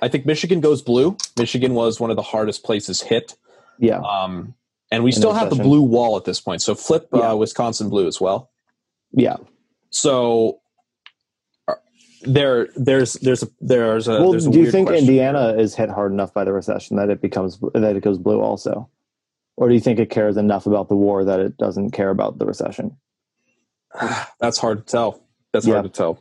I 0.04 0.08
think 0.08 0.26
Michigan 0.26 0.60
goes 0.60 0.82
blue. 0.82 1.16
Michigan 1.38 1.72
was 1.74 1.98
one 1.98 2.10
of 2.10 2.16
the 2.16 2.22
hardest 2.22 2.62
places 2.62 3.00
hit. 3.00 3.36
yeah, 3.78 4.00
Um, 4.00 4.54
and 4.90 5.02
we 5.02 5.10
In 5.10 5.16
still 5.16 5.32
have 5.32 5.48
the 5.48 5.56
blue 5.62 5.80
wall 5.82 6.16
at 6.18 6.24
this 6.26 6.40
point. 6.40 6.60
So 6.60 6.74
flip 6.74 7.08
uh, 7.12 7.34
Wisconsin 7.38 7.88
blue 7.88 8.06
as 8.06 8.20
well. 8.20 8.50
yeah. 9.12 9.36
So 9.90 10.60
uh, 11.68 11.74
there, 12.22 12.68
there's, 12.76 13.14
there's 13.14 13.42
a, 13.44 13.48
there's 13.60 14.08
a. 14.08 14.20
Well, 14.20 14.32
there's 14.32 14.46
a 14.46 14.50
do 14.50 14.58
you 14.60 14.70
think 14.70 14.88
question. 14.88 15.08
Indiana 15.08 15.54
is 15.56 15.74
hit 15.74 15.88
hard 15.88 16.12
enough 16.12 16.34
by 16.34 16.44
the 16.44 16.52
recession 16.52 16.96
that 16.98 17.08
it 17.10 17.22
becomes 17.22 17.58
that 17.74 17.96
it 17.96 18.02
goes 18.02 18.18
blue 18.18 18.40
also, 18.40 18.90
or 19.56 19.68
do 19.68 19.74
you 19.74 19.80
think 19.80 19.98
it 20.00 20.10
cares 20.10 20.36
enough 20.36 20.66
about 20.66 20.88
the 20.88 20.96
war 20.96 21.24
that 21.24 21.40
it 21.40 21.56
doesn't 21.56 21.92
care 21.92 22.10
about 22.10 22.38
the 22.38 22.44
recession? 22.44 22.96
That's 24.40 24.58
hard 24.58 24.78
to 24.86 24.90
tell. 24.92 25.22
That's 25.52 25.66
Yeah. 25.66 25.74
hard 25.74 25.84
to 25.84 25.90
tell. 25.96 26.18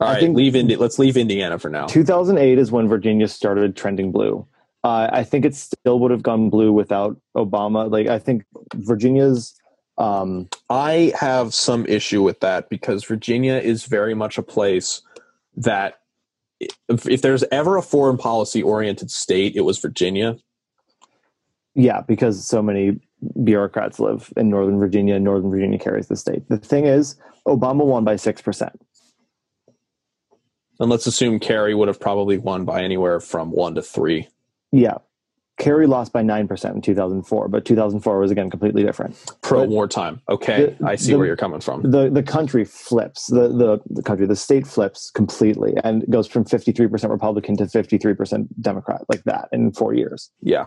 All 0.00 0.08
I 0.08 0.12
right, 0.14 0.20
think- 0.20 0.36
leave 0.36 0.54
Indi- 0.54 0.76
Let's 0.76 0.98
leave 0.98 1.16
Indiana 1.16 1.58
for 1.58 1.68
now. 1.70 1.86
2008 1.86 2.58
is 2.58 2.70
when 2.70 2.88
Virginia 2.88 3.28
started 3.28 3.76
trending 3.76 4.12
blue. 4.12 4.46
Uh, 4.84 5.08
I 5.12 5.24
think 5.24 5.44
it 5.44 5.54
still 5.56 5.98
would 5.98 6.12
have 6.12 6.22
gone 6.22 6.50
blue 6.50 6.72
without 6.72 7.20
Obama. 7.36 7.90
Like 7.90 8.06
I 8.06 8.18
think 8.18 8.44
Virginia's. 8.74 9.54
Um, 9.98 10.48
I 10.70 11.12
have 11.18 11.52
some 11.52 11.84
issue 11.86 12.22
with 12.22 12.38
that 12.40 12.68
because 12.68 13.04
Virginia 13.04 13.54
is 13.54 13.84
very 13.86 14.14
much 14.14 14.38
a 14.38 14.42
place 14.42 15.02
that 15.56 15.98
if, 16.88 17.08
if 17.08 17.20
there's 17.22 17.42
ever 17.50 17.76
a 17.76 17.82
foreign 17.82 18.16
policy 18.16 18.62
oriented 18.62 19.10
state, 19.10 19.56
it 19.56 19.62
was 19.62 19.78
Virginia. 19.80 20.36
yeah, 21.74 22.00
because 22.02 22.44
so 22.46 22.62
many 22.62 23.00
bureaucrats 23.42 23.98
live 23.98 24.32
in 24.36 24.48
Northern 24.48 24.78
Virginia, 24.78 25.16
and 25.16 25.24
Northern 25.24 25.50
Virginia 25.50 25.78
carries 25.80 26.06
the 26.06 26.14
state. 26.16 26.48
The 26.48 26.58
thing 26.58 26.86
is, 26.86 27.16
Obama 27.48 27.84
won 27.84 28.04
by 28.04 28.14
six 28.14 28.40
percent. 28.40 28.80
And 30.80 30.90
let's 30.90 31.06
assume 31.06 31.38
Kerry 31.40 31.74
would 31.74 31.88
have 31.88 32.00
probably 32.00 32.38
won 32.38 32.64
by 32.64 32.82
anywhere 32.82 33.20
from 33.20 33.50
one 33.50 33.74
to 33.74 33.82
three. 33.82 34.28
Yeah, 34.70 34.98
Kerry 35.56 35.88
lost 35.88 36.12
by 36.12 36.22
nine 36.22 36.46
percent 36.46 36.76
in 36.76 36.82
2004, 36.82 37.48
but 37.48 37.64
2004 37.64 38.20
was 38.20 38.30
again 38.30 38.48
completely 38.48 38.84
different. 38.84 39.16
Pro 39.42 39.60
But- 39.62 39.70
wartime. 39.70 40.20
Okay, 40.28 40.76
The- 40.78 40.86
I 40.86 40.94
see 40.94 41.12
the- 41.12 41.18
where 41.18 41.26
you're 41.26 41.36
coming 41.36 41.60
from. 41.60 41.82
the 41.82 42.08
the 42.10 42.22
country 42.22 42.64
flips 42.64 43.26
the 43.26 43.48
the 43.48 43.80
the 43.90 44.02
country 44.02 44.26
the 44.26 44.36
state 44.36 44.66
flips 44.68 45.10
completely 45.10 45.74
and 45.82 46.04
goes 46.10 46.28
from 46.28 46.44
53% 46.44 47.10
republican 47.10 47.56
to 47.56 47.64
53% 47.64 48.46
democrat 48.60 49.02
like 49.08 49.24
that 49.24 49.48
in 49.52 49.72
4 49.72 49.94
years 49.94 50.30
Yeah. 50.42 50.66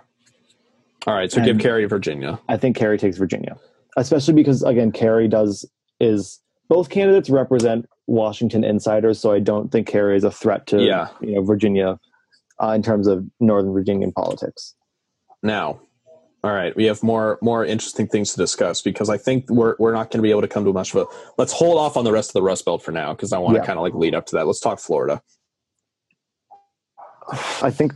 All 1.07 1.15
right, 1.15 1.31
so 1.31 1.43
give 1.43 1.57
Kerry 1.59 1.85
Virginia. 1.85 2.39
i 2.49 2.57
think 2.57 2.75
kerry 2.75 2.97
takes 2.97 3.17
virginia 3.17 3.55
especially 3.97 4.33
because 4.33 4.61
again 4.63 4.91
kerry 4.91 5.27
does 5.27 5.65
is 5.99 6.39
both 6.69 6.89
candidates 6.89 7.29
represent 7.29 7.85
washington 8.07 8.63
insiders 8.63 9.19
so 9.19 9.31
i 9.31 9.39
don't 9.39 9.71
think 9.71 9.87
kerry 9.87 10.15
is 10.17 10.23
a 10.23 10.31
threat 10.31 10.65
to 10.67 10.81
Yeah. 10.81 11.07
you 11.21 11.35
know 11.35 11.41
virginia 11.43 11.99
uh, 12.61 12.71
in 12.71 12.83
terms 12.83 13.07
of 13.07 13.25
northern 13.39 13.73
virginian 13.73 14.11
politics 14.11 14.75
Now, 15.43 15.79
all 16.43 16.51
right, 16.53 16.75
we 16.75 16.85
have 16.85 17.01
more 17.03 17.37
more 17.41 17.63
interesting 17.65 18.07
things 18.07 18.31
to 18.33 18.37
discuss 18.37 18.81
because 18.81 19.09
I 19.09 19.17
think 19.17 19.47
we're 19.49 19.75
we're 19.79 19.93
not 19.93 20.09
going 20.09 20.19
to 20.19 20.23
be 20.23 20.31
able 20.31 20.41
to 20.41 20.47
come 20.47 20.65
to 20.65 20.73
much 20.73 20.93
of 20.95 21.01
a. 21.03 21.05
Let's 21.37 21.53
hold 21.53 21.77
off 21.77 21.97
on 21.97 22.03
the 22.03 22.11
rest 22.11 22.29
of 22.31 22.33
the 22.33 22.41
Rust 22.41 22.65
Belt 22.65 22.81
for 22.83 22.91
now 22.91 23.13
because 23.13 23.31
I 23.31 23.37
want 23.37 23.55
to 23.55 23.61
Yeah. 23.61 23.65
kind 23.67 23.77
of 23.77 23.83
like 23.83 23.93
lead 23.93 24.15
up 24.15 24.25
to 24.27 24.35
that. 24.37 24.47
Let's 24.47 24.59
talk 24.59 24.79
Florida. 24.79 25.21
i 27.61 27.69
think 27.69 27.93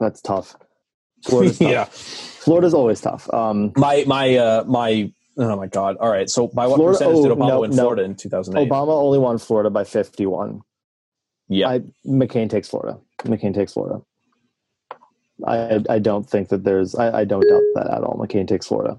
that's 0.00 0.20
tough 0.20 0.54
Florida's 1.26 1.58
tough. 1.64 1.70
yeah, 1.70 1.84
florida's 1.90 2.74
always 2.74 3.00
tough 3.00 3.32
um, 3.32 3.72
my 3.76 4.04
my 4.06 4.36
uh 4.36 4.64
my 4.66 5.10
oh 5.38 5.56
my 5.56 5.66
god. 5.66 5.96
All 5.98 6.10
right, 6.10 6.28
so 6.30 6.48
by 6.48 6.66
what 6.66 6.76
Florida- 6.76 6.98
percentage 6.98 7.22
did 7.22 7.30
oh, 7.32 7.36
Obama 7.36 7.48
no, 7.48 7.60
win 7.60 7.70
no. 7.70 7.76
Florida 7.76 8.02
in 8.04 8.14
2008? 8.14 8.68
obama 8.70 8.88
only 8.88 9.18
won 9.18 9.38
florida 9.38 9.70
by 9.70 9.84
51 9.84 10.62
yeah, 11.48 11.68
I, 11.68 11.80
McCain 12.06 12.48
takes 12.48 12.68
Florida. 12.68 12.98
McCain 13.24 13.52
takes 13.54 13.74
Florida. 13.74 14.00
I 15.46 15.80
I 15.90 15.98
don't 15.98 16.28
think 16.28 16.48
that 16.48 16.64
there's 16.64 16.94
I, 16.94 17.20
I 17.20 17.24
don't 17.24 17.46
doubt 17.46 17.62
that 17.74 17.90
at 17.92 18.02
all. 18.02 18.16
McCain 18.18 18.48
takes 18.48 18.66
Florida. 18.66 18.98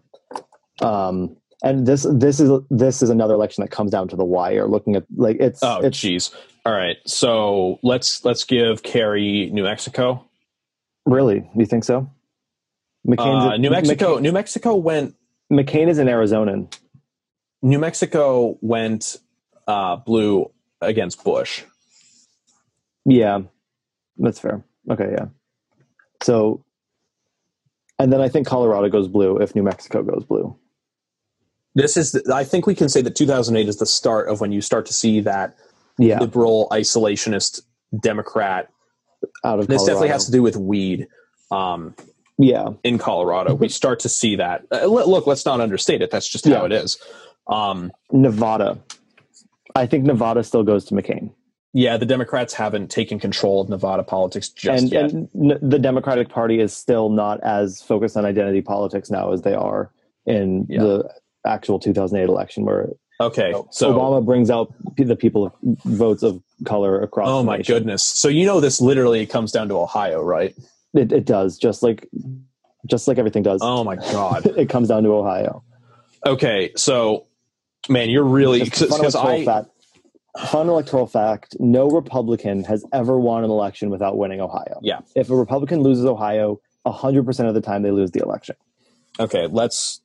Um, 0.82 1.36
and 1.64 1.88
this 1.88 2.06
this 2.12 2.40
is 2.40 2.52
this 2.70 3.02
is 3.02 3.10
another 3.10 3.34
election 3.34 3.64
that 3.64 3.72
comes 3.72 3.90
down 3.90 4.08
to 4.10 4.16
the 4.16 4.26
wire. 4.26 4.68
Looking 4.68 4.96
at 4.96 5.06
like 5.16 5.38
it's 5.40 5.64
Oh, 5.64 5.80
it's 5.82 5.98
jeez. 6.00 6.34
All 6.66 6.74
right. 6.74 6.98
So 7.08 7.80
let's 7.82 8.24
let's 8.26 8.44
give 8.44 8.84
Kerry 8.84 9.50
New 9.52 9.64
Mexico. 9.64 10.24
really 11.06 11.50
you 11.56 11.66
think 11.66 11.84
so? 11.84 12.10
McCain's 13.08 13.46
Uh, 13.46 13.58
New 13.58 13.70
Mexico. 13.72 14.20
New 14.20 14.32
Mexico 14.32 14.76
went. 14.76 15.16
McCain, 15.52 15.88
is 15.88 15.98
an 15.98 16.08
Arizonan. 16.08 16.76
New 17.62 17.80
Mexico 17.80 18.58
went 18.62 19.18
uh, 19.68 19.96
blue 19.98 20.52
against 20.82 21.24
Bush. 21.24 21.64
Yeah, 23.06 23.42
that's 24.18 24.40
fair. 24.40 24.64
Okay, 24.90 25.10
yeah. 25.12 25.26
So, 26.24 26.64
and 28.00 28.12
then 28.12 28.22
I 28.22 28.30
think 28.30 28.48
Colorado 28.48 28.90
goes 28.90 29.08
blue 29.08 29.38
if 29.38 29.56
New 29.56 29.64
Mexico 29.64 30.04
goes 30.04 30.24
blue. 30.24 30.56
This 31.76 31.98
is. 31.98 32.14
The, 32.14 32.34
I 32.34 32.44
think 32.44 32.66
we 32.68 32.76
can 32.76 32.90
say 32.90 33.02
that 33.02 33.16
2008 33.16 33.68
is 33.68 33.78
the 33.78 33.86
start 33.86 34.30
of 34.30 34.42
when 34.42 34.52
you 34.52 34.62
start 34.62 34.86
to 34.88 34.94
see 34.94 35.20
that 35.22 35.56
Yeah, 36.00 36.20
liberal 36.20 36.68
isolationist 36.72 37.62
Democrat. 38.00 38.70
out 39.44 39.60
of 39.60 39.68
This 39.68 39.78
Colorado. 39.78 39.86
definitely 39.94 40.10
has 40.10 40.26
to 40.26 40.32
do 40.32 40.42
with 40.42 40.56
weed. 40.58 41.08
Um, 41.52 41.96
Yeah, 42.38 42.70
in 42.84 42.98
Colorado, 42.98 43.54
we 43.56 43.70
start 43.70 44.00
to 44.02 44.10
see 44.10 44.36
that. 44.36 44.66
Uh, 44.72 44.86
look, 44.86 45.26
let's 45.26 45.46
not 45.46 45.62
understate 45.62 46.02
it. 46.02 46.12
That's 46.12 46.28
just 46.28 46.46
how 46.46 46.52
Yeah. 46.52 46.66
it 46.66 46.72
is. 46.74 46.98
Um, 47.48 47.92
Nevada. 48.12 48.78
I 49.76 49.86
think 49.86 50.04
Nevada 50.06 50.44
still 50.44 50.64
goes 50.64 50.86
to 50.86 50.94
McCain. 50.96 51.32
yeah, 51.74 51.98
the 51.98 52.06
Democrats 52.06 52.54
haven't 52.54 52.90
taken 52.90 53.20
control 53.20 53.60
of 53.62 53.68
Nevada 53.70 54.02
politics 54.04 54.48
just 54.50 54.84
and, 54.84 54.92
yet. 54.92 55.12
and 55.12 55.28
n- 55.36 55.60
the 55.62 55.78
Democratic 55.80 56.30
Party 56.30 56.60
is 56.62 56.74
still 56.76 57.10
not 57.10 57.42
as 57.44 57.82
focused 57.82 58.16
on 58.16 58.24
identity 58.26 58.62
politics 58.62 59.12
now 59.12 59.32
as 59.34 59.42
they 59.42 59.54
are 59.54 59.92
in 60.26 60.66
Yeah. 60.70 60.84
the 60.84 61.10
actual 61.46 61.78
2008 61.80 62.30
election, 62.30 62.64
where 62.66 62.90
okay, 63.20 63.54
so 63.72 63.94
Obama 63.94 64.24
brings 64.26 64.50
out 64.50 64.74
the 64.98 65.16
people 65.18 65.54
votes 65.84 66.24
of 66.24 66.42
color 66.64 67.02
across. 67.02 67.28
Oh 67.30 67.44
my 67.44 67.58
nation. 67.58 67.76
goodness! 67.76 68.04
So 68.04 68.30
you 68.30 68.46
know 68.46 68.60
this 68.62 68.80
literally 68.80 69.26
comes 69.26 69.52
down 69.52 69.68
to 69.68 69.78
Ohio, 69.78 70.22
right? 70.24 70.56
It, 70.96 71.12
it 71.12 71.26
does 71.26 71.58
just 71.58 71.84
like 71.84 72.08
just 72.86 73.08
like 73.08 73.18
everything 73.18 73.44
does. 73.44 73.60
Oh 73.64 73.84
my 73.84 73.96
god. 73.96 74.46
it 74.58 74.70
comes 74.70 74.88
down 74.88 75.04
to 75.04 75.10
Ohio. 75.10 75.64
Okay, 76.26 76.72
so 76.76 77.28
man, 77.90 78.10
you're 78.10 78.24
really 78.24 78.66
fun 78.66 78.90
electoral 79.00 79.28
I 79.28 79.46
fact. 79.46 79.70
Fun 80.48 80.68
electoral 80.70 81.08
fact: 81.08 81.56
No 81.60 81.90
Republican 81.90 82.64
has 82.64 82.84
ever 82.94 83.20
won 83.20 83.44
an 83.44 83.50
election 83.50 83.90
without 83.90 84.18
winning 84.18 84.42
Ohio. 84.42 84.80
Yeah. 84.82 85.02
If 85.16 85.30
a 85.30 85.36
Republican 85.36 85.82
loses 85.82 86.06
Ohio, 86.06 86.60
hundred 86.86 87.26
percent 87.26 87.48
of 87.48 87.56
the 87.56 87.62
time 87.62 87.84
they 87.84 87.92
lose 87.92 88.12
the 88.12 88.22
election. 88.22 88.56
okay. 89.20 89.48
Let's 89.48 90.02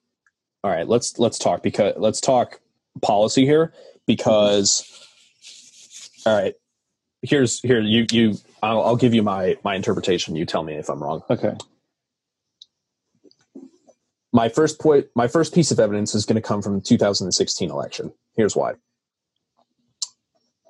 all 0.63 0.71
right. 0.71 0.89
Let's 0.89 1.19
let's 1.19 1.39
talk 1.39 1.63
because 1.63 1.95
let's 1.97 2.21
talk 2.21 2.61
policy 3.03 3.45
here 3.45 3.73
because 4.07 4.87
all 6.27 6.35
right. 6.35 6.55
Here's 7.23 7.61
here 7.61 7.81
you 7.81 8.07
you 8.11 8.39
I'll, 8.63 8.83
I'll 8.83 8.97
give 8.97 9.15
you 9.15 9.23
my 9.23 9.57
my 9.65 9.75
interpretation. 9.75 10.37
You 10.37 10.45
tell 10.47 10.63
me 10.63 10.75
if 10.75 10.89
I'm 10.89 11.03
wrong. 11.03 11.23
Okay. 11.31 11.55
My 14.33 14.49
first 14.49 14.79
point, 14.79 15.07
my 15.17 15.27
first 15.27 15.53
piece 15.55 15.71
of 15.73 15.81
evidence 15.81 16.15
is 16.15 16.25
going 16.25 16.37
to 16.37 16.43
come 16.43 16.63
from 16.63 16.75
the 16.77 16.81
2016 16.81 17.71
election. 17.71 18.13
Here's 18.37 18.55
why. 18.55 18.75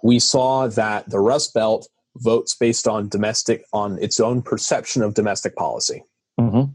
We 0.03 0.19
saw 0.19 0.67
that 0.69 1.11
the 1.11 1.21
Rust 1.21 1.53
Belt 1.53 1.87
votes 2.17 2.55
based 2.55 2.89
on 2.89 3.09
domestic 3.09 3.65
on 3.73 3.99
its 4.03 4.19
own 4.19 4.41
perception 4.41 5.03
of 5.03 5.13
domestic 5.13 5.57
policy. 5.57 6.05
Mm-hmm. 6.41 6.73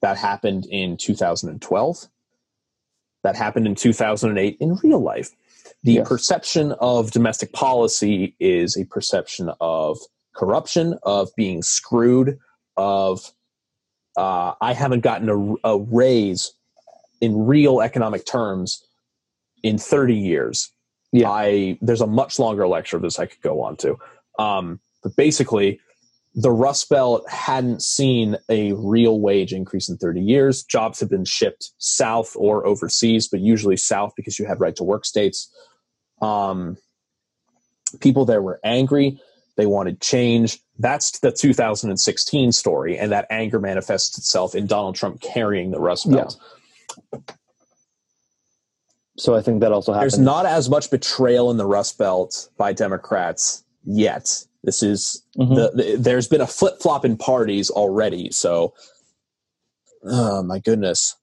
That 0.00 0.16
happened 0.16 0.66
in 0.70 0.96
2012. 0.96 2.08
That 3.24 3.36
happened 3.36 3.66
in 3.66 3.74
2008 3.74 4.56
in 4.58 4.74
real 4.82 5.00
life. 5.00 5.30
The 5.84 5.94
Yes. 5.94 6.08
perception 6.08 6.72
of 6.80 7.10
domestic 7.10 7.52
policy 7.52 8.34
is 8.40 8.76
a 8.76 8.84
perception 8.86 9.50
of 9.60 9.98
corruption, 10.34 10.98
of 11.02 11.30
being 11.36 11.62
screwed, 11.62 12.38
of 12.76 13.32
uh, 14.16 14.52
I 14.60 14.72
haven't 14.72 15.00
gotten 15.00 15.28
a, 15.28 15.68
a 15.68 15.78
raise 15.78 16.52
in 17.20 17.46
real 17.46 17.80
economic 17.80 18.26
terms 18.26 18.84
in 19.62 19.78
30 19.78 20.14
years. 20.14 20.70
Yeah. 21.12 21.30
I 21.30 21.78
there's 21.80 22.00
a 22.00 22.06
much 22.06 22.38
longer 22.38 22.66
lecture 22.66 22.96
of 22.96 23.02
this 23.02 23.18
I 23.18 23.26
could 23.26 23.40
go 23.42 23.62
on 23.62 23.76
to. 23.78 23.96
Um, 24.38 24.80
but 25.02 25.14
basically, 25.16 25.80
the 26.34 26.50
Rust 26.50 26.88
Belt 26.88 27.28
hadn't 27.28 27.82
seen 27.82 28.36
a 28.48 28.72
real 28.72 29.20
wage 29.20 29.52
increase 29.52 29.88
in 29.88 29.98
30 29.98 30.22
years. 30.22 30.62
Jobs 30.62 31.00
have 31.00 31.10
been 31.10 31.26
shipped 31.26 31.72
south 31.78 32.32
or 32.36 32.66
overseas, 32.66 33.28
but 33.28 33.40
usually 33.40 33.76
south 33.76 34.12
because 34.16 34.38
you 34.38 34.46
had 34.46 34.60
right 34.60 34.74
to 34.76 34.84
work 34.84 35.04
states. 35.04 35.52
Um, 36.22 36.78
people 38.00 38.24
there 38.24 38.40
were 38.40 38.60
angry. 38.64 39.20
They 39.56 39.66
wanted 39.66 40.00
change. 40.00 40.58
That's 40.78 41.18
the 41.20 41.30
2016 41.30 42.52
story, 42.52 42.98
and 42.98 43.12
that 43.12 43.26
anger 43.30 43.60
manifests 43.60 44.16
itself 44.18 44.54
in 44.54 44.66
Donald 44.66 44.94
Trump 44.96 45.20
carrying 45.20 45.70
the 45.70 45.78
Rust 45.80 46.10
Belt. 46.10 46.36
So 49.18 49.34
I 49.34 49.42
think 49.42 49.60
that 49.60 49.72
also 49.72 49.92
happens. 49.92 50.14
There's 50.14 50.24
not 50.24 50.46
as 50.46 50.70
much 50.70 50.90
betrayal 50.90 51.50
in 51.50 51.58
the 51.58 51.66
Rust 51.66 51.98
Belt 51.98 52.48
by 52.56 52.72
Democrats 52.72 53.62
yet. 53.84 54.44
This 54.64 54.82
is 54.82 55.22
Mhm. 55.38 55.54
the, 55.54 55.70
the 55.82 55.96
there's 55.96 56.28
been 56.28 56.40
a 56.40 56.46
flip 56.46 56.80
flop 56.80 57.04
in 57.04 57.16
parties 57.16 57.68
already. 57.68 58.30
So, 58.30 58.72
oh 60.04 60.42
my 60.42 60.58
goodness. 60.60 61.14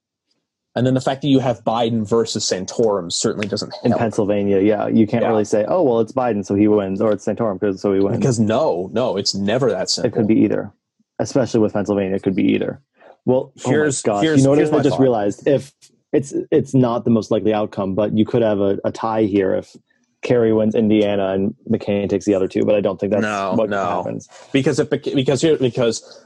And 0.75 0.85
then 0.85 0.93
the 0.93 1.01
fact 1.01 1.23
that 1.23 1.27
you 1.29 1.39
have 1.39 1.63
Biden 1.63 2.07
versus 2.07 2.45
Santorum 2.49 3.11
certainly 3.11 3.47
doesn't 3.47 3.73
happen. 3.73 3.91
in. 3.91 3.97
Pennsylvania. 3.97 4.59
Yeah, 4.59 4.87
you 4.87 5.07
can't 5.07 5.23
Yeah. 5.23 5.29
really 5.29 5.43
say, 5.45 5.65
"Oh, 5.67 5.81
well, 5.83 5.99
it's 5.99 6.11
Biden, 6.11 6.45
so 6.45 6.53
he 6.55 6.67
wins," 6.67 7.01
or 7.01 7.11
it's 7.11 7.25
Santorum, 7.25 7.59
because 7.59 7.81
so 7.81 7.91
he 7.93 7.99
wins. 7.99 8.17
Because 8.17 8.39
no, 8.39 8.89
no, 8.93 9.17
it's 9.17 9.33
never 9.33 9.69
that 9.71 9.89
simple. 9.89 10.07
it 10.09 10.13
could 10.13 10.27
be 10.27 10.35
either, 10.41 10.71
especially 11.17 11.59
with 11.59 11.73
Pennsylvania. 11.73 12.15
It 12.15 12.23
could 12.23 12.35
be 12.35 12.43
either. 12.53 12.81
Well, 13.25 13.51
oh 13.65 13.69
Here's- 13.69 14.03
oh 14.05 14.11
gosh, 14.11 14.23
here's- 14.23 14.37
you 14.39 14.43
know 14.43 14.49
what 14.51 14.59
here's 14.59 14.71
I 14.71 14.77
just 14.81 14.89
thought. 14.97 15.01
realized? 15.01 15.47
If 15.47 15.73
it's 16.13 16.33
it's 16.51 16.73
not 16.75 17.03
the 17.03 17.11
most 17.11 17.31
likely 17.31 17.53
outcome, 17.53 17.95
but 17.95 18.15
you 18.15 18.23
could 18.25 18.41
have 18.43 18.59
a, 18.61 18.77
a 18.85 18.91
tie 18.91 19.23
here 19.23 19.55
if 19.55 19.75
Kerry 20.21 20.53
wins 20.53 20.75
Indiana 20.75 21.29
and 21.33 21.55
McCain 21.69 22.07
takes 22.09 22.25
the 22.25 22.35
other 22.35 22.47
two. 22.47 22.63
But 22.63 22.75
I 22.75 22.81
don't 22.81 22.99
think 22.99 23.11
that's 23.11 23.21
No, 23.23 23.53
what 23.55 23.69
no. 23.69 23.83
happens. 23.83 24.27
because 24.53 24.79
if 24.79 24.89
because 24.89 25.41
here 25.41 25.57
because 25.57 26.25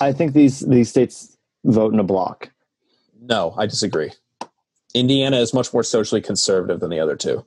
I 0.00 0.12
think 0.12 0.32
these 0.32 0.60
these 0.60 0.88
states 0.90 1.35
vote 1.66 1.92
in 1.92 2.00
a 2.00 2.04
block. 2.04 2.50
no, 3.20 3.54
I 3.58 3.66
disagree. 3.66 4.12
Indiana 4.94 5.38
is 5.38 5.52
much 5.52 5.72
more 5.74 5.82
socially 5.82 6.22
conservative 6.22 6.80
than 6.80 6.88
the 6.90 7.00
other 7.00 7.16
two. 7.16 7.44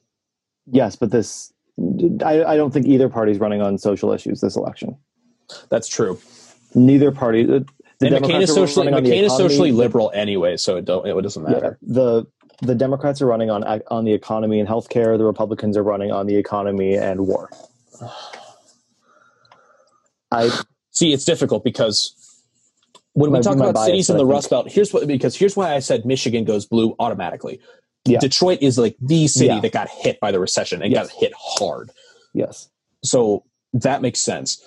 Yes, 0.71 0.95
but 0.95 1.09
this 1.11 1.51
I, 2.23 2.43
I 2.43 2.57
don't 2.57 2.71
think 2.71 2.85
either 2.85 3.09
party's 3.09 3.39
running 3.39 3.61
on 3.61 3.77
social 3.77 4.11
issues 4.11 4.41
this 4.41 4.55
election. 4.55 4.97
That's 5.69 5.87
true. 5.87 6.19
Neither 6.75 7.11
party. 7.11 7.43
The, 7.45 7.65
the 7.99 8.07
and 8.07 8.15
McCain 8.15 8.27
Democrats 8.27 8.43
is 8.51 8.57
are 8.57 8.67
socially 8.67 8.85
running 8.87 8.97
on 8.97 9.03
the 9.03 9.09
McCain 9.11 9.23
is 9.23 9.35
socially 9.35 9.71
liberal 9.71 10.11
anyway, 10.13 10.57
so 10.57 10.75
it 10.77 10.85
don't 10.85 11.07
it 11.07 11.19
doesn't 11.21 11.43
Yeah, 11.43 11.49
matter. 11.49 11.79
the 11.81 12.25
the 12.61 12.75
Democrats 12.75 13.21
are 13.21 13.25
running 13.25 13.49
on 13.49 13.63
on 13.63 14.05
the 14.05 14.13
economy 14.13 14.59
and 14.59 14.69
healthcare. 14.69 15.17
The 15.17 15.25
Republicans 15.25 15.75
are 15.77 15.83
running 15.83 16.11
on 16.11 16.27
the 16.27 16.35
economy 16.35 16.95
and 16.95 17.25
war. 17.25 17.49
I 20.31 20.49
See, 20.91 21.13
it's 21.13 21.23
difficult 21.25 21.63
because 21.63 22.13
when 23.19 23.31
we 23.31 23.37
Might 23.37 23.43
talk 23.43 23.57
about 23.57 23.73
bias, 23.75 23.85
cities 23.87 24.09
in 24.09 24.15
the 24.17 24.25
Rust 24.25 24.49
Belt, 24.49 24.71
here's 24.71 24.93
what 24.93 25.05
because 25.05 25.35
here's 25.35 25.57
why 25.57 25.75
I 25.75 25.79
said 25.79 26.05
Michigan 26.05 26.45
goes 26.45 26.65
blue 26.65 26.95
automatically. 26.99 27.59
Yeah. 28.05 28.19
Detroit 28.19 28.59
is 28.61 28.77
like 28.77 28.95
the 29.01 29.27
city 29.27 29.47
Yeah. 29.47 29.59
that 29.59 29.73
got 29.73 29.89
hit 29.89 30.21
by 30.21 30.31
the 30.31 30.39
recession 30.39 30.81
and 30.81 30.89
Yes. 30.91 31.07
got 31.09 31.17
hit 31.19 31.33
hard. 31.37 31.91
yes, 32.33 32.69
So 33.03 33.43
that 33.73 34.01
makes 34.01 34.21
sense. 34.21 34.63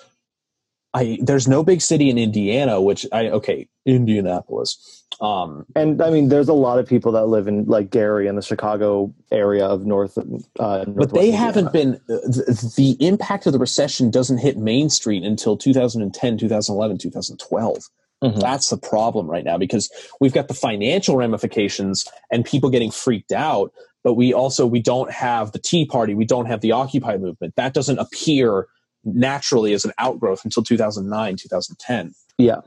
I 0.93 1.17
there's 1.23 1.47
no 1.47 1.63
big 1.63 1.81
city 1.81 2.11
in 2.11 2.19
Indiana, 2.19 2.79
which 2.79 3.07
I 3.11 3.29
okay, 3.29 3.67
Indianapolis. 3.87 5.03
Um, 5.19 5.65
and 5.75 5.99
I 6.01 6.11
mean, 6.11 6.29
there's 6.29 6.47
a 6.49 6.53
lot 6.53 6.77
of 6.77 6.85
people 6.87 7.11
that 7.13 7.25
live 7.25 7.47
in 7.47 7.65
like 7.65 7.89
Gary 7.89 8.27
and 8.27 8.37
the 8.37 8.41
Chicago 8.43 9.11
area 9.31 9.65
of 9.65 9.85
North. 9.87 10.15
Uh, 10.59 10.85
but 10.85 11.11
they 11.13 11.31
haven't 11.31 11.73
been 11.73 11.99
the, 12.07 12.73
the 12.77 12.91
impact 13.05 13.47
of 13.47 13.53
the 13.53 13.59
recession 13.59 14.11
doesn't 14.11 14.37
hit 14.37 14.57
Main 14.59 14.89
Street 14.91 15.23
until 15.23 15.57
2010, 15.57 16.37
2011, 16.37 16.99
2012. 16.99 17.89
Mhm. 18.23 18.39
That's 18.39 18.69
the 18.69 18.77
problem 18.77 19.27
right 19.29 19.43
now 19.43 19.57
because 19.57 19.91
we've 20.21 20.33
got 20.33 20.47
the 20.47 20.53
financial 20.53 21.17
ramifications 21.17 22.07
and 22.31 22.45
people 22.45 22.69
getting 22.69 22.89
freaked 22.89 23.33
out, 23.33 23.73
but 24.03 24.13
we 24.13 24.33
also 24.33 24.65
we 24.65 24.79
don't 24.81 25.11
have 25.11 25.51
the 25.51 25.59
Tea 25.59 25.85
Party, 25.85 26.15
we 26.15 26.25
don't 26.25 26.45
have 26.45 26.61
the 26.61 26.71
Occupy 26.71 27.17
movement. 27.17 27.55
That 27.57 27.73
doesn't 27.73 27.99
appear 27.99 28.67
naturally 29.03 29.73
as 29.73 29.83
an 29.83 29.91
outgrowth 29.97 30.45
until 30.45 30.63
2009, 30.63 31.35
2010. 31.35 32.13
Yeah, 32.37 32.61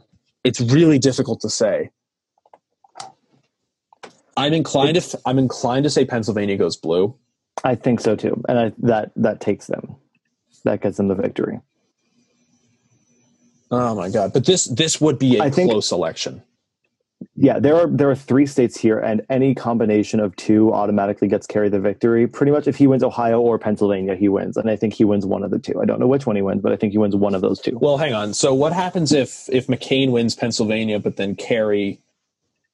It's 0.45 0.61
really 0.61 0.99
difficult 0.99 1.41
to 1.41 1.51
say. 1.51 1.91
I'm 4.37 4.53
inclined 4.53 5.01
to 5.01 5.21
I'm 5.25 5.39
inclined 5.39 5.85
to 5.85 5.91
say 5.91 6.05
Pennsylvania 6.05 6.59
goes 6.59 6.77
blue. 6.77 7.17
I 7.65 7.75
think 7.75 8.01
so 8.01 8.15
too, 8.15 8.43
and 8.49 8.59
I, 8.59 8.73
that 8.81 9.13
that 9.17 9.41
takes 9.41 9.67
them. 9.67 9.97
That 10.65 10.83
gets 10.83 10.99
them 10.99 11.09
the 11.09 11.15
victory. 11.15 11.61
Oh 13.71 13.95
my 13.95 14.11
god! 14.11 14.33
But 14.33 14.47
this 14.47 14.65
this 14.67 15.01
would 15.01 15.19
be 15.19 15.39
a 15.39 15.45
I 15.45 15.51
think- 15.51 15.71
close 15.71 15.93
election. 15.93 16.43
Yeah, 17.35 17.59
there 17.59 17.75
are 17.77 17.87
there 17.87 18.11
are 18.11 18.15
three 18.15 18.45
states 18.45 18.79
here, 18.79 18.99
and 18.99 19.23
any 19.31 19.55
combination 19.55 20.21
of 20.21 20.37
two 20.37 20.73
automatically 20.73 21.29
gets 21.29 21.47
Kerry 21.47 21.71
the 21.71 21.81
victory. 21.81 22.27
Pretty 22.27 22.53
much, 22.53 22.67
if 22.67 22.77
he 22.77 22.87
wins 22.87 23.03
Ohio 23.03 23.41
or 23.41 23.59
Pennsylvania, 23.59 24.15
he 24.15 24.29
wins, 24.29 24.57
and 24.59 24.71
I 24.71 24.77
think 24.77 24.93
he 24.93 25.05
wins 25.05 25.25
one 25.25 25.43
of 25.43 25.51
the 25.51 25.59
two. 25.59 25.81
I 25.81 25.87
don't 25.87 25.99
know 25.99 26.07
which 26.07 26.27
one 26.27 26.37
he 26.37 26.43
wins, 26.43 26.61
but 26.61 26.73
I 26.73 26.77
think 26.77 26.93
he 26.93 26.99
wins 26.99 27.17
one 27.17 27.35
of 27.35 27.41
those 27.41 27.59
two. 27.59 27.79
Well, 27.81 27.97
hang 27.97 28.13
on. 28.13 28.35
So 28.35 28.53
what 28.53 28.75
happens 28.75 29.13
if 29.13 29.49
if 29.51 29.67
McCain 29.67 30.11
wins 30.11 30.35
Pennsylvania, 30.35 30.99
but 30.99 31.17
then 31.17 31.35
Kerry? 31.37 32.01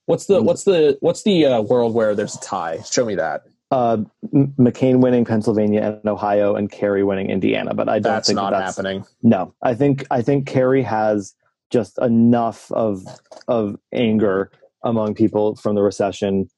What's 0.06 0.26
the 0.26 0.42
what's 0.42 0.64
the 0.64 0.98
what's 1.00 1.22
the 1.22 1.46
uh, 1.46 1.60
world 1.62 1.94
where 1.94 2.14
there's 2.16 2.34
a 2.34 2.40
tie? 2.40 2.82
Show 2.82 3.04
me 3.04 3.14
that. 3.14 3.44
Uh, 3.72 3.96
McCain 4.34 5.00
winning 5.00 5.24
Pennsylvania 5.24 5.80
and 6.02 6.06
Ohio, 6.06 6.54
and 6.56 6.70
Kerry 6.70 7.02
winning 7.02 7.30
Indiana, 7.30 7.72
but 7.72 7.88
I 7.88 8.00
don't 8.00 8.12
That's 8.12 8.28
think 8.28 8.36
not 8.36 8.50
that's, 8.50 8.76
happening. 8.76 9.04
No, 9.22 9.54
I 9.62 9.74
think 9.74 10.06
I 10.10 10.20
think 10.20 10.46
Kerry 10.46 10.82
has 10.82 11.34
just 11.70 11.98
enough 11.98 12.70
of 12.72 13.02
of 13.48 13.76
anger 13.90 14.50
among 14.84 15.14
people 15.14 15.56
from 15.56 15.74
the 15.74 15.80
recession, 15.82 16.50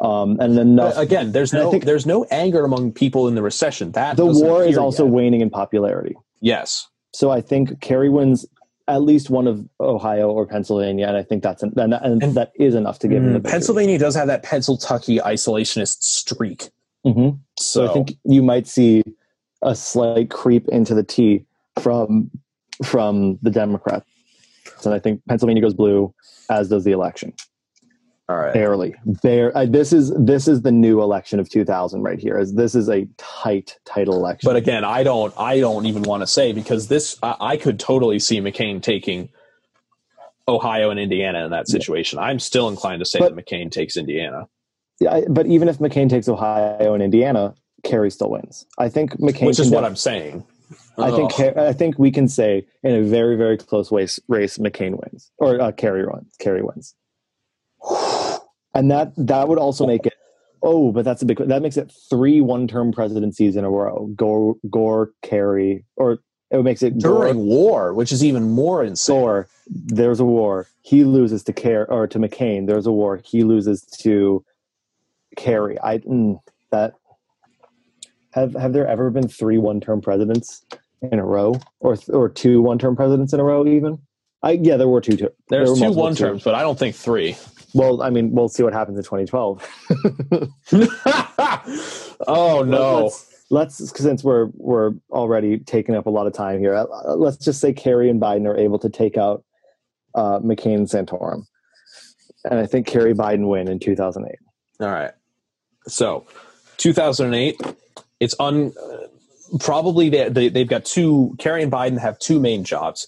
um, 0.00 0.40
and 0.40 0.58
enough. 0.58 0.96
Again, 0.96 1.32
there's 1.32 1.52
no 1.52 1.70
think- 1.70 1.84
there's 1.84 2.06
no 2.06 2.24
anger 2.30 2.64
among 2.64 2.92
people 2.92 3.28
in 3.28 3.34
the 3.34 3.42
recession. 3.42 3.92
That 3.92 4.16
the 4.16 4.24
war 4.24 4.64
is 4.64 4.78
also 4.78 5.04
yet. 5.04 5.12
waning 5.12 5.40
in 5.42 5.50
popularity. 5.50 6.16
yes. 6.40 6.88
So 7.14 7.30
I 7.30 7.42
think 7.42 7.82
Kerry 7.82 8.08
wins 8.08 8.46
at 8.88 9.02
least 9.02 9.30
one 9.30 9.46
of 9.46 9.66
Ohio 9.80 10.30
or 10.30 10.46
Pennsylvania, 10.46 11.06
and 11.06 11.16
I 11.16 11.22
think 11.22 11.42
that's 11.42 11.62
an, 11.62 11.72
and, 11.76 11.94
and, 11.94 12.22
And- 12.22 12.34
that 12.34 12.52
is 12.56 12.74
enough 12.74 12.98
to 13.00 13.08
give 13.08 13.18
him 13.18 13.32
the 13.32 13.38
Mm, 13.38 13.42
victory. 13.42 13.50
Pennsylvania 13.52 13.98
does 13.98 14.14
have 14.14 14.26
that 14.26 14.42
Pennsyltucky 14.44 15.20
isolationist 15.22 16.02
streak. 16.02 16.70
Mhm. 17.06 17.38
So, 17.58 17.86
So 17.86 17.90
I 17.90 17.94
think 17.94 18.16
you 18.24 18.42
might 18.42 18.66
see 18.66 19.02
a 19.62 19.74
slight 19.74 20.30
creep 20.30 20.68
into 20.68 20.94
the 20.94 21.02
T 21.04 21.44
from 21.78 22.30
from 22.84 23.38
the 23.42 23.50
Democrats, 23.50 24.04
and 24.84 24.92
I 24.94 24.98
think 24.98 25.20
Pennsylvania 25.28 25.62
goes 25.62 25.74
blue, 25.74 26.12
as 26.50 26.68
does 26.68 26.82
the 26.84 26.90
election. 26.92 27.32
Right. 28.36 28.54
barely 28.54 28.94
bare 29.22 29.56
uh, 29.56 29.66
this 29.66 29.92
is 29.92 30.12
this 30.18 30.46
is 30.48 30.62
the 30.62 30.72
new 30.72 31.00
election 31.00 31.40
of 31.40 31.48
2000 31.48 32.02
right 32.02 32.18
here 32.18 32.44
this 32.46 32.74
is 32.74 32.88
a 32.88 33.06
tight 33.16 33.78
tight 33.84 34.08
election 34.08 34.48
But 34.48 34.56
again, 34.56 34.84
I 34.84 35.02
don't 35.02 35.32
I 35.36 35.60
don't 35.60 35.86
even 35.86 36.02
want 36.02 36.22
to 36.22 36.26
say 36.26 36.52
because 36.52 36.88
this 36.88 37.18
I, 37.22 37.36
I 37.40 37.56
could 37.56 37.78
totally 37.80 38.18
see 38.18 38.40
McCain 38.40 38.82
taking 38.82 39.28
Ohio 40.48 40.90
and 40.90 40.98
Indiana 40.98 41.44
in 41.44 41.50
that 41.52 41.68
situation. 41.68 42.18
I'm 42.18 42.38
still 42.38 42.68
inclined 42.68 43.00
to 43.00 43.06
say 43.06 43.18
But- 43.18 43.34
that 43.34 43.44
McCain 43.44 43.70
takes 43.70 43.96
Indiana. 43.96 44.48
Yeah, 45.00 45.22
but 45.28 45.46
even 45.46 45.68
if 45.68 45.78
mccain 45.78 46.08
takes 46.08 46.28
ohio 46.28 46.94
and 46.94 47.02
indiana 47.02 47.54
kerry 47.82 48.08
still 48.08 48.30
wins 48.30 48.66
i 48.78 48.88
think 48.88 49.16
mccain 49.18 49.46
which 49.46 49.58
is 49.58 49.68
what 49.68 49.80
def- 49.80 49.88
I'm 49.88 49.96
saying. 49.96 50.44
i 50.96 51.10
think 51.10 51.40
i 51.56 51.72
think 51.72 51.98
we 51.98 52.12
can 52.12 52.28
say 52.28 52.66
in 52.84 52.94
a 52.94 53.02
very 53.02 53.34
very 53.36 53.56
close 53.58 53.90
race, 53.90 54.20
race 54.28 54.58
mccain 54.58 55.00
wins 55.02 55.32
or 55.38 55.60
uh, 55.60 55.72
kerry 55.72 56.06
wins 56.06 56.32
kerry 56.38 56.62
wins 56.62 56.94
and 58.74 58.90
that 58.90 59.12
that 59.16 59.48
would 59.48 59.58
also 59.58 59.86
make 59.86 60.06
it 60.06 60.14
oh 60.62 60.92
but 60.92 61.04
that's 61.04 61.22
a 61.22 61.26
big 61.26 61.38
that 61.38 61.62
makes 61.62 61.76
it 61.76 61.92
three 62.10 62.40
one-term 62.40 62.92
presidencies 62.92 63.56
in 63.56 63.64
a 63.64 63.70
row 63.70 64.06
gore 64.16 64.56
gore 64.70 65.10
kerry 65.22 65.84
or 65.96 66.18
it 66.52 66.62
makes 66.62 66.82
it 66.82 67.00
Gore, 67.00 67.24
during 67.24 67.46
war, 67.46 67.94
which 67.94 68.12
is 68.12 68.22
even 68.22 68.50
more 68.50 68.84
insane. 68.84 69.20
Gore, 69.20 69.48
there's 69.66 70.20
a 70.20 70.24
war. 70.24 70.68
He 70.82 71.02
loses 71.02 71.42
to 71.44 71.52
Care 71.52 71.90
or 71.90 72.06
to 72.06 72.18
McCain. 72.18 72.66
There's 72.66 72.86
a 72.86 72.92
war. 72.92 73.22
He 73.24 73.42
loses 73.42 73.82
to 74.00 74.44
Kerry. 75.36 75.78
I 75.82 75.98
mm, 75.98 76.38
that 76.70 76.92
have 78.34 78.52
have 78.54 78.74
there 78.74 78.86
ever 78.86 79.10
been 79.10 79.28
three 79.28 79.56
one-term 79.56 80.02
presidents 80.02 80.62
in 81.00 81.18
a 81.18 81.24
row, 81.24 81.58
or 81.80 81.96
or 82.08 82.28
two 82.28 82.60
one-term 82.60 82.96
presidents 82.96 83.32
in 83.32 83.40
a 83.40 83.44
row? 83.44 83.66
Even 83.66 83.98
I 84.42 84.52
yeah, 84.52 84.76
there 84.76 84.88
were 84.88 85.00
two. 85.00 85.16
two 85.16 85.30
there 85.48 85.64
There's 85.64 85.80
were 85.80 85.88
two 85.88 85.92
one 85.92 86.14
terms, 86.14 86.44
but 86.44 86.54
I 86.54 86.60
don't 86.60 86.78
think 86.78 86.94
three. 86.96 87.34
Well, 87.74 88.02
I 88.02 88.10
mean, 88.10 88.32
we'll 88.32 88.48
see 88.48 88.62
what 88.62 88.72
happens 88.72 88.98
in 88.98 89.04
2012. 89.04 89.66
oh 92.26 92.62
no. 92.66 93.04
Let's, 93.04 93.44
let's 93.50 94.00
since 94.00 94.24
we're 94.24 94.48
we're 94.54 94.92
already 95.10 95.58
taking 95.58 95.94
up 95.94 96.06
a 96.06 96.10
lot 96.10 96.26
of 96.26 96.32
time 96.32 96.58
here. 96.58 96.74
uh, 96.74 96.86
Let's 97.14 97.36
just 97.36 97.60
say 97.60 97.72
Kerry 97.72 98.10
and 98.10 98.20
Biden 98.20 98.46
are 98.46 98.56
able 98.56 98.78
to 98.80 98.88
take 98.88 99.16
out 99.16 99.44
uh, 100.14 100.38
McCain 100.40 100.76
and 100.76 100.86
Santorum, 100.86 101.44
and 102.44 102.58
I 102.58 102.66
think 102.66 102.86
Kerry 102.86 103.14
Biden 103.14 103.48
win 103.48 103.68
in 103.68 103.78
2008. 103.78 104.36
All 104.80 104.92
right. 104.92 105.12
So, 105.86 106.26
2008, 106.78 107.60
it's 108.20 108.34
un 108.38 108.72
probably 109.60 110.08
they, 110.08 110.28
they 110.28 110.48
they've 110.48 110.68
got 110.68 110.84
two. 110.84 111.34
Kerry 111.38 111.62
and 111.62 111.72
Biden 111.72 111.98
have 111.98 112.18
two 112.18 112.40
main 112.40 112.64
jobs. 112.64 113.06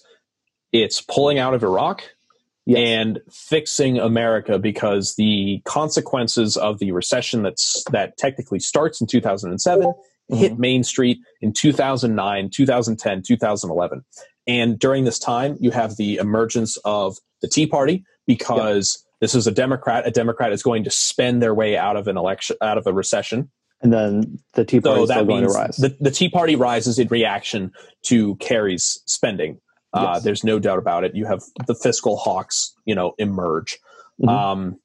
It's 0.71 1.01
pulling 1.01 1.39
out 1.39 1.53
of 1.53 1.63
Iraq 1.63 2.03
Yes. 2.65 2.79
and 2.79 3.19
fixing 3.31 3.99
America 3.99 4.57
because 4.57 5.13
the 5.17 5.61
consequences 5.65 6.57
of 6.57 6.79
the 6.79 6.91
recession 6.93 7.43
that's 7.43 7.83
that 7.91 8.17
technically 8.17 8.59
starts 8.59 8.99
in 8.99 9.05
2007 9.05 9.85
mm-hmm. 9.85 10.35
hit 10.35 10.57
Main 10.57 10.83
Street 10.83 11.19
in 11.41 11.53
2009, 11.53 12.49
2010, 12.51 13.21
2011. 13.21 14.03
And 14.47 14.79
during 14.79 15.05
this 15.05 15.19
time, 15.19 15.57
you 15.59 15.71
have 15.71 15.97
the 15.97 16.17
emergence 16.17 16.77
of 16.85 17.17
the 17.41 17.47
Tea 17.47 17.67
Party 17.67 18.03
because 18.25 19.03
this 19.21 19.35
is 19.35 19.47
a 19.47 19.51
Democrat. 19.51 20.07
A 20.07 20.11
Democrat 20.11 20.51
is 20.51 20.63
going 20.63 20.83
to 20.83 20.91
spend 20.91 21.41
their 21.41 21.53
way 21.53 21.77
out 21.77 21.97
of 21.97 22.07
an 22.07 22.17
election, 22.17 22.55
out 22.61 22.77
of 22.77 22.87
a 22.87 22.93
recession. 22.93 23.51
and 23.81 23.93
then 23.93 24.39
the 24.53 24.65
Tea 24.65 24.79
Party 24.79 25.05
So 25.05 25.19
is 25.19 25.27
going 25.27 25.43
to 25.43 25.49
rise. 25.49 25.77
the, 25.77 25.95
the 25.99 26.11
Tea 26.11 26.29
Party 26.29 26.55
rises 26.55 26.99
in 26.99 27.07
reaction 27.09 27.71
to 28.03 28.35
Kerry's 28.37 29.01
spending. 29.05 29.59
Uh, 29.95 30.11
Yes. 30.15 30.23
there's 30.23 30.43
no 30.43 30.59
doubt 30.59 30.77
about 30.77 31.03
it. 31.05 31.15
You 31.15 31.25
have 31.25 31.41
the 31.67 31.73
fiscal 31.73 32.17
hawks, 32.17 32.75
you 32.85 32.93
know, 32.93 33.15
emerge. 33.17 33.79
Mhm. 34.21 34.29
Um, 34.29 34.79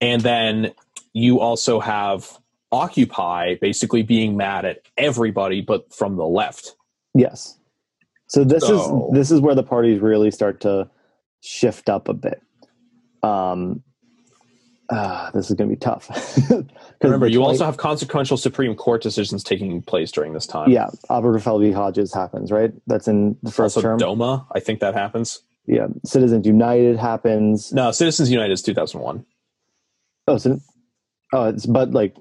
and 0.00 0.20
then 0.22 0.72
you 1.14 1.40
also 1.40 1.80
have 1.80 2.38
Occupy 2.70 3.56
basically 3.60 4.02
being 4.02 4.34
mad 4.36 4.64
at 4.64 4.78
everybody 4.96 5.60
but 5.60 5.92
from 5.92 6.16
the 6.16 6.26
left. 6.26 6.74
Yes. 7.14 7.58
So 8.28 8.44
this 8.44 8.66
So- 8.66 9.08
is 9.08 9.12
this 9.14 9.30
is 9.30 9.40
where 9.40 9.54
the 9.54 9.62
parties 9.62 10.00
really 10.00 10.30
start 10.30 10.60
to 10.62 10.88
shift 11.40 11.88
up 11.90 12.08
a 12.08 12.14
bit. 12.14 12.40
Um, 13.22 13.82
ah, 14.92 15.30
this 15.34 15.50
is 15.50 15.56
going 15.56 15.68
to 15.68 15.74
be 15.74 15.78
tough. 15.78 16.10
Remember, 17.02 17.26
you 17.26 17.38
20 17.38 17.52
also 17.52 17.64
have 17.64 17.76
consequential 17.76 18.36
Supreme 18.36 18.74
Court 18.74 19.02
decisions 19.02 19.42
taking 19.42 19.82
place 19.82 20.12
during 20.12 20.32
this 20.32 20.46
time. 20.46 20.70
yeah, 20.70 20.88
Obergefell 21.10 21.60
v. 21.60 21.72
Hodges 21.72 22.12
happens 22.12 22.52
right. 22.52 22.72
That's 22.86 23.08
in 23.08 23.36
the 23.42 23.50
first 23.50 23.76
also 23.76 23.80
term. 23.82 23.98
DOMA, 23.98 24.46
I 24.52 24.60
think 24.60 24.80
that 24.80 24.94
happens. 24.94 25.40
Yeah, 25.66 25.86
Citizens 26.04 26.46
United 26.46 26.98
happens. 26.98 27.72
No, 27.72 27.90
Citizens 27.92 28.30
United 28.30 28.52
is 28.52 28.62
2001. 28.62 29.24
Oh, 30.28 30.36
so, 30.36 30.60
oh, 31.32 31.48
it's 31.48 31.66
but 31.66 31.92
like 31.92 32.16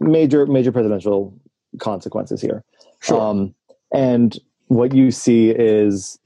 major 0.00 0.46
major 0.46 0.72
presidential 0.72 1.38
consequences 1.78 2.40
here. 2.40 2.64
Sure. 3.00 3.20
Um, 3.20 3.54
and 3.92 4.38
what 4.68 4.94
you 4.94 5.10
see 5.10 5.50
is, 5.50 6.18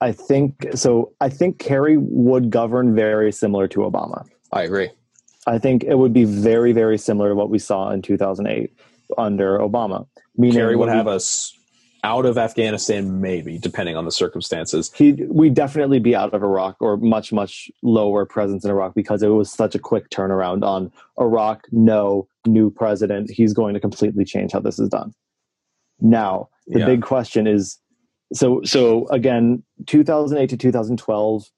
I 0.00 0.12
think 0.12 0.66
so. 0.74 1.12
I 1.20 1.28
think 1.28 1.58
Kerry 1.58 1.96
would 1.98 2.50
govern 2.50 2.94
very 2.94 3.30
similar 3.32 3.68
to 3.68 3.80
Obama. 3.80 4.26
I 4.52 4.62
agree. 4.62 4.90
I 5.46 5.58
think 5.58 5.84
it 5.84 5.94
would 5.96 6.12
be 6.12 6.24
very 6.24 6.72
very 6.72 6.98
similar 6.98 7.30
to 7.30 7.34
what 7.34 7.50
we 7.50 7.58
saw 7.58 7.90
in 7.90 8.02
2008 8.02 8.72
under 9.16 9.58
Obama. 9.58 10.06
Meaning 10.36 10.56
Kerry 10.56 10.76
would 10.76 10.88
have 10.88 11.06
we, 11.06 11.12
us 11.12 11.54
out 12.04 12.26
of 12.26 12.38
Afghanistan, 12.38 13.20
maybe, 13.20 13.58
depending 13.58 13.96
on 13.96 14.04
the 14.04 14.12
circumstances. 14.12 14.92
he 14.94 15.12
we'd 15.28 15.54
definitely 15.54 15.98
be 15.98 16.14
out 16.14 16.32
of 16.32 16.42
Iraq 16.42 16.76
or 16.80 16.96
much 16.96 17.32
much 17.32 17.70
lower 17.82 18.24
presence 18.24 18.64
in 18.64 18.70
Iraq 18.70 18.94
because 18.94 19.22
it 19.22 19.28
was 19.28 19.50
such 19.50 19.74
a 19.74 19.78
quick 19.78 20.08
turnaround 20.10 20.62
on 20.64 20.92
Iraq. 21.18 21.66
No 21.72 22.28
new 22.46 22.70
president. 22.70 23.30
He's 23.30 23.52
going 23.52 23.74
to 23.74 23.80
completely 23.80 24.24
change 24.24 24.52
how 24.52 24.60
this 24.60 24.78
is 24.78 24.88
done. 24.88 25.12
Now 26.00 26.48
the 26.68 26.80
Yeah. 26.80 26.86
big 26.86 27.02
question 27.02 27.46
is, 27.46 27.78
so 28.32 28.60
so 28.64 29.08
again, 29.08 29.62
2008 29.86 30.50
to 30.50 30.56
2012 30.56 31.50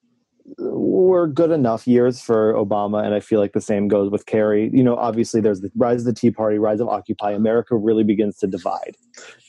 were 0.59 1.27
good 1.27 1.51
enough 1.51 1.87
years 1.87 2.21
for 2.21 2.53
Obama, 2.55 3.05
and 3.05 3.15
I 3.15 3.21
feel 3.21 3.41
like 3.41 3.53
the 3.53 3.61
same 3.61 3.89
goes 3.89 4.11
with 4.11 4.27
Kerry. 4.27 4.71
You 4.73 4.83
know, 4.83 4.97
obviously 4.97 5.41
there's 5.41 5.61
the 5.61 5.71
rise 5.77 6.01
of 6.01 6.07
the 6.07 6.13
Tea 6.13 6.31
Party, 6.31 6.59
rise 6.59 6.81
of 6.81 6.89
Occupy. 6.89 7.33
America 7.33 7.77
really 7.77 8.05
begins 8.05 8.37
to 8.39 8.47
divide. 8.47 8.97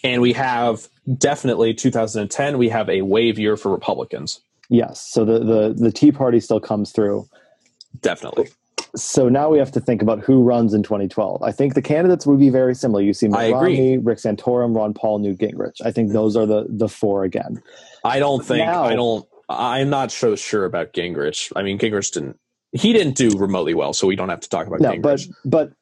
And 0.03 0.21
we 0.21 0.33
have 0.33 0.87
definitely 1.17 1.73
2010, 1.73 2.57
we 2.57 2.69
have 2.69 2.89
a 2.89 3.01
wave 3.03 3.37
year 3.39 3.57
for 3.57 3.71
Republicans. 3.71 4.41
Yes, 4.69 5.01
so 5.01 5.25
the 5.25 5.39
the 5.39 5.73
the 5.77 5.91
Tea 5.91 6.11
Party 6.11 6.39
still 6.39 6.59
comes 6.61 6.91
through. 6.91 7.27
Definitely. 8.01 8.47
so 8.95 9.27
now 9.29 9.49
we 9.49 9.57
have 9.57 9.71
to 9.73 9.79
think 9.81 10.01
about 10.01 10.19
who 10.21 10.41
runs 10.43 10.73
in 10.73 10.81
2012. 10.83 11.41
I 11.43 11.51
think 11.51 11.73
the 11.73 11.81
candidates 11.81 12.25
would 12.25 12.39
be 12.39 12.49
very 12.49 12.73
similar. 12.73 13.01
You 13.01 13.13
see 13.13 13.27
Mitt 13.27 13.37
I 13.39 13.43
agree. 13.45 13.57
Romney, 13.75 13.97
Rick 13.97 14.19
Santorum, 14.19 14.75
Ron 14.75 14.93
Paul, 14.93 15.19
Newt 15.19 15.39
Gingrich. 15.39 15.75
I 15.83 15.91
think 15.91 16.13
those 16.13 16.35
are 16.37 16.45
the 16.45 16.65
the 16.69 16.87
four 16.87 17.23
again. 17.25 17.61
I 18.03 18.19
don't 18.19 18.43
think, 18.45 18.65
Now- 18.65 18.83
I 18.85 18.95
don't, 18.95 19.25
I'm 19.57 19.89
not 19.89 20.11
so 20.11 20.35
sure 20.35 20.65
about 20.65 20.93
Gingrich. 20.93 21.51
I 21.55 21.63
mean, 21.63 21.77
Gingrich 21.79 22.11
didn't, 22.13 22.37
he 22.71 22.93
didn't 22.93 23.15
do 23.15 23.37
remotely 23.37 23.73
well, 23.73 23.93
so 23.93 24.07
we 24.07 24.15
don't 24.15 24.29
have 24.29 24.41
to 24.41 24.49
talk 24.49 24.67
about 24.67 24.79
No, 24.81 24.91
Gingrich. 24.91 25.29
but 25.43 25.69
but 25.69 25.73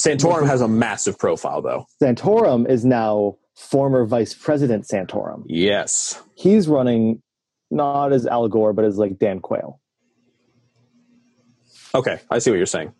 Santorum 0.00 0.46
has 0.46 0.60
a 0.60 0.68
massive 0.68 1.18
profile, 1.18 1.60
though. 1.62 1.86
Santorum 2.02 2.68
is 2.68 2.84
now 2.84 3.36
former 3.56 4.04
Vice 4.06 4.32
President 4.34 4.86
Santorum. 4.86 5.42
Yes. 5.46 6.22
He's 6.36 6.68
running 6.68 7.20
not 7.70 8.12
as 8.12 8.24
Al 8.26 8.48
Gore, 8.48 8.72
but 8.72 8.84
as 8.84 8.96
like 8.98 9.18
Dan 9.18 9.40
Quayle. 9.40 9.80
Okay, 11.94 12.18
I 12.30 12.38
see 12.38 12.50
what 12.50 12.56
you're 12.56 12.66
saying. 12.66 12.92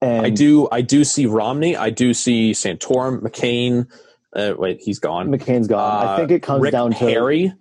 And 0.00 0.26
I 0.26 0.30
do, 0.30 0.68
I 0.72 0.80
do 0.80 1.04
see 1.04 1.26
Romney. 1.26 1.76
I 1.76 1.90
do 1.90 2.12
see 2.12 2.52
Santorum, 2.52 3.20
McCain. 3.20 3.86
Uh, 4.34 4.54
wait, 4.58 4.80
he's 4.80 4.98
gone. 4.98 5.28
McCain's 5.28 5.68
gone. 5.68 6.04
I 6.06 6.14
Uh, 6.14 6.16
think 6.16 6.30
it 6.32 6.42
comes 6.42 6.62
Rick 6.62 6.72
down 6.72 6.90
to 6.90 6.96
Perry. 6.98 7.52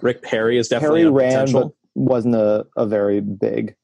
Rick 0.00 0.22
Perry 0.22 0.56
is 0.58 0.68
definitely 0.68 1.00
Perry 1.02 1.08
a 1.08 1.12
ran, 1.12 1.30
potential. 1.32 1.60
but 1.94 2.00
wasn't 2.02 2.34
a, 2.34 2.66
a 2.76 2.86
very 2.86 3.20
big. 3.20 3.76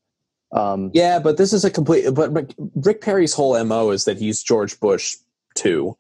Um, 0.53 0.91
Yeah, 0.95 1.19
but 1.19 1.37
this 1.37 1.53
is 1.53 1.65
a 1.65 1.71
complete. 1.71 2.09
But 2.15 2.33
Rick- 2.33 2.55
Rick 2.75 3.01
Perry's 3.03 3.35
whole 3.35 3.63
mo 3.65 3.91
is 3.91 4.05
that 4.07 4.19
he's 4.19 4.43
George 4.43 4.81
Bush 4.81 5.17
too. 5.55 5.97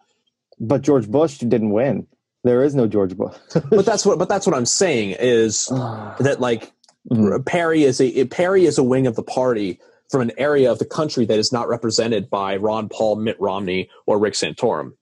but 0.60 0.82
George 0.82 1.08
Bush 1.08 1.38
didn't 1.38 1.70
win. 1.70 2.06
There 2.44 2.62
is 2.64 2.74
no 2.74 2.86
George 2.86 3.16
Bush. 3.16 3.36
But 3.68 3.84
that's 3.84 4.06
what. 4.06 4.18
But 4.18 4.28
that's 4.28 4.46
what 4.46 4.56
I'm 4.56 4.64
saying 4.66 5.16
is 5.18 5.66
that 6.20 6.36
like 6.40 6.72
Mhm. 7.10 7.44
Perry 7.46 7.84
is 7.84 8.00
a 8.02 8.24
Perry 8.26 8.66
is 8.66 8.76
a 8.78 8.82
wing 8.82 9.06
of 9.06 9.16
the 9.16 9.22
party 9.22 9.80
from 10.10 10.20
an 10.22 10.32
area 10.38 10.70
of 10.70 10.78
the 10.78 10.84
country 10.84 11.24
that 11.26 11.38
is 11.38 11.52
not 11.52 11.68
represented 11.68 12.28
by 12.30 12.56
Ron 12.56 12.88
Paul, 12.88 13.16
Mitt 13.16 13.38
Romney, 13.40 13.88
or 14.06 14.18
Rick 14.18 14.34
Santorum. 14.34 14.92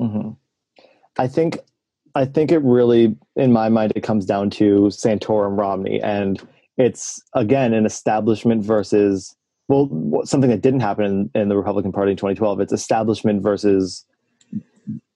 hmm 0.00 0.30
I 1.16 1.28
think 1.28 1.58
I 2.14 2.24
think 2.24 2.52
it 2.52 2.58
really, 2.58 3.16
in 3.36 3.52
my 3.52 3.68
mind, 3.68 3.92
it 3.96 4.02
comes 4.02 4.24
down 4.24 4.50
to 4.50 4.88
Santorum 4.90 5.58
Romney, 5.58 6.00
and 6.00 6.40
it's 6.76 7.20
again 7.34 7.72
an 7.72 7.86
establishment 7.86 8.64
versus 8.64 9.34
well, 9.68 9.88
something 10.24 10.50
that 10.50 10.60
didn't 10.60 10.80
happen 10.80 11.30
in, 11.34 11.40
in 11.42 11.48
the 11.48 11.56
Republican 11.56 11.92
Party 11.92 12.12
in 12.12 12.16
2012. 12.16 12.60
It's 12.60 12.72
establishment 12.72 13.42
versus 13.42 14.04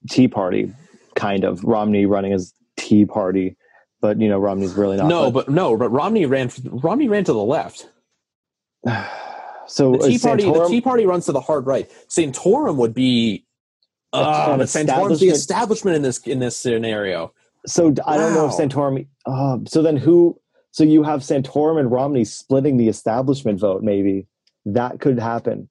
Tea 0.08 0.28
Party, 0.28 0.72
kind 1.14 1.44
of 1.44 1.62
Romney 1.64 2.06
running 2.06 2.32
as 2.32 2.54
Tea 2.76 3.04
Party, 3.04 3.56
but 4.00 4.20
you 4.20 4.28
know 4.28 4.38
Romney's 4.38 4.74
really 4.74 4.96
not. 4.96 5.08
No, 5.08 5.30
but 5.30 5.48
no, 5.48 5.76
but 5.76 5.90
Romney 5.90 6.26
ran. 6.26 6.50
Romney 6.64 7.08
ran 7.08 7.24
to 7.24 7.32
the 7.32 7.44
left. 7.44 7.88
so 9.66 9.92
The 9.92 10.08
Tea 10.08 10.18
Party. 10.18 10.44
The 10.44 10.66
Tea 10.68 10.80
Party 10.80 11.06
runs 11.06 11.26
to 11.26 11.32
the 11.32 11.40
hard 11.40 11.66
right. 11.66 11.90
Santorum 12.08 12.76
would 12.76 12.94
be. 12.94 13.44
But 14.12 14.56
the 14.56 14.62
establishment- 14.64 15.36
establishment 15.36 15.96
in 15.96 16.02
this 16.02 16.18
in 16.18 16.38
this 16.38 16.56
scenario. 16.56 17.32
So 17.66 17.94
I 18.06 18.16
don't 18.16 18.34
know 18.34 18.46
if 18.46 18.52
Santorum. 18.52 19.06
Uh, 19.26 19.58
so 19.66 19.82
then 19.82 19.96
who? 19.96 20.40
So 20.70 20.84
you 20.84 21.02
have 21.02 21.20
Santorum 21.20 21.78
and 21.78 21.90
Romney 21.90 22.24
splitting 22.24 22.76
the 22.76 22.88
establishment 22.88 23.60
vote. 23.60 23.82
Maybe 23.82 24.26
that 24.64 25.00
could 25.00 25.18
happen, 25.18 25.68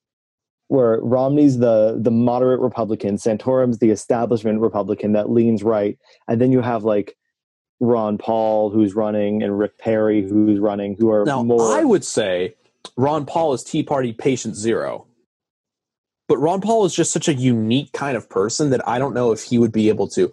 where 0.68 1.00
Romney's 1.02 1.58
the 1.58 1.98
the 2.00 2.12
moderate 2.12 2.60
Republican, 2.60 3.16
Santorum's 3.16 3.80
the 3.80 3.90
establishment 3.90 4.60
Republican 4.60 5.14
that 5.14 5.32
leans 5.32 5.64
right, 5.64 5.98
and 6.28 6.40
then 6.42 6.52
you 6.52 6.62
have 6.62 6.84
like 6.84 7.18
Ron 7.80 8.18
Paul 8.18 8.70
who's 8.70 8.96
running 8.96 9.42
and 9.44 9.58
Rick 9.58 9.78
Perry 9.78 10.28
who's 10.28 10.60
running, 10.60 10.96
who 11.00 11.10
are 11.10 11.26
Now, 11.26 11.44
more. 11.44 11.62
I 11.62 11.84
would 11.84 12.04
say 12.04 12.56
Ron 12.96 13.26
Paul 13.26 13.54
is 13.54 13.64
Tea 13.64 13.84
Party 13.84 14.14
patient 14.14 14.56
zero. 14.56 15.08
But 16.28 16.38
Ron 16.38 16.62
Paul 16.62 16.86
is 16.86 16.94
just 16.94 17.12
such 17.12 17.28
a 17.28 17.34
unique 17.34 17.92
kind 17.94 18.18
of 18.18 18.30
person 18.30 18.70
that 18.72 18.86
I 18.88 19.00
don't 19.00 19.14
know 19.14 19.32
if 19.32 19.44
he 19.44 19.58
would 19.58 19.72
be 19.72 19.90
able 19.90 20.08
to. 20.10 20.32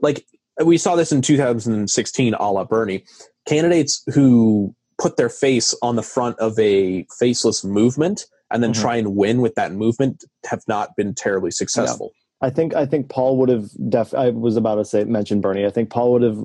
Like, 0.00 0.26
we 0.64 0.78
saw 0.78 0.96
this 0.96 1.12
in 1.12 1.22
2016 1.22 2.34
a 2.34 2.52
la 2.52 2.64
Bernie. 2.64 3.04
Candidates 3.46 4.02
who 4.12 4.74
put 4.98 5.16
their 5.16 5.28
face 5.28 5.74
on 5.82 5.96
the 5.96 6.02
front 6.02 6.38
of 6.38 6.58
a 6.58 7.06
faceless 7.18 7.64
movement 7.64 8.24
and 8.50 8.62
then 8.62 8.72
Mhm. 8.72 8.80
try 8.80 8.96
and 8.96 9.14
win 9.16 9.40
with 9.40 9.54
that 9.54 9.72
movement 9.72 10.24
have 10.46 10.62
not 10.66 10.96
been 10.96 11.14
terribly 11.14 11.50
successful. 11.50 12.12
I 12.40 12.50
think 12.50 12.74
I 12.74 12.86
think 12.86 13.08
Paul 13.08 13.38
would 13.38 13.48
have 13.48 13.70
def. 13.88 14.14
I 14.14 14.30
was 14.30 14.56
about 14.56 14.76
to 14.76 14.84
say 14.84 15.04
mention 15.04 15.40
Bernie. 15.40 15.64
I 15.66 15.70
think 15.70 15.90
Paul 15.90 16.12
would 16.12 16.22
have 16.22 16.38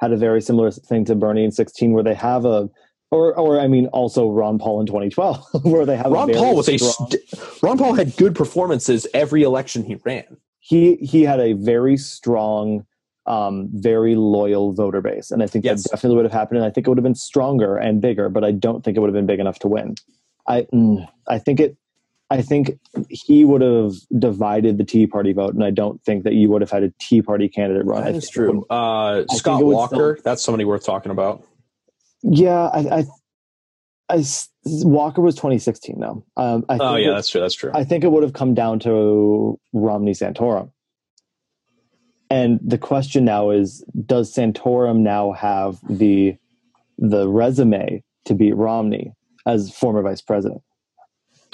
had 0.00 0.12
a 0.12 0.16
very 0.16 0.40
similar 0.40 0.70
thing 0.70 1.04
to 1.06 1.14
Bernie 1.14 1.44
in 1.44 1.50
sixteen, 1.50 1.92
where 1.92 2.02
they 2.02 2.14
have 2.14 2.44
a, 2.44 2.68
or 3.14 3.34
or 3.38 3.60
I 3.60 3.68
mean, 3.68 3.86
also 3.88 4.28
Ron 4.30 4.58
Paul 4.58 4.80
in 4.80 4.86
twenty 4.86 5.08
twelve, 5.10 5.44
where 5.62 5.86
they 5.86 5.96
have 5.96 6.10
Ron 6.10 6.32
Paul 6.32 6.56
was 6.56 6.68
a 6.68 6.78
st- 6.78 7.16
Ron 7.62 7.78
Paul 7.78 7.94
had 7.94 8.16
good 8.16 8.34
performances 8.34 9.06
every 9.14 9.42
election 9.42 9.84
he 9.84 9.94
ran. 10.04 10.36
he 10.58 10.96
he 10.96 11.22
had 11.22 11.40
a 11.40 11.52
very 11.54 11.96
strong, 11.96 12.84
um, 13.26 13.68
very 13.72 14.16
loyal 14.16 14.72
voter 14.72 15.00
base, 15.00 15.30
and 15.30 15.42
I 15.42 15.46
think 15.46 15.64
Yes. 15.64 15.82
that 15.84 15.90
definitely 15.90 16.16
would 16.16 16.24
have 16.24 16.32
happened. 16.32 16.58
And 16.58 16.66
I 16.66 16.70
think 16.70 16.86
it 16.86 16.90
would 16.90 16.98
have 16.98 17.04
been 17.04 17.14
stronger 17.14 17.76
and 17.76 18.00
bigger, 18.00 18.28
but 18.28 18.44
I 18.44 18.50
don't 18.52 18.84
think 18.84 18.96
it 18.96 19.00
would 19.00 19.08
have 19.08 19.14
been 19.14 19.26
big 19.26 19.40
enough 19.40 19.58
to 19.60 19.68
win. 19.68 19.94
I 20.46 20.62
mm, 20.72 21.06
I 21.28 21.38
think 21.38 21.60
it. 21.60 21.76
I 22.30 22.40
think 22.40 22.78
he 23.10 23.44
would 23.44 23.60
have 23.60 23.92
divided 24.18 24.78
the 24.78 24.84
Tea 24.84 25.06
Party 25.06 25.32
vote, 25.34 25.54
and 25.54 25.62
I 25.62 25.70
don't 25.70 26.02
think 26.04 26.24
that 26.24 26.32
you 26.32 26.48
would 26.50 26.62
have 26.62 26.70
had 26.70 26.82
a 26.82 26.92
Tea 26.98 27.20
Party 27.22 27.48
candidate 27.48 27.84
run. 27.84 28.02
That 28.02 28.14
is 28.16 28.24
think 28.30 28.46
would- 28.48 28.52
true. 28.52 28.66
Uh, 28.76 29.24
Scott 29.28 29.62
Walker, 29.64 30.18
that's 30.24 30.42
somebody 30.42 30.64
worth 30.64 30.84
talking 30.84 31.12
about. 31.12 31.44
Yeah, 32.26 32.68
I, 32.72 32.78
I, 33.00 33.04
I 34.16 34.24
Walker 34.64 35.20
was 35.20 35.34
2016 35.34 36.00
though. 36.00 36.24
Um, 36.36 36.64
I 36.68 36.74
think 36.78 36.82
Oh, 36.82 36.96
yeah, 36.96 37.10
it- 37.10 37.14
that's 37.14 37.28
true. 37.28 37.40
That's 37.40 37.54
true. 37.54 37.70
I 37.74 37.84
think 37.84 38.02
it 38.02 38.10
would 38.10 38.22
have 38.22 38.32
come 38.32 38.54
down 38.54 38.78
to 38.80 39.58
Romney 39.72 40.12
Santorum. 40.12 40.70
And 42.30 42.58
the 42.64 42.78
question 42.78 43.24
now 43.26 43.50
is, 43.50 43.84
does 44.06 44.34
Santorum 44.34 44.98
now 45.00 45.32
have 45.32 45.78
the 45.88 46.36
the 46.98 47.28
resume 47.28 48.02
to 48.24 48.34
beat 48.34 48.56
Romney 48.56 49.12
as 49.46 49.70
former 49.74 50.00
vice 50.02 50.22
president? 50.22 50.62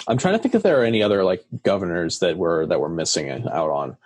I'm 0.07 0.17
trying 0.19 0.35
to 0.35 0.39
think 0.39 0.55
if 0.55 0.63
there 0.63 0.81
are 0.81 0.85
any 0.85 1.03
other 1.03 1.25
like 1.25 1.45
governors 1.65 2.21
that 2.21 2.37
were 2.39 2.67
that 2.67 2.81
were 2.81 2.89
missing 2.89 3.29
out 3.31 3.71
on 3.71 3.97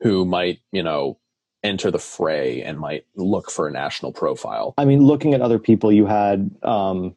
who 0.00 0.24
might, 0.24 0.58
you 0.72 0.82
know, 0.82 1.18
enter 1.62 1.90
the 1.90 1.98
fray 1.98 2.62
and 2.62 2.78
might 2.78 3.04
look 3.16 3.50
for 3.50 3.66
a 3.68 3.70
national 3.72 4.12
profile. 4.12 4.74
I 4.78 4.84
mean, 4.84 5.02
looking 5.04 5.34
at 5.34 5.40
other 5.40 5.58
people, 5.58 5.90
you 5.92 6.06
had 6.06 6.50
um, 6.62 7.14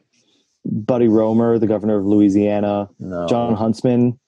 Buddy 0.66 1.08
Roemer, 1.08 1.60
the 1.60 1.68
governor 1.68 1.98
of 2.00 2.06
Louisiana, 2.06 2.90
No. 3.00 3.28
Jon 3.28 3.56
Huntsman, 3.56 4.20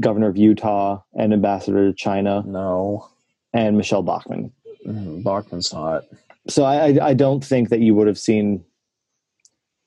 governor 0.00 0.28
of 0.28 0.36
Utah, 0.36 1.00
and 1.14 1.32
ambassador 1.32 1.88
to 1.90 1.94
China, 1.96 2.42
No. 2.46 3.08
and 3.52 3.76
Michele 3.76 4.02
Bachmann. 4.02 4.52
Mm, 4.86 5.22
Bachmann's 5.22 5.72
not. 5.72 6.04
So 6.48 6.64
I, 6.64 6.88
I, 6.88 7.08
I 7.08 7.14
don't 7.14 7.42
think 7.44 7.70
that 7.70 7.80
you 7.80 7.94
would 7.94 8.06
have 8.06 8.18
seen 8.18 8.64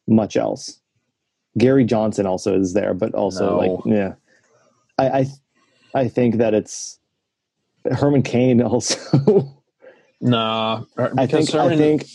much 0.07 0.37
else. 0.37 0.79
Gary 1.57 1.83
Johnson 1.85 2.25
also 2.25 2.57
is 2.59 2.73
there, 2.73 2.93
but 2.93 3.13
also 3.13 3.49
No. 3.49 3.57
like 3.57 3.85
yeah, 3.85 4.13
I, 4.97 5.19
I 5.19 5.25
I 6.03 6.07
think 6.07 6.37
that 6.37 6.53
it's 6.53 6.99
Herman 7.91 8.23
Cain 8.23 8.61
also. 8.63 9.56
Nah. 10.21 10.83
I 10.97 11.25
because 11.25 11.49
think 11.51 11.55
I 11.55 11.77
think 11.77 12.05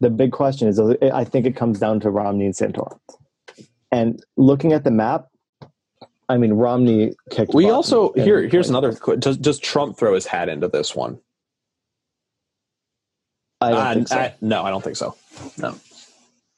the 0.00 0.10
big 0.10 0.32
question 0.32 0.68
is 0.68 0.78
I 0.80 1.24
think 1.24 1.46
it 1.46 1.56
comes 1.56 1.78
down 1.78 2.00
to 2.00 2.10
Romney 2.10 2.46
and 2.46 2.54
Santorum. 2.54 2.98
And 3.90 4.22
looking 4.36 4.72
at 4.72 4.84
the 4.84 4.90
map, 4.90 5.26
I 6.28 6.36
mean 6.38 6.52
Romney 6.52 7.12
kicked. 7.30 7.54
we 7.54 7.70
also 7.70 8.12
here 8.12 8.46
here's 8.48 8.68
another 8.68 8.92
does, 9.18 9.36
does 9.38 9.58
Trump 9.58 9.96
throw 9.98 10.14
his 10.14 10.26
hat 10.26 10.48
into 10.48 10.68
this 10.68 10.94
one? 10.94 11.18
I 13.60 13.72
Uh, 13.72 14.04
so. 14.04 14.16
I- 14.16 14.34
no, 14.40 14.62
I 14.62 14.70
don't 14.70 14.84
think 14.84 14.96
so. 14.96 15.16
No. 15.58 15.74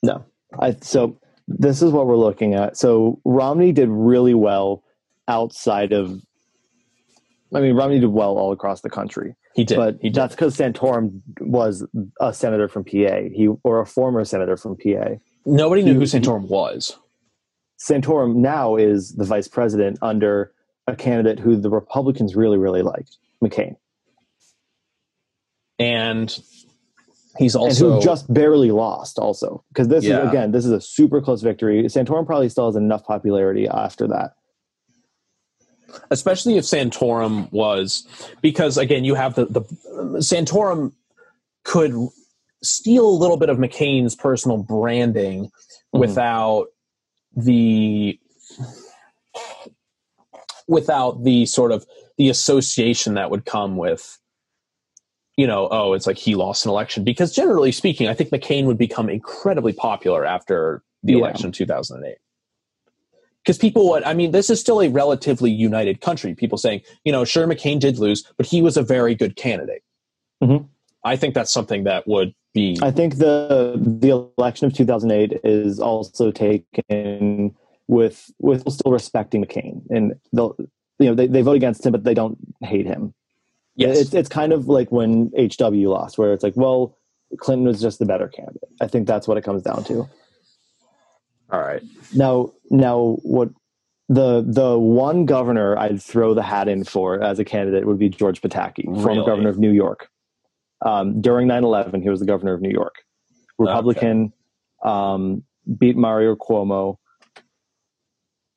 No. 0.02 0.24
I, 0.58 0.76
so 0.80 1.18
this 1.46 1.82
is 1.82 1.92
what 1.92 2.06
we're 2.06 2.16
looking 2.16 2.54
at. 2.54 2.76
So 2.76 3.20
Romney 3.24 3.72
did 3.72 3.88
really 3.88 4.34
well 4.34 4.82
outside 5.28 5.92
of. 5.92 6.20
I 7.54 7.60
mean, 7.60 7.74
Romney 7.74 8.00
did 8.00 8.10
well 8.10 8.36
all 8.36 8.52
across 8.52 8.82
the 8.82 8.90
country, 8.90 9.34
He 9.58 9.64
did. 9.64 9.76
but 9.76 9.96
he 10.00 10.08
did. 10.10 10.14
that's 10.14 10.36
because 10.36 10.56
Santorum 10.56 11.20
was 11.40 11.84
a 12.20 12.32
senator 12.32 12.68
from 12.68 12.84
PA. 12.84 13.22
He 13.34 13.48
or 13.64 13.80
a 13.80 13.86
former 13.86 14.24
senator 14.24 14.56
from 14.56 14.76
PA. 14.76 15.16
Nobody 15.44 15.82
knew 15.82 15.94
he- 15.94 15.98
who 15.98 16.04
Santorum 16.04 16.48
was. 16.48 16.96
Santorum 17.80 18.36
now 18.36 18.76
is 18.76 19.14
the 19.16 19.24
vice 19.24 19.48
president 19.48 19.98
under 20.00 20.52
a 20.86 20.94
candidate 20.94 21.40
who 21.40 21.56
the 21.56 21.70
Republicans 21.70 22.36
really, 22.36 22.56
really 22.56 22.82
liked, 22.82 23.16
McCain, 23.42 23.74
And 25.80 26.30
he's 27.36 27.54
and 27.56 27.62
also 27.62 27.94
who 27.96 28.00
just 28.00 28.32
barely 28.32 28.70
lost. 28.70 29.18
Also, 29.18 29.64
because 29.70 29.88
this 29.88 30.04
Yeah. 30.04 30.22
is 30.22 30.28
again, 30.28 30.52
this 30.52 30.64
is 30.64 30.70
a 30.72 30.80
super 30.80 31.20
close 31.20 31.42
victory. 31.42 31.82
Santorum 31.84 32.26
probably 32.26 32.48
still 32.48 32.66
has 32.66 32.76
enough 32.76 33.04
popularity 33.04 33.66
after 33.68 34.06
that. 34.08 34.32
Especially 36.10 36.56
if 36.56 36.64
Santorum 36.64 37.50
was 37.52 38.06
because 38.42 38.76
again 38.76 39.04
you 39.04 39.14
have 39.14 39.34
the 39.34 39.46
the 39.46 39.62
Santorum 40.20 40.92
could 41.64 41.92
steal 42.62 43.06
a 43.08 43.18
little 43.18 43.36
bit 43.36 43.48
of 43.48 43.58
McCain's 43.58 44.14
personal 44.14 44.58
branding 44.58 45.50
Mhm. 45.94 46.00
without 46.00 46.66
the 47.36 48.18
without 50.66 51.24
the 51.24 51.46
sort 51.46 51.72
of 51.72 51.86
the 52.18 52.28
association 52.28 53.14
that 53.14 53.30
would 53.30 53.44
come 53.44 53.76
with 53.76 54.18
you 55.36 55.46
know 55.46 55.68
oh 55.70 55.92
it's 55.94 56.06
like 56.06 56.18
he 56.18 56.34
lost 56.34 56.64
an 56.66 56.70
election 56.70 57.04
because 57.04 57.32
generally 57.34 57.72
speaking 57.72 58.08
I 58.08 58.14
think 58.14 58.30
McCain 58.30 58.64
would 58.66 58.78
become 58.78 59.08
incredibly 59.08 59.72
popular 59.72 60.24
after 60.26 60.82
the 61.02 61.12
Yeah. 61.12 61.18
election 61.20 61.46
in 61.46 61.52
2008 61.52 62.16
because 63.48 63.56
people 63.58 63.88
would 63.88 64.02
i 64.04 64.12
mean 64.12 64.30
this 64.30 64.50
is 64.50 64.60
still 64.60 64.82
a 64.82 64.90
relatively 64.90 65.50
united 65.50 66.02
country 66.02 66.34
people 66.34 66.58
saying 66.58 66.82
you 67.04 67.10
know 67.10 67.24
sure 67.24 67.46
mccain 67.46 67.80
did 67.80 67.98
lose 67.98 68.22
but 68.36 68.44
he 68.44 68.60
was 68.60 68.76
a 68.76 68.82
very 68.82 69.14
good 69.14 69.36
candidate 69.36 69.82
Mhm. 70.42 70.68
i 71.02 71.16
think 71.16 71.32
that's 71.34 71.50
something 71.50 71.84
that 71.84 72.06
would 72.06 72.34
be 72.54 72.78
I 72.82 72.90
think 72.90 73.16
the 73.18 73.74
the 73.76 74.10
election 74.38 74.66
of 74.66 74.72
2008 74.74 75.40
is 75.44 75.78
also 75.80 76.30
taken 76.30 77.54
with 77.88 78.30
with 78.38 78.68
still 78.70 78.92
respecting 78.92 79.44
McCain, 79.44 79.82
and 79.90 80.14
they'll 80.32 80.54
you 80.98 81.08
know 81.08 81.14
they, 81.14 81.26
they 81.26 81.42
vote 81.42 81.56
against 81.56 81.84
him, 81.84 81.92
but 81.92 82.04
they 82.04 82.14
don't 82.14 82.38
hate 82.62 82.86
him. 82.86 83.12
yes 83.76 83.98
It's 84.00 84.14
it's 84.14 84.28
kind 84.28 84.52
of 84.52 84.66
like 84.68 84.90
when 84.90 85.30
HW 85.36 85.88
lost, 85.88 86.16
where 86.18 86.32
it's 86.32 86.42
like, 86.42 86.56
well, 86.56 86.96
Clinton 87.36 87.66
was 87.66 87.80
just 87.82 87.98
the 87.98 88.06
better 88.06 88.28
candidate. 88.28 88.70
I 88.80 88.86
think 88.86 89.06
that's 89.06 89.28
what 89.28 89.36
it 89.36 89.44
comes 89.44 89.62
down 89.62 89.84
to. 89.84 90.08
All 91.50 91.60
right 91.60 91.82
Now, 92.14 92.52
now 92.70 93.16
what 93.22 93.50
the 94.08 94.42
the 94.46 94.78
one 94.78 95.26
governor 95.26 95.76
I'd 95.78 96.02
throw 96.02 96.32
the 96.34 96.42
hat 96.42 96.68
in 96.68 96.84
for 96.84 97.22
as 97.22 97.38
a 97.38 97.44
candidate 97.44 97.86
would 97.86 97.98
be 97.98 98.08
George 98.08 98.40
Pataki, 98.40 98.84
Really? 98.86 99.02
former 99.02 99.24
governor 99.24 99.48
of 99.50 99.58
New 99.58 99.70
York. 99.70 100.08
Um, 100.84 101.20
during 101.20 101.48
9-11, 101.48 102.02
he 102.02 102.08
was 102.08 102.20
the 102.20 102.26
governor 102.26 102.54
of 102.54 102.60
New 102.62 102.70
York. 102.70 102.94
Republican, 103.58 104.32
um, 104.84 105.42
beat 105.78 105.96
Mario 105.96 106.36
Cuomo. 106.36 106.96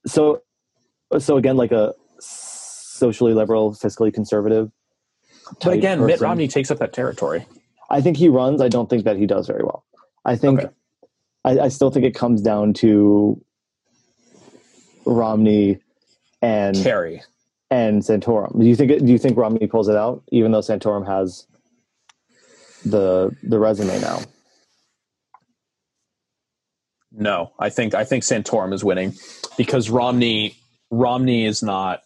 So, 0.06 0.42
so 1.20 1.38
again, 1.38 1.58
like 1.58 1.72
a 1.72 1.94
socially 2.20 3.34
liberal, 3.34 3.72
fiscally 3.74 4.14
conservative. 4.14 4.72
but 5.64 5.74
again 5.74 6.06
mitt 6.06 6.20
romney 6.22 6.48
takes 6.48 6.70
up 6.72 6.78
that 6.80 6.94
territory 6.94 7.46
I 7.90 8.00
think 8.00 8.16
he 8.16 8.30
runs. 8.30 8.62
I 8.62 8.70
don't 8.70 8.90
think 8.90 9.04
that 9.04 9.18
he 9.18 9.26
does 9.26 9.48
very 9.48 9.64
well. 9.64 9.84
I 10.24 10.38
think, 10.38 10.60
Okay. 10.62 10.70
I, 11.44 11.60
I 11.60 11.68
still 11.70 11.92
think 11.92 12.06
it 12.06 12.16
comes 12.16 12.42
down 12.42 12.74
to 12.76 13.44
Romney 15.06 15.80
and 16.42 16.76
Kerry. 16.76 17.24
and 17.70 18.02
Santorum. 18.02 18.60
Do 18.60 18.66
you 18.66 18.76
think? 18.76 19.00
Do 19.00 19.12
you 19.12 19.18
think 19.18 19.38
Romney 19.38 19.68
pulls 19.68 19.88
it 19.88 19.96
out, 19.96 20.24
even 20.32 20.52
though 20.52 20.60
Santorum 20.60 21.06
has 21.08 21.48
the 22.86 23.36
the 23.44 23.60
resume 23.60 24.00
now? 24.02 24.20
no 27.14 27.52
i 27.60 27.70
think 27.70 27.94
i 27.94 28.06
think 28.06 28.24
santorum 28.24 28.74
is 28.74 28.86
winning 28.86 29.14
because 29.58 29.90
romney 29.90 30.56
romney 30.92 31.46
is 31.46 31.62
not 31.62 32.00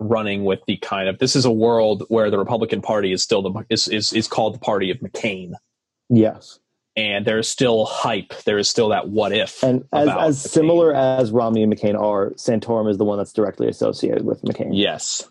running 0.00 0.42
with 0.42 0.58
the 0.66 0.78
kind 0.78 1.06
of 1.06 1.18
this 1.18 1.36
is 1.36 1.44
a 1.44 1.50
world 1.50 2.02
where 2.08 2.30
the 2.30 2.38
republican 2.38 2.80
party 2.80 3.12
is 3.12 3.22
still 3.22 3.42
the 3.42 3.66
is 3.68 3.88
is, 3.88 4.12
is 4.14 4.26
called 4.26 4.54
the 4.54 4.58
party 4.58 4.90
of 4.90 4.98
mccain 5.00 5.52
Yes, 6.08 6.58
and 6.98 7.24
there 7.24 7.38
is 7.38 7.48
still 7.48 7.84
hype. 7.84 8.34
There 8.44 8.58
is 8.58 8.68
still 8.68 8.88
that 8.88 9.08
what 9.08 9.32
if. 9.32 9.62
and 9.62 9.84
as 9.92 10.08
as 10.08 10.42
McCain. 10.42 10.48
similar 10.48 10.94
as 10.94 11.30
Romney 11.30 11.62
and 11.62 11.72
McCain 11.72 11.98
are, 11.98 12.30
Santorum 12.30 12.90
is 12.90 12.98
the 12.98 13.04
one 13.04 13.18
that's 13.18 13.32
directly 13.32 13.68
associated 13.68 14.24
with 14.24 14.42
McCain. 14.42 14.70
Yes. 14.72 15.28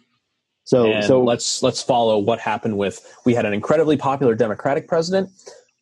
So 0.63 0.91
and 0.91 1.03
so 1.03 1.21
let's 1.21 1.61
let's 1.61 1.83
follow 1.83 2.17
what 2.19 2.39
happened 2.39 2.77
with 2.77 3.01
we 3.25 3.33
had 3.33 3.45
an 3.45 3.53
incredibly 3.53 3.97
popular 3.97 4.33
Democratic 4.33 4.87
president. 4.87 5.29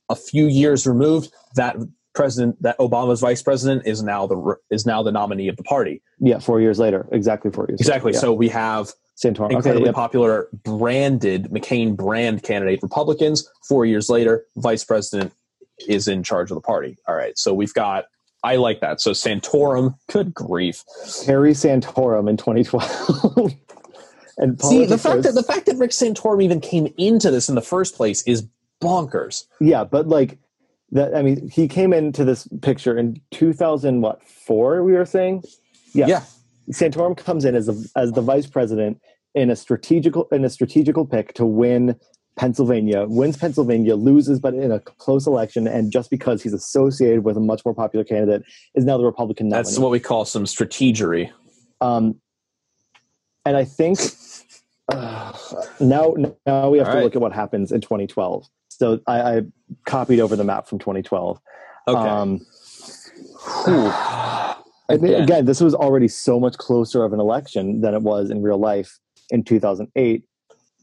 A 0.10 0.16
few 0.16 0.46
years 0.46 0.86
removed, 0.86 1.32
that 1.56 1.76
president, 2.14 2.62
that 2.62 2.78
Obama's 2.78 3.22
vice 3.22 3.42
president, 3.42 3.86
is 3.86 4.02
now 4.02 4.26
the 4.26 4.56
is 4.72 4.86
now 4.86 5.04
the 5.04 5.12
nominee 5.12 5.48
of 5.48 5.58
the 5.58 5.64
party. 5.64 6.02
yeah, 6.20 6.40
four 6.40 6.62
years 6.62 6.80
later, 6.80 7.08
exactly 7.12 7.52
four 7.52 7.66
years. 7.68 7.80
Exactly. 7.80 8.12
Later, 8.12 8.22
So 8.22 8.34
we 8.34 8.50
have 8.50 8.92
yeah. 9.24 9.32
Santorum. 9.32 9.46
Okay, 9.46 9.56
incredibly 9.56 9.88
yep. 9.88 9.96
popular 9.96 10.48
branded 10.64 11.46
McCain 11.46 11.96
brand 11.96 12.44
candidate 12.44 12.82
Republicans. 12.82 13.48
Four 13.68 13.86
years 13.86 14.10
later, 14.10 14.46
vice 14.58 14.84
president 14.84 15.32
is 15.88 16.08
in 16.08 16.24
charge 16.24 16.52
of 16.52 16.56
the 16.56 16.62
party. 16.62 16.98
All 17.08 17.16
right. 17.16 17.38
So 17.38 17.54
we've 17.54 17.74
got. 17.74 18.06
I 18.44 18.58
like 18.58 18.80
that. 18.82 19.02
So 19.02 19.12
Santorum, 19.12 19.96
good 20.12 20.34
grief. 20.34 20.84
Harry 21.26 21.54
Santorum 21.54 22.30
in 22.30 22.38
2012. 22.38 23.54
and 24.38 24.62
See, 24.62 24.86
the 24.86 25.00
fact 25.00 25.24
that 25.24 25.34
the 25.34 25.42
fact 25.42 25.66
that 25.66 25.78
Rick 25.78 25.92
Santorum 25.92 26.44
even 26.44 26.62
came 26.62 26.94
into 26.98 27.32
this 27.32 27.50
in 27.50 27.56
the 27.56 27.62
first 27.62 27.96
place 27.96 28.22
is 28.28 28.48
bonkers. 28.82 29.46
yeah, 29.60 29.84
but 29.84 30.08
like 30.08 30.38
that. 30.92 31.16
I 31.16 31.24
mean, 31.24 31.50
he 31.50 31.68
came 31.68 31.92
into 31.92 32.24
this 32.24 32.48
picture 32.62 32.96
in 32.96 33.20
2000. 33.32 34.02
What 34.02 34.22
four? 34.22 34.84
We 34.84 34.94
were 34.94 35.06
saying. 35.06 35.44
Yeah. 35.94 36.08
Yeah. 36.08 36.24
Santorum 36.72 37.18
comes 37.18 37.46
in 37.46 37.56
as 37.56 37.66
the 37.66 37.92
as 37.96 38.12
the 38.12 38.22
vice 38.22 38.48
president 38.48 39.02
in 39.34 39.50
a 39.50 39.56
strategical 39.56 40.28
in 40.32 40.46
a 40.46 40.50
strategical 40.50 41.06
pick 41.06 41.34
to 41.34 41.46
win 41.46 42.00
Pennsylvania, 42.38 43.06
wins 43.08 43.38
Pennsylvania, 43.38 43.96
loses 43.96 44.40
but 44.40 44.54
in 44.54 44.72
a 44.72 44.80
close 44.80 45.26
election, 45.26 45.68
and 45.68 45.92
just 45.92 46.10
because 46.10 46.44
he's 46.44 46.54
associated 46.54 47.24
with 47.24 47.38
a 47.38 47.40
much 47.40 47.64
more 47.64 47.74
popular 47.74 48.04
candidate, 48.04 48.44
is 48.76 48.86
now 48.86 48.98
the 48.98 49.06
Republican 49.06 49.50
nominee. 49.50 49.64
That's 49.64 49.80
what 49.80 49.92
we 49.92 50.00
call 50.00 50.26
some 50.26 50.44
strategery. 50.44 51.32
Um, 51.82 52.20
and 53.46 53.56
I 53.56 53.64
think 53.64 54.00
uh, 54.92 55.34
now 55.80 56.16
now 56.46 56.70
we 56.70 56.78
have 56.80 56.88
All 56.88 56.94
to 56.94 56.98
right. 56.98 57.04
look 57.04 57.16
at 57.16 57.22
what 57.22 57.34
happens 57.34 57.72
in 57.72 57.82
2012. 57.82 58.48
So 58.70 59.00
I, 59.08 59.22
I 59.22 59.42
copied 59.86 60.20
over 60.20 60.36
the 60.36 60.44
map 60.44 60.68
from 60.68 60.80
2012. 60.80 61.40
Okay. 61.88 61.98
Um, 61.98 62.46
Again. 64.88 65.24
again, 65.24 65.46
this 65.46 65.62
was 65.62 65.74
already 65.74 66.08
so 66.08 66.40
much 66.40 66.60
closer 66.60 67.04
of 67.04 67.12
an 67.12 67.20
election 67.20 67.82
than 67.82 67.96
it 67.96 68.04
was 68.04 68.30
in 68.30 68.44
real 68.44 68.60
life 68.60 69.00
in 69.32 69.44
2008. 69.44 70.24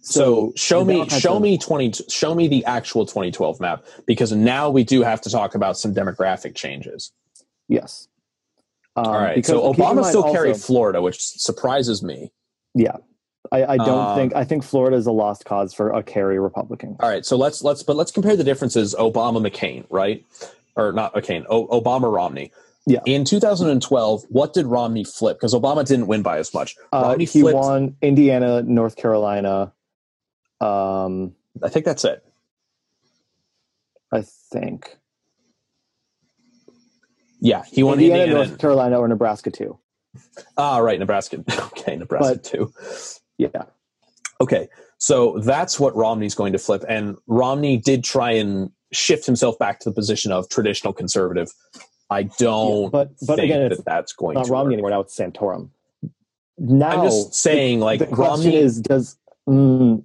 So 0.04 0.52
show 0.56 0.84
me, 0.84 1.08
show 1.08 1.38
me 1.38 1.56
twenty, 1.58 1.92
show 2.08 2.34
me 2.34 2.48
the 2.48 2.64
actual 2.64 3.06
2012 3.06 3.60
map 3.60 3.84
because 4.06 4.32
now 4.32 4.68
we 4.68 4.82
do 4.84 5.02
have 5.02 5.20
to 5.22 5.30
talk 5.30 5.54
about 5.54 5.78
some 5.78 5.94
demographic 5.94 6.54
changes. 6.56 7.12
Yes. 7.68 8.08
Um, 8.96 9.06
All 9.06 9.12
right, 9.12 9.46
so 9.46 9.72
Obama 9.72 10.04
still 10.04 10.22
also- 10.24 10.32
carried 10.34 10.56
Florida, 10.56 11.00
which 11.00 11.18
surprises 11.20 12.02
me. 12.02 12.30
Yeah, 12.74 12.96
I, 13.50 13.64
I 13.64 13.76
don't 13.76 13.88
Uh, 13.88 14.14
think 14.16 14.34
I 14.34 14.44
think 14.44 14.64
Florida 14.64 14.96
is 14.96 15.06
a 15.06 15.12
lost 15.12 15.44
cause 15.44 15.72
for 15.72 15.90
a 15.92 16.02
carry 16.02 16.38
Republican. 16.38 16.96
All 17.00 17.08
right, 17.08 17.24
so 17.24 17.36
let's 17.36 17.62
let's 17.62 17.82
but 17.82 17.96
let's 17.96 18.10
compare 18.10 18.36
the 18.36 18.44
differences. 18.44 18.94
Obama 18.98 19.40
McCain, 19.46 19.86
right, 19.88 20.24
or 20.76 20.92
not 20.92 21.14
McCain? 21.14 21.44
O- 21.48 21.68
Obama 21.80 22.12
Romney. 22.12 22.50
Yeah. 22.86 22.98
In 23.06 23.24
2012, 23.24 24.24
what 24.30 24.52
did 24.52 24.66
Romney 24.66 25.04
flip? 25.04 25.36
Because 25.38 25.54
Obama 25.54 25.86
didn't 25.86 26.08
win 26.08 26.22
by 26.22 26.38
as 26.38 26.52
much. 26.52 26.74
Uh, 26.92 27.02
Romney 27.06 27.24
he 27.26 27.40
flipped. 27.42 27.56
won 27.56 27.96
Indiana, 28.02 28.62
North 28.62 28.96
Carolina. 28.96 29.72
Um, 30.62 31.34
I 31.62 31.68
think 31.68 31.84
that's 31.84 32.04
it. 32.04 32.24
I 34.12 34.22
think 34.22 34.98
Yeah, 37.40 37.64
he 37.70 37.82
won 37.82 37.94
Indiana, 37.98 38.22
Indiana. 38.24 38.46
North 38.46 38.58
Carolina, 38.60 38.98
or 39.00 39.08
Nebraska 39.08 39.50
too. 39.50 39.78
ah, 40.56 40.78
right, 40.78 40.98
Nebraska. 40.98 41.42
Okay, 41.72 41.96
Nebraska 41.96 42.34
But- 42.34 42.44
too. 42.44 42.72
Yeah, 43.38 43.64
Okay, 44.40 44.68
so 44.98 45.38
that's 45.38 45.80
what 45.80 45.96
Romney's 45.96 46.34
going 46.34 46.52
to 46.52 46.58
flip, 46.58 46.84
and 46.88 47.16
Romney 47.26 47.76
did 47.78 48.04
try 48.04 48.30
and 48.32 48.70
shift 48.92 49.24
himself 49.26 49.58
back 49.58 49.80
to 49.80 49.88
the 49.90 49.94
position 49.94 50.30
of 50.30 50.48
traditional 50.48 50.92
conservative. 50.92 51.48
I 52.10 52.24
don't 52.24 52.82
Yeah, 52.84 52.88
but 52.90 53.08
but 53.26 53.36
think 53.36 53.46
again, 53.46 53.62
that 53.62 53.72
it's 53.72 53.82
that's 53.84 54.12
going 54.12 54.34
not 54.34 54.44
to 54.46 54.52
Romney 54.52 54.70
work. 54.70 54.72
anymore. 54.74 54.90
Now 54.90 55.00
it's 55.00 55.16
Santorum. 55.16 55.70
Now 56.58 56.90
I'm 57.02 57.04
just 57.04 57.34
saying, 57.34 57.80
like 57.80 58.00
the 58.00 58.06
question 58.06 58.24
Romney, 58.52 58.56
is, 58.56 58.80
does 58.80 59.16
mm, 59.48 60.04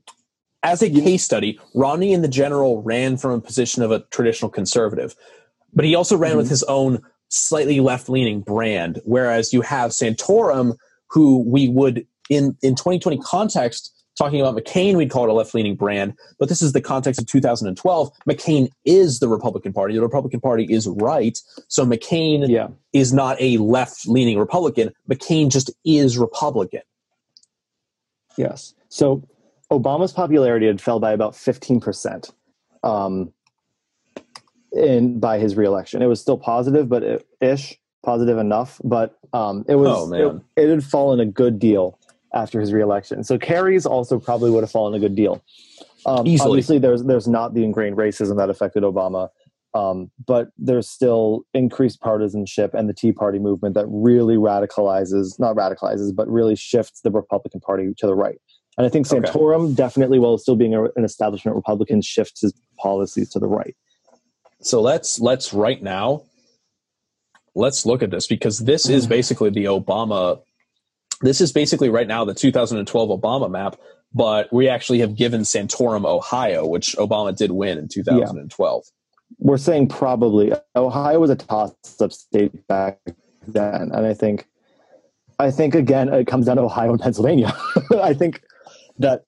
as 0.64 0.82
a 0.82 0.90
case 0.90 1.24
study, 1.24 1.60
Romney 1.76 2.14
in 2.14 2.22
the 2.22 2.28
general 2.28 2.82
ran 2.82 3.18
from 3.18 3.32
a 3.32 3.42
position 3.42 3.84
of 3.84 3.92
a 3.92 4.02
traditional 4.12 4.50
conservative, 4.50 5.16
but 5.74 5.86
he 5.86 5.96
also 5.96 6.18
ran 6.18 6.38
with 6.38 6.48
Mhm. 6.48 6.50
his 6.50 6.64
own 6.64 7.02
slightly 7.30 7.80
left-leaning 7.80 8.42
brand. 8.42 9.02
Whereas 9.06 9.54
you 9.54 9.62
have 9.62 9.92
Santorum, 9.92 10.76
who 11.10 11.44
we 11.48 11.68
would 11.70 12.06
in 12.30 12.58
in 12.62 12.76
2020 12.76 13.18
context 13.20 13.94
talking 14.18 14.42
about 14.42 14.56
McCain, 14.56 14.96
we'd 14.98 15.12
call 15.12 15.26
it 15.26 15.30
a 15.30 15.34
left-leaning 15.34 15.76
brand. 15.76 16.14
But 16.40 16.50
this 16.50 16.62
is 16.64 16.74
the 16.74 16.82
context 16.82 17.22
of 17.22 17.28
2012. 17.28 18.10
McCain 18.28 18.70
is 18.84 19.20
the 19.20 19.28
Republican 19.28 19.74
Party. 19.74 19.94
The 19.94 20.02
Republican 20.02 20.40
Party 20.42 20.66
is 20.70 20.88
right. 20.88 21.38
So 21.68 21.86
McCain 21.86 22.50
yeah, 22.50 22.70
is 22.94 23.14
not 23.14 23.40
a 23.40 23.58
left-leaning 23.58 24.40
Republican. 24.40 24.92
McCain 25.10 25.50
just 25.50 25.70
is 25.86 26.18
Republican. 26.18 26.82
yes. 28.38 28.74
So 28.90 29.22
Obama's 29.72 30.14
popularity 30.14 30.68
had 30.68 30.82
fell 30.82 31.00
by 31.00 31.12
about 31.12 31.36
fifteen 31.36 31.80
percent, 31.80 32.32
um, 32.84 33.34
in 34.72 35.20
by 35.20 35.40
his 35.40 35.56
reelection. 35.56 36.02
It 36.02 36.08
was 36.08 36.22
still 36.22 36.38
positive, 36.38 36.88
but 36.88 37.04
it, 37.04 37.28
ish 37.42 37.78
positive 38.04 38.38
enough. 38.38 38.80
But 38.84 39.18
um, 39.34 39.66
it 39.68 39.76
was 39.76 39.88
Oh. 40.22 40.42
It, 40.56 40.64
it 40.64 40.70
had 40.70 40.84
fallen 40.84 41.20
a 41.20 41.26
good 41.26 41.60
deal 41.60 42.00
after 42.34 42.60
his 42.60 42.72
reelection. 42.72 43.24
So 43.24 43.38
Kerry's 43.38 43.86
also 43.86 44.20
probably 44.20 44.52
would 44.52 44.64
have 44.64 44.72
fallen 44.72 44.94
a 44.94 45.00
good 45.00 45.16
deal. 45.16 45.44
Um, 46.06 46.26
Easily. 46.26 46.50
Obviously, 46.50 46.80
there's 46.80 47.04
there's 47.04 47.28
not 47.28 47.54
the 47.54 47.64
ingrained 47.64 47.98
racism 47.98 48.38
that 48.38 48.50
affected 48.50 48.84
Obama, 48.84 49.30
um, 49.74 50.10
but 50.26 50.50
there's 50.58 50.88
still 50.88 51.46
increased 51.54 52.00
partisanship 52.00 52.74
and 52.74 52.88
the 52.88 52.94
Tea 52.94 53.12
Party 53.12 53.40
movement 53.40 53.76
that 53.76 53.86
really 53.90 54.38
radicalizes, 54.38 55.38
not 55.40 55.58
radicalizes, 55.58 56.16
but 56.16 56.30
really 56.30 56.56
shifts 56.56 57.02
the 57.02 57.12
Republican 57.12 57.60
Party 57.60 57.94
to 57.98 58.08
the 58.08 58.16
right. 58.16 58.40
And 58.78 58.86
I 58.86 58.90
think 58.90 59.12
Okay. 59.12 59.28
Santorum 59.28 59.76
definitely, 59.76 60.20
while 60.20 60.38
still 60.38 60.56
being 60.56 60.76
a, 60.76 60.84
an 60.84 61.04
establishment 61.04 61.56
Republican, 61.56 62.02
shifts 62.02 62.42
his 62.42 62.54
policies 62.78 63.30
to 63.32 63.40
the 63.40 63.48
right. 63.48 63.76
So 64.62 64.82
let's 64.82 65.20
let's 65.20 65.54
right 65.54 65.82
now 65.82 66.24
let's 67.56 67.86
look 67.86 68.04
at 68.04 68.12
this 68.12 68.28
because 68.28 68.60
this 68.60 68.88
is 68.88 69.08
mm. 69.08 69.10
basically 69.10 69.50
the 69.50 69.66
Obama 69.66 70.40
this 71.22 71.42
is 71.42 71.52
basically 71.52 71.90
right 71.90 72.08
now 72.08 72.24
the 72.26 72.34
2012 72.34 73.10
Obama 73.10 73.50
map, 73.50 73.78
but 74.14 74.52
we 74.54 74.70
actually 74.70 75.00
have 75.00 75.16
given 75.16 75.42
Santorum 75.42 76.06
Ohio, 76.06 76.68
which 76.68 76.96
Obama 76.98 77.36
did 77.36 77.52
win 77.52 77.78
in 77.78 77.88
2012. 77.88 78.84
We're 79.40 79.58
saying 79.58 79.90
probably 79.90 80.54
Ohio 80.76 81.20
was 81.20 81.32
a 81.32 81.36
toss-up 81.36 82.14
state 82.14 82.68
back 82.68 83.00
then, 83.48 83.92
and 83.92 84.06
I 84.06 84.14
think, 84.14 84.48
I 85.40 85.52
think 85.52 85.76
again 85.76 86.10
it 86.10 86.28
comes 86.28 86.46
down 86.46 86.58
to 86.58 86.64
Ohio 86.64 86.92
and 86.92 87.00
Pennsylvania. 87.00 87.52
I 88.02 88.14
think 88.14 88.42
that 89.00 89.26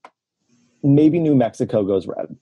maybe 0.84 1.20
New 1.20 1.36
Mexico 1.36 1.84
goes 1.84 2.08
red, 2.08 2.36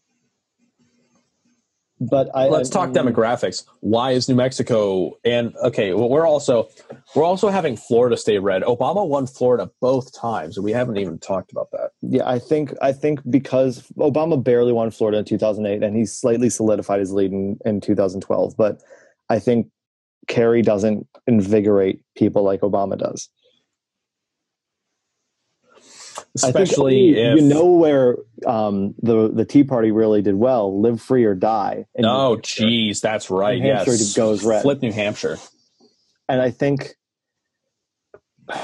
but 2.00 2.30
I 2.36 2.48
Let's 2.48 2.70
I- 2.72 2.74
talk 2.74 2.90
mm-hmm. 2.90 3.08
demographics. 3.08 3.66
Why 3.80 4.12
is 4.12 4.30
New 4.30 4.36
Mexico 4.36 5.18
and 5.24 5.56
okay, 5.64 5.94
well 5.94 6.10
we're 6.10 6.28
also 6.28 6.70
we're 7.16 7.24
also 7.24 7.50
having 7.50 7.76
Florida 7.76 8.18
stay 8.18 8.38
red. 8.38 8.62
Obama 8.64 9.08
won 9.08 9.28
Florida 9.28 9.70
both 9.82 10.14
times, 10.14 10.58
and 10.58 10.64
we 10.64 10.72
haven't 10.72 10.98
even 10.98 11.18
talked 11.20 11.52
about 11.52 11.72
that. 11.72 11.92
Yeah, 12.02 12.28
I 12.28 12.40
think 12.40 12.74
I 12.82 12.92
think 12.92 13.20
because 13.30 13.88
Obama 13.98 14.42
barely 14.42 14.74
won 14.74 14.92
Florida 14.92 15.20
in 15.20 15.26
2008, 15.26 15.84
and 15.84 15.96
he 15.96 16.06
slightly 16.06 16.50
solidified 16.50 17.00
his 17.00 17.12
lead 17.12 17.32
in, 17.32 17.58
in 17.66 17.82
2012. 17.82 18.56
But 18.58 18.82
I 19.30 19.40
think 19.40 19.68
Kerry 20.28 20.62
doesn't 20.62 21.08
invigorate 21.26 22.02
people 22.16 22.44
like 22.44 22.62
Obama 22.62 22.98
does. 22.98 23.30
Especially 26.44 27.12
I 27.12 27.14
think, 27.14 27.38
if 27.38 27.44
you 27.44 27.48
know 27.48 27.66
where 27.66 28.18
um, 28.46 28.96
the 29.02 29.30
the 29.30 29.46
Tea 29.46 29.64
Party 29.64 29.92
really 29.92 30.22
did 30.22 30.36
well: 30.36 30.80
live 30.80 31.02
free 31.02 31.26
or 31.26 31.36
die. 31.36 31.86
Oh, 32.04 32.38
geez, 32.38 33.02
that's 33.02 33.30
right. 33.30 33.60
New 33.60 33.72
Hampshire 33.72 33.92
yes, 33.92 34.14
goes 34.14 34.44
red. 34.44 34.62
Flip 34.62 34.82
New 34.82 34.92
Hampshire. 34.92 35.38
And 36.30 36.42
I 36.42 36.52
think 36.52 36.96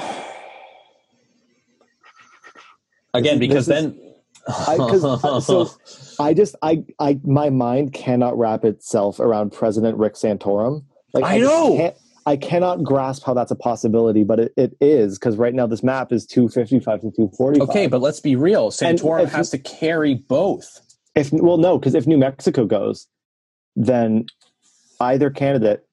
Again, 3.14 3.38
because 3.38 3.68
is- 3.68 3.74
then. 3.74 4.00
I, 4.46 4.76
so 5.40 5.70
I 6.20 6.34
just 6.34 6.54
I 6.60 6.84
I 6.98 7.18
my 7.24 7.48
mind 7.48 7.94
cannot 7.94 8.38
wrap 8.38 8.62
itself 8.66 9.18
around 9.18 9.52
President 9.52 9.96
Rick 9.96 10.16
Santorum. 10.16 10.84
Like 11.14 11.24
I 11.24 11.38
just 11.38 11.50
know. 11.50 11.94
I 12.26 12.36
cannot 12.36 12.82
grasp 12.82 13.24
how 13.24 13.34
that's 13.34 13.50
a 13.50 13.56
possibility, 13.56 14.24
but 14.24 14.40
it, 14.40 14.52
it 14.56 14.76
is 14.80 15.18
because 15.18 15.36
right 15.36 15.52
now 15.52 15.66
this 15.66 15.82
map 15.82 16.10
is 16.12 16.24
two 16.24 16.48
fifty 16.48 16.80
five 16.80 17.00
to 17.02 17.10
two 17.14 17.30
forty. 17.36 17.60
okay, 17.60 17.86
but 17.86 18.00
let's 18.00 18.20
be 18.20 18.34
real. 18.34 18.70
Santorum 18.70 19.28
has 19.28 19.50
to 19.50 19.58
carry 19.58 20.14
both. 20.14 20.80
if 21.14 21.30
well 21.32 21.58
no, 21.58 21.78
because 21.78 21.94
if 21.94 22.06
New 22.06 22.16
Mexico 22.16 22.64
goes, 22.64 23.08
then 23.76 24.24
either 25.00 25.28
candidate, 25.30 25.84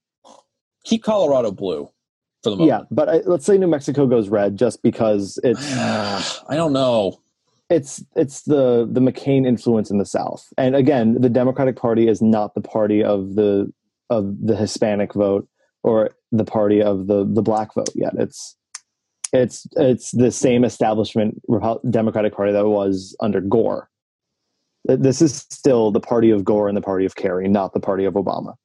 Keep 0.86 1.04
Colorado 1.04 1.52
blue 1.52 1.90
for 2.44 2.52
the 2.52 2.56
moment. 2.56 2.68
yeah. 2.70 2.82
But 2.90 3.10
I, 3.10 3.18
let's 3.26 3.46
say 3.46 3.58
New 3.58 3.68
Mexico 3.68 4.08
goes 4.08 4.30
red 4.30 4.58
just 4.58 4.82
because 4.82 5.38
it's 5.44 5.76
I 5.78 6.56
don't 6.56 6.72
know. 6.74 7.20
it's 7.70 8.04
it's 8.16 8.44
the 8.44 8.88
the 8.90 9.02
McCain 9.02 9.46
influence 9.46 9.92
in 9.92 9.98
the 9.98 10.06
South, 10.06 10.48
and 10.58 10.78
again, 10.78 11.20
the 11.20 11.30
Democratic 11.30 11.76
Party 11.76 12.08
is 12.08 12.22
not 12.22 12.56
the 12.56 12.62
party 12.62 13.04
of 13.04 13.36
the 13.36 13.72
of 14.10 14.34
the 14.42 14.56
Hispanic 14.56 15.14
vote 15.14 15.48
or 15.84 16.12
the 16.32 16.46
party 16.46 16.82
of 16.82 17.08
the 17.08 17.26
the 17.26 17.42
black 17.42 17.74
vote 17.74 17.92
yet. 17.96 18.14
It's 18.18 18.56
it's 19.34 19.68
it's 19.76 20.12
the 20.12 20.32
same 20.32 20.64
establishment 20.64 21.42
Democratic 21.90 22.36
Party 22.36 22.52
that 22.52 22.68
was 22.68 23.16
under 23.20 23.42
Gore. 23.42 23.90
This 24.86 25.22
is 25.22 25.36
still 25.50 25.92
the 25.92 26.00
party 26.00 26.32
of 26.32 26.44
Gore 26.44 26.68
and 26.68 26.76
the 26.76 26.82
party 26.82 27.06
of 27.06 27.16
Kerry, 27.16 27.48
not 27.48 27.74
the 27.74 27.80
party 27.80 28.06
of 28.06 28.16
Obama. 28.16 28.56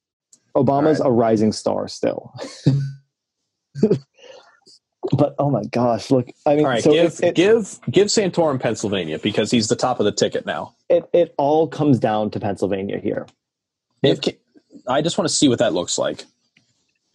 Obama's 0.57 1.01
a 1.01 1.11
rising 1.11 1.53
star 1.53 1.87
still. 1.89 2.33
but 5.13 5.35
oh 5.39 5.51
my 5.51 5.65
gosh, 5.65 6.11
look! 6.11 6.31
I 6.47 6.57
mean, 6.57 6.65
All 6.65 6.71
right, 6.71 6.83
so 6.83 6.93
give 6.93 7.13
it, 7.13 7.23
it, 7.23 7.35
give 7.35 7.79
give 7.91 8.09
Santorum 8.09 8.59
Pennsylvania 8.59 9.19
because 9.19 9.51
he's 9.51 9.69
the 9.69 9.77
top 9.77 10.01
of 10.01 10.07
the 10.07 10.13
ticket 10.13 10.47
now. 10.47 10.75
it 10.89 11.09
it 11.13 11.35
all 11.37 11.69
comes 11.69 11.99
down 11.99 12.31
to 12.31 12.41
Pennsylvania 12.41 12.99
here. 12.99 13.27
If 14.03 14.21
I 14.87 15.03
just 15.03 15.19
want 15.19 15.29
to 15.29 15.35
see 15.35 15.49
what 15.49 15.59
that 15.59 15.75
looks 15.75 15.99
like. 15.99 16.25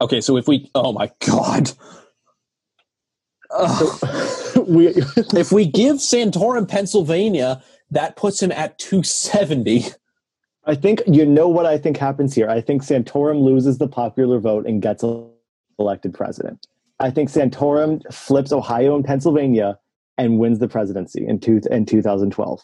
Okay, 0.02 0.20
so 0.20 0.36
if 0.36 0.48
we, 0.48 0.70
oh 0.74 0.92
my 0.92 1.12
god, 1.26 1.72
we 4.68 4.88
if 4.88 5.52
we 5.52 5.66
give 5.68 5.98
Santorum 5.98 6.68
Pennsylvania, 6.68 7.64
that 7.92 8.16
puts 8.16 8.42
him 8.42 8.52
at 8.52 8.80
270. 8.80 9.86
I 10.66 10.76
think 10.76 11.04
you 11.06 11.26
know 11.26 11.48
what 11.48 11.68
I 11.68 11.78
think 11.78 11.98
happens 11.98 12.34
here. 12.34 12.50
I 12.50 12.62
think 12.62 12.82
Santorum 12.82 13.44
loses 13.44 13.78
the 13.78 13.88
popular 13.88 14.40
vote 14.40 14.66
and 14.66 14.82
gets 14.82 15.04
elected 15.78 16.14
president. 16.14 16.66
I 17.00 17.12
think 17.12 17.30
Santorum 17.30 18.02
flips 18.14 18.52
Ohio 18.52 18.96
and 18.96 19.06
Pennsylvania 19.06 19.78
and 20.18 20.40
wins 20.40 20.60
the 20.60 20.68
presidency 20.68 21.26
in 21.28 21.40
two 21.40 21.62
in 21.70 21.86
2012. 21.86 22.64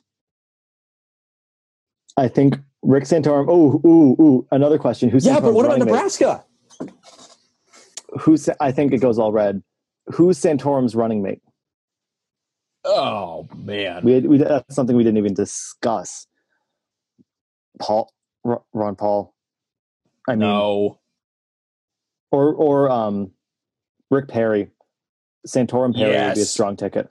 I 2.17 2.27
think 2.27 2.57
Rick 2.81 3.03
Santorum. 3.03 3.45
Oh, 3.47 3.81
ooh, 3.85 4.21
ooh. 4.21 4.47
Another 4.51 4.77
question. 4.79 5.09
Who's 5.09 5.25
Yeah, 5.25 5.39
but 5.39 5.53
what 5.53 5.65
about 5.65 5.79
Nebraska? 5.79 6.25
mate? 6.25 6.46
Who's? 8.19 8.49
I 8.59 8.71
think 8.71 8.93
it 8.93 8.99
goes 8.99 9.19
all 9.19 9.31
red. 9.31 9.61
Who's 10.07 10.39
Santorum's 10.39 10.95
running 10.95 11.21
mate? 11.21 11.41
Oh 12.85 13.47
man. 13.55 14.03
We, 14.03 14.19
we 14.21 14.37
that's 14.37 14.75
something 14.75 14.95
we 14.95 15.03
didn't 15.03 15.17
even 15.17 15.33
discuss. 15.33 16.27
Paul, 17.79 18.11
Ro- 18.43 18.65
Ron 18.73 18.95
Paul. 18.95 19.33
I 20.27 20.31
mean, 20.31 20.39
no. 20.39 20.99
or 22.31 22.53
or 22.53 22.89
um, 22.89 23.31
Rick 24.09 24.29
Perry, 24.29 24.69
Santorum 25.47 25.95
Perry 25.95 26.15
would 26.27 26.35
be 26.35 26.41
a 26.41 26.45
strong 26.45 26.75
ticket. 26.75 27.09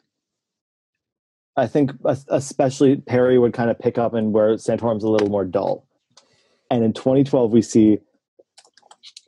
I 1.57 1.67
think 1.67 1.93
especially 2.29 2.97
Perry 2.97 3.39
would 3.39 3.55
kind 3.55 3.71
of 3.71 3.79
pick 3.79 3.97
up 3.97 4.13
and 4.13 4.33
where 4.33 4.55
Santorum's 4.55 5.05
a 5.05 5.09
little 5.09 5.31
more 5.31 5.45
dull. 5.45 5.87
And 6.71 6.85
in 6.85 6.93
2012, 6.93 7.51
we 7.51 7.63
see 7.63 7.99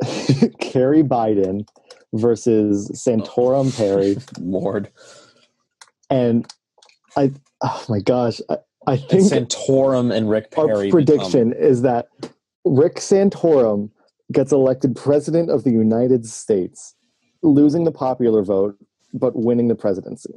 Kerry 0.60 1.02
Biden 1.02 1.66
versus 2.12 2.90
Santorum 2.92 3.72
oh. 3.74 3.76
Perry, 3.76 4.16
Lord. 4.38 4.90
and 6.10 6.46
I, 7.16 7.32
oh 7.60 7.84
my 7.88 8.00
gosh, 8.00 8.40
I, 8.48 8.58
I 8.86 8.92
And 8.92 9.02
think 9.08 9.22
Santorum 9.24 10.14
and 10.14 10.30
Rick 10.30 10.52
Perry. 10.52 10.86
our 10.86 10.90
prediction 10.90 11.52
is 11.52 11.82
that 11.82 12.08
Rick 12.64 12.96
Santorum 12.96 13.90
gets 14.32 14.52
elected 14.52 14.94
president 14.96 15.50
of 15.50 15.64
the 15.64 15.70
United 15.70 16.26
States, 16.26 16.94
losing 17.42 17.84
the 17.84 17.92
popular 17.92 18.42
vote 18.42 18.76
but 19.12 19.34
winning 19.36 19.68
the 19.68 19.74
presidency. 19.74 20.34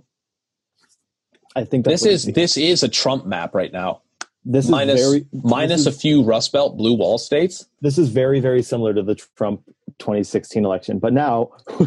I 1.56 1.66
think 1.66 1.86
that's 1.86 2.04
this 2.04 2.26
is 2.28 2.34
this 2.34 2.58
is 2.58 2.84
a 2.84 2.88
Trump 2.88 3.26
map 3.26 3.54
right 3.54 3.72
now. 3.72 4.02
This 4.44 4.68
minus 4.70 5.00
is 5.00 5.08
very 5.08 5.26
minus 5.44 5.86
this 5.86 5.96
a 5.96 6.00
few 6.00 6.24
Rust 6.24 6.52
Belt 6.52 6.78
blue 6.78 6.94
wall 6.94 7.18
states. 7.18 7.68
this 7.82 7.98
is 7.98 8.10
very 8.10 8.40
very 8.40 8.62
similar 8.64 8.94
to 8.94 9.04
the 9.04 9.16
Trump 9.16 9.62
2016 10.00 10.66
election. 10.66 11.00
But 11.00 11.14
now, 11.14 11.52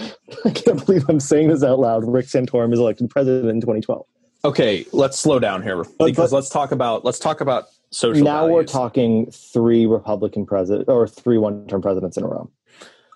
I 0.00 0.50
can't 0.54 0.84
believe 0.84 1.04
I'm 1.08 1.20
saying 1.20 1.48
this 1.48 1.62
out 1.64 1.78
loud. 1.78 2.04
Rick 2.06 2.26
Santorum 2.26 2.72
is 2.72 2.78
elected 2.78 3.10
president 3.10 3.48
in 3.48 3.60
2012. 3.60 4.06
Okay, 4.44 4.84
let's 4.92 5.18
slow 5.18 5.38
down 5.38 5.62
here 5.62 5.84
because 5.98 6.30
but- 6.30 6.32
let's 6.32 6.48
talk 6.48 6.72
about 6.72 7.04
let's 7.04 7.18
talk 7.18 7.40
about 7.40 7.64
social. 7.90 8.22
now 8.22 8.46
we're 8.46 8.64
talking 8.64 9.30
three 9.30 9.86
Republican 9.86 10.46
president 10.46 10.88
or 10.88 11.06
three 11.08 11.38
one-term 11.38 11.80
presidents 11.80 12.16
in 12.16 12.24
a 12.24 12.28
row. 12.28 12.50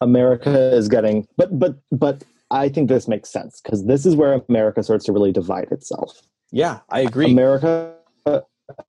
America 0.00 0.74
is 0.74 0.88
getting, 0.88 1.26
but 1.36 1.58
but 1.58 1.76
but 1.90 2.24
I 2.50 2.68
think 2.68 2.88
this 2.88 3.08
makes 3.08 3.30
sense 3.30 3.60
because 3.60 3.86
this 3.86 4.06
is 4.06 4.14
where 4.14 4.40
America 4.48 4.82
starts 4.82 5.04
to 5.06 5.12
really 5.12 5.32
divide 5.32 5.68
itself. 5.72 6.22
Yeah, 6.52 6.80
I 6.90 7.00
agree. 7.00 7.30
America, 7.30 7.94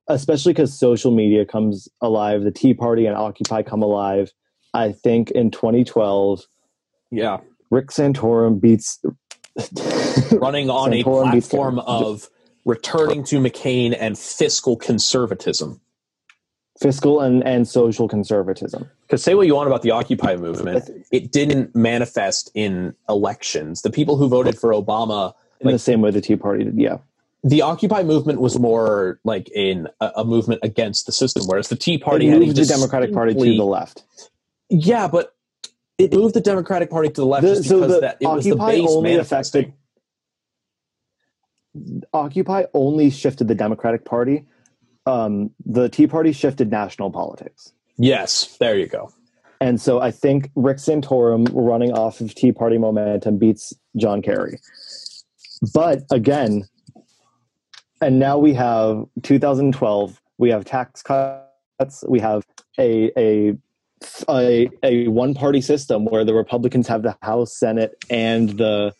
especially 0.06 0.52
because 0.52 0.78
social 0.78 1.10
media 1.10 1.44
comes 1.44 1.88
alive, 2.00 2.42
the 2.42 2.50
Tea 2.50 2.74
Party 2.74 3.06
and 3.06 3.16
Occupy 3.16 3.62
come 3.62 3.82
alive. 3.82 4.30
I 4.74 4.92
think 4.92 5.30
in 5.30 5.50
2012, 5.50 6.42
yeah, 7.10 7.38
Rick 7.70 7.88
Santorum 7.88 8.60
beats 8.60 9.00
running 10.32 10.70
on 10.70 10.92
a 10.92 11.02
platform 11.02 11.78
of 11.80 12.28
returning 12.64 13.24
to 13.24 13.38
McCain 13.40 13.96
and 13.98 14.18
fiscal 14.18 14.76
conservatism. 14.76 15.80
fiscal 16.80 17.20
and, 17.20 17.44
and 17.44 17.66
social 17.66 18.06
conservatism. 18.06 18.88
Because 19.02 19.22
say 19.22 19.34
what 19.34 19.46
you 19.46 19.54
want 19.56 19.66
about 19.66 19.82
the 19.82 19.90
Occupy 19.90 20.36
movement, 20.36 20.88
it 21.10 21.32
didn't 21.32 21.74
manifest 21.74 22.50
in 22.54 22.94
elections. 23.08 23.82
The 23.82 23.90
people 23.90 24.16
who 24.16 24.28
voted 24.28 24.56
for 24.58 24.70
Obama, 24.72 25.32
In 25.60 25.66
Like- 25.66 25.74
the 25.74 25.78
same 25.80 26.00
way 26.02 26.10
the 26.12 26.20
Tea 26.20 26.36
Party 26.36 26.62
did, 26.64 26.78
yeah. 26.78 26.98
The 27.44 27.62
Occupy 27.62 28.02
movement 28.02 28.40
was 28.40 28.58
more 28.58 29.20
like 29.24 29.48
in 29.54 29.88
a, 30.00 30.12
a 30.16 30.24
movement 30.24 30.60
against 30.62 31.06
the 31.06 31.12
system, 31.12 31.44
whereas 31.46 31.68
the 31.68 31.76
Tea 31.76 31.98
Party 31.98 32.28
moved 32.30 32.56
the 32.56 32.64
Democratic 32.64 33.12
Party 33.12 33.34
to 33.34 33.40
the 33.56 33.64
left. 33.64 34.02
Yeah, 34.68 35.08
but 35.08 35.34
it 35.98 36.12
moved 36.12 36.34
the 36.34 36.40
Democratic 36.40 36.90
Party 36.90 37.08
to 37.08 37.14
the 37.20 37.26
left 37.26 37.42
The- 37.42 37.54
just 37.56 37.68
so 37.68 37.80
because 37.80 37.94
the 37.94 38.00
that 38.00 38.16
it 38.20 38.26
was 38.26 38.44
the 38.44 38.50
Occupy 38.52 38.72
base 38.72 38.90
only 38.90 39.14
affected- 39.16 39.72
Occupy 42.12 42.64
only 42.74 43.10
shifted 43.10 43.46
the 43.48 43.54
Democratic 43.54 44.04
Party. 44.04 44.44
Um, 45.06 45.50
the 45.64 45.88
Tea 45.88 46.06
Party 46.06 46.32
shifted 46.32 46.70
national 46.70 47.10
politics. 47.10 47.72
Yes, 47.96 48.56
there 48.58 48.76
you 48.78 48.86
go. 48.86 49.12
And 49.60 49.80
so 49.80 50.00
I 50.00 50.10
think 50.10 50.50
Rick 50.54 50.76
Santorum 50.78 51.48
running 51.52 51.92
off 51.92 52.20
of 52.20 52.34
Tea 52.34 52.52
Party 52.52 52.78
momentum 52.78 53.38
beats 53.38 53.72
John 53.96 54.22
Kerry. 54.22 54.60
But 55.74 56.02
again, 56.10 56.68
and 58.00 58.18
now 58.18 58.38
we 58.38 58.54
have 58.54 59.06
2012, 59.22 60.20
we 60.38 60.50
have 60.50 60.64
tax 60.64 61.02
cuts, 61.02 62.04
we 62.08 62.20
have 62.20 62.44
a 62.78 63.10
a 63.16 63.56
a, 64.28 64.68
a 64.82 65.08
one 65.08 65.34
party 65.34 65.60
system 65.60 66.04
where 66.04 66.24
the 66.24 66.34
Republicans 66.34 66.86
have 66.86 67.02
the 67.02 67.16
House, 67.22 67.56
Senate, 67.56 67.96
and 68.08 68.50
the 68.50 68.94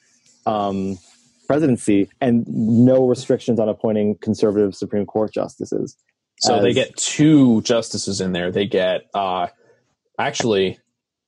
um, 0.46 0.98
presidency, 1.46 2.10
and 2.20 2.46
no 2.48 3.06
restrictions 3.06 3.60
on 3.60 3.68
appointing 3.68 4.16
conservative 4.16 4.74
Supreme 4.74 5.06
Court 5.06 5.32
justices. 5.32 5.96
So 6.40 6.60
they 6.60 6.72
get 6.72 6.96
two 6.96 7.62
justices 7.62 8.20
in 8.20 8.32
there. 8.32 8.50
They 8.52 8.66
get 8.66 9.08
uh 9.14 9.48
actually 10.18 10.78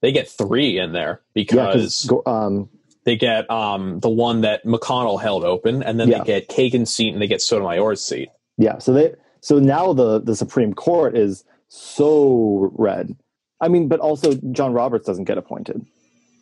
they 0.02 0.12
get 0.12 0.28
three 0.28 0.78
in 0.78 0.92
there 0.92 1.20
because 1.34 2.02
because 2.02 2.22
um, 2.26 2.68
they 3.04 3.16
get 3.16 3.50
um 3.50 4.00
the 4.00 4.10
one 4.10 4.42
that 4.42 4.64
McConnell 4.64 5.20
held 5.20 5.44
open 5.44 5.82
and 5.82 5.98
then 5.98 6.08
Yeah. 6.08 6.18
they 6.18 6.24
get 6.24 6.48
Kagan's 6.48 6.94
seat 6.94 7.12
and 7.12 7.20
they 7.22 7.26
get 7.26 7.40
Sotomayor's 7.42 8.04
seat. 8.04 8.28
Yeah, 8.58 8.78
so 8.78 8.92
they 8.92 9.14
so 9.40 9.58
now 9.58 9.92
the 9.92 10.20
the 10.20 10.36
Supreme 10.36 10.74
Court 10.74 11.16
is 11.16 11.44
so 11.68 12.70
red. 12.74 13.16
I 13.60 13.68
mean, 13.68 13.88
but 13.88 14.00
also 14.00 14.34
John 14.52 14.72
Roberts 14.72 15.06
doesn't 15.06 15.24
get 15.24 15.38
appointed. 15.38 15.84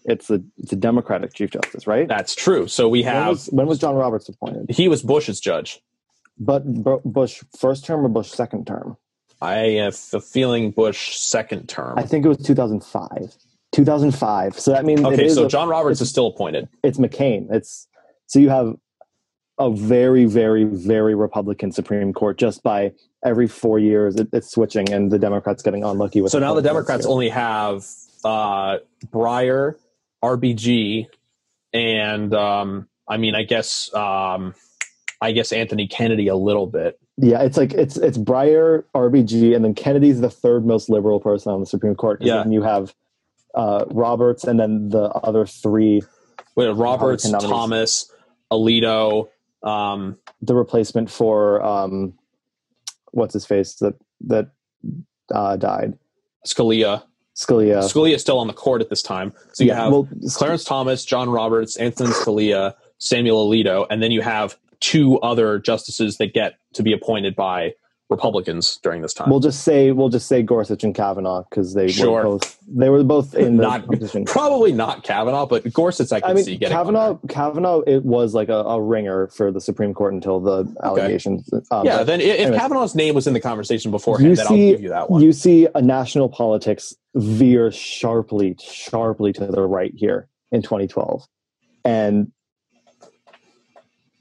It's 0.05 0.30
a 0.30 0.43
it's 0.56 0.72
a 0.72 0.76
Democratic 0.76 1.35
Chief 1.35 1.51
Justice, 1.51 1.86
right? 1.86 2.09
That's 2.09 2.35
true. 2.35 2.66
So 2.68 2.89
we 2.89 3.02
when, 3.02 3.12
have 3.12 3.28
was, 3.28 3.47
when 3.48 3.66
was 3.66 3.78
John 3.78 3.94
Roberts 3.94 4.28
appointed? 4.28 4.70
he 4.70 4.89
was 4.89 5.02
Bush's 5.02 5.39
judge. 5.40 5.80
But 6.39 6.62
Bush 7.05 7.43
first 7.59 7.85
term 7.85 8.05
or 8.06 8.09
Bush 8.09 8.30
second 8.30 8.66
term? 8.66 8.97
I 9.43 9.56
have 9.82 9.97
a 10.12 10.20
feeling 10.20 10.70
Bush 10.70 11.16
second 11.18 11.68
term. 11.68 11.98
I 11.98 12.02
think 12.02 12.24
it 12.24 12.28
was 12.28 12.39
2005. 12.39 13.36
2005. 13.73 14.59
So 14.59 14.73
that 14.73 14.85
means 14.85 15.01
Okay, 15.05 15.28
so 15.28 15.47
a- 15.47 15.49
John 15.49 15.69
Roberts 15.69 16.01
is 16.01 16.09
still 16.09 16.28
appointed. 16.28 16.69
it's 16.82 16.99
McCain. 16.99 17.49
It's 17.51 17.86
so 18.27 18.39
you 18.39 18.51
have 18.51 18.77
a 19.59 19.70
very, 19.70 20.24
very, 20.24 20.65
very 20.65 21.15
Republican 21.15 21.73
Supreme 21.73 22.12
Court 22.12 22.39
just 22.39 22.62
by 22.62 22.93
every 23.24 23.49
four 23.49 23.78
years 23.78 24.16
it, 24.16 24.28
it's 24.32 24.51
switching, 24.51 24.90
and 24.93 25.11
the 25.11 25.19
Democrats 25.19 25.62
getting 25.62 25.82
unlucky 25.85 26.20
with. 26.20 26.31
So 26.32 26.39
now 26.39 26.55
the 26.55 26.62
Democrats 26.62 27.05
here. 27.05 27.12
only 27.12 27.28
have 27.28 27.85
uh, 28.24 28.78
Breyer, 29.07 29.74
RBG, 30.23 31.07
and 31.73 32.35
um, 32.35 32.89
I 33.09 33.16
mean, 33.16 33.35
I 33.35 33.43
guess 33.43 33.93
um, 33.95 34.55
I 35.20 35.32
guess 35.32 35.53
Anthony 35.53 35.89
Kennedy 35.89 36.28
a 36.28 36.36
little 36.36 36.66
bit. 36.66 36.99
Yeah, 37.16 37.43
it's 37.43 37.57
like 37.57 37.74
it's 37.74 37.97
it's 37.97 38.16
Breyer, 38.16 38.85
RBG, 38.95 39.57
and 39.57 39.65
then 39.65 39.74
Kennedy's 39.74 40.20
the 40.20 40.31
third 40.31 40.65
most 40.65 40.89
liberal 40.89 41.19
person 41.19 41.53
on 41.53 41.61
the 41.61 41.66
Supreme 41.66 41.97
Court. 41.97 42.23
Yeah. 42.23 42.36
then 42.36 42.53
you 42.53 42.62
have 42.62 42.95
uh, 43.54 43.84
Roberts, 43.90 44.44
and 44.44 44.58
then 44.58 44.90
the 44.90 45.04
other 45.04 45.46
three, 45.46 46.02
We 46.54 46.64
have 46.64 46.78
Roberts. 46.78 47.30
Thomas, 47.30 48.10
Alito. 48.52 49.28
Um, 49.62 50.16
the 50.40 50.54
replacement 50.54 51.10
for 51.10 51.60
um, 51.64 52.14
what's 53.10 53.34
his 53.34 53.44
face 53.44 53.74
that 53.76 53.94
that 54.26 54.50
uh, 55.34 55.56
died, 55.56 55.98
Scalia. 56.46 57.02
Scalia. 57.34 57.78
Scalia 57.82 58.14
is 58.14 58.20
still 58.20 58.38
on 58.38 58.46
the 58.48 58.52
court 58.52 58.80
at 58.80 58.90
this 58.90 59.02
time. 59.02 59.32
So 59.52 59.62
you 59.64 59.70
Yeah, 59.70 59.84
have 59.84 59.92
well, 59.92 60.08
Clarence 60.32 60.64
Thomas, 60.64 61.04
John 61.04 61.30
Roberts, 61.30 61.76
Anthony 61.76 62.10
Scalia, 62.10 62.74
Samuel 62.98 63.48
Alito, 63.48 63.86
and 63.90 64.02
then 64.02 64.10
you 64.10 64.22
have 64.22 64.56
two 64.80 65.18
other 65.20 65.58
justices 65.58 66.18
that 66.18 66.34
get 66.34 66.54
to 66.74 66.82
be 66.82 66.92
appointed 66.92 67.36
by 67.36 67.74
Republicans 68.10 68.78
during 68.82 69.02
this 69.02 69.12
time. 69.12 69.28
We'll 69.28 69.40
just 69.40 69.64
say 69.64 69.93
we'll 69.93 70.09
just 70.09 70.28
say 70.28 70.43
Gorsuch 70.43 70.82
and 70.82 70.94
Kavanaugh 70.94 71.43
because 71.51 71.74
they 71.74 71.89
Sure. 71.89 72.12
were 72.12 72.22
both 72.22 72.59
they 72.66 72.89
were 72.89 73.05
both 73.05 73.35
in 73.35 73.59
the 73.59 73.62
Not-. 73.62 74.24
Probably 74.26 74.72
not 74.72 75.02
Kavanaugh, 75.02 75.44
but 75.47 75.70
Gorsuch 75.72 76.10
I 76.12 76.20
can 76.20 76.30
I 76.30 76.35
mean, 76.35 76.44
see 76.44 76.56
getting 76.56 76.74
Kavanaugh. 76.76 77.18
Kavanaugh, 77.28 77.80
it 77.86 78.05
was 78.06 78.35
like 78.35 78.48
a, 78.48 78.60
a 78.64 78.80
ringer 78.80 79.26
for 79.28 79.52
the 79.52 79.60
Supreme 79.60 79.93
Court 79.93 80.14
until 80.14 80.40
the 80.40 80.74
allegations. 80.82 81.51
Um, 81.70 81.85
Yeah, 81.85 82.02
then 82.02 82.20
if 82.22 82.39
anyway. 82.40 82.56
Kavanaugh's 82.56 82.94
name 82.94 83.14
was 83.14 83.26
in 83.26 83.35
the 83.35 83.40
conversation 83.40 83.90
beforehand, 83.90 84.30
You 84.30 84.36
then 84.36 84.47
see- 84.47 84.66
I'll 84.68 84.72
give 84.72 84.82
you 84.82 84.89
that 84.89 85.10
one. 85.10 85.22
you 85.22 85.32
see 85.32 85.68
a 85.74 85.82
national 85.82 86.30
politics 86.30 86.94
veer 87.14 87.70
sharply, 87.70 88.56
sharply 88.59 89.35
to 89.35 89.47
the 89.47 89.62
right 89.62 89.93
here 89.94 90.28
in 90.51 90.62
2012, 90.62 91.26
and 91.85 92.32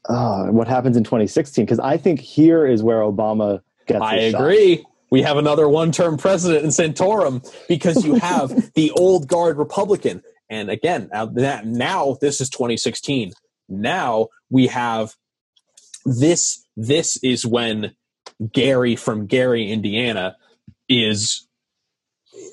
uh, 0.09 0.45
what 0.47 0.67
happens 0.67 0.95
in 0.97 1.03
2016? 1.03 1.65
Because 1.65 1.79
I 1.79 1.97
think 1.97 2.19
here 2.19 2.65
is 2.65 2.81
where 2.81 2.99
Obama 2.99 3.61
gets. 3.87 4.01
I 4.01 4.17
his 4.17 4.31
shot. 4.31 4.41
agree. 4.41 4.85
We 5.09 5.21
have 5.21 5.37
another 5.37 5.69
one-term 5.69 6.17
president 6.17 6.65
in 6.65 6.69
Santorum 6.69 7.49
because 7.69 8.03
you 8.03 8.15
have 8.15 8.73
the 8.73 8.91
old 8.91 9.27
guard 9.27 9.57
Republican, 9.57 10.21
and 10.49 10.69
again, 10.69 11.09
now, 11.11 12.17
this 12.19 12.41
is 12.41 12.49
2016. 12.49 13.33
Now 13.69 14.27
we 14.49 14.67
have 14.67 15.15
this. 16.05 16.63
This 16.75 17.17
is 17.23 17.45
when 17.45 17.95
Gary 18.51 18.95
from 18.95 19.25
Gary, 19.25 19.71
Indiana, 19.71 20.37
is 20.87 21.47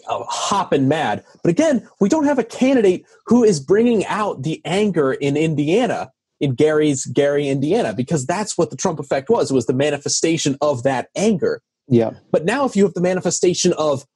uh, 0.09 0.25
hopping 0.27 0.89
mad. 0.89 1.25
But 1.43 1.51
again, 1.51 1.89
we 2.01 2.09
don't 2.09 2.25
have 2.25 2.39
a 2.39 2.45
candidate 2.45 3.07
who 3.27 3.45
is 3.45 3.61
bringing 3.61 4.05
out 4.07 4.43
the 4.43 4.61
anger 4.65 5.13
in 5.13 5.37
Indiana, 5.37 6.13
in 6.45 6.55
Gary's 6.55 7.07
Gary, 7.07 7.49
Indiana, 7.49 7.95
because 7.95 8.27
that's 8.27 8.57
what 8.57 8.71
the 8.71 8.77
Trump 8.77 9.01
effect 9.01 9.31
was. 9.31 9.51
It 9.51 9.55
was 9.55 9.67
the 9.67 9.73
manifestation 9.73 10.57
of 10.61 10.83
that 10.83 11.09
anger. 11.17 11.63
Yeah, 11.89 12.13
But 12.31 12.45
now, 12.45 12.65
if 12.65 12.77
you 12.77 12.85
have 12.85 12.95
the 12.95 13.03
manifestation 13.03 13.75
of 13.75 14.07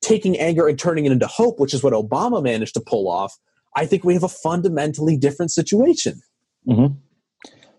taking 0.00 0.36
anger 0.38 0.66
and 0.66 0.76
turning 0.76 1.06
it 1.06 1.12
into 1.12 1.28
hope, 1.28 1.60
which 1.60 1.72
is 1.72 1.82
what 1.82 1.92
Obama 1.92 2.42
managed 2.42 2.74
to 2.74 2.80
pull 2.80 3.08
off, 3.08 3.38
I 3.76 3.86
think 3.86 4.04
we 4.04 4.14
have 4.14 4.24
a 4.24 4.28
fundamentally 4.28 5.16
different 5.16 5.52
situation. 5.52 6.20
Mm-hmm. 6.66 6.94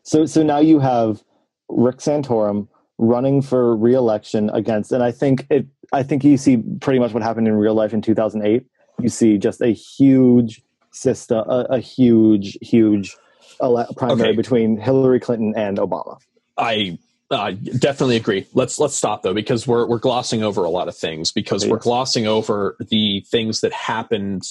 So 0.04 0.26
so 0.26 0.44
now 0.44 0.60
you 0.60 0.80
have 0.80 1.24
Rick 1.70 1.98
Santorum 1.98 2.68
running 2.98 3.42
for 3.42 3.76
reelection 3.76 4.50
against, 4.52 4.92
and 4.92 5.04
I 5.04 5.12
think 5.12 5.46
it. 5.50 5.68
I 5.92 6.04
think 6.04 6.24
you 6.24 6.38
see 6.38 6.58
pretty 6.80 7.00
much 7.00 7.14
what 7.14 7.22
happened 7.22 7.48
in 7.48 7.54
real 7.56 7.76
life 7.76 7.94
in 7.94 8.02
2008. 8.02 8.66
You 9.00 9.10
see 9.10 9.38
just 9.38 9.62
a 9.62 9.68
huge 9.68 10.62
system, 10.92 11.44
a, 11.50 11.66
a 11.70 11.80
huge, 11.80 12.58
huge 12.62 13.16
ele- 13.62 13.88
primary 13.96 14.30
Okay. 14.30 14.36
between 14.36 14.78
Hillary 14.78 15.20
Clinton 15.20 15.54
and 15.56 15.78
Obama. 15.78 16.18
I 16.58 16.98
uh, 17.32 17.52
definitely 17.80 18.16
agree. 18.16 18.46
Let's 18.54 18.80
let's 18.80 18.96
stop 18.96 19.24
though 19.24 19.34
because 19.34 19.66
we're 19.68 19.88
we're 19.88 20.00
glossing 20.00 20.44
over 20.44 20.64
a 20.64 20.70
lot 20.70 20.88
of 20.88 20.96
things 20.96 21.32
because 21.32 21.66
we're 21.68 21.78
glossing 21.80 22.28
over 22.28 22.76
the 22.80 23.26
things 23.30 23.62
that 23.62 23.74
happened. 23.74 24.44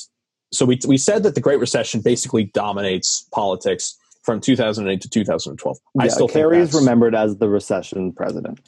So 0.52 0.66
we 0.66 0.78
we 0.86 0.96
said 0.98 1.22
that 1.22 1.34
the 1.34 1.40
Great 1.40 1.60
Recession 1.60 2.00
basically 2.00 2.44
dominates 2.44 3.26
politics 3.32 3.96
from 4.22 4.40
2008 4.40 5.00
to 5.00 5.08
2012. 5.08 5.78
I 5.98 6.04
Yeah, 6.04 6.10
still 6.10 6.28
Kerry 6.28 6.58
is 6.58 6.74
remembered 6.74 7.14
as 7.14 7.36
the 7.36 7.48
recession 7.48 8.12
president. 8.12 8.60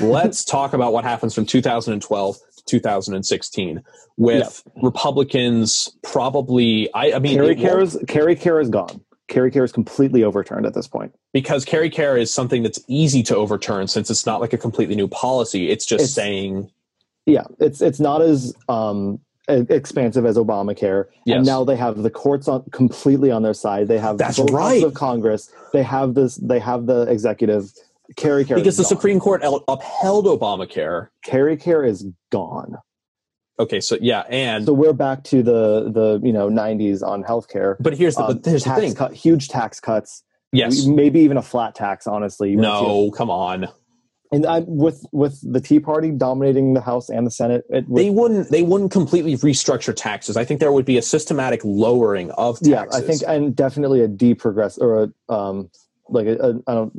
let's 0.00 0.44
talk 0.44 0.72
about 0.72 0.92
what 0.92 1.04
happens 1.04 1.34
from 1.34 1.46
2012 1.46 2.36
to 2.36 2.64
2016 2.64 3.82
with 4.16 4.62
Republicans 4.82 5.88
probably 6.02 6.92
I, 6.92 7.12
I 7.12 7.18
mean 7.20 7.36
Kerry 7.36 7.82
is 7.82 7.96
Kerry 8.08 8.34
Care 8.36 8.60
is 8.60 8.68
gone. 8.68 9.00
Kerry 9.28 9.50
Care 9.50 9.64
is 9.64 9.72
completely 9.72 10.22
overturned 10.22 10.66
at 10.66 10.74
this 10.74 10.86
point. 10.86 11.14
because 11.32 11.64
Kerry 11.64 11.90
Care 11.90 12.16
is 12.16 12.32
something 12.32 12.62
that's 12.62 12.78
easy 12.88 13.22
to 13.24 13.36
overturn 13.36 13.88
since 13.88 14.10
it's 14.10 14.24
not 14.26 14.40
like 14.40 14.52
a 14.52 14.58
completely 14.58 14.94
new 14.94 15.08
policy. 15.08 15.70
It's 15.70 15.84
just 15.84 16.02
It's- 16.02 16.12
saying 16.14 16.70
Yeah, 17.26 17.44
it's 17.58 17.82
it's 17.82 17.98
not 17.98 18.22
as 18.22 18.54
um, 18.68 19.18
expansive 19.48 20.24
as 20.26 20.36
Obamacare, 20.36 21.06
Yes. 21.24 21.38
and 21.38 21.46
now 21.46 21.64
they 21.64 21.76
have 21.76 22.02
the 22.02 22.10
courts 22.10 22.46
on 22.48 22.62
completely 22.70 23.30
on 23.32 23.42
their 23.42 23.54
side. 23.54 23.88
They 23.88 23.98
have 23.98 24.16
That's 24.18 24.38
right. 24.38 24.82
of 24.84 24.94
Congress. 24.94 25.50
They 25.72 25.82
have 25.82 26.14
this. 26.14 26.36
They 26.36 26.58
have 26.60 26.86
the 26.86 27.02
executive. 27.02 27.72
Kerry 28.14 28.44
Care 28.44 28.56
because 28.56 28.76
the 28.76 28.84
gone. 28.84 28.88
Supreme 28.88 29.18
Court 29.18 29.42
upheld 29.44 30.26
Obamacare. 30.26 31.08
Kerry 31.24 31.56
Care 31.56 31.82
is 31.84 32.06
gone. 32.30 32.76
Okay, 33.58 33.80
so 33.80 33.96
yeah, 34.00 34.20
and 34.28 34.66
So 34.66 34.72
we're 34.72 34.92
back 34.92 35.24
to 35.24 35.42
the 35.42 35.90
the 35.90 36.20
you 36.22 36.32
know 36.32 36.48
90s 36.50 37.02
on 37.02 37.24
healthcare. 37.24 37.76
but 37.80 37.94
here's 37.94 38.14
the 38.14 38.24
Um, 38.24 38.36
but 38.38 38.50
here's 38.50 38.64
the 38.64 38.74
thing. 38.74 38.94
cut, 38.94 39.12
huge 39.14 39.48
tax 39.48 39.80
cuts. 39.80 40.22
yes, 40.52 40.84
maybe 40.86 41.20
even 41.20 41.36
a 41.36 41.42
flat 41.42 41.74
tax. 41.74 42.06
Honestly, 42.06 42.54
no, 42.56 43.10
come 43.12 43.30
on. 43.30 43.68
And 44.32 44.44
I, 44.44 44.58
with 44.66 45.06
with 45.12 45.38
the 45.42 45.60
Tea 45.60 45.78
Party 45.80 46.10
dominating 46.10 46.74
the 46.74 46.80
House 46.80 47.08
and 47.08 47.26
the 47.26 47.30
Senate, 47.30 47.64
would 47.70 47.86
They 47.94 48.10
wouldn't 48.10 48.50
they 48.50 48.62
wouldn't 48.62 48.90
completely 48.90 49.36
restructure 49.36 49.94
taxes. 49.96 50.36
I 50.36 50.44
think 50.44 50.60
there 50.60 50.72
would 50.72 50.84
be 50.84 50.98
a 50.98 51.02
systematic 51.02 51.60
lowering 51.64 52.30
of 52.32 52.56
taxes. 52.58 52.68
yeah 52.68 52.84
i 52.92 53.00
think 53.00 53.22
and 53.26 53.54
definitely 53.54 54.00
a 54.02 54.08
deprogress 54.08 54.78
or 54.80 55.04
a 55.04 55.32
um 55.32 55.70
like 56.08 56.26
a, 56.26 56.36
a 56.40 56.54
i 56.66 56.74
don't 56.74 56.92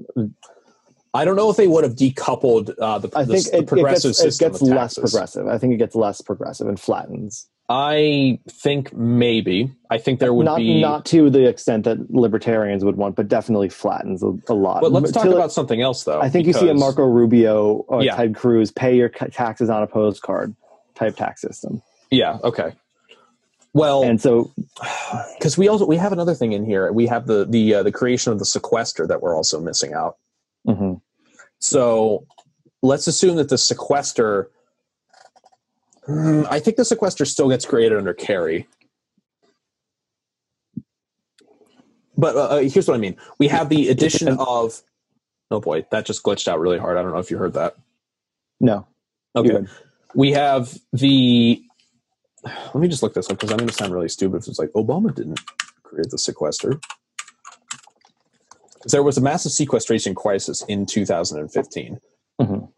I 1.17 1.25
don't 1.25 1.35
know 1.35 1.49
if 1.49 1.57
they 1.57 1.67
would 1.67 1.83
have 1.83 1.95
decoupled 1.95 2.73
uh, 2.79 2.99
the, 2.99 3.09
i 3.15 3.23
the, 3.23 3.33
think 3.33 3.45
the 3.51 3.57
it, 3.57 3.63
it 3.63 3.67
progressive 3.67 4.09
gets, 4.11 4.19
it 4.19 4.23
system 4.31 4.51
gets 4.51 4.61
of 4.61 4.67
less 4.67 4.97
progressive 4.99 5.47
i 5.47 5.57
think 5.57 5.73
it 5.73 5.77
gets 5.77 5.95
less 5.95 6.21
progressive 6.21 6.67
and 6.67 6.79
flattens 6.79 7.47
I 7.69 8.39
think 8.49 8.93
maybe. 8.95 9.73
I 9.89 9.97
think 9.97 10.21
there 10.21 10.33
would 10.33 10.45
not 10.45 10.59
be. 10.59 10.79
not 10.79 11.05
to 11.07 11.29
the 11.29 11.49
extent 11.49 11.83
that 11.83 12.09
libertarians 12.09 12.85
would 12.85 12.95
want 12.95 13.17
but 13.17 13.27
definitely 13.27 13.67
flattens 13.67 14.23
a, 14.23 14.31
a 14.47 14.53
lot 14.53 14.79
but 14.81 14.93
let's 14.93 15.11
talk 15.11 15.23
Till- 15.23 15.35
about 15.35 15.51
something 15.51 15.81
else, 15.81 16.05
though. 16.05 16.21
i 16.21 16.29
think 16.29 16.47
you 16.47 16.53
see 16.53 16.69
a 16.69 16.73
marco 16.73 17.03
rubio 17.03 17.83
or 17.89 18.03
Yeah. 18.03 18.15
ted 18.15 18.35
cruz 18.35 18.71
pay 18.71 18.95
your 18.95 19.09
taxes 19.09 19.69
on 19.69 19.83
a 19.83 19.87
postcard 19.87 20.55
type 20.95 21.15
tax 21.17 21.41
system 21.41 21.81
Yeah. 22.09 22.37
Okay. 22.43 22.71
Well, 23.73 24.01
and 24.03 24.19
so 24.21 24.53
because 25.37 25.57
we 25.57 25.67
also 25.67 25.85
we 25.85 25.97
have 25.97 26.13
another 26.13 26.33
thing 26.33 26.53
in 26.53 26.65
here. 26.65 26.91
We 26.91 27.05
have 27.07 27.27
the 27.27 27.45
the 27.45 27.75
uh, 27.75 27.83
the 27.83 27.91
creation 27.91 28.31
of 28.33 28.39
the 28.39 28.45
sequester 28.45 29.05
that 29.07 29.21
we're 29.21 29.35
also 29.35 29.59
missing 29.59 29.93
out. 29.93 30.15
mhm. 30.65 30.96
So 31.59 32.25
let's 32.81 33.07
assume 33.07 33.37
that 33.37 33.49
the 33.49 33.57
sequester. 33.57 34.49
Hmm, 36.05 36.43
I 36.49 36.59
think 36.59 36.77
the 36.77 36.85
sequester 36.85 37.25
still 37.25 37.49
gets 37.49 37.65
created 37.65 37.97
under 37.97 38.13
Kerry. 38.13 38.67
But 42.17 42.35
uh, 42.35 42.39
uh, 42.39 42.61
here's 42.61 42.87
what 42.87 42.95
I 42.95 42.99
mean: 42.99 43.15
we 43.39 43.47
have 43.47 43.69
the 43.69 43.89
addition 43.89 44.37
of. 44.39 44.81
Oh 45.49 45.61
boy, 45.61 45.85
that 45.91 46.05
just 46.05 46.23
glitched 46.23 46.47
out 46.47 46.59
really 46.59 46.77
hard. 46.77 46.97
I 46.97 47.01
don't 47.01 47.13
know 47.13 47.19
if 47.19 47.31
you 47.31 47.37
heard 47.37 47.53
that. 47.53 47.75
no 48.59 48.87
Okay, 49.35 49.65
we 50.15 50.31
have 50.31 50.77
the. 50.91 51.61
Let 52.43 52.75
me 52.75 52.87
just 52.87 53.03
look 53.03 53.13
this 53.13 53.29
up 53.29 53.37
because 53.37 53.51
I'm 53.51 53.57
going 53.57 53.67
to 53.67 53.73
sound 53.73 53.93
really 53.93 54.09
stupid. 54.09 54.37
If 54.37 54.47
it's 54.47 54.59
like 54.59 54.69
Obama 54.69 55.13
didn't 55.13 55.39
create 55.83 56.09
the 56.09 56.17
sequester. 56.17 56.79
There 58.91 59.03
was 59.03 59.17
a 59.17 59.21
massive 59.21 59.51
sequestration 59.51 60.15
crisis 60.15 60.63
in 60.67 60.85
2015. 60.85 61.99
Mhm. 62.41 62.69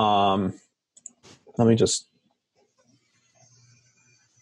Um, 0.00 0.54
let 1.58 1.66
me 1.66 1.74
just 1.74 2.06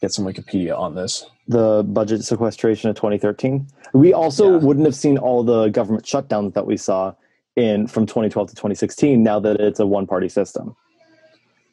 get 0.01 0.12
some 0.12 0.24
Wikipedia 0.27 0.78
on 0.78 0.94
this. 0.94 1.27
the 1.47 1.85
budget 1.86 2.24
sequestration 2.24 2.89
of 2.89 2.97
2013. 2.97 3.66
We 3.93 4.15
also 4.15 4.52
Yeah. 4.52 4.56
wouldn't 4.65 4.86
have 4.86 4.94
seen 4.94 5.19
all 5.19 5.43
the 5.44 5.69
government 5.69 6.05
shutdowns 6.06 6.55
that 6.55 6.66
we 6.66 6.78
saw 6.78 7.12
in 7.55 7.86
from 7.86 8.06
2012 8.06 8.48
to 8.48 8.55
2016. 8.55 9.23
Now 9.23 9.39
that 9.40 9.61
it's 9.61 9.78
a 9.78 9.86
one 9.86 10.06
party 10.06 10.31
system, 10.31 10.74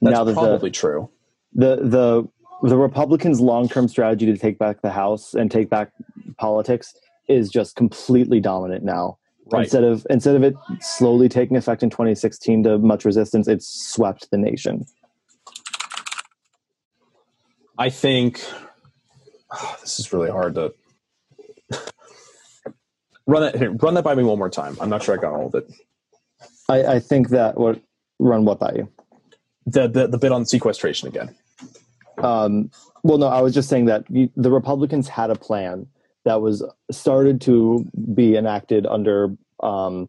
That's 0.02 0.14
now 0.14 0.26
that 0.26 0.34
probably 0.34 0.72
true. 0.72 1.08
the 1.54 1.78
the 1.78 2.28
the 2.62 2.70
the 2.70 2.78
Republicans' 2.78 3.40
long 3.40 3.70
term 3.70 3.88
strategy 3.88 4.26
to 4.26 4.38
take 4.38 4.60
back 4.60 4.82
the 4.82 4.90
House 4.92 5.34
and 5.34 5.50
take 5.50 5.70
back 5.70 5.92
politics 6.38 6.94
is 7.28 7.50
just 7.50 7.76
completely 7.76 8.40
dominant 8.40 8.84
now. 8.84 9.18
Right. 9.52 9.64
Instead 9.64 9.84
of 9.84 10.06
instead 10.10 10.36
of 10.36 10.44
it 10.44 10.56
slowly 10.80 11.28
taking 11.28 11.58
effect 11.58 11.84
in 11.84 11.90
2016 11.90 12.64
to 12.64 12.78
much 12.78 13.04
resistance, 13.04 13.48
it's 13.48 13.68
swept 13.68 14.30
the 14.32 14.38
nation. 14.38 14.86
I 17.78 17.90
think 17.90 18.46
this 19.82 20.00
is 20.00 20.14
really 20.14 20.30
hard 20.30 20.56
to 20.56 20.74
run 23.26 23.42
that. 23.42 23.58
Here, 23.58 23.72
run 23.72 23.96
that 23.96 24.04
by 24.04 24.16
me 24.16 24.24
one 24.24 24.38
more 24.38 24.50
time. 24.50 24.78
I'm 24.80 24.90
not 24.90 25.04
sure 25.04 25.18
I 25.18 25.22
got 25.22 25.34
all 25.34 25.48
of 25.48 25.56
it. 25.56 25.70
I, 26.70 26.96
I 26.96 27.00
think 27.00 27.30
that 27.30 27.58
what 27.58 27.82
run 28.20 28.46
what 28.46 28.60
by 28.60 28.74
you. 28.76 28.90
The 29.66 29.88
the, 29.88 30.08
the 30.08 30.18
bit 30.18 30.32
on 30.32 30.46
sequestration 30.46 31.08
again. 31.08 31.36
Um, 32.20 32.72
well, 33.04 33.18
no, 33.18 33.28
I 33.28 33.42
was 33.42 33.54
just 33.54 33.68
saying 33.68 33.86
that 33.86 34.06
you, 34.10 34.30
the 34.36 34.52
Republicans 34.52 35.08
had 35.08 35.32
a 35.32 35.36
plan 35.36 35.88
that 36.26 36.42
was 36.42 36.66
started 36.92 37.42
to 37.42 37.86
be 38.14 38.36
enacted 38.36 38.86
under 38.86 39.36
um, 39.64 40.08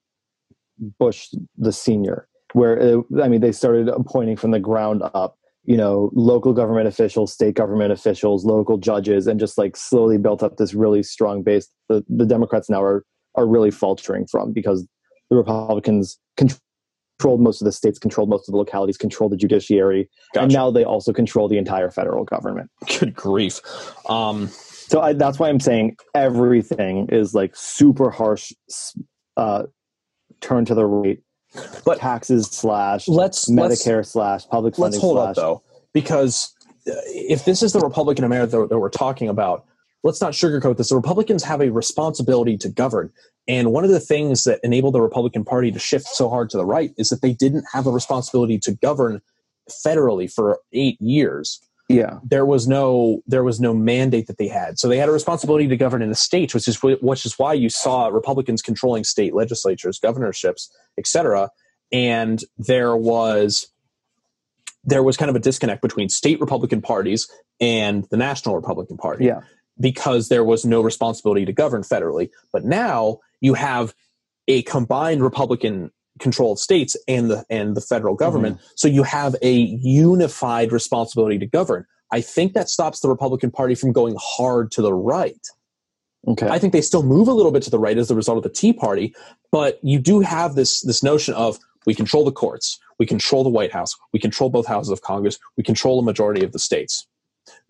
Bush 0.99 1.29
the 1.57 1.73
senior, 1.73 2.29
where 2.53 2.77
it, 2.77 3.05
I 3.23 3.29
mean 3.29 3.41
they 3.41 3.53
started 3.53 3.89
appointing 3.89 4.37
from 4.37 4.51
the 4.51 4.61
ground 4.61 5.03
up, 5.15 5.37
you 5.65 5.77
know, 5.77 6.11
local 6.15 6.53
government 6.53 6.89
officials, 6.89 7.33
state 7.33 7.55
government 7.55 7.93
officials, 7.93 8.45
local 8.45 8.79
judges, 8.79 9.27
and 9.27 9.39
just 9.41 9.59
like 9.59 9.77
slowly 9.77 10.19
built 10.19 10.43
up 10.43 10.57
this 10.57 10.75
really 10.75 11.03
strong 11.03 11.43
base. 11.43 11.69
The 11.89 12.05
the 12.09 12.27
Democrats 12.27 12.69
now 12.69 12.83
are 12.83 13.05
are 13.35 13.47
really 13.47 13.71
faltering 13.71 14.27
from 14.27 14.53
because 14.53 14.87
the 15.31 15.37
Republicans 15.37 16.19
controlled 16.37 17.41
most 17.41 17.63
of 17.63 17.65
the 17.65 17.73
states, 17.73 17.99
controlled 17.99 18.29
most 18.29 18.49
of 18.49 18.53
the 18.53 18.59
localities, 18.59 18.99
controlled 18.99 19.33
the 19.33 19.37
judiciary, 19.37 20.11
and 20.35 20.53
now 20.53 20.71
they 20.71 20.85
also 20.85 21.13
control 21.13 21.49
the 21.49 21.57
entire 21.57 21.91
federal 21.91 22.25
government. 22.25 22.71
Good 22.99 23.15
grief. 23.15 23.61
Um, 24.11 24.51
So 24.89 25.01
I, 25.01 25.13
that's 25.13 25.39
why 25.39 25.49
I'm 25.49 25.61
saying 25.61 25.97
everything 26.15 27.09
is 27.11 27.35
like 27.35 27.55
super 27.57 28.11
harsh, 28.11 28.53
uh, 29.37 29.65
turn 30.41 30.65
to 30.67 30.75
the 30.75 30.87
right, 30.87 31.19
But- 31.85 31.99
taxes 31.99 32.47
slash 32.47 33.09
let's 33.09 33.49
let's 33.49 33.85
Medicare 33.85 34.05
slash 34.07 34.47
public 34.49 34.79
let's 34.79 34.99
hold 34.99 35.17
slash. 35.17 35.29
up 35.31 35.37
though, 35.37 35.63
because 35.93 36.55
uh, 36.87 36.93
if 37.07 37.45
this 37.45 37.63
is 37.63 37.73
the 37.73 37.81
Republican 37.81 38.25
America 38.25 38.59
that, 38.59 38.69
that 38.71 38.79
we're 38.79 38.89
talking 38.89 39.29
about, 39.29 39.65
let's 40.03 40.21
not 40.21 40.33
sugarcoat 40.33 40.77
this. 40.77 40.89
The 40.89 40.97
Republicans 40.97 41.45
have 41.45 41.61
a 41.61 41.71
responsibility 41.71 42.57
to 42.59 42.69
govern. 42.69 43.13
And 43.49 43.73
one 43.73 43.85
of 43.85 43.91
the 43.91 44.01
things 44.01 44.45
that 44.45 44.61
enabled 44.63 44.95
the 44.95 45.01
Republican 45.01 45.45
Party 45.45 45.73
to 45.73 45.79
shift 45.79 46.07
so 46.07 46.29
hard 46.29 46.51
to 46.51 46.57
the 46.57 46.65
right 46.65 46.93
is 46.97 47.09
that 47.09 47.23
they 47.23 47.33
didn't 47.33 47.65
have 47.73 47.87
a 47.87 47.91
responsibility 47.91 48.59
to 48.61 48.73
govern 48.73 49.21
federally 49.85 50.33
for 50.33 50.61
eight 50.73 51.01
years. 51.01 51.61
Yeah. 51.93 52.19
There 52.25 52.45
was 52.47 52.67
no 52.67 53.21
there 53.27 53.45
was 53.45 53.61
no 53.61 53.73
mandate 53.75 54.27
that 54.27 54.39
they 54.39 54.49
had, 54.49 54.79
so 54.79 54.89
they 54.89 54.99
had 54.99 55.09
a 55.09 55.13
responsibility 55.13 55.69
to 55.69 55.77
govern 55.77 56.03
in 56.03 56.09
the 56.09 56.15
states, 56.15 56.55
which 56.55 56.69
is 56.69 56.79
which 56.83 57.27
is 57.27 57.39
why 57.39 57.53
you 57.55 57.69
saw 57.69 58.09
Republicans 58.09 58.63
controlling 58.63 59.05
state 59.05 59.35
legislatures, 59.35 59.99
governorships, 59.99 60.71
etc. 60.99 61.51
And 61.93 62.43
there 62.59 62.97
was 62.97 63.69
there 64.85 65.03
was 65.03 65.17
kind 65.17 65.29
of 65.29 65.37
a 65.37 65.41
disconnect 65.41 65.81
between 65.83 66.09
state 66.09 66.41
Republican 66.41 66.83
parties 66.83 67.29
and 67.61 68.05
the 68.11 68.17
national 68.17 68.57
Republican 68.57 68.97
Party 68.97 69.27
Yeah. 69.27 69.41
because 69.79 70.29
there 70.29 70.43
was 70.45 70.65
no 70.65 70.81
responsibility 70.81 71.45
to 71.45 71.53
govern 71.53 71.83
federally. 71.83 72.31
But 72.53 72.65
now 72.65 73.19
you 73.41 73.55
have 73.55 73.95
a 74.49 74.63
combined 74.63 75.23
Republican 75.23 75.93
controlled 76.19 76.59
states 76.59 76.97
and 77.09 77.31
the 77.31 77.45
and 77.49 77.77
the 77.77 77.81
federal 77.81 78.15
government. 78.15 78.57
Mm-hmm. 78.57 78.67
So 78.77 78.89
you 78.89 79.03
have 79.03 79.37
a 79.43 79.53
unified 79.53 80.73
responsibility 80.73 81.39
to 81.39 81.47
govern. 81.47 81.87
I 82.11 82.21
think 82.21 82.53
that 82.53 82.69
stops 82.69 83.01
the 83.01 83.09
Republican 83.09 83.51
Party 83.51 83.75
from 83.75 83.93
going 83.93 84.17
hard 84.19 84.71
to 84.73 84.83
the 84.83 84.93
right. 84.93 85.47
Okay. 86.29 86.49
I 86.49 86.59
think 86.59 86.73
they 86.73 86.83
still 86.83 87.03
move 87.03 87.27
a 87.27 87.33
little 87.33 87.51
bit 87.51 87.63
to 87.65 87.71
the 87.71 87.79
right 87.79 87.99
as 87.99 88.11
a 88.11 88.15
result 88.15 88.37
of 88.37 88.45
the 88.45 88.51
Tea 88.51 88.73
Party, 88.73 89.15
but 89.51 89.81
you 89.83 89.99
do 89.99 90.21
have 90.21 90.55
this 90.55 90.83
this 90.83 91.03
notion 91.03 91.35
of 91.35 91.59
we 91.85 91.95
control 91.95 92.25
the 92.25 92.33
courts, 92.33 92.79
we 92.99 93.07
control 93.07 93.43
the 93.43 93.51
White 93.51 93.73
House, 93.73 93.97
we 94.13 94.21
control 94.21 94.51
both 94.51 94.67
houses 94.67 94.91
of 94.91 95.03
Congress, 95.03 95.39
we 95.57 95.65
control 95.65 95.99
a 95.99 96.03
majority 96.03 96.45
of 96.45 96.53
the 96.53 96.61
states. 96.61 97.07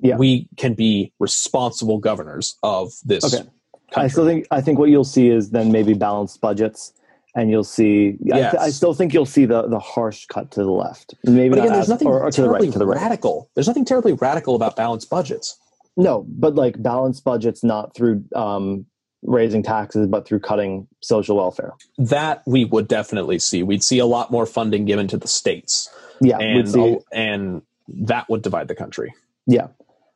Yeah. 0.01 0.16
We 0.16 0.48
can 0.59 0.74
be 0.74 1.14
responsible 1.19 1.98
governors 1.98 2.56
of 2.62 2.93
this. 3.05 3.24
Okay. 3.24 3.48
I 3.97 4.09
still 4.09 4.27
think 4.27 4.47
I 4.51 4.60
think 4.60 4.78
what 4.78 4.90
you'll 4.90 5.05
see 5.05 5.28
is 5.28 5.51
then 5.51 5.73
maybe 5.73 5.94
balanced 5.94 6.40
budgets, 6.40 6.93
and 7.35 7.51
you'll 7.51 7.65
see. 7.65 8.19
I, 8.33 8.41
th- 8.41 8.55
I 8.55 8.71
still 8.71 8.95
think 8.95 9.13
you'll 9.15 9.27
see 9.27 9.45
the 9.47 9.67
the 9.69 9.79
harsh 9.79 10.27
cut 10.27 10.51
to 10.53 10.63
the 10.63 10.71
left. 10.71 11.15
Maybe 11.25 11.51
But 11.51 11.57
not 11.57 11.63
again, 11.65 11.73
there's 11.75 11.85
as- 11.85 11.89
nothing 11.89 12.09
or, 12.09 12.21
or 12.23 12.31
to 12.31 12.41
the 12.43 12.47
terribly 12.49 12.67
right. 12.69 12.73
To 12.73 12.79
the 12.79 12.87
right. 12.87 13.01
radical. 13.01 13.51
There's 13.55 13.67
nothing 13.69 13.85
terribly 13.85 14.13
radical 14.13 14.55
about 14.55 14.77
balanced 14.77 15.09
budgets. 15.11 15.59
No, 15.97 16.25
but 16.29 16.55
like 16.55 16.83
balanced 16.83 17.23
budgets, 17.25 17.63
not 17.63 17.95
through 17.95 18.25
um, 18.35 18.87
raising 19.23 19.63
taxes, 19.63 20.07
but 20.07 20.27
through 20.27 20.41
cutting 20.41 20.89
social 21.01 21.37
welfare. 21.37 21.73
That 21.99 22.43
we 22.47 22.65
would 22.65 22.89
definitely 22.89 23.39
see. 23.39 23.63
We'd 23.63 23.85
see 23.85 23.99
a 23.99 24.07
lot 24.07 24.31
more 24.31 24.47
funding 24.47 24.85
given 24.87 25.07
to 25.09 25.17
the 25.19 25.29
states, 25.29 25.91
Yeah, 26.21 26.39
and 26.39 26.69
see. 26.69 26.99
and 27.13 27.63
that 27.89 28.29
would 28.31 28.41
divide 28.43 28.69
the 28.69 28.75
country. 28.75 29.13
Yeah. 29.47 29.69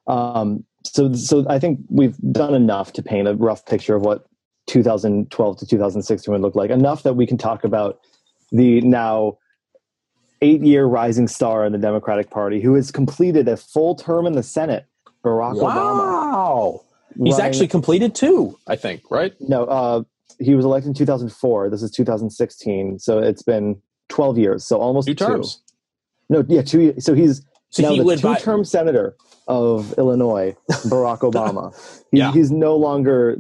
Um, 0.07 0.65
so, 0.85 1.13
so 1.13 1.45
I 1.49 1.59
think 1.59 1.81
we've 1.91 2.17
done 2.33 2.55
enough 2.55 2.93
to 2.95 3.03
paint 3.03 3.29
a 3.29 3.35
rough 3.35 3.67
picture 3.67 3.97
of 3.97 4.03
what 4.03 4.25
2012 4.67 5.57
to 5.59 5.67
2016 5.67 6.33
would 6.33 6.41
look 6.41 6.55
like. 6.55 6.71
Enough 6.71 7.03
that 7.05 7.15
we 7.15 7.27
can 7.27 7.39
talk 7.39 7.65
about 7.65 8.01
the 8.53 8.81
now 8.83 9.39
eight-year 10.43 10.85
rising 10.85 11.29
star 11.29 11.65
in 11.65 11.73
the 11.73 11.79
Democratic 11.79 12.31
Party, 12.31 12.61
who 12.61 12.75
has 12.75 12.91
completed 12.91 13.49
a 13.49 13.57
full 13.57 13.95
term 13.95 14.27
in 14.27 14.35
the 14.35 14.43
Senate, 14.43 14.87
Barack 15.25 15.55
Obama. 15.55 15.63
Wow, 15.63 16.85
he's 17.17 17.33
running- 17.33 17.47
actually 17.47 17.69
completed 17.69 18.15
two. 18.15 18.59
I 18.67 18.77
think 18.77 19.03
right. 19.11 19.35
no. 19.41 19.65
Uh, 19.65 20.03
he 20.39 20.55
was 20.55 20.65
elected 20.67 20.89
in 20.89 20.95
2004. 20.95 21.71
This 21.71 21.83
is 21.83 21.91
2016, 21.91 22.99
so 22.99 23.19
it's 23.19 23.43
been 23.43 23.81
12 24.09 24.39
years. 24.39 24.65
So 24.65 24.79
almost 24.79 25.09
Two 25.09 25.15
terms. 25.15 25.63
No, 26.29 26.45
yeah, 26.49 26.63
two. 26.63 26.81
years. 26.83 27.05
So 27.05 27.15
he's 27.15 27.43
So 27.71 27.83
now 27.83 27.91
he 27.93 28.03
the 28.03 28.17
two-term 28.17 28.65
senator 28.65 29.17
of 29.49 29.95
Illinois, 29.97 30.55
Barack 30.71 31.21
Obama. 31.33 31.75
He, 32.11 32.19
Yeah. 32.19 32.33
He's 32.33 32.51
no 32.51 32.77
longer, 32.77 33.39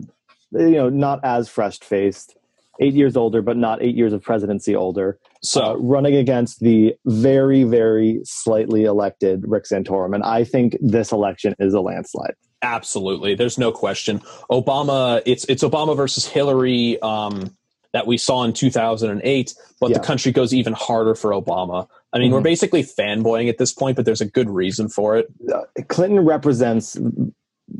you 0.53 0.71
know, 0.71 0.89
not 0.89 1.21
as 1.25 1.49
fresh-faced, 1.49 2.37
eight 2.81 2.95
years 2.95 3.17
older, 3.17 3.43
but 3.43 3.57
not 3.57 3.83
eight 3.83 3.95
years 3.97 4.13
of 4.13 4.23
presidency 4.23 4.75
older. 4.75 5.19
So 5.43 5.63
uh, 5.65 5.75
running 5.77 6.15
against 6.17 6.61
the 6.61 6.95
very, 7.07 7.65
very 7.65 8.21
slightly 8.25 8.85
elected 8.85 9.45
Rick 9.47 9.65
Santorum, 9.65 10.15
and 10.15 10.23
I 10.23 10.45
think 10.45 10.77
this 10.81 11.13
election 11.13 11.55
is 11.59 11.73
a 11.75 11.81
landslide. 11.81 12.35
Absolutely, 12.63 13.35
there's 13.35 13.59
no 13.59 13.71
question. 13.73 14.19
Obama, 14.51 15.23
it's 15.27 15.45
it's 15.45 15.63
Obama 15.63 15.97
versus 15.97 16.27
Hillary 16.27 17.01
um, 17.03 17.55
that 17.93 18.07
we 18.07 18.19
saw 18.19 18.45
in 18.45 18.53
2008, 18.53 19.55
but 19.81 19.91
Yeah. 19.91 19.99
the 19.99 20.05
country 20.05 20.33
goes 20.33 20.53
even 20.53 20.73
harder 20.73 21.15
for 21.15 21.31
Obama. 21.31 21.87
I 22.13 22.19
mean, 22.19 22.33
we're 22.33 22.41
Mhm. 22.41 22.45
basically 22.45 22.83
fanboying 22.83 23.49
at 23.49 23.59
this 23.59 23.73
point, 23.73 23.97
but 23.97 24.05
there's 24.05 24.21
a 24.21 24.27
good 24.27 24.51
reason 24.51 24.89
for 24.89 25.17
it. 25.17 25.29
Uh, 25.53 25.63
Clinton 25.89 26.21
represents 26.21 26.99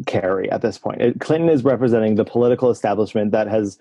Kerry 0.07 0.51
at 0.51 0.63
this 0.63 0.79
point. 0.79 1.01
It, 1.01 1.21
Clinton 1.21 1.49
is 1.49 1.65
representing 1.65 2.15
the 2.17 2.25
political 2.25 2.71
establishment 2.71 3.33
that 3.33 3.49
has, 3.49 3.79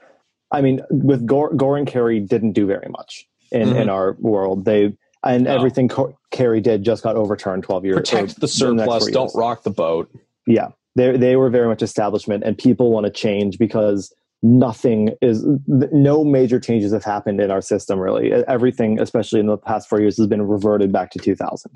I 0.51 0.61
mean, 0.61 0.81
with 0.89 1.25
Gore, 1.25 1.53
Gore 1.53 1.77
and 1.77 1.87
Kerry 1.87 2.19
didn't 2.19 2.53
do 2.53 2.65
very 2.65 2.87
much 2.89 3.27
in, 3.51 3.69
Mhm. 3.69 3.81
in 3.81 3.89
our 3.89 4.15
world. 4.19 4.65
They 4.65 4.95
and 5.23 5.45
No. 5.45 5.55
everything 5.55 5.87
Co- 5.87 6.15
Kerry 6.29 6.61
did 6.61 6.83
just 6.83 7.01
got 7.01 7.15
overturned 7.15 7.63
twelve 7.63 7.83
years. 7.83 7.95
Protect 7.95 8.39
the 8.39 8.47
surplus, 8.47 9.03
four 9.05 9.11
don't 9.11 9.31
rock 9.35 9.63
the 9.63 9.71
boat. 9.71 10.07
Yeah, 10.45 10.67
they 10.95 11.17
they 11.17 11.35
were 11.35 11.49
very 11.49 11.67
much 11.67 11.81
establishment, 11.81 12.43
and 12.43 12.55
people 12.55 12.91
want 12.91 13.05
to 13.07 13.11
change 13.11 13.57
because 13.57 14.13
nothing 14.43 15.09
is 15.23 15.43
no 15.67 16.23
major 16.23 16.59
changes 16.59 16.91
have 16.93 17.03
happened 17.03 17.41
in 17.41 17.49
our 17.49 17.61
system 17.61 17.97
really 17.97 18.31
everything 18.47 18.99
especially 18.99 19.39
in 19.39 19.47
the 19.47 19.57
past 19.57 19.89
four 19.89 19.99
years 19.99 20.17
has 20.17 20.27
been 20.27 20.41
reverted 20.43 20.91
back 20.91 21.09
to 21.09 21.17
2000 21.17 21.71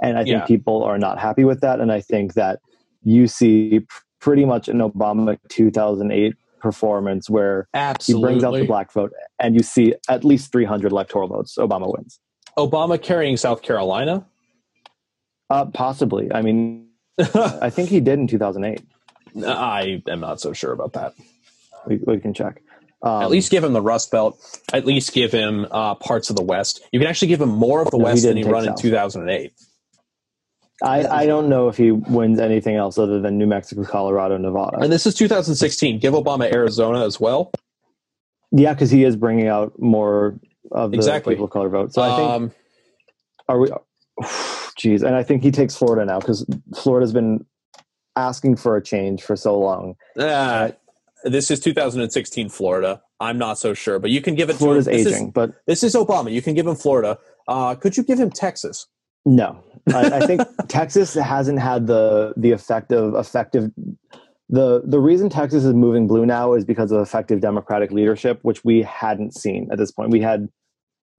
and 0.00 0.16
i 0.16 0.22
think 0.22 0.34
Yeah. 0.36 0.46
people 0.46 0.82
are 0.82 0.96
not 0.96 1.18
happy 1.18 1.44
with 1.44 1.60
that 1.60 1.78
and 1.80 1.92
i 1.92 2.00
think 2.00 2.34
that 2.34 2.60
you 3.02 3.26
see 3.26 3.86
pretty 4.20 4.44
much 4.44 4.68
an 4.68 4.78
obama 4.78 5.38
2008 5.48 6.34
performance 6.60 7.30
where 7.30 7.68
he 8.04 8.12
brings 8.20 8.44
out 8.44 8.52
the 8.52 8.66
black 8.66 8.92
vote 8.92 9.12
and 9.38 9.54
you 9.54 9.62
see 9.62 9.94
at 10.08 10.24
least 10.24 10.52
300 10.52 10.92
electoral 10.92 11.28
votes 11.28 11.56
obama 11.56 11.90
wins 11.92 12.20
Obama 12.58 13.00
carrying 13.00 13.36
South 13.36 13.62
Carolina. 13.62 14.26
uh, 15.48 15.64
possibly 15.66 16.30
i 16.32 16.42
mean 16.42 16.88
i 17.18 17.70
think 17.70 17.88
he 17.88 18.00
did 18.00 18.18
in 18.18 18.26
2008 18.26 18.82
I 19.46 20.02
am 20.08 20.18
not 20.18 20.40
so 20.40 20.52
sure 20.52 20.72
about 20.72 20.94
that. 20.94 21.14
we, 21.86 21.98
we 21.98 22.18
can 22.18 22.34
check 22.34 22.62
um, 23.02 23.22
At 23.22 23.30
least 23.30 23.50
give 23.50 23.64
him 23.64 23.72
the 23.72 23.80
Rust 23.80 24.10
Belt. 24.10 24.38
At 24.72 24.84
least 24.84 25.12
give 25.12 25.32
him 25.32 25.66
uh, 25.70 25.94
parts 25.94 26.28
of 26.28 26.36
the 26.36 26.42
West. 26.42 26.82
You 26.92 27.00
can 27.00 27.08
actually 27.08 27.28
give 27.28 27.40
him 27.40 27.48
more 27.48 27.80
of 27.80 27.90
the 27.90 27.96
No, 27.96 28.04
he 28.04 28.10
West 28.12 28.22
than 28.24 28.36
he 28.36 28.44
run 28.44 28.68
in 28.68 28.74
2008. 28.76 29.52
I, 30.82 31.06
I 31.06 31.26
don't 31.26 31.48
know 31.48 31.68
if 31.68 31.76
he 31.76 31.90
wins 31.90 32.38
anything 32.40 32.76
else 32.76 32.96
other 32.98 33.20
than 33.20 33.36
New 33.38 33.46
Mexico, 33.46 33.84
Colorado, 33.84 34.38
Nevada. 34.38 34.78
And 34.78 34.90
this 34.92 35.06
is 35.06 35.14
2016. 35.14 35.98
Give 35.98 36.14
Obama 36.14 36.50
Arizona 36.52 37.04
as 37.04 37.20
well. 37.20 37.52
Yeah, 38.52 38.72
because 38.72 38.90
he 38.90 39.04
is 39.04 39.14
bringing 39.16 39.46
out 39.46 39.78
more 39.78 40.38
of 40.72 40.90
the 40.90 40.96
Exactly. 40.96 41.34
people 41.34 41.44
of 41.44 41.50
color 41.50 41.68
vote. 41.68 41.92
So 41.92 42.02
I 42.02 42.16
think 42.16 42.30
um, 42.30 42.52
are 43.48 43.58
we? 43.60 43.68
Jeez, 44.78 45.02
and 45.02 45.14
I 45.14 45.22
think 45.22 45.42
he 45.42 45.50
takes 45.50 45.76
Florida 45.76 46.04
now 46.06 46.18
because 46.18 46.44
Florida's 46.74 47.12
been 47.12 47.44
asking 48.16 48.56
for 48.56 48.76
a 48.76 48.82
change 48.82 49.22
for 49.22 49.36
so 49.36 49.58
long. 49.58 49.94
uh, 50.18 50.70
this 51.24 51.50
is 51.50 51.60
2016 51.60 52.48
Florida. 52.48 53.02
I'm 53.20 53.36
not 53.36 53.58
so 53.58 53.74
sure, 53.74 53.98
but 53.98 54.10
you 54.10 54.22
can 54.22 54.34
give 54.34 54.48
it 54.48 54.56
Florida's 54.56 54.86
to 54.86 54.92
him. 54.92 54.96
This 54.98 55.06
is- 55.06 55.12
aging, 55.12 55.30
but 55.32 55.52
This 55.66 55.82
is 55.82 55.94
Obama. 55.94 56.32
You 56.32 56.40
can 56.40 56.54
give 56.54 56.66
him 56.66 56.74
Florida. 56.76 57.18
Uh, 57.46 57.74
could 57.74 57.96
you 57.96 58.02
give 58.02 58.18
him 58.18 58.30
Texas? 58.30 58.86
no, 59.26 59.62
I, 59.88 60.18
I 60.18 60.26
think 60.26 60.42
Texas 60.68 61.14
hasn't 61.14 61.58
had 61.58 61.86
the 61.86 62.34
the 62.36 62.52
effect 62.52 62.92
of 62.92 63.14
effective. 63.14 63.70
The 64.48 64.82
the 64.84 64.98
reason 64.98 65.28
Texas 65.28 65.64
is 65.64 65.74
moving 65.74 66.06
blue 66.06 66.26
now 66.26 66.54
is 66.54 66.64
because 66.64 66.90
of 66.92 67.00
effective 67.00 67.40
Democratic 67.40 67.90
leadership, 67.90 68.40
which 68.42 68.64
we 68.64 68.82
hadn't 68.82 69.34
seen 69.34 69.68
at 69.70 69.78
this 69.78 69.90
point. 69.90 70.10
We 70.10 70.20
had 70.20 70.48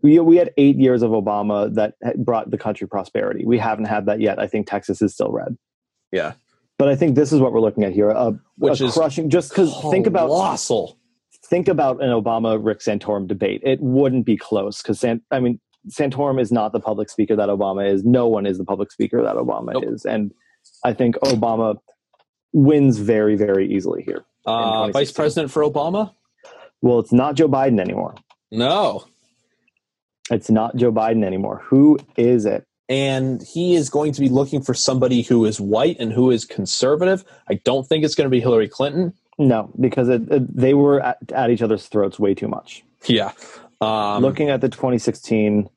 we 0.02 0.20
we 0.20 0.38
had 0.38 0.52
eight 0.58 0.78
years 0.78 1.02
of 1.02 1.12
Obama 1.12 1.74
that 1.76 1.96
brought 2.18 2.52
the 2.52 2.58
country 2.58 2.88
prosperity. 2.88 3.46
We 3.46 3.58
haven't 3.58 3.86
had 3.86 4.06
that 4.08 4.20
yet. 4.20 4.40
I 4.40 4.48
think 4.48 4.68
Texas 4.68 5.02
is 5.02 5.14
still 5.14 5.32
red. 5.32 5.58
Yeah. 6.12 6.34
But 6.78 6.90
I 6.90 6.96
think 6.96 7.16
this 7.16 7.32
is 7.32 7.40
what 7.40 7.54
we're 7.54 7.62
looking 7.62 7.84
at 7.84 7.94
here: 7.94 8.10
a, 8.10 8.34
Which 8.58 8.82
a 8.82 8.86
is 8.86 8.94
crushing. 8.94 9.30
Just 9.30 9.50
because 9.50 9.80
think 9.92 10.08
about 10.08 10.28
colossal. 10.28 10.98
think 11.46 11.68
about 11.68 12.02
an 12.04 12.10
Obama 12.10 12.60
Rick 12.60 12.80
Santorum 12.80 13.28
debate. 13.28 13.62
It 13.64 13.80
wouldn't 13.82 14.26
be 14.26 14.36
close 14.36 14.82
because 14.82 15.06
I 15.06 15.40
mean 15.40 15.60
Santorum 15.90 16.40
is 16.40 16.52
not 16.52 16.72
the 16.74 16.80
public 16.80 17.10
speaker 17.10 17.36
that 17.36 17.50
Obama 17.50 17.92
is. 17.92 18.04
No 18.04 18.28
one 18.28 18.46
is 18.46 18.58
the 18.58 18.64
public 18.66 18.92
speaker 18.92 19.22
that 19.24 19.36
Obama 19.36 19.74
Nope. 19.74 19.84
is, 19.88 20.06
and 20.06 20.32
I 20.84 20.94
think 20.94 21.16
Obama 21.18 21.78
wins 22.54 22.98
very 22.98 23.36
very 23.36 23.72
easily 23.74 24.04
here. 24.04 24.24
Uh, 24.46 24.90
Vice 24.92 25.12
President 25.12 25.52
for 25.52 25.64
Obama? 25.64 26.14
Well, 26.82 27.00
it's 27.00 27.12
not 27.14 27.36
Joe 27.36 27.48
Biden 27.48 27.80
anymore. 27.80 28.16
No. 28.52 29.06
It's 30.30 30.50
not 30.50 30.76
Joe 30.76 30.92
Biden 30.92 31.24
anymore. 31.24 31.62
Who 31.66 32.00
is 32.18 32.46
it? 32.46 32.66
And 32.90 33.42
he 33.42 33.76
is 33.76 33.90
going 33.90 34.12
to 34.14 34.22
be 34.22 34.30
looking 34.30 34.62
for 34.62 34.74
somebody 34.74 35.22
who 35.22 35.46
is 35.46 35.62
white 35.62 35.98
and 36.00 36.12
who 36.12 36.32
is 36.32 36.44
conservative. 36.46 37.24
I 37.50 37.56
don't 37.64 37.88
think 37.88 38.04
it's 38.04 38.16
going 38.16 38.26
to 38.26 38.32
be 38.32 38.40
Hillary 38.42 38.68
Clinton. 38.68 39.14
No, 39.38 39.72
because 39.80 40.10
it, 40.10 40.24
it- 40.32 40.56
they 40.56 40.74
were 40.74 41.00
at, 41.02 41.18
at 41.34 41.50
each 41.52 41.62
other's 41.62 41.86
throats 41.88 42.20
way 42.20 42.34
too 42.34 42.48
much. 42.48 42.84
Yeah. 43.06 43.32
Um, 43.82 44.22
Looking 44.22 44.50
at 44.50 44.62
the 44.62 44.70
2016 44.70 45.68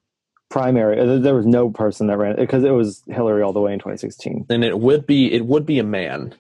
primary, 0.51 1.01
uh, 1.01 1.19
there 1.19 1.35
was 1.35 1.47
no 1.47 1.71
person 1.71 2.07
that 2.09 2.19
ran 2.19 2.37
because 2.37 2.63
it 2.63 2.71
was 2.71 3.03
Hillary 3.09 3.43
all 3.43 3.53
the 3.53 3.61
way 3.61 3.73
in 3.73 3.79
2016. 3.79 4.47
and 4.51 4.63
it 4.65 4.79
would 4.79 5.07
be 5.07 5.33
it 5.33 5.47
would 5.47 5.65
be 5.67 5.79
a 5.79 5.85
man. 5.85 6.35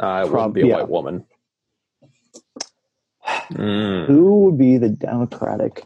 Uh, 0.00 0.24
it 0.24 0.30
Prob- 0.30 0.32
wouldn't 0.32 0.54
be 0.54 0.60
a 0.62 0.66
yeah. 0.66 0.74
white 0.76 0.88
woman. 0.88 1.24
Mm. 3.52 4.06
Who 4.06 4.44
would 4.44 4.58
be 4.58 4.78
the 4.78 4.88
Democratic? 4.88 5.82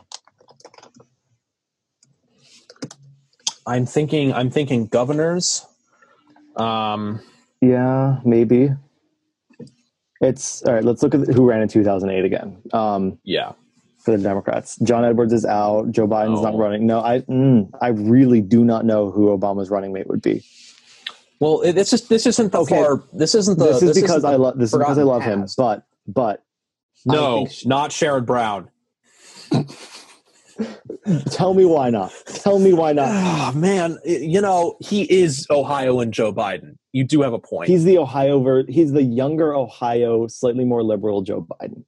I'm 3.67 3.87
thinking. 3.87 4.33
I'm 4.33 4.51
thinking 4.51 4.87
governors. 4.87 5.65
Um, 6.57 7.21
Yeah, 7.61 8.19
maybe. 8.25 8.71
It's 10.21 10.63
all 10.65 10.75
right. 10.75 10.85
Let's 10.85 11.03
look 11.03 11.15
at 11.15 11.27
who 11.29 11.49
ran 11.49 11.63
in 11.63 11.69
2008 11.69 12.25
again. 12.25 12.59
Um, 12.73 13.19
yeah. 13.25 13.53
For 14.05 14.17
the 14.17 14.23
Democrats, 14.23 14.77
John 14.83 15.05
Edwards 15.05 15.33
is 15.33 15.45
out. 15.45 15.91
Joe 15.93 16.07
Biden's 16.09 16.41
Oh. 16.41 16.43
not 16.43 16.57
running. 16.57 16.87
No, 16.87 17.01
I 17.01 17.21
mm, 17.21 17.69
I 17.81 17.89
really 17.89 18.41
do 18.41 18.65
not 18.65 18.85
know 18.85 19.11
who 19.11 19.29
Obama's 19.37 19.71
running 19.71 19.93
mate 19.93 20.09
would 20.09 20.23
be. 20.23 20.43
Well, 21.41 21.61
it's 21.63 21.91
just 21.91 22.09
this 22.09 22.27
isn't 22.27 22.53
the 22.53 22.59
Okay. 22.61 22.77
far. 22.77 23.03
This 23.13 23.35
isn't 23.35 23.59
the. 23.59 23.67
this 23.73 23.83
is 23.83 24.01
because 24.01 24.25
I 24.25 24.37
love 24.37 24.59
this 24.59 24.73
is 24.73 24.79
because 24.79 24.99
I 24.99 25.03
love 25.03 25.23
him. 25.23 25.47
But 25.57 25.85
but 26.07 26.43
No, 27.05 27.39
think 27.39 27.51
sh- 27.53 27.67
not 27.67 27.91
Sherrod 27.91 28.27
Brown. 28.27 28.69
tell 31.31 31.55
me 31.55 31.65
why 31.65 31.91
not. 31.91 32.13
Tell 32.27 32.59
me 32.59 32.73
why 32.73 32.93
not. 32.93 33.09
Oh 33.11 33.53
man, 33.59 33.99
you 34.05 34.41
know 34.41 34.77
he 34.81 35.03
is 35.13 35.47
Ohio 35.51 36.01
and 36.01 36.13
Joe 36.13 36.33
Biden. 36.33 36.77
You 36.93 37.05
do 37.05 37.23
have 37.23 37.33
a 37.33 37.39
point. 37.39 37.69
He's 37.71 37.85
the 37.85 37.99
Ohio 37.99 38.41
ver- 38.41 38.67
he's 38.69 38.93
the 38.93 39.03
younger 39.03 39.55
Ohio, 39.55 40.27
slightly 40.27 40.65
more 40.65 40.83
liberal 40.83 41.23
Joe 41.23 41.47
Biden. 41.61 41.85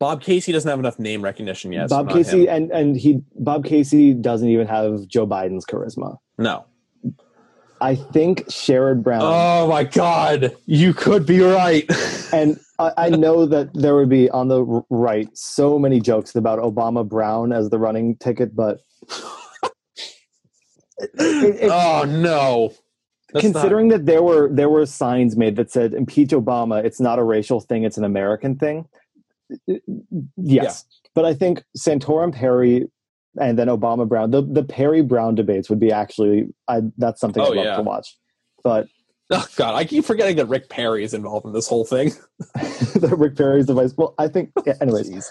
Bob 0.00 0.22
Casey 0.22 0.52
doesn't 0.52 0.68
have 0.68 0.78
enough 0.78 0.98
name 0.98 1.22
recognition 1.22 1.72
yet. 1.72 1.88
Bob 1.90 2.06
not 2.06 2.14
Casey 2.14 2.42
him. 2.46 2.54
and 2.54 2.70
and 2.70 2.96
he 2.96 3.20
Bob 3.36 3.64
Casey 3.64 4.14
doesn't 4.14 4.48
even 4.48 4.66
have 4.66 5.06
Joe 5.08 5.26
Biden's 5.26 5.64
charisma. 5.66 6.18
No. 6.38 6.64
I 7.80 7.94
think 7.94 8.44
Sherrod 8.46 9.02
Brown 9.04 9.22
Oh 9.24 9.68
my 9.68 9.84
God, 9.84 10.56
you 10.66 10.92
could 10.92 11.24
be 11.26 11.40
right. 11.40 11.84
and 12.32 12.58
I, 12.80 12.92
I 12.96 13.08
know 13.10 13.46
that 13.46 13.70
there 13.74 13.94
would 13.94 14.08
be 14.08 14.28
on 14.30 14.48
the 14.48 14.64
right 14.90 15.28
so 15.36 15.78
many 15.78 16.00
jokes 16.00 16.34
about 16.34 16.58
Obama 16.58 17.08
Brown 17.08 17.52
as 17.52 17.70
the 17.70 17.78
running 17.78 18.16
ticket, 18.16 18.54
but 18.56 18.78
it- 20.98 21.10
it- 21.18 21.56
it- 21.64 21.70
oh 21.72 22.04
no. 22.06 22.72
That's 23.32 23.44
not- 23.44 23.52
considering 23.52 23.88
that 23.88 24.06
there 24.06 24.22
were 24.22 24.48
there 24.52 24.68
were 24.70 24.86
signs 24.86 25.36
made 25.36 25.56
that 25.56 25.70
said 25.70 25.92
impeach 25.94 26.30
Obama, 26.30 26.82
it's 26.84 26.98
not 27.00 27.18
a 27.18 27.24
racial 27.24 27.60
thing, 27.60 27.84
it's 27.84 27.98
an 27.98 28.04
American 28.04 28.56
thing. 28.56 28.86
Yes, 30.36 30.84
but 31.14 31.24
I 31.24 31.34
think 31.34 31.62
Santorum 31.76 32.32
Perry 32.34 32.86
and 33.40 33.58
then 33.58 33.68
Obama 33.68 34.08
Brown, 34.08 34.30
the 34.30 34.42
the 34.42 34.64
Perry 34.64 35.02
Brown 35.02 35.34
debates 35.34 35.70
would 35.70 35.80
be 35.80 35.92
actually 35.92 36.46
I, 36.66 36.82
that's 36.96 37.20
something 37.20 37.42
Oh, 37.42 37.46
I'd 37.52 37.56
love 37.56 37.64
yeah. 37.64 37.76
to 37.76 37.82
watch. 37.82 38.16
But 38.64 38.88
oh 39.30 39.46
God, 39.56 39.74
I 39.74 39.84
keep 39.84 40.04
forgetting 40.04 40.36
that 40.36 40.46
Rick 40.46 40.68
Perry 40.68 41.04
is 41.04 41.14
involved 41.14 41.46
in 41.46 41.52
this 41.52 41.68
whole 41.68 41.84
thing. 41.84 42.12
that 42.54 43.14
Rick 43.16 43.36
Perry's 43.36 43.66
the 43.66 43.74
vice. 43.74 43.94
Well, 43.96 44.14
I 44.18 44.28
think. 44.28 44.50
yeah, 44.66 44.74
oh, 44.74 44.82
anyways, 44.82 45.10
Jeez. 45.10 45.26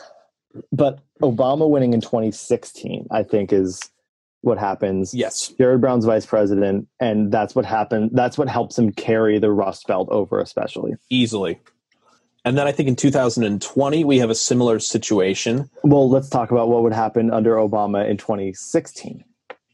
but 0.72 1.00
Obama 1.22 1.70
winning 1.70 1.94
in 1.94 2.02
2016, 2.02 3.08
I 3.12 3.24
think, 3.24 3.52
is 3.52 3.82
what 4.42 4.58
happens. 4.58 5.14
Yes. 5.14 5.52
Sherrod 5.60 5.82
Brown's 5.82 6.06
vice 6.06 6.26
president, 6.26 6.88
and 7.00 7.32
that's 7.32 7.56
what 7.56 7.66
happened. 7.66 8.12
That's 8.14 8.38
what 8.38 8.48
helps 8.48 8.78
him 8.78 8.92
carry 8.92 9.40
the 9.40 9.52
Rust 9.52 9.88
Belt 9.88 10.08
over, 10.12 10.40
especially. 10.40 10.94
easily. 11.10 11.60
And 12.48 12.58
then 12.58 12.66
I 12.66 12.72
think 12.72 12.88
in 12.88 12.96
2020 12.96 14.06
we 14.06 14.20
have 14.20 14.30
a 14.30 14.36
similar 14.36 14.80
situation. 14.80 15.70
Well, 15.84 16.10
let's 16.10 16.30
talk 16.30 16.50
about 16.50 16.70
what 16.70 16.82
would 16.82 16.94
happen 16.94 17.30
under 17.30 17.56
Obama 17.56 18.10
in 18.10 18.16
2016, 18.16 19.26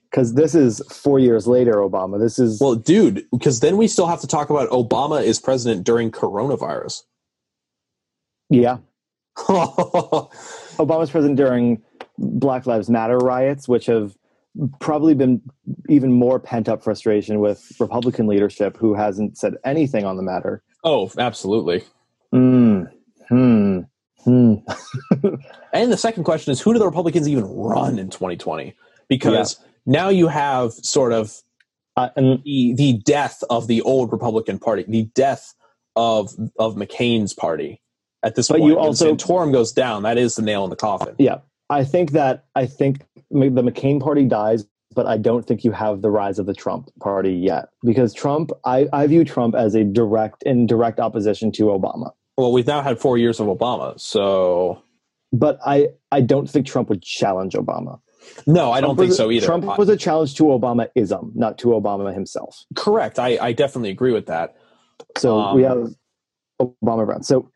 because 0.09 0.33
this 0.33 0.55
is 0.55 0.81
four 0.89 1.19
years 1.19 1.45
later. 1.45 1.73
Obama. 1.73 2.19
This 2.19 2.39
is 2.39 2.59
Well, 2.59 2.73
dude, 2.73 3.25
because 3.31 3.59
then 3.59 3.77
we 3.77 3.87
still 3.87 4.07
have 4.07 4.21
to 4.21 4.27
talk 4.27 4.49
about 4.49 4.71
Obama 4.71 5.23
is 5.23 5.39
president 5.39 5.83
during 5.83 6.09
coronavirus. 6.09 7.03
yeah. 8.49 8.77
Obama's 9.37 11.11
president 11.11 11.37
during 11.37 11.79
Black 12.17 12.65
Lives 12.65 12.89
Matter 12.89 13.19
riots, 13.19 13.67
which 13.67 13.85
have 13.85 14.15
probably 14.79 15.13
been 15.13 15.43
even 15.89 16.11
more 16.11 16.39
pent 16.39 16.67
up 16.67 16.83
frustration 16.83 17.39
with 17.39 17.71
Republican 17.79 18.25
leadership, 18.25 18.77
who 18.77 18.95
hasn't 18.95 19.37
said 19.37 19.57
anything 19.63 20.05
on 20.05 20.17
the 20.17 20.23
matter. 20.23 20.63
Oh, 20.83 21.11
absolutely. 21.19 21.83
Hmm. 22.34 22.84
Hmm. 23.30 23.80
Hmm. 24.23 24.53
And 25.73 25.91
the 25.91 25.97
second 25.97 26.23
question 26.23 26.51
is 26.51 26.61
who 26.61 26.72
do 26.73 26.80
the 26.80 26.85
Republicans 26.85 27.27
even 27.27 27.45
run 27.45 27.97
in 27.97 28.10
2020? 28.10 28.76
Because 29.07 29.60
now 29.85 30.10
you 30.10 30.27
have 30.27 30.72
sort 30.73 31.14
of 31.14 31.41
Uh, 31.95 32.10
the, 32.15 32.73
the 32.76 32.93
death 33.05 33.43
of 33.49 33.68
the 33.68 33.81
old 33.81 34.11
Republican 34.11 34.57
Party, 34.60 34.84
the 34.88 35.03
death 35.15 35.53
of 35.95 36.34
of 36.57 36.76
McCain's 36.76 37.34
party. 37.34 37.81
At 38.23 38.35
this 38.35 38.47
But 38.47 38.60
point, 38.60 38.72
you 38.72 38.80
also- 38.80 39.15
Santorum 39.15 39.51
goes 39.51 39.72
down. 39.72 40.03
That 40.03 40.18
is 40.18 40.35
the 40.35 40.41
nail 40.41 40.64
in 40.64 40.69
the 40.72 40.76
coffin. 40.76 41.15
yeah, 41.19 41.39
I 41.69 41.84
think 41.84 42.11
that 42.11 42.45
I 42.55 42.65
think 42.65 43.05
the 43.30 43.64
McCain 43.64 43.99
party 44.01 44.26
dies, 44.26 44.65
but 44.95 45.05
I 45.07 45.18
don't 45.18 45.45
think 45.45 45.64
you 45.64 45.72
have 45.72 46.01
the 46.01 46.10
rise 46.11 46.39
of 46.39 46.45
the 46.45 46.53
Trump 46.55 46.89
party 46.99 47.34
yet 47.34 47.69
because 47.84 48.14
Trump. 48.14 48.51
I, 48.65 48.88
I 48.93 49.05
view 49.07 49.23
Trump 49.26 49.53
as 49.55 49.76
a 49.76 49.84
direct 49.84 50.43
in 50.43 50.65
direct 50.68 50.99
opposition 50.99 51.51
to 51.53 51.64
Obama. 51.65 52.11
Well, 52.38 52.51
we've 52.51 52.68
now 52.68 52.81
had 52.81 52.99
four 52.99 53.18
years 53.18 53.39
of 53.39 53.47
Obama, 53.47 53.99
so 53.99 54.81
But 55.31 55.60
I, 55.65 55.89
I 56.11 56.22
don't 56.22 56.49
think 56.49 56.65
Trump 56.65 56.89
would 56.89 57.01
challenge 57.03 57.53
Obama. 57.53 57.99
no, 58.47 58.72
I 58.72 58.81
don't 58.81 58.97
think 58.97 59.14
so 59.14 59.30
either. 59.30 59.45
Trump 59.45 59.65
was 59.77 59.89
a 59.89 59.97
challenge 59.97 60.35
to 60.35 60.43
Obama-ism, 60.43 61.31
not 61.35 61.57
to 61.60 61.68
Obama 61.69 62.14
himself. 62.14 62.65
Correct. 62.76 63.19
I, 63.19 63.38
I 63.39 63.53
definitely 63.53 63.91
agree 63.91 64.14
with 64.14 64.27
that. 64.27 64.55
So 65.18 65.39
Um, 65.39 65.55
we 65.55 65.64
have 65.64 65.93
Obama 66.60 67.05
Brown. 67.05 67.23
So 67.23 67.49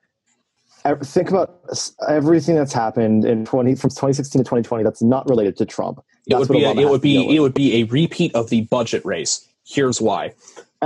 think 1.03 1.29
about 1.29 1.59
everything 2.07 2.55
that's 2.55 2.73
happened 2.73 3.25
in 3.25 3.45
20 3.45 3.75
from 3.75 3.89
2016 3.89 4.39
to 4.39 4.43
2020 4.43 4.83
that's 4.83 5.01
not 5.01 5.27
related 5.29 5.57
to 5.57 5.65
Trump. 5.65 5.99
It 6.27 6.37
would 6.37 6.47
be 6.49 6.63
a, 6.63 6.71
it 6.71 6.89
would 6.89 7.01
be 7.01 7.35
it 7.35 7.39
would 7.39 7.53
be 7.53 7.81
a 7.81 7.83
repeat 7.85 8.35
of 8.35 8.49
the 8.49 8.61
budget 8.61 9.03
race. 9.05 9.47
Here's 9.65 10.01
why. 10.01 10.33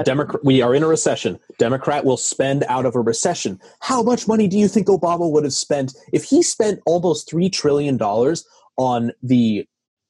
Democrat, 0.04 0.44
we 0.44 0.62
are 0.62 0.74
in 0.74 0.84
a 0.84 0.88
recession. 0.88 1.40
Democrat 1.58 2.06
will 2.06 2.18
spend 2.18 2.64
out 2.70 2.86
of 2.86 2.96
a 2.96 3.00
recession. 3.02 3.60
How 3.82 4.02
much 4.02 4.28
money 4.28 4.48
do 4.48 4.58
you 4.58 4.68
think 4.68 4.88
Obama 4.88 5.30
would 5.30 5.44
have 5.44 5.54
spent 5.54 5.94
if 6.14 6.24
he 6.24 6.42
spent 6.42 6.80
almost 6.86 7.30
three 7.30 7.50
trillion 7.50 7.98
dollars 7.98 8.46
on 8.78 9.12
the 9.22 9.68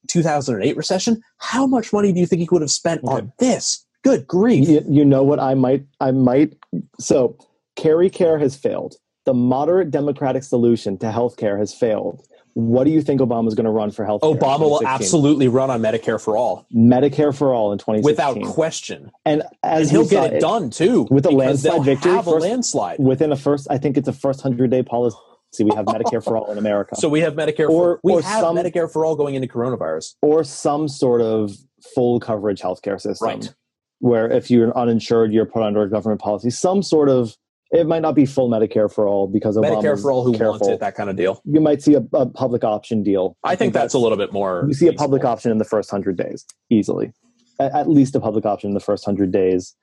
2008 0.08 0.78
recession? 0.78 1.22
How 1.38 1.66
much 1.66 1.92
money 1.92 2.12
do 2.14 2.20
you 2.20 2.26
think 2.28 2.42
he 2.42 2.48
would 2.52 2.62
have 2.62 2.72
spent 2.72 3.04
Okay. 3.04 3.14
on 3.14 3.34
this? 3.40 3.86
Good 4.04 4.28
grief! 4.28 4.68
you, 4.68 4.84
you 4.88 5.06
know 5.06 5.24
what 5.24 5.40
I 5.40 5.54
might 5.54 5.86
I 6.00 6.12
might 6.12 6.56
so 7.00 7.38
Kerry 7.76 8.10
Care 8.10 8.38
has 8.40 8.56
failed. 8.56 8.96
The 9.26 9.34
moderate 9.34 9.92
democratic 9.92 10.44
solution 10.44 10.98
to 11.00 11.08
healthcare 11.08 11.60
has 11.60 11.74
failed. 11.74 12.26
What 12.54 12.84
do 12.84 12.92
you 12.92 13.02
think 13.02 13.22
Obama's 13.22 13.56
going 13.56 13.66
to 13.66 13.72
run 13.72 13.92
for 13.92 14.06
health? 14.06 14.22
Obama 14.22 14.62
will 14.62 14.86
absolutely 14.86 15.48
run 15.48 15.70
on 15.70 15.82
Medicare 15.82 16.22
for 16.22 16.36
all 16.38 16.66
Medicare 16.76 17.36
for 17.36 17.54
all 17.54 17.72
in 17.72 17.78
2016 17.78 18.04
without 18.42 18.54
question, 18.54 19.12
and 19.26 19.44
as 19.64 19.84
and 19.84 19.92
he'll 19.92 20.02
we 20.02 20.08
saw, 20.08 20.24
get 20.28 20.34
it 20.34 20.40
done 20.42 20.70
too 20.70 21.08
with 21.10 21.26
a 21.26 21.30
landslide 21.32 21.84
victory, 21.84 22.12
Have 22.12 22.28
a 22.28 22.32
first- 22.32 22.46
landslide. 22.46 23.00
within 23.00 23.32
a 23.32 23.36
first 23.38 23.68
I 23.70 23.78
think 23.78 23.98
it's 23.98 24.08
a 24.08 24.14
first 24.14 24.44
100 24.44 24.70
day 24.70 24.84
policy 24.84 25.18
we 25.62 25.72
have 25.76 25.86
Medicare 25.86 26.24
for 26.24 26.38
all 26.38 26.50
in 26.52 26.58
America. 26.58 26.96
So 26.96 27.10
we 27.10 27.20
have 27.22 27.34
Medicare. 27.34 27.70
Or- 27.70 27.96
for, 27.96 28.00
we 28.04 28.14
or 28.14 28.22
have 28.22 28.40
some- 28.42 28.56
Medicare 28.56 28.90
for 28.92 29.04
all 29.06 29.16
going 29.18 29.36
into 29.36 29.48
coronavirus. 29.50 30.16
or 30.22 30.44
some 30.46 30.88
sort 30.88 31.20
of 31.22 31.52
full 31.94 32.20
coverage 32.22 32.62
healthcare 32.62 33.00
system. 33.02 33.28
Right. 33.28 33.54
Where 34.00 34.32
if 34.32 34.50
you're 34.50 34.76
uninsured, 34.78 35.32
you're 35.34 35.46
put 35.46 35.62
under 35.62 35.82
a 35.84 35.90
government 35.90 36.22
policy. 36.22 36.50
Some 36.52 36.82
sort 36.82 37.10
of 37.10 37.36
it 37.72 37.88
might 37.88 38.02
not 38.02 38.16
be 38.16 38.26
full 38.26 38.50
Medicare 38.50 38.94
for 38.94 39.08
all 39.08 39.28
because 39.28 39.56
of 39.56 39.64
Medicare 39.64 39.94
Obama's 39.94 40.02
for 40.02 40.12
all 40.12 40.24
who 40.24 40.34
careful. 40.38 40.60
want 40.60 40.74
it, 40.74 40.80
that 40.82 40.96
kind 40.96 41.10
of 41.10 41.16
deal. 41.16 41.42
You 41.46 41.62
might 41.62 41.82
see 41.82 41.94
a, 41.96 42.04
a 42.14 42.26
public 42.26 42.64
option 42.64 43.02
deal. 43.02 43.38
I 43.44 43.56
think 43.56 43.74
that's 43.74 43.94
a 43.94 43.98
little 43.98 44.18
bit 44.18 44.34
more. 44.34 44.66
You 44.68 44.74
see 44.74 44.88
a 44.88 44.94
public 44.94 45.24
option 45.24 45.52
in 45.52 45.58
the 45.58 45.66
first 45.66 45.90
hundred 45.90 46.18
days 46.18 46.46
easily. 46.70 47.14
At, 47.60 47.74
at 47.74 47.90
least 47.90 48.16
a 48.16 48.20
public 48.20 48.46
option 48.46 48.70
in 48.70 48.74
the 48.74 48.82
first 48.82 49.06
hundred 49.06 49.32
days. 49.32 49.76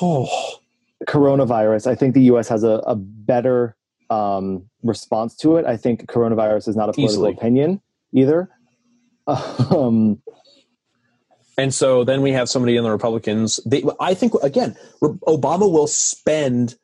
Oh, 0.00 0.28
Coronavirus. 1.06 1.88
I 1.88 1.94
think 1.94 2.14
the 2.14 2.22
U.S. 2.22 2.48
has 2.48 2.62
a, 2.62 2.80
a 2.86 2.94
better 2.94 3.76
um, 4.10 4.68
response 4.82 5.36
to 5.38 5.56
it. 5.56 5.66
I 5.66 5.76
think 5.76 6.06
coronavirus 6.06 6.68
is 6.68 6.76
not 6.76 6.88
a 6.88 6.92
political 6.92 7.14
Easily. 7.14 7.32
opinion 7.32 7.80
either. 8.12 8.50
Um, 9.70 10.20
and 11.56 11.72
so 11.72 12.02
then 12.02 12.22
we 12.22 12.32
have 12.32 12.48
somebody 12.48 12.76
in 12.76 12.82
the 12.82 12.90
Republicans. 12.90 13.60
They, 13.64 13.84
I 14.00 14.14
think 14.14 14.32
again, 14.42 14.76
Obama 15.00 15.70
will 15.70 15.86
spend 15.86 16.76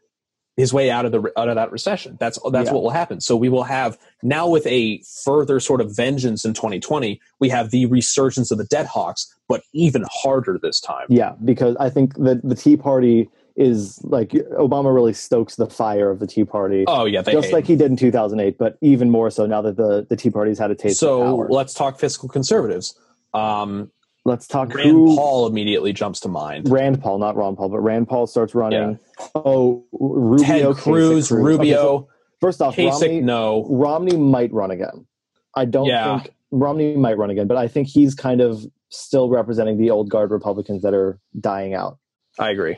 his 0.58 0.72
way 0.74 0.90
out 0.90 1.06
of 1.06 1.12
the 1.12 1.22
out 1.38 1.48
of 1.48 1.54
that 1.54 1.70
recession. 1.72 2.18
That's 2.20 2.36
that's 2.52 2.66
Yeah. 2.68 2.74
what 2.74 2.82
will 2.82 2.90
happen. 2.90 3.20
So 3.20 3.36
we 3.36 3.48
will 3.48 3.62
have 3.62 3.96
now 4.24 4.46
with 4.48 4.66
a 4.66 5.00
further 5.24 5.60
sort 5.60 5.80
of 5.80 5.94
vengeance 5.96 6.44
in 6.44 6.52
2020. 6.52 7.20
We 7.38 7.48
have 7.48 7.70
the 7.70 7.86
resurgence 7.86 8.50
of 8.50 8.58
the 8.58 8.64
debt 8.64 8.86
hawks, 8.86 9.32
but 9.48 9.62
even 9.72 10.04
harder 10.10 10.58
this 10.60 10.80
time. 10.80 11.06
Yeah, 11.08 11.34
because 11.44 11.76
I 11.78 11.88
think 11.90 12.16
that 12.16 12.40
the 12.42 12.56
Tea 12.56 12.76
Party 12.76 13.30
is 13.54 14.00
like 14.04 14.30
Obama 14.58 14.92
really 14.92 15.12
stokes 15.12 15.54
the 15.56 15.68
fire 15.68 16.10
of 16.10 16.18
the 16.18 16.26
Tea 16.26 16.44
Party, 16.44 16.84
Oh 16.88 17.04
yeah, 17.04 17.22
they 17.22 17.32
just 17.32 17.52
like 17.52 17.64
him. 17.64 17.74
he 17.74 17.76
did 17.76 17.90
in 17.92 17.96
2008, 17.96 18.58
but 18.58 18.76
even 18.80 19.10
more 19.10 19.30
so 19.30 19.46
now 19.46 19.62
that 19.62 19.76
the 19.76 20.04
the 20.10 20.16
Tea 20.16 20.30
Party's 20.30 20.58
had 20.58 20.72
a 20.72 20.74
taste 20.74 20.94
of 21.02 21.08
So 21.08 21.36
let's 21.50 21.72
talk 21.72 22.00
fiscal 22.00 22.28
conservatives. 22.28 22.98
Um, 23.32 23.90
Let's 24.28 24.46
talk 24.46 24.74
Rand 24.74 24.90
who 24.90 25.16
Paul 25.16 25.46
immediately 25.46 25.92
jumps 25.92 26.20
to 26.20 26.28
mind. 26.28 26.68
Rand 26.70 27.00
Paul, 27.00 27.18
not 27.18 27.34
Ron 27.34 27.56
Paul, 27.56 27.70
but 27.70 27.80
Rand 27.80 28.08
Paul 28.08 28.26
starts 28.26 28.54
running. 28.54 28.98
Oh, 29.34 29.84
Rubio, 29.92 30.72
Ted 30.74 30.76
Cruz, 30.76 31.32
Okay, 31.32 31.42
Rubio. 31.42 31.76
so 31.76 32.08
First 32.40 32.62
off, 32.62 32.76
Kasich, 32.76 32.90
Romney, 33.00 33.20
no. 33.20 33.66
Romney 33.68 34.16
might 34.16 34.52
run 34.52 34.70
again. 34.70 35.06
I 35.56 35.64
don't 35.64 35.86
Yeah. 35.86 36.20
think 36.20 36.34
Romney 36.50 36.94
might 36.96 37.18
run 37.18 37.30
again, 37.30 37.46
but 37.48 37.56
I 37.56 37.66
think 37.66 37.88
he's 37.88 38.14
kind 38.14 38.40
of 38.40 38.64
still 38.90 39.28
representing 39.28 39.76
the 39.78 39.90
old 39.90 40.08
guard 40.08 40.30
Republicans 40.30 40.82
that 40.82 40.94
are 40.94 41.18
dying 41.40 41.74
out. 41.74 41.98
I 42.38 42.50
agree. 42.50 42.76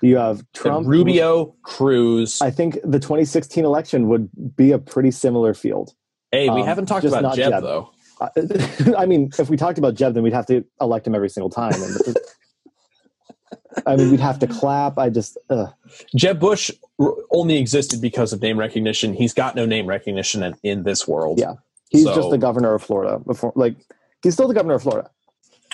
You 0.00 0.16
have 0.16 0.36
Trump, 0.54 0.84
Trump, 0.84 0.86
Rubio, 0.86 1.54
Cruz. 1.62 2.40
I 2.40 2.50
think 2.50 2.78
the 2.84 3.00
2016 3.00 3.64
election 3.64 4.08
would 4.08 4.30
be 4.56 4.70
a 4.72 4.78
pretty 4.78 5.10
similar 5.10 5.54
field. 5.54 5.92
hey, 6.30 6.48
we 6.48 6.60
um, 6.60 6.66
haven't 6.66 6.86
talked 6.86 7.04
about 7.04 7.34
Jeb, 7.34 7.50
Jeb. 7.50 7.62
though. 7.62 7.90
I, 8.96 9.06
mean, 9.06 9.30
if 9.38 9.48
we 9.48 9.56
talked 9.56 9.78
about 9.78 9.94
Jeb, 9.94 10.14
then 10.14 10.22
we'd 10.22 10.32
have 10.32 10.46
to 10.46 10.64
elect 10.80 11.06
him 11.06 11.14
every 11.14 11.28
single 11.28 11.50
time. 11.50 11.72
And 11.74 12.16
I 13.86 13.96
mean, 13.96 14.10
we'd 14.10 14.20
have 14.20 14.38
to 14.40 14.46
clap. 14.46 14.98
I 14.98 15.08
just, 15.08 15.38
ugh. 15.50 15.72
Jeb 16.16 16.40
Bush 16.40 16.70
only 17.30 17.58
existed 17.58 18.00
because 18.00 18.32
of 18.32 18.42
name 18.42 18.58
recognition. 18.58 19.14
He's 19.14 19.32
got 19.32 19.54
no 19.54 19.66
name 19.66 19.86
recognition 19.86 20.42
in, 20.42 20.56
in 20.62 20.82
this 20.82 21.06
world. 21.06 21.38
Yeah. 21.38 21.54
he's 21.90 22.04
So- 22.04 22.14
just 22.14 22.30
the 22.30 22.38
governor 22.38 22.74
of 22.74 22.82
Florida. 22.82 23.20
Before, 23.24 23.52
like, 23.54 23.76
he's 24.22 24.34
still 24.34 24.48
the 24.48 24.54
governor 24.54 24.74
of 24.74 24.82
Florida, 24.82 25.10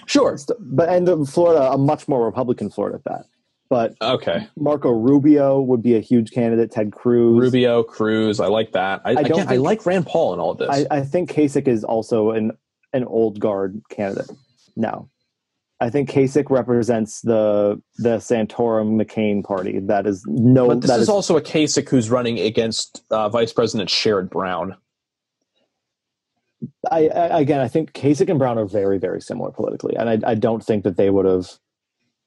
Sure. 0.06 0.38
But 0.60 0.88
and 0.90 1.08
the 1.08 1.24
Florida, 1.24 1.72
a 1.72 1.78
much 1.78 2.08
more 2.08 2.24
Republican 2.24 2.68
Florida 2.68 2.96
at 2.98 3.04
that. 3.04 3.26
But 3.74 3.96
Okay. 4.00 4.46
Marco 4.56 4.92
Rubio 4.92 5.60
would 5.60 5.82
be 5.82 5.96
a 5.96 6.00
huge 6.00 6.30
candidate. 6.30 6.70
Ted 6.70 6.92
Cruz. 6.92 7.40
Rubio, 7.40 7.82
Cruz. 7.82 8.38
I 8.38 8.46
like 8.46 8.70
that. 8.70 9.00
I, 9.04 9.10
I 9.10 9.14
don't 9.14 9.24
again, 9.24 9.48
I 9.48 9.50
think- 9.50 9.62
like 9.64 9.84
Rand 9.84 10.06
Paul 10.06 10.32
in 10.32 10.38
all 10.38 10.52
of 10.52 10.58
this. 10.58 10.68
I, 10.70 10.98
I 10.98 11.00
think 11.02 11.28
Kasich 11.28 11.66
is 11.66 11.82
also 11.82 12.30
an 12.30 12.52
an 12.92 13.02
old 13.02 13.40
guard 13.40 13.82
candidate 13.90 14.30
now. 14.76 15.08
I 15.80 15.90
think 15.90 16.08
Kasich 16.08 16.50
represents 16.50 17.20
the 17.22 17.82
the 17.96 18.18
Santorum 18.18 18.94
McCain 19.02 19.42
party. 19.42 19.80
That 19.80 20.06
is 20.06 20.24
no. 20.28 20.68
but 20.68 20.80
this 20.80 20.90
that 20.90 21.00
is, 21.00 21.08
also 21.08 21.36
a 21.36 21.42
Kasich 21.42 21.88
who's 21.88 22.10
running 22.10 22.38
against 22.38 23.02
uh, 23.10 23.28
Vice 23.28 23.52
President 23.52 23.90
Sherrod 23.90 24.30
Brown. 24.30 24.76
I, 26.92 27.08
I 27.08 27.40
again, 27.40 27.60
I 27.60 27.66
think 27.66 27.92
Kasich 27.92 28.30
and 28.30 28.38
Brown 28.38 28.56
are 28.56 28.66
very 28.66 28.98
very 28.98 29.20
similar 29.20 29.50
politically, 29.50 29.96
and 29.96 30.08
I, 30.08 30.30
I 30.30 30.34
don't 30.36 30.64
think 30.64 30.84
that 30.84 30.96
they 30.96 31.10
would 31.10 31.26
have. 31.26 31.50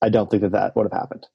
I 0.02 0.10
don't 0.10 0.30
think 0.30 0.42
that 0.44 0.52
that 0.52 0.76
would 0.76 0.84
have 0.84 0.92
happened. 0.92 1.26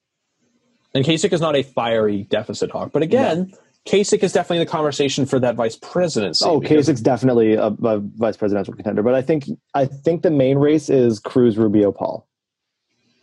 And 0.95 1.05
Kasich 1.05 1.33
is 1.33 1.41
not 1.41 1.57
a 1.57 1.63
fiery 1.63 2.25
deficit 2.25 2.71
hawk. 2.71 2.91
But 2.93 3.03
again, 3.03 3.53
Kasich 3.87 4.23
is 4.23 4.33
definitely 4.33 4.59
in 4.59 4.67
the 4.67 4.71
conversation 4.71 5.27
for 5.27 5.41
that 5.41 5.55
vice 5.57 5.77
presidency. 5.77 6.45
Oh, 6.47 6.61
because- 6.61 6.89
Kasich's 6.89 7.01
definitely 7.01 7.55
a, 7.55 7.67
a 7.69 7.99
vice 8.01 8.37
presidential 8.37 8.75
contender, 8.75 9.03
but 9.03 9.15
I 9.15 9.23
think 9.23 9.45
I 9.75 9.87
think 9.87 10.23
the 10.23 10.31
main 10.31 10.59
race 10.59 10.89
is 10.91 11.19
Cruz, 11.19 11.57
Rubio, 11.59 11.93
Paul. 11.93 12.27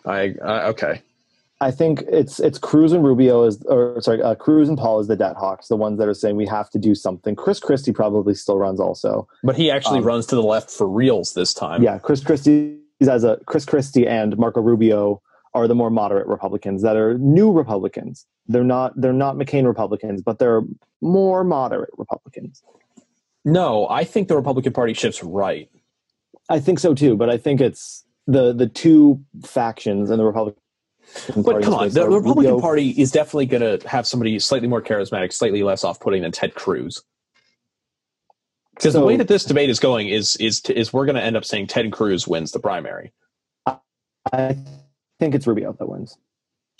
I 0.06 0.36
uh, 0.44 0.70
okay. 0.72 1.02
I 1.62 1.72
think 1.72 2.04
it's 2.08 2.40
it's 2.40 2.58
Cruz 2.58 2.94
and 2.94 3.04
Rubio 3.04 3.44
is 3.44 3.62
or 3.66 4.02
sorry, 4.02 4.22
uh, 4.24 4.34
Cruz 4.36 4.70
and 4.70 4.78
Paul 4.78 5.02
is 5.02 5.08
the 5.08 5.16
debt 5.18 5.36
hawks, 5.36 5.68
the 5.68 5.76
ones 5.76 6.00
that 6.00 6.08
are 6.08 6.14
saying 6.14 6.38
we 6.38 6.46
have 6.48 6.70
to 6.72 6.80
do 6.80 6.96
something. 6.96 7.36
Chris 7.36 7.60
Christie 7.60 7.92
probably 7.92 8.34
still 8.34 8.58
runs 8.58 8.80
also. 8.80 9.28
But 9.44 9.58
he 9.58 9.70
actually 9.70 10.00
Um, 10.00 10.06
runs 10.06 10.26
to 10.28 10.36
the 10.36 10.44
left 10.44 10.72
for 10.72 10.88
reals 10.88 11.34
this 11.34 11.54
time. 11.54 11.84
Yeah, 11.84 11.98
Chris 12.00 12.24
Christie 12.24 12.78
as 13.02 13.24
a 13.26 13.38
Chris 13.46 13.66
Christie 13.66 14.08
and 14.08 14.38
Marco 14.38 14.62
Rubio 14.62 15.22
are 15.54 15.68
the 15.68 15.76
more 15.76 15.90
moderate 15.90 16.28
Republicans 16.28 16.82
that 16.84 16.96
are 16.96 17.18
new 17.18 17.52
Republicans. 17.52 18.26
They're 18.48 18.64
not 18.64 19.00
they're 19.00 19.14
not 19.14 19.36
McCain 19.36 19.66
Republicans, 19.66 20.22
but 20.22 20.40
they're 20.40 20.62
more 21.02 21.44
moderate 21.44 21.92
Republicans. 21.98 22.64
No, 23.46 23.88
I 23.90 24.04
think 24.04 24.28
the 24.28 24.36
Republican 24.36 24.74
Party 24.74 24.94
shifts 24.94 25.24
right. 25.24 25.70
I 26.50 26.60
think 26.60 26.80
so 26.80 26.94
too, 26.94 27.16
but 27.16 27.30
I 27.30 27.38
think 27.38 27.62
it's 27.62 28.06
the 28.28 28.54
the 28.54 28.68
two 28.68 29.24
factions 29.44 30.10
in 30.10 30.18
the 30.18 30.26
Republican 30.26 30.62
But 31.36 31.44
Party 31.44 31.64
come 31.64 31.74
on, 31.74 31.90
the 31.90 32.10
Republican 32.10 32.62
Party 32.62 32.90
is 32.90 33.12
definitely 33.12 33.48
going 33.48 33.80
to 33.80 33.88
have 33.88 34.06
somebody 34.06 34.38
slightly 34.40 34.68
more 34.68 34.82
charismatic, 34.82 35.34
slightly 35.34 35.64
less 35.64 35.84
off-putting 35.84 36.22
than 36.22 36.32
Ted 36.32 36.56
Cruz. 36.56 37.04
Because 38.76 38.94
the 38.94 39.04
way 39.04 39.18
that 39.18 39.28
this 39.28 39.44
debate 39.44 39.70
is 39.70 39.80
going 39.80 40.08
is 40.08 40.38
is 40.38 40.62
is 40.70 40.94
we're 40.94 41.06
going 41.06 41.16
to 41.16 41.24
end 41.24 41.36
up 41.36 41.44
saying 41.44 41.68
Ted 41.68 41.92
Cruz 41.92 42.28
wins 42.28 42.52
the 42.52 42.60
primary. 42.60 43.12
I 44.32 44.58
think 45.20 45.36
it's 45.36 45.46
Rubio 45.48 45.74
that 45.74 45.88
wins. 45.90 46.18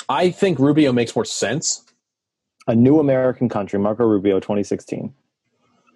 I 0.08 0.32
think 0.32 0.60
Rubio 0.60 0.92
makes 0.92 1.16
more 1.16 1.26
sense. 1.26 1.84
A 2.68 2.76
New 2.76 3.00
American 3.00 3.50
Country, 3.50 3.80
Marco 3.80 4.06
Rubio, 4.06 4.40
2016. 4.40 5.14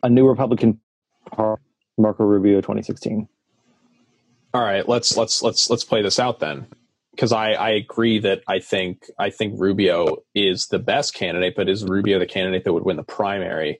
A 0.04 0.10
New 0.10 0.28
Republican 0.28 0.80
Party, 1.32 1.62
Marco 1.98 2.24
Rubio, 2.24 2.62
2016. 2.62 3.28
All 4.54 4.62
right, 4.62 4.88
let's 4.88 5.16
let's 5.18 5.42
let's 5.42 5.70
let's 5.70 5.84
play 5.84 6.02
this 6.02 6.20
out 6.20 6.40
then. 6.40 6.68
Because 7.12 7.32
I, 7.32 7.52
I 7.52 7.70
agree 7.72 8.20
that 8.20 8.42
I 8.48 8.60
think 8.60 9.04
I 9.20 9.30
think 9.30 9.54
Rubio 9.60 10.18
is 10.36 10.68
the 10.68 10.80
best 10.80 11.14
candidate, 11.14 11.56
but 11.56 11.70
is 11.70 11.84
Rubio 11.84 12.20
the 12.20 12.26
candidate 12.26 12.64
that 12.66 12.74
would 12.74 12.84
win 12.84 12.98
the 12.98 13.04
primary? 13.04 13.80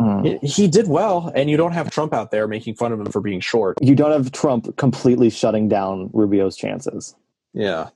Hmm. 0.00 0.24
He- 0.24 0.38
He 0.42 0.68
did 0.68 0.88
well, 0.88 1.30
and 1.34 1.48
you 1.50 1.56
don't 1.56 1.72
have 1.72 1.90
Trump 1.90 2.12
out 2.14 2.30
there 2.30 2.46
making 2.48 2.74
fun 2.76 2.92
of 2.92 3.00
him 3.00 3.10
for 3.12 3.20
being 3.20 3.40
short. 3.40 3.78
You 3.82 3.94
don't 3.94 4.10
have 4.12 4.32
Trump 4.32 4.76
completely 4.76 5.28
shutting 5.30 5.68
down 5.68 6.10
Rubio's 6.12 6.56
chances. 6.56 7.14
Yeah, 7.58 7.88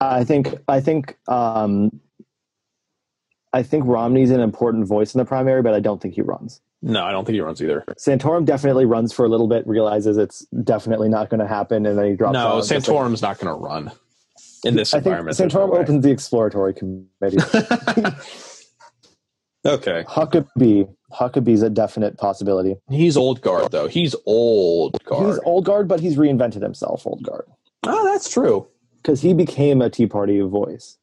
I 0.00 0.24
think 0.24 0.54
I 0.66 0.80
think 0.80 1.16
um, 1.28 2.00
I 3.52 3.62
think 3.62 3.84
Romney's 3.86 4.30
an 4.30 4.40
important 4.40 4.86
voice 4.86 5.14
in 5.14 5.18
the 5.18 5.24
primary, 5.24 5.60
but 5.62 5.74
I 5.74 5.80
don't 5.80 6.00
think 6.00 6.14
he 6.14 6.22
runs. 6.22 6.60
no, 6.82 7.04
I 7.04 7.12
don't 7.12 7.24
think 7.26 7.34
he 7.34 7.40
runs 7.40 7.60
either. 7.62 7.84
Santorum 7.98 8.44
definitely 8.46 8.84
runs 8.86 9.12
for 9.12 9.24
a 9.24 9.28
little 9.28 9.48
bit, 9.48 9.66
realizes 9.66 10.16
it's 10.16 10.46
definitely 10.64 11.08
not 11.10 11.28
going 11.30 11.40
to 11.40 11.46
happen, 11.46 11.84
and 11.86 11.98
then 11.98 12.06
he 12.06 12.14
drops. 12.16 12.32
No, 12.34 12.38
out. 12.48 12.56
Just 12.66 12.70
like- 12.70 12.82
Santorum's 12.84 13.20
not 13.22 13.38
going 13.38 13.54
to 13.54 13.60
run 13.60 13.92
in 14.64 14.74
this 14.76 14.94
I 14.94 14.98
think 15.00 15.06
environment. 15.08 15.38
no 15.38 15.46
Santorum 15.46 15.70
way. 15.72 15.78
opens 15.80 16.04
the 16.04 16.10
exploratory 16.10 16.72
committee. 16.74 17.36
okay, 19.66 20.04
Huckabee, 20.08 20.88
Huckabee's 21.12 21.62
a 21.62 21.70
definite 21.70 22.16
possibility. 22.16 22.76
he's 22.90 23.16
old 23.16 23.40
guard 23.40 23.70
though. 23.72 23.88
He's 23.88 24.14
old 24.26 25.02
guard. 25.04 25.26
He's 25.26 25.38
old 25.44 25.64
guard, 25.64 25.88
but 25.88 26.00
he's 26.00 26.16
reinvented 26.16 26.62
himself, 26.62 27.06
old 27.06 27.22
guard, 27.22 27.44
oh, 27.84 28.04
that's 28.12 28.28
true. 28.30 28.66
because 29.02 29.20
he 29.20 29.34
became 29.34 29.80
a 29.82 29.90
Tea 29.90 30.06
Party 30.06 30.40
voice. 30.40 30.98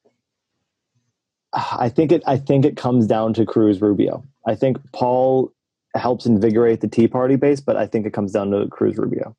I 1.53 1.87
think 1.89 2.11
it. 2.11 2.21
I 2.27 2.37
think 2.37 2.65
it 2.65 2.75
comes 2.75 3.07
down 3.07 3.33
to 3.35 3.45
Cruz 3.45 3.81
Rubio. 3.81 4.23
I 4.45 4.55
think 4.55 4.77
Paul 4.91 5.53
helps 5.95 6.25
invigorate 6.25 6.81
the 6.81 6.87
Tea 6.89 7.07
Party 7.07 7.37
base, 7.37 7.61
but 7.61 7.77
I 7.77 7.87
think 7.87 8.05
it 8.05 8.11
comes 8.11 8.33
down 8.33 8.51
to 8.51 8.67
Cruz 8.67 8.97
Rubio. 8.97 9.35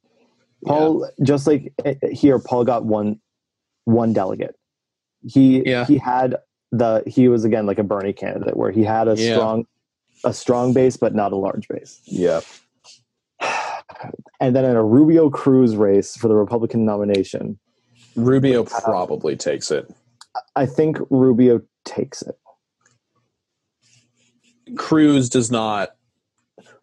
Paul, 0.65 1.09
just 1.23 1.47
like 1.47 1.75
eh, 1.85 1.95
eh, 2.03 2.09
here, 2.13 2.39
Paul 2.39 2.65
got 2.65 2.87
one 2.87 3.21
one 3.85 4.15
delegate. 4.15 4.57
He 5.23 5.63
Yeah. 5.69 5.85
he 5.85 5.99
had 5.99 6.37
the 6.73 7.03
he 7.07 7.29
was 7.29 7.45
again 7.45 7.67
like 7.67 7.79
a 7.79 7.85
Bernie 7.85 8.15
candidate 8.15 8.57
where 8.57 8.71
he 8.71 8.83
had 8.83 9.09
a 9.09 9.15
Yeah. 9.17 9.35
strong 9.35 9.67
a 10.25 10.33
strong 10.33 10.73
base 10.73 10.97
but 10.97 11.15
not 11.15 11.33
a 11.33 11.37
large 11.37 11.69
base. 11.69 12.01
Yeah, 12.07 12.41
And 14.41 14.55
then 14.55 14.65
in 14.65 14.77
a 14.77 14.85
Rubio 14.85 15.31
Cruz 15.31 15.77
race 15.77 16.17
for 16.17 16.29
the 16.29 16.35
Republican 16.37 16.85
nomination, 16.85 17.59
Rubio 18.15 18.65
probably 18.65 19.37
takes 19.37 19.71
it. 19.71 19.91
I 20.55 20.67
think 20.67 20.99
Rubio 21.11 21.63
takes 21.85 22.23
it. 22.23 22.39
Cruz 24.77 25.29
does 25.29 25.51
not. 25.51 25.91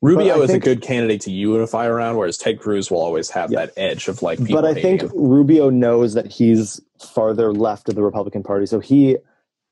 Rubio 0.01 0.41
is 0.41 0.51
think- 0.51 0.63
a 0.63 0.65
good 0.65 0.81
candidate 0.81 1.21
to 1.21 1.31
unify 1.31 1.85
around, 1.85 2.17
whereas 2.17 2.37
Ted 2.37 2.59
Cruz 2.59 2.91
will 2.91 2.99
always 2.99 3.29
have 3.31 3.51
Yeah. 3.51 3.65
that 3.65 3.73
edge 3.77 4.07
of 4.07 4.21
like. 4.21 4.39
But 4.49 4.65
I 4.65 4.73
think 4.73 5.01
him. 5.01 5.11
Rubio 5.15 5.69
knows 5.69 6.13
that 6.13 6.27
he's 6.27 6.81
farther 6.99 7.53
left 7.53 7.87
of 7.89 7.95
the 7.95 8.01
Republican 8.03 8.43
Party, 8.43 8.65
so 8.65 8.79
he 8.79 9.17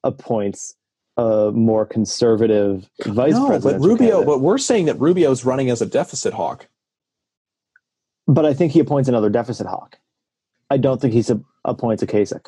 appoints 0.04 0.76
a 1.18 1.52
more 1.54 1.86
conservative 1.86 2.90
vice 3.06 3.34
no, 3.34 3.48
president. 3.48 3.82
but 3.82 3.88
Rubio. 3.88 4.24
But 4.24 4.40
we're 4.40 4.58
saying 4.58 4.86
that 4.86 5.00
Rubio 5.00 5.32
is 5.32 5.44
running 5.44 5.70
as 5.70 5.82
a 5.82 5.86
deficit 5.86 6.34
hawk. 6.34 6.68
But 8.34 8.46
I 8.46 8.54
think 8.54 8.72
he 8.72 8.80
appoints 8.80 9.10
another 9.10 9.30
deficit 9.30 9.68
hawk. 9.68 9.98
I 10.70 10.78
don't 10.78 11.02
think 11.02 11.14
he 11.14 11.22
sub- 11.22 11.44
appoints 11.66 12.02
a 12.02 12.08
Kasich. 12.08 12.48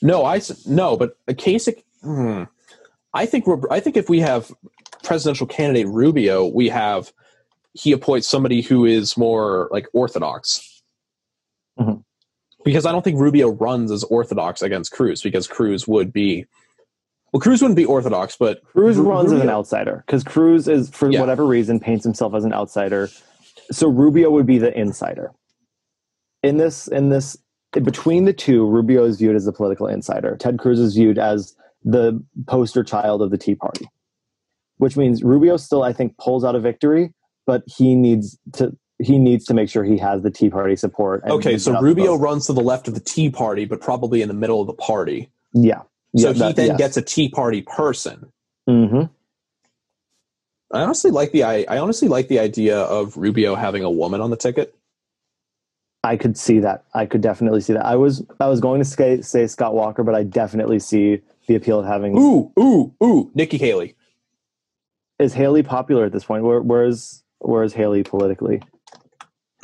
No, 0.00 0.24
I 0.24 0.40
no, 0.66 0.96
but 0.96 1.16
a 1.28 1.34
Kasich. 1.34 1.82
Hmm, 2.02 2.44
I 3.14 3.26
think 3.26 3.46
we're. 3.46 3.60
I 3.70 3.80
think 3.80 3.96
if 3.96 4.08
we 4.08 4.20
have 4.20 4.50
presidential 5.02 5.46
candidate 5.46 5.88
Rubio, 5.88 6.46
we 6.46 6.68
have 6.68 7.12
he 7.74 7.92
appoints 7.92 8.28
somebody 8.28 8.60
who 8.60 8.84
is 8.84 9.16
more 9.16 9.68
like 9.72 9.88
orthodox. 9.92 10.82
Mhm. 11.78 12.04
Because 12.64 12.86
I 12.86 12.92
don't 12.92 13.02
think 13.02 13.18
Rubio 13.18 13.48
runs 13.48 13.90
as 13.90 14.04
orthodox 14.04 14.62
against 14.62 14.92
Cruz, 14.92 15.22
because 15.22 15.46
Cruz 15.48 15.88
would 15.88 16.12
be. 16.12 16.46
Well, 17.32 17.40
Cruz 17.40 17.62
wouldn't 17.62 17.76
be 17.78 17.86
orthodox, 17.86 18.36
but 18.36 18.62
Cruz 18.64 18.98
Ru- 18.98 19.08
runs 19.08 19.32
as 19.32 19.40
an 19.40 19.48
outsider 19.48 20.04
because 20.06 20.22
Cruz 20.22 20.68
is, 20.68 20.90
for 20.90 21.10
Yeah. 21.10 21.20
whatever 21.20 21.46
reason, 21.46 21.80
paints 21.80 22.04
himself 22.04 22.34
as 22.34 22.44
an 22.44 22.52
outsider. 22.52 23.08
So 23.72 23.88
Rubio 23.88 24.30
would 24.30 24.46
be 24.46 24.58
the 24.58 24.76
insider. 24.78 25.32
In 26.42 26.58
this, 26.58 26.88
in 26.88 27.08
this, 27.08 27.36
between 27.72 28.24
the 28.26 28.32
two, 28.32 28.66
Rubio 28.66 29.04
is 29.04 29.18
viewed 29.18 29.36
as 29.36 29.44
the 29.44 29.52
political 29.52 29.86
insider. 29.86 30.36
Ted 30.36 30.58
Cruz 30.58 30.78
is 30.78 30.94
viewed 30.94 31.18
as 31.18 31.54
the 31.84 32.22
poster 32.46 32.84
child 32.84 33.22
of 33.22 33.30
the 33.30 33.38
Tea 33.38 33.54
Party, 33.54 33.86
which 34.76 34.96
means 34.96 35.22
Rubio 35.24 35.56
still, 35.56 35.82
I 35.82 35.92
think, 35.92 36.16
pulls 36.18 36.44
out 36.44 36.54
a 36.54 36.60
victory, 36.60 37.12
but 37.46 37.62
he 37.66 37.94
needs 37.94 38.38
to 38.54 38.76
he 38.98 39.18
needs 39.18 39.44
to 39.46 39.54
make 39.54 39.68
sure 39.68 39.82
he 39.82 39.98
has 39.98 40.22
the 40.22 40.30
Tea 40.30 40.48
Party 40.48 40.76
support. 40.76 41.24
Okay, 41.24 41.58
so 41.58 41.80
Rubio 41.80 42.14
runs 42.14 42.46
to 42.46 42.52
the 42.52 42.60
left 42.60 42.86
of 42.86 42.94
the 42.94 43.00
Tea 43.00 43.30
Party, 43.30 43.64
but 43.64 43.80
probably 43.80 44.22
in 44.22 44.28
the 44.28 44.34
middle 44.34 44.60
of 44.60 44.68
the 44.68 44.74
party. 44.74 45.28
yeah, 45.54 45.80
So 46.16 46.28
Yeah, 46.28 46.32
he 46.34 46.38
that- 46.38 46.56
then 46.56 46.66
yes. 46.68 46.78
gets 46.78 46.96
a 46.98 47.02
Tea 47.02 47.28
Party 47.28 47.62
person. 47.62 48.30
Mhm. 48.68 49.10
I 50.72 50.80
honestly 50.82 51.10
like 51.10 51.32
the 51.32 51.44
I, 51.44 51.64
I 51.68 51.78
honestly 51.78 52.08
like 52.08 52.28
the 52.28 52.38
idea 52.38 52.78
of 52.78 53.16
Rubio 53.16 53.54
having 53.54 53.84
a 53.84 53.90
woman 53.90 54.20
on 54.20 54.30
the 54.30 54.36
ticket. 54.36 54.74
I 56.04 56.16
could 56.16 56.36
see 56.36 56.58
that. 56.60 56.84
I 56.94 57.06
could 57.06 57.20
definitely 57.20 57.60
see 57.60 57.74
that. 57.74 57.84
I 57.86 57.96
was 57.96 58.24
I 58.40 58.48
was 58.48 58.60
going 58.60 58.80
to 58.80 58.84
say, 58.84 59.20
say 59.20 59.46
Scott 59.46 59.74
Walker, 59.74 60.02
but 60.02 60.14
I 60.14 60.24
definitely 60.24 60.78
see 60.80 61.20
the 61.46 61.54
appeal 61.54 61.78
of 61.80 61.86
having. 61.86 62.16
Ooh, 62.18 62.52
ooh, 62.58 62.94
ooh, 63.02 63.30
Nikki 63.34 63.58
Haley. 63.58 63.94
Is 65.18 65.34
Haley 65.34 65.62
popular 65.62 66.04
at 66.04 66.12
this 66.12 66.24
point? 66.24 66.42
Where 66.44 66.60
where's 66.60 67.22
where's 67.38 67.72
Haley 67.74 68.02
politically? 68.02 68.62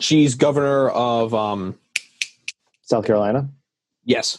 She's 0.01 0.35
governor 0.37 0.89
of 0.91 1.35
um 1.35 1.77
South 2.83 3.05
Carolina. 3.07 3.49
yes. 4.05 4.39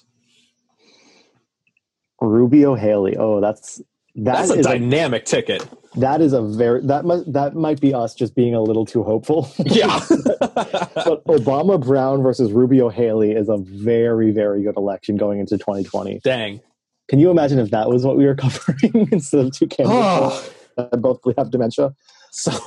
Rubio 2.22 2.76
Haley. 2.76 3.16
Oh, 3.18 3.40
that's 3.42 3.78
that 4.16 4.48
That's 4.48 4.52
a 4.52 4.56
is 4.56 4.66
a, 4.66 4.70
dynamic 4.70 5.26
ticket. 5.26 5.66
That 5.96 6.22
is 6.22 6.34
a 6.34 6.42
very 6.42 6.82
that 6.86 7.04
must 7.06 7.32
that 7.34 7.56
might 7.56 7.80
be 7.82 7.94
us 7.94 8.14
just 8.14 8.36
being 8.36 8.54
a 8.56 8.62
little 8.62 8.86
too 8.86 9.04
hopeful. 9.04 9.50
Yeah. 9.58 10.00
but 10.10 11.24
Obama 11.26 11.84
Brown 11.84 12.22
versus 12.24 12.52
Rubio 12.52 12.90
Haley 12.90 13.32
is 13.32 13.50
a 13.50 13.58
very 13.58 14.32
very 14.32 14.64
good 14.64 14.78
election 14.78 15.18
going 15.18 15.40
into 15.40 15.58
2020. 15.58 16.20
Dang. 16.24 16.62
Can 17.10 17.20
you 17.20 17.32
imagine 17.32 17.58
if 17.58 17.72
that 17.72 17.90
was 17.90 18.06
what 18.06 18.18
we 18.18 18.26
were 18.26 18.36
covering 18.46 19.10
instead 19.12 19.46
of 19.46 19.52
two 19.52 19.68
candidates 19.68 19.98
Oh, 20.06 20.50
that 20.78 21.02
both 21.02 21.20
have 21.38 21.50
dementia? 21.50 21.94
so, 22.32 22.52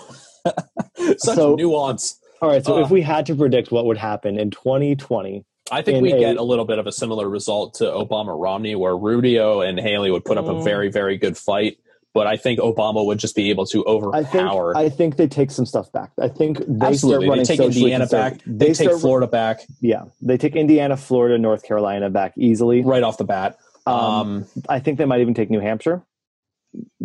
such 1.17 1.37
So- 1.37 1.55
nuance. 1.55 2.19
All 2.41 2.49
right, 2.49 2.65
so 2.65 2.79
Uh. 2.79 2.85
if 2.85 2.91
we 2.91 3.03
had 3.03 3.27
to 3.27 3.37
predict 3.37 3.71
what 3.71 3.85
would 3.87 3.99
happen 3.99 4.37
in 4.37 4.51
2020, 4.51 5.45
I 5.71 5.81
think 5.83 5.99
in 5.99 6.03
we 6.03 6.11
a- 6.13 6.19
get 6.19 6.37
a 6.39 6.43
little 6.43 6.65
bit 6.65 6.81
of 6.81 6.89
a 6.89 6.93
similar 6.93 7.29
result 7.29 7.75
to 7.75 7.85
Obama 7.85 8.37
Romney, 8.37 8.75
where 8.75 8.97
Rubio 8.97 9.61
and 9.61 9.79
Haley 9.79 10.11
would 10.11 10.25
put 10.25 10.39
up 10.39 10.47
a 10.47 10.55
Mm. 10.55 10.65
very, 10.65 10.91
very 10.91 11.17
good 11.17 11.37
fight. 11.39 11.79
But 12.15 12.27
I 12.27 12.37
think 12.37 12.61
Obama 12.61 13.05
would 13.07 13.19
just 13.19 13.35
be 13.35 13.49
able 13.49 13.65
to 13.67 13.81
I 14.13 14.23
think 14.23 14.35
overpower. 14.45 14.77
I 14.77 14.91
think 14.91 15.17
they 15.17 15.27
take 15.27 15.51
some 15.51 15.65
stuff 15.65 15.91
back. 15.93 16.11
I 16.21 16.29
think 16.29 16.59
they 16.69 16.87
Absolutely, 16.87 17.39
they 17.39 17.45
take 17.45 17.61
Indiana 17.61 18.07
back. 18.07 18.33
conservative. 18.43 18.59
They, 18.59 18.67
take 18.67 18.89
start- 18.89 19.01
Florida 19.01 19.27
back 19.27 19.61
Yeah, 19.81 20.05
they 20.21 20.37
take 20.37 20.55
Indiana, 20.55 20.97
Florida, 20.99 21.39
North 21.39 21.63
Carolina 21.63 22.11
back 22.11 22.35
easily. 22.37 22.83
right 22.83 23.03
off 23.03 23.17
the 23.17 23.25
bat. 23.25 23.57
Um, 23.87 23.95
Um, 23.97 24.47
I 24.69 24.79
think 24.79 24.99
they 24.99 25.07
might 25.07 25.21
even 25.23 25.33
take 25.35 25.49
New 25.51 25.61
Hampshire. 25.61 26.03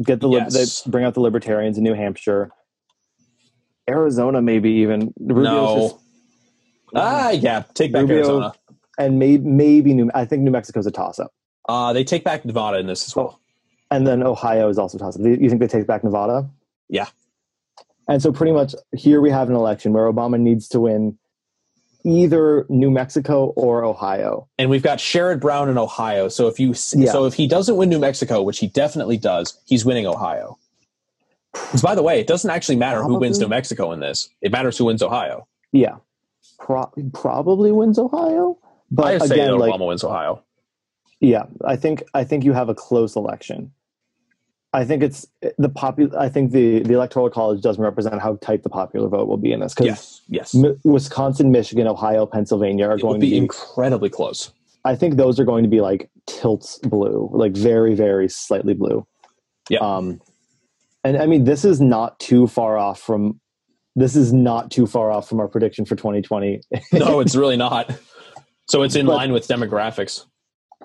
Get 0.02 0.20
the 0.20 0.30
Yes. 0.30 0.82
they 0.84 0.92
bring 0.92 1.06
out 1.06 1.14
the 1.14 1.22
libertarians 1.22 1.78
in 1.78 1.84
New 1.86 1.94
Hampshire. 1.94 2.52
Arizona, 3.90 4.42
maybe 4.42 4.70
even 4.72 5.14
Rubio's 5.20 5.44
no. 5.46 5.76
just- 5.90 5.96
ah, 6.96 7.30
yeah, 7.32 7.64
take 7.74 7.92
back 7.94 8.02
Rubio- 8.02 8.18
Arizona. 8.18 8.54
and 8.98 9.18
maybe 9.20 9.44
maybe 9.46 9.94
New. 9.94 10.10
I 10.14 10.26
think 10.26 10.44
New 10.44 10.52
Mexico's 10.52 10.86
a 10.86 10.92
toss 10.92 11.20
up, 11.20 11.32
Uh, 11.70 11.94
they 11.94 12.04
take 12.04 12.24
back 12.26 12.44
Nevada 12.46 12.78
in 12.80 12.88
this 12.88 13.08
as 13.08 13.16
well. 13.16 13.40
And 13.92 14.06
then 14.08 14.24
Ohio 14.24 14.70
is 14.70 14.78
also 14.78 14.98
toss 14.98 15.16
up. 15.20 15.26
You 15.26 15.50
think 15.50 15.60
they 15.62 15.68
take 15.68 15.88
back 15.88 16.04
Nevada? 16.04 16.50
Yeah. 16.90 17.08
And 18.08 18.22
so 18.22 18.32
pretty 18.32 18.52
much 18.54 18.74
here 18.96 19.20
we 19.22 19.30
have 19.30 19.50
an 19.50 19.56
election 19.56 19.94
where 19.94 20.12
Obama 20.12 20.40
needs 20.40 20.68
to 20.70 20.80
win 20.80 21.18
either 22.06 22.66
New 22.70 22.90
Mexico 22.90 23.48
or 23.58 23.84
Ohio. 23.84 24.48
And 24.58 24.70
we've 24.70 24.84
got 24.84 25.00
Sherrod 25.00 25.42
Brown 25.42 25.68
in 25.68 25.78
Ohio. 25.78 26.30
So 26.30 26.48
if 26.48 26.60
you 26.60 26.74
Yeah. 26.96 27.12
so 27.12 27.26
if 27.26 27.34
he 27.34 27.48
doesn't 27.48 27.76
win 27.76 27.90
New 27.90 28.00
Mexico, 28.00 28.42
which 28.42 28.60
he 28.60 28.68
definitely 28.68 29.18
does, 29.18 29.60
he's 29.66 29.84
winning 29.84 30.06
Ohio. 30.08 30.58
Because 31.52 31.82
by 31.82 31.96
the 31.96 32.04
way, 32.04 32.20
it 32.20 32.28
doesn't 32.28 32.50
actually 32.50 32.76
matter 32.78 33.04
who 33.04 33.20
wins 33.20 33.40
New 33.40 33.48
Mexico 33.50 33.92
in 33.92 34.00
this. 34.00 34.30
It 34.42 34.52
matters 34.52 34.78
who 34.78 34.86
wins 34.86 35.02
Ohio. 35.02 35.48
Yeah. 35.74 35.98
Pro- 36.60 36.92
probably 37.14 37.72
wins 37.72 38.00
Ohio. 38.00 38.58
I 38.62 38.66
But 38.92 39.20
say 39.24 39.36
again, 39.36 39.58
like 39.58 39.74
Obama 39.74 39.88
wins 39.88 40.04
Ohio. 40.04 40.44
Yeah, 41.20 41.44
I 41.66 41.76
think 41.76 42.04
I 42.14 42.24
think 42.24 42.46
you 42.46 42.54
have 42.54 42.70
a 42.70 42.76
close 42.76 43.16
election. 43.16 43.74
I 44.78 44.86
think 44.86 45.02
it's 45.02 45.26
the 45.58 45.70
popular. 45.70 46.18
I 46.20 46.30
think 46.30 46.52
the 46.52 46.80
the 46.84 46.94
electoral 46.94 47.30
college 47.32 47.62
doesn't 47.62 47.84
represent 47.84 48.22
how 48.22 48.36
tight 48.42 48.62
the 48.62 48.70
popular 48.70 49.08
vote 49.10 49.28
will 49.28 49.38
be 49.38 49.52
in 49.52 49.60
this 49.60 49.74
because 49.74 50.22
Yes, 50.30 50.54
yes. 50.54 50.78
Wisconsin, 50.84 51.52
Michigan, 51.52 51.88
Ohio, 51.88 52.26
Pennsylvania 52.28 52.86
are 52.88 52.96
It 52.96 53.02
going 53.02 53.14
would 53.14 53.22
to 53.22 53.26
be 53.26 53.32
be. 53.32 53.38
incredibly 53.38 54.10
close. 54.10 54.52
I 54.86 54.96
think 54.96 55.16
those 55.16 55.40
are 55.40 55.46
going 55.46 55.64
to 55.64 55.70
be 55.70 55.82
like 55.82 56.10
tilts 56.28 56.78
blue, 56.80 57.30
like 57.34 57.54
very 57.54 57.96
very 57.96 58.30
slightly 58.30 58.76
blue. 58.76 59.06
Yeah. 59.70 59.80
Um, 59.80 60.22
and 61.04 61.18
I 61.18 61.26
mean 61.26 61.46
this 61.46 61.66
is 61.66 61.82
not 61.82 62.20
too 62.20 62.46
far 62.48 62.78
off 62.78 63.00
from. 63.02 63.40
This 63.96 64.16
is 64.16 64.32
not 64.32 64.70
too 64.70 64.86
far 64.86 65.10
off 65.10 65.28
from 65.28 65.40
our 65.40 65.48
prediction 65.48 65.84
for 65.86 65.96
2020. 65.96 66.62
No, 66.94 67.20
it's 67.20 67.36
really 67.44 67.58
not. 67.58 67.90
So 68.70 68.84
it's 68.84 68.96
in 68.96 69.08
But- 69.08 69.16
line 69.16 69.34
with 69.34 69.48
demographics. 69.48 70.26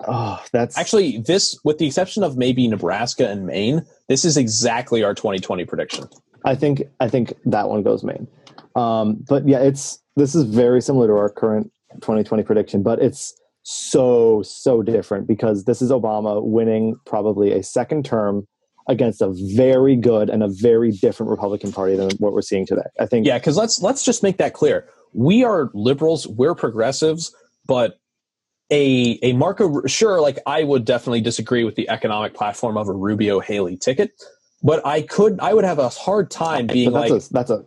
Oh, 0.07 0.43
that's 0.51 0.77
Actually, 0.77 1.19
this, 1.19 1.57
with 1.63 1.77
the 1.77 1.87
exception 1.87 2.23
of 2.23 2.37
maybe 2.37 2.67
Nebraska 2.67 3.29
and 3.29 3.45
Maine, 3.45 3.85
this 4.07 4.25
is 4.25 4.37
exactly 4.37 5.03
our 5.03 5.13
2020 5.13 5.65
prediction. 5.65 6.07
I 6.45 6.55
think 6.55 6.83
I 6.99 7.07
think 7.07 7.33
that 7.45 7.69
one 7.69 7.83
goes 7.83 8.03
Maine. 8.03 8.27
Um, 8.75 9.23
but 9.27 9.47
yeah, 9.47 9.59
it's 9.59 9.99
this 10.15 10.35
is 10.35 10.43
very 10.43 10.81
similar 10.81 11.07
to 11.07 11.13
our 11.13 11.29
current 11.29 11.71
2020 12.01 12.43
prediction, 12.43 12.83
but 12.83 13.01
it's 13.01 13.33
so 13.63 14.41
so 14.43 14.81
different 14.81 15.25
because 15.27 15.63
this 15.63 15.81
is 15.81 15.89
Obama 15.89 16.43
winning 16.43 16.95
probably 17.05 17.53
a 17.53 17.63
second 17.63 18.03
term 18.03 18.45
against 18.87 19.21
a 19.21 19.33
very 19.55 19.95
good 19.95 20.29
and 20.29 20.43
a 20.43 20.49
very 20.49 20.91
different 20.91 21.29
Republican 21.29 21.71
Party 21.71 21.95
than 21.95 22.11
what 22.17 22.33
we're 22.33 22.41
seeing 22.41 22.65
today. 22.65 22.81
I 22.99 23.05
think 23.05 23.25
Yeah, 23.25 23.37
because 23.37 23.55
let's 23.55 23.81
let's 23.81 24.03
just 24.03 24.23
make 24.23 24.37
that 24.37 24.53
clear. 24.53 24.89
We 25.13 25.43
are 25.43 25.69
liberals, 25.73 26.27
we're 26.27 26.55
progressives, 26.55 27.33
but 27.65 27.99
a 28.71 29.19
a 29.21 29.33
Marco 29.33 29.85
sure, 29.85 30.21
like 30.21 30.39
I 30.45 30.63
would 30.63 30.85
definitely 30.85 31.21
disagree 31.21 31.63
with 31.63 31.75
the 31.75 31.89
economic 31.89 32.33
platform 32.33 32.77
of 32.77 32.87
a 32.87 32.93
Rubio 32.93 33.39
Haley 33.39 33.77
ticket, 33.77 34.11
but 34.61 34.85
I 34.85 35.01
could 35.01 35.39
I 35.39 35.53
would 35.53 35.65
have 35.65 35.79
a 35.79 35.89
hard 35.89 36.31
time 36.31 36.67
being 36.67 36.91
that's 36.91 37.09
like 37.09 37.21
a, 37.21 37.33
that's 37.33 37.49
a 37.51 37.65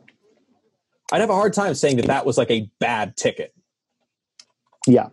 I'd 1.12 1.20
have 1.20 1.30
a 1.30 1.34
hard 1.34 1.52
time 1.52 1.74
saying 1.74 1.96
that 1.96 2.06
that 2.06 2.26
was 2.26 2.36
like 2.38 2.50
a 2.50 2.70
bad 2.80 3.16
ticket. 3.16 3.52
yeah 4.86 5.08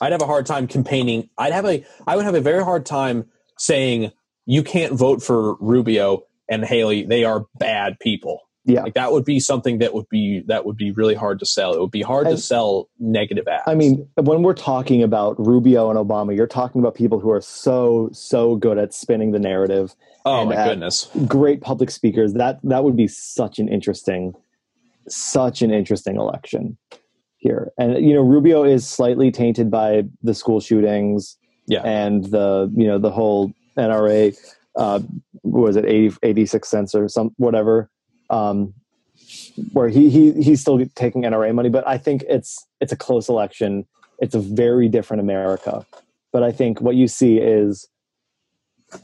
I'd 0.00 0.12
have 0.12 0.22
a 0.22 0.26
hard 0.26 0.46
time 0.46 0.66
campaigning. 0.66 1.28
I'd 1.38 1.52
have 1.52 1.64
a 1.64 1.84
I 2.06 2.16
would 2.16 2.24
have 2.24 2.34
a 2.34 2.40
very 2.40 2.62
hard 2.62 2.86
time 2.86 3.26
saying 3.58 4.12
you 4.44 4.62
can't 4.62 4.92
vote 4.92 5.22
for 5.22 5.54
Rubio 5.56 6.22
and 6.48 6.64
Haley. 6.64 7.04
They 7.04 7.24
are 7.24 7.46
bad 7.58 7.98
people. 7.98 8.45
Yeah. 8.66 8.82
Like 8.82 8.94
that 8.94 9.12
would 9.12 9.24
be 9.24 9.40
something 9.40 9.78
that 9.78 9.94
would 9.94 10.08
be 10.08 10.42
that 10.46 10.66
would 10.66 10.76
be 10.76 10.90
really 10.90 11.14
hard 11.14 11.38
to 11.38 11.46
sell. 11.46 11.72
It 11.72 11.80
would 11.80 11.90
be 11.92 12.02
hard 12.02 12.26
to 12.26 12.36
sell 12.36 12.88
negative 12.98 13.46
ads. 13.48 13.62
I 13.66 13.74
mean, 13.74 14.08
when 14.16 14.42
we're 14.42 14.54
talking 14.54 15.02
about 15.02 15.36
Rubio 15.38 15.88
and 15.88 15.98
Obama, 15.98 16.36
you're 16.36 16.46
talking 16.46 16.80
about 16.80 16.94
people 16.94 17.20
who 17.20 17.30
are 17.30 17.40
so 17.40 18.10
so 18.12 18.56
good 18.56 18.76
at 18.76 18.92
spinning 18.92 19.30
the 19.32 19.38
narrative 19.38 19.94
oh 20.26 20.44
my 20.44 20.54
goodness. 20.56 21.08
great 21.26 21.60
public 21.60 21.90
speakers 21.90 22.34
that 22.34 22.58
that 22.64 22.84
would 22.84 22.96
be 22.96 23.06
such 23.08 23.58
an 23.58 23.68
interesting 23.68 24.34
such 25.08 25.62
an 25.62 25.70
interesting 25.70 26.16
election 26.16 26.76
here 27.36 27.70
and 27.78 28.04
you 28.04 28.12
know 28.12 28.22
rubio 28.22 28.64
is 28.64 28.86
slightly 28.86 29.30
tainted 29.30 29.70
by 29.70 30.02
the 30.22 30.34
school 30.34 30.60
shootings 30.60 31.38
Yeah. 31.68 31.82
and 31.82 32.24
the 32.24 32.70
you 32.76 32.86
know 32.86 32.98
the 32.98 33.10
whole 33.10 33.52
nra 33.78 34.36
uh 34.76 35.00
what 35.42 35.62
was 35.62 35.76
it 35.76 35.84
80, 35.86 36.16
86 36.24 36.68
cents 36.68 36.94
or 36.94 37.08
some 37.08 37.30
whatever 37.36 37.88
um 38.30 38.74
where 39.72 39.88
he 39.88 40.10
he 40.10 40.32
he's 40.42 40.60
still 40.60 40.84
taking 40.94 41.22
nra 41.22 41.54
money 41.54 41.68
but 41.68 41.86
i 41.86 41.96
think 41.96 42.22
it's 42.28 42.66
it's 42.80 42.92
a 42.92 42.96
close 42.96 43.28
election 43.28 43.86
it's 44.18 44.34
a 44.34 44.40
very 44.40 44.88
different 44.88 45.20
america 45.20 45.86
but 46.32 46.42
i 46.42 46.52
think 46.52 46.80
what 46.80 46.94
you 46.94 47.08
see 47.08 47.38
is 47.38 47.88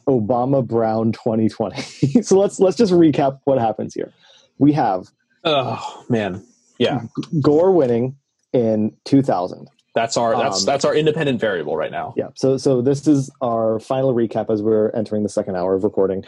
Obama 0.06 0.66
Brown 0.66 1.12
2020. 1.12 1.82
so 2.22 2.38
let's 2.38 2.60
let's 2.60 2.76
just 2.76 2.92
recap 2.92 3.40
what 3.44 3.58
happens 3.58 3.94
here. 3.94 4.12
We 4.58 4.72
have 4.72 5.08
Oh 5.44 6.04
man. 6.08 6.44
Yeah. 6.78 7.02
Gore 7.40 7.72
winning 7.72 8.16
in 8.52 8.96
2000. 9.04 9.68
That's 9.94 10.16
our 10.16 10.36
that's 10.36 10.60
Um, 10.60 10.66
that's 10.66 10.84
our 10.84 10.94
independent 10.94 11.40
variable 11.40 11.76
right 11.76 11.90
now. 11.90 12.14
Yeah. 12.16 12.28
So 12.34 12.56
so 12.56 12.80
this 12.80 13.06
is 13.06 13.30
our 13.40 13.78
final 13.80 14.14
recap 14.14 14.50
as 14.50 14.62
we're 14.62 14.90
entering 14.90 15.22
the 15.22 15.28
second 15.28 15.56
hour 15.56 15.74
of 15.74 15.84
recording. 15.84 16.24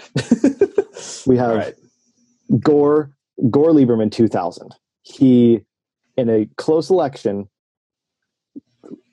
we 1.26 1.36
have 1.36 1.56
right. 1.56 1.74
Gore 2.60 3.14
Gore 3.50 3.70
Lieberman 3.70 4.12
2000. 4.12 4.74
He 5.02 5.60
in 6.16 6.28
a 6.28 6.46
close 6.56 6.90
election 6.90 7.48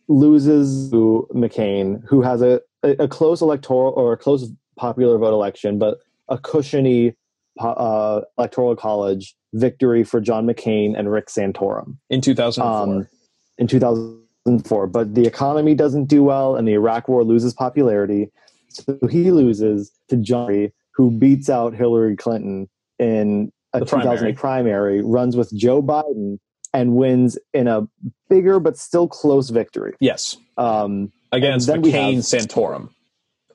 loses 0.08 0.91
to 0.91 1.28
McCain, 1.34 2.02
who 2.08 2.22
has 2.22 2.41
a, 2.41 2.62
a, 2.84 3.08
close 3.08 3.41
electoral 3.41 3.94
or 3.95 4.14
a 4.14 4.18
close 4.18 4.49
popular 4.78 5.18
vote 5.18 5.34
election, 5.34 5.80
but 5.80 5.99
a 6.28 6.38
cushiony 6.38 7.16
uh, 7.60 8.22
electoral 8.38 8.76
college 8.76 9.36
victory 9.53 10.03
for 10.03 10.22
John 10.22 10.45
McCain 10.45 10.98
and 10.98 11.12
Rick 11.12 11.28
Santorum 11.28 11.98
In 12.10 12.22
2004. 12.22 12.66
um, 12.66 13.08
in 13.58 13.68
2004. 13.68 14.88
But 14.88 15.16
the 15.16 15.26
economy 15.26 15.76
doesn't 15.76 16.06
do 16.06 16.24
well, 16.24 16.56
and 16.56 16.68
the 16.68 16.74
Iraq 16.74 17.08
War 17.08 17.24
loses 17.24 17.53
popularity. 17.53 18.30
So 18.70 18.98
he 19.10 19.32
loses 19.32 19.91
to 20.10 20.18
John, 20.18 20.72
who 20.94 21.12
beats 21.12 21.49
out 21.49 21.74
Hillary 21.74 22.16
Clinton 22.16 22.70
in 23.02 23.52
a 23.73 23.80
The 23.80 23.86
2008 23.86 24.36
primary, 24.38 25.02
runs 25.02 25.36
with 25.36 25.53
Joe 25.56 25.82
Biden, 25.82 26.38
and 26.73 26.95
wins 26.95 27.38
in 27.53 27.68
a 27.68 27.88
bigger 28.30 28.60
but 28.61 28.78
still 28.78 29.07
close 29.07 29.49
victory. 29.49 29.94
yes. 29.99 30.38
Um, 30.57 31.11
Against 31.34 31.68
McCain 31.69 32.15
have- 32.15 32.23
Santorum. 32.23 32.90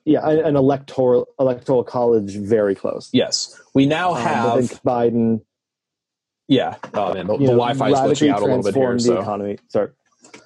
yeah, 0.04 0.26
an, 0.28 0.38
an 0.40 0.56
electoral 0.56 1.26
electoral 1.38 1.84
college 1.84 2.34
very 2.36 2.74
close. 2.74 3.08
Yes, 3.12 3.58
we 3.74 3.86
now 3.86 4.14
Um, 4.14 4.22
have. 4.22 4.54
then 4.56 4.66
Biden. 4.84 5.40
yeah, 6.48 6.76
oh 6.94 7.12
man, 7.14 7.26
the, 7.26 7.36
the 7.36 7.44
Wi-Fi 7.46 7.88
is 7.88 7.92
radically 7.94 8.28
glitching 8.28 8.32
out 8.32 8.42
a 8.42 8.44
little 8.46 8.62
bit 8.62 8.74
here. 8.74 8.92
the 8.94 9.00
So 9.00 9.20
economy. 9.20 9.58
Sorry. 9.68 9.90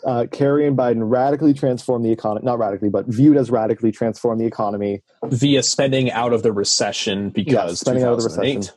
Uh, 0.04 0.26
Kerry 0.30 0.66
and 0.66 0.76
Biden 0.76 1.08
radically 1.10 1.52
transformed 1.54 2.04
the 2.04 2.12
economy, 2.12 2.44
not 2.44 2.58
radically, 2.58 2.88
but 2.90 3.06
viewed 3.06 3.36
as 3.36 3.50
radically 3.50 3.92
transformed 3.92 4.40
the 4.40 4.46
economy. 4.46 5.02
via 5.24 5.62
spending 5.62 6.10
out 6.10 6.32
of 6.32 6.42
the 6.42 6.52
recession 6.52 7.30
because 7.30 7.80
spending 7.80 8.04
out 8.04 8.12
of 8.14 8.18
the 8.22 8.28
2008. 8.28 8.56
recession. 8.58 8.74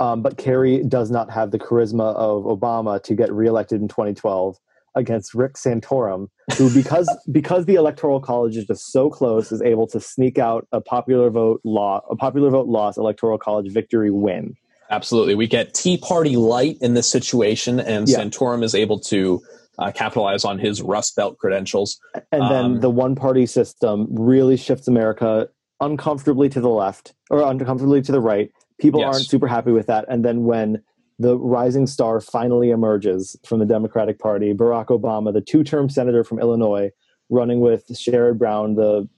Um, 0.00 0.22
but 0.22 0.36
Kerry 0.38 0.82
does 0.84 1.10
not 1.10 1.30
have 1.30 1.50
the 1.50 1.58
charisma 1.58 2.14
of 2.14 2.44
Obama 2.44 3.02
to 3.02 3.14
get 3.14 3.32
reelected 3.32 3.80
in 3.80 3.88
2012 3.88 4.56
against 4.94 5.34
Rick 5.34 5.54
Santorum, 5.54 6.28
who, 6.56 6.72
because 6.72 7.08
because 7.32 7.66
the 7.66 7.74
electoral 7.74 8.20
college 8.20 8.56
is 8.56 8.64
just 8.66 8.92
so 8.92 9.10
close, 9.10 9.52
is 9.52 9.62
able 9.62 9.86
to 9.88 10.00
sneak 10.00 10.38
out 10.38 10.66
a 10.72 10.80
popular 10.80 11.30
vote 11.30 11.60
law, 11.64 12.00
a 12.10 12.16
popular 12.16 12.50
vote 12.50 12.68
loss, 12.68 12.96
electoral 12.96 13.38
college 13.38 13.72
victory 13.72 14.10
win. 14.10 14.54
Absolutely, 14.90 15.34
we 15.34 15.46
get 15.46 15.74
Tea 15.74 15.98
Party 15.98 16.36
light 16.36 16.78
in 16.80 16.94
this 16.94 17.10
situation, 17.10 17.78
and 17.80 18.08
Yeah. 18.08 18.20
Santorum 18.20 18.62
is 18.62 18.74
able 18.74 18.98
to 19.00 19.40
uh, 19.78 19.92
capitalize 19.92 20.44
on 20.44 20.58
his 20.58 20.82
Rust 20.82 21.14
Belt 21.14 21.38
credentials. 21.38 22.00
And 22.32 22.42
then 22.50 22.64
Um, 22.64 22.80
the 22.80 22.90
one 22.90 23.14
party 23.14 23.46
system 23.46 24.08
really 24.10 24.56
shifts 24.56 24.88
America 24.88 25.48
uncomfortably 25.80 26.48
to 26.48 26.60
the 26.60 26.68
left 26.68 27.14
or 27.30 27.42
uncomfortably 27.42 28.02
to 28.02 28.10
the 28.10 28.20
right. 28.20 28.50
People 28.78 29.00
Yes. 29.00 29.14
aren't 29.14 29.26
super 29.26 29.46
happy 29.46 29.72
with 29.72 29.86
that. 29.86 30.04
And 30.08 30.24
then 30.24 30.44
when 30.44 30.82
the 31.18 31.36
rising 31.36 31.86
star 31.86 32.20
finally 32.20 32.70
emerges 32.70 33.36
from 33.44 33.58
the 33.58 33.66
Democratic 33.66 34.18
Party, 34.18 34.54
Barack 34.54 34.86
Obama, 34.86 35.32
the 35.32 35.40
two 35.40 35.64
term 35.64 35.88
senator 35.88 36.22
from 36.22 36.38
Illinois, 36.38 36.90
running 37.28 37.60
with 37.60 37.86
Sherrod 37.88 38.38
Brown, 38.38 38.74
the 38.76 39.08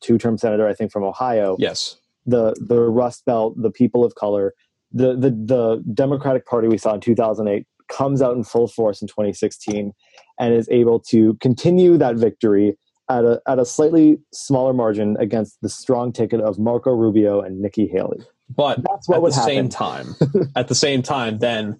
two 0.00 0.16
term 0.18 0.38
senator, 0.38 0.66
I 0.66 0.74
think, 0.74 0.92
from 0.92 1.02
Ohio, 1.02 1.56
Yes, 1.58 1.96
the, 2.24 2.54
the 2.60 2.80
Rust 2.80 3.24
Belt, 3.24 3.54
the 3.60 3.70
people 3.70 4.04
of 4.04 4.14
color, 4.14 4.54
the, 4.92 5.14
the, 5.16 5.30
the 5.30 5.84
Democratic 5.92 6.46
Party 6.46 6.68
we 6.68 6.78
saw 6.78 6.94
in 6.94 7.00
2008 7.00 7.66
comes 7.88 8.22
out 8.22 8.36
in 8.36 8.44
full 8.44 8.68
force 8.68 9.02
in 9.02 9.08
2016 9.08 9.92
and 10.38 10.54
is 10.54 10.68
able 10.70 10.98
to 10.98 11.34
continue 11.34 11.98
that 11.98 12.16
victory 12.16 12.78
at 13.10 13.24
a, 13.24 13.42
at 13.46 13.58
a 13.58 13.64
slightly 13.66 14.18
smaller 14.32 14.72
margin 14.72 15.16
against 15.18 15.60
the 15.60 15.68
strong 15.68 16.12
ticket 16.12 16.40
of 16.40 16.58
Marco 16.58 16.92
Rubio 16.92 17.40
and 17.40 17.60
Nikki 17.60 17.86
Haley. 17.86 18.20
But 18.48 18.80
That's 18.82 19.08
what 19.08 19.18
at 19.18 19.22
the 19.24 19.30
same 19.32 19.68
time, 19.68 20.14
at 20.56 20.68
the 20.68 20.74
same 20.74 21.02
time, 21.02 21.38
then 21.38 21.78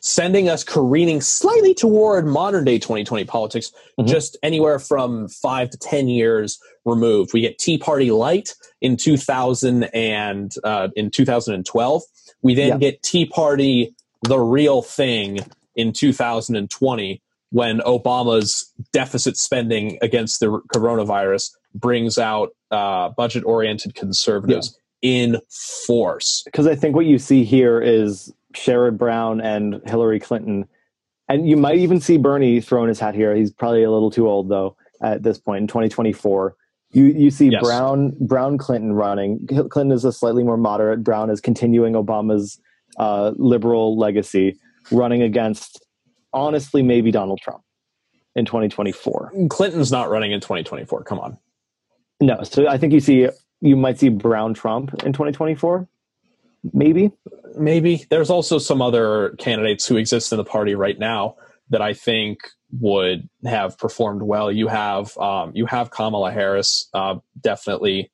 sending 0.00 0.48
us 0.48 0.62
careening 0.62 1.20
slightly 1.20 1.74
toward 1.74 2.26
modern 2.26 2.64
day 2.64 2.78
2020 2.78 3.24
politics, 3.24 3.72
Mhm. 3.98 4.06
just 4.06 4.36
anywhere 4.42 4.78
from 4.78 5.28
five 5.28 5.70
to 5.70 5.78
ten 5.78 6.08
years 6.08 6.58
removed. 6.84 7.32
We 7.32 7.40
get 7.40 7.58
Tea 7.58 7.78
Party 7.78 8.10
light 8.10 8.54
in 8.80 8.96
2000 8.96 9.84
and 9.94 10.52
uh, 10.62 10.88
in 10.96 11.10
2012. 11.10 12.02
We 12.42 12.54
then 12.54 12.68
Yeah. 12.68 12.76
get 12.78 13.02
Tea 13.02 13.26
Party 13.26 13.94
the 14.22 14.38
real 14.38 14.82
thing 14.82 15.40
in 15.74 15.92
2020 15.92 17.20
when 17.50 17.78
Obama's 17.80 18.72
deficit 18.92 19.36
spending 19.36 19.98
against 20.02 20.40
the 20.40 20.46
coronavirus 20.74 21.50
brings 21.74 22.18
out 22.18 22.50
uh, 22.70 23.10
budget 23.10 23.44
oriented 23.44 23.94
conservatives 23.94 24.76
in 25.06 25.38
force. 25.86 26.42
Because 26.44 26.66
I 26.66 26.74
think 26.74 26.96
what 26.96 27.06
you 27.06 27.16
see 27.18 27.44
here 27.44 27.80
is 27.80 28.32
Sherrod 28.54 28.98
Brown 28.98 29.40
and 29.40 29.80
Hillary 29.86 30.18
Clinton. 30.18 30.66
And 31.28 31.48
you 31.48 31.56
might 31.56 31.78
even 31.78 32.00
see 32.00 32.16
Bernie 32.18 32.60
throwing 32.60 32.88
his 32.88 32.98
hat 32.98 33.14
here. 33.14 33.34
He's 33.34 33.52
probably 33.52 33.84
a 33.84 33.90
little 33.90 34.10
too 34.10 34.28
old, 34.28 34.48
though, 34.48 34.76
at 35.00 35.22
this 35.22 35.38
point 35.38 35.62
in 35.62 35.66
2024. 35.68 36.56
You, 36.90 37.04
you 37.04 37.30
see 37.30 37.50
Yes. 37.50 37.62
Brown 37.62 38.16
Brown 38.20 38.58
Clinton 38.58 38.94
running. 38.94 39.46
Clinton 39.46 39.92
is 39.92 40.04
a 40.04 40.12
slightly 40.12 40.42
more 40.42 40.56
moderate. 40.56 41.04
Brown 41.04 41.30
is 41.30 41.40
continuing 41.40 41.94
Obama's 41.94 42.60
uh, 42.98 43.32
liberal 43.36 43.96
legacy, 43.96 44.56
running 44.90 45.22
against, 45.22 45.84
honestly, 46.32 46.82
maybe 46.82 47.10
Donald 47.12 47.40
Trump 47.40 47.62
in 48.34 48.44
2024. 48.44 49.32
Clinton's 49.50 49.92
not 49.92 50.10
running 50.10 50.32
in 50.32 50.40
2024. 50.40 51.04
Come 51.04 51.18
on. 51.20 51.38
No, 52.20 52.42
so 52.42 52.66
I 52.66 52.78
think 52.78 52.92
you 52.92 53.00
see 53.00 53.28
you 53.60 53.76
might 53.76 53.98
see 53.98 54.08
Brown 54.08 54.54
Trump 54.54 54.90
in 55.04 55.12
2024, 55.12 55.88
maybe. 56.72 57.12
Maybe. 57.56 58.04
There's 58.10 58.30
also 58.30 58.58
some 58.58 58.82
other 58.82 59.30
candidates 59.38 59.86
who 59.86 59.96
exist 59.96 60.32
in 60.32 60.38
the 60.38 60.44
party 60.44 60.74
right 60.74 60.98
now 60.98 61.36
that 61.70 61.80
I 61.80 61.94
think 61.94 62.38
would 62.80 63.28
have 63.44 63.78
performed 63.78 64.22
well. 64.22 64.52
You 64.52 64.68
have 64.68 65.16
um, 65.18 65.52
you 65.54 65.66
have 65.66 65.90
Kamala 65.90 66.30
Harris 66.32 66.88
uh, 66.92 67.16
definitely 67.40 68.10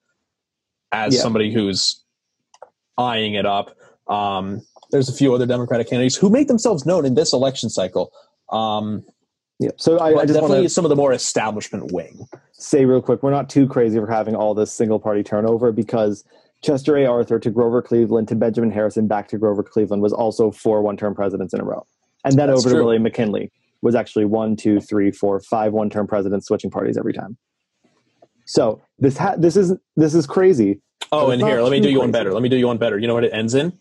as 0.92 1.14
Yeah. 1.14 1.22
somebody 1.22 1.52
who's 1.52 2.02
eyeing 2.98 3.34
it 3.34 3.46
up. 3.46 3.76
Um, 4.06 4.62
there's 4.90 5.08
a 5.08 5.12
few 5.12 5.34
other 5.34 5.46
Democratic 5.46 5.88
candidates 5.88 6.16
who 6.16 6.28
make 6.30 6.48
themselves 6.48 6.84
known 6.86 7.04
in 7.06 7.14
this 7.14 7.32
election 7.32 7.70
cycle. 7.70 8.12
Um, 8.50 9.04
Yeah. 9.62 9.70
So 9.76 9.98
I, 9.98 10.08
I 10.08 10.12
just 10.22 10.34
definitely 10.34 10.64
to 10.64 10.68
some 10.68 10.84
of 10.84 10.88
the 10.88 10.96
more 10.96 11.12
establishment 11.12 11.92
wing. 11.92 12.26
say 12.52 12.84
real 12.84 13.00
quick, 13.00 13.22
we're 13.22 13.30
not 13.30 13.48
too 13.48 13.66
crazy 13.66 13.98
for 13.98 14.06
having 14.06 14.34
all 14.34 14.54
this 14.54 14.72
single 14.72 14.98
party 14.98 15.22
turnover 15.22 15.70
because 15.70 16.24
Chester 16.62 16.96
A. 16.96 17.06
Arthur 17.06 17.38
to 17.38 17.50
Grover 17.50 17.80
Cleveland 17.82 18.28
to 18.28 18.34
Benjamin 18.34 18.70
Harrison 18.70 19.06
back 19.06 19.28
to 19.28 19.38
Grover 19.38 19.62
Cleveland 19.62 20.02
was 20.02 20.12
also 20.12 20.50
four 20.50 20.82
one 20.82 20.96
term 20.96 21.14
presidents 21.14 21.54
in 21.54 21.60
a 21.60 21.64
row. 21.64 21.86
And 22.24 22.38
then 22.38 22.48
That's 22.48 22.66
over 22.66 22.76
to. 22.76 22.82
William 22.82 23.02
McKinley 23.02 23.50
was 23.82 23.94
actually 23.94 24.24
one, 24.24 24.56
two, 24.56 24.80
three, 24.80 25.10
four, 25.10 25.40
five 25.40 25.72
one 25.72 25.90
term 25.90 26.06
presidents 26.06 26.46
switching 26.46 26.70
parties 26.70 26.96
every 26.96 27.12
time. 27.12 27.36
So 28.46 28.82
this 28.98 29.16
ha- 29.16 29.36
this 29.36 29.56
is 29.56 29.74
this 29.96 30.14
is 30.14 30.26
crazy. 30.26 30.80
Oh, 31.10 31.30
and 31.30 31.42
here, 31.42 31.60
let 31.60 31.72
me 31.72 31.80
do 31.80 31.90
you 31.90 31.98
one 31.98 32.10
better. 32.10 32.32
Let 32.32 32.42
me 32.42 32.48
do 32.48 32.56
you 32.56 32.66
one 32.66 32.78
better. 32.78 32.98
You 32.98 33.06
know 33.06 33.14
what 33.14 33.24
it 33.24 33.32
ends 33.32 33.54
in? 33.54 33.78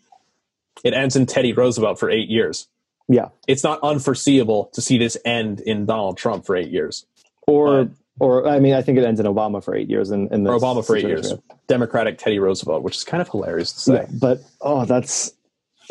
It 0.84 0.94
ends 0.94 1.16
in 1.16 1.26
Teddy 1.26 1.52
Roosevelt 1.52 1.98
for 1.98 2.10
eight 2.10 2.28
years. 2.28 2.68
Yeah. 3.08 3.28
It's 3.46 3.64
not 3.64 3.80
unforeseeable 3.82 4.70
to 4.72 4.80
see 4.80 4.98
this 4.98 5.16
end 5.24 5.60
in 5.60 5.86
Donald 5.86 6.16
Trump 6.16 6.46
for 6.46 6.56
eight 6.56 6.70
years. 6.70 7.06
Or 7.46 7.84
But- 7.84 7.94
or 8.20 8.46
I 8.46 8.60
mean 8.60 8.74
I 8.74 8.82
think 8.82 8.98
it 8.98 9.04
ends 9.04 9.18
in 9.20 9.26
Obama 9.26 9.64
for 9.64 9.74
eight 9.74 9.88
years 9.88 10.10
in, 10.10 10.28
in 10.32 10.46
Or 10.46 10.58
Obama 10.58 10.86
for 10.86 10.96
eight 10.96 11.06
years. 11.06 11.32
Democratic 11.66 12.18
Teddy 12.18 12.38
Roosevelt, 12.38 12.82
which 12.82 12.96
is 12.96 13.04
kind 13.04 13.20
of 13.22 13.28
hilarious 13.28 13.72
to 13.72 13.80
say. 13.80 13.94
Yeah, 13.94 14.06
but 14.20 14.40
oh, 14.60 14.84
that's 14.84 15.32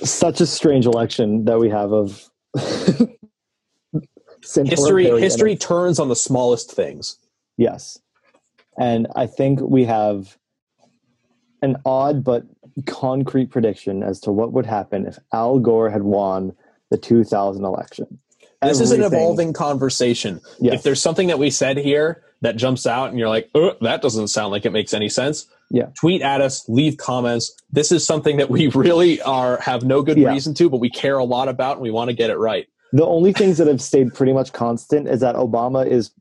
such 0.04 0.40
a 0.40 0.46
strange 0.46 0.86
election 0.86 1.46
that 1.46 1.60
we 1.60 1.70
have 1.70 1.92
of 1.92 2.30
History 4.44 5.06
history 5.20 5.56
turns 5.56 6.00
on 6.00 6.10
the 6.10 6.16
smallest 6.16 6.72
things. 6.72 7.18
Yes, 7.58 8.00
and 8.80 9.08
I 9.16 9.28
think 9.28 9.60
we 9.62 9.86
have 9.86 10.38
an 11.62 11.78
odd 11.86 12.24
but 12.24 12.46
concrete 12.88 13.52
prediction 13.52 14.02
as 14.02 14.20
to 14.22 14.32
what 14.32 14.52
would 14.52 14.66
happen 14.66 15.06
if 15.06 15.20
Al 15.32 15.60
Gore 15.60 15.90
had 15.92 16.04
won 16.04 16.54
the 16.92 16.98
2000 16.98 17.64
election. 17.66 18.20
This 18.62 18.80
is 18.80 18.92
an 18.92 19.02
evolving 19.02 19.54
conversation. 19.54 20.40
Yes. 20.60 20.76
If 20.76 20.84
there's 20.84 21.02
something 21.02 21.28
that 21.30 21.40
we 21.40 21.50
said 21.50 21.78
here 21.78 22.22
that 22.42 22.58
jumps 22.58 22.86
out 22.86 23.10
and 23.10 23.18
you're 23.18 23.30
like, 23.30 23.50
"Uh, 23.56 23.72
that 23.82 24.04
doesn't 24.04 24.28
sound 24.28 24.52
like 24.52 24.66
it 24.68 24.72
makes 24.72 24.94
any 24.94 25.10
sense, 25.10 25.48
Yeah. 25.72 25.88
tweet 26.00 26.22
at 26.22 26.42
us, 26.42 26.64
leave 26.70 26.98
comments. 26.98 27.56
This 27.72 27.92
is 27.92 28.06
something 28.06 28.38
that 28.38 28.52
we 28.52 28.68
really 28.76 29.20
are 29.24 29.58
have 29.62 29.84
no 29.84 30.04
good 30.04 30.18
Yeah. 30.20 30.30
reason 30.32 30.54
to, 30.56 30.70
but 30.70 30.78
we 30.80 30.92
care 30.92 31.18
a 31.18 31.24
lot 31.24 31.48
about 31.48 31.78
and 31.78 31.82
we 31.82 31.90
want 31.90 32.10
to 32.10 32.16
get 32.16 32.30
it 32.30 32.38
right. 32.38 32.68
The 32.94 33.06
only 33.06 33.34
things 33.34 33.58
that 33.58 33.66
have 33.68 33.82
stayed 33.82 34.14
pretty 34.14 34.34
much 34.34 34.54
constant 34.54 35.08
is 35.08 35.22
that 35.22 35.34
Obama 35.36 35.88
is 35.88 36.12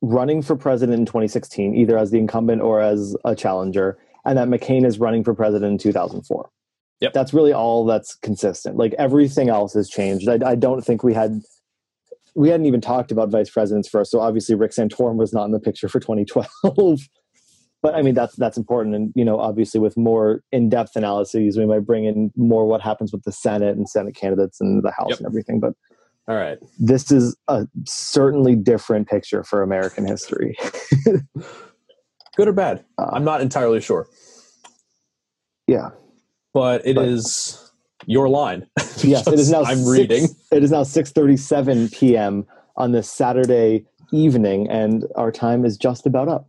running 0.00 0.40
for 0.40 0.56
president 0.56 0.98
in 0.98 1.04
2016, 1.06 1.74
either 1.74 1.98
as 1.98 2.10
the 2.12 2.18
incumbent 2.18 2.62
or 2.62 2.80
as 2.80 3.14
a 3.26 3.34
challenger, 3.34 3.98
and 4.24 4.38
that 4.38 4.48
McCain 4.48 4.86
is 4.86 4.98
running 4.98 5.22
for 5.24 5.34
president 5.34 5.72
in 5.72 5.78
2004. 5.78 6.48
Yep. 7.00 7.12
That's 7.12 7.34
really 7.34 7.52
all 7.52 7.84
that's 7.84 8.14
consistent. 8.16 8.76
Like 8.76 8.94
everything 8.98 9.48
else 9.48 9.74
has 9.74 9.88
changed. 9.90 10.28
I, 10.28 10.38
I 10.44 10.54
don't 10.54 10.82
think 10.84 11.02
we 11.02 11.12
had 11.14 11.40
we 12.36 12.48
hadn't 12.48 12.66
even 12.66 12.80
talked 12.80 13.12
about 13.12 13.30
vice 13.30 13.50
presidents 13.50 13.88
first. 13.88 14.10
So 14.10 14.20
obviously 14.20 14.54
Rick 14.54 14.72
Santorum 14.72 15.16
was 15.16 15.32
not 15.32 15.44
in 15.44 15.52
the 15.52 15.60
picture 15.60 15.88
for 15.88 16.00
2012. 16.00 17.00
but 17.82 17.94
I 17.94 18.02
mean 18.02 18.14
that's 18.14 18.34
that's 18.36 18.56
important, 18.56 18.94
and 18.94 19.12
you 19.14 19.24
know 19.24 19.38
obviously 19.38 19.78
with 19.80 19.96
more 19.96 20.42
in 20.52 20.68
depth 20.70 20.96
analyses, 20.96 21.58
we 21.58 21.66
might 21.66 21.80
bring 21.86 22.04
in 22.06 22.32
more 22.36 22.66
what 22.66 22.80
happens 22.80 23.12
with 23.12 23.22
the 23.24 23.32
Senate 23.32 23.76
and 23.76 23.88
Senate 23.88 24.14
candidates 24.16 24.60
and 24.60 24.82
the 24.82 24.90
House 24.90 25.10
Yep. 25.10 25.18
and 25.18 25.26
everything. 25.26 25.60
But 25.60 25.74
All 26.26 26.36
right. 26.36 26.58
this 26.78 27.12
is 27.12 27.36
a 27.48 27.66
certainly 27.86 28.56
different 28.56 29.08
picture 29.08 29.44
for 29.44 29.62
American 29.62 30.06
history. 30.06 30.56
Good 32.36 32.48
or 32.48 32.52
bad? 32.52 32.84
Uh, 32.98 33.10
I'm 33.12 33.24
not 33.24 33.42
entirely 33.42 33.80
sure, 33.80 34.08
yeah. 35.66 35.90
But 36.54 36.86
it 36.86 36.96
is 36.96 37.58
But- 37.98 38.08
your 38.08 38.28
line. 38.30 38.66
Yes, 39.02 39.26
it 39.26 39.34
is 39.38 39.50
now. 39.50 39.64
I'm 39.64 39.78
six- 39.78 39.88
reading. 39.90 40.28
It 40.50 40.62
is 40.62 40.70
now 40.70 40.82
6:37 40.82 41.92
p.m. 41.92 42.46
on 42.76 42.92
this 42.92 43.10
Saturday 43.10 43.84
evening, 44.12 44.70
and 44.70 45.04
our 45.16 45.30
time 45.30 45.64
is 45.66 45.76
just 45.76 46.06
about 46.06 46.28
up. 46.28 46.48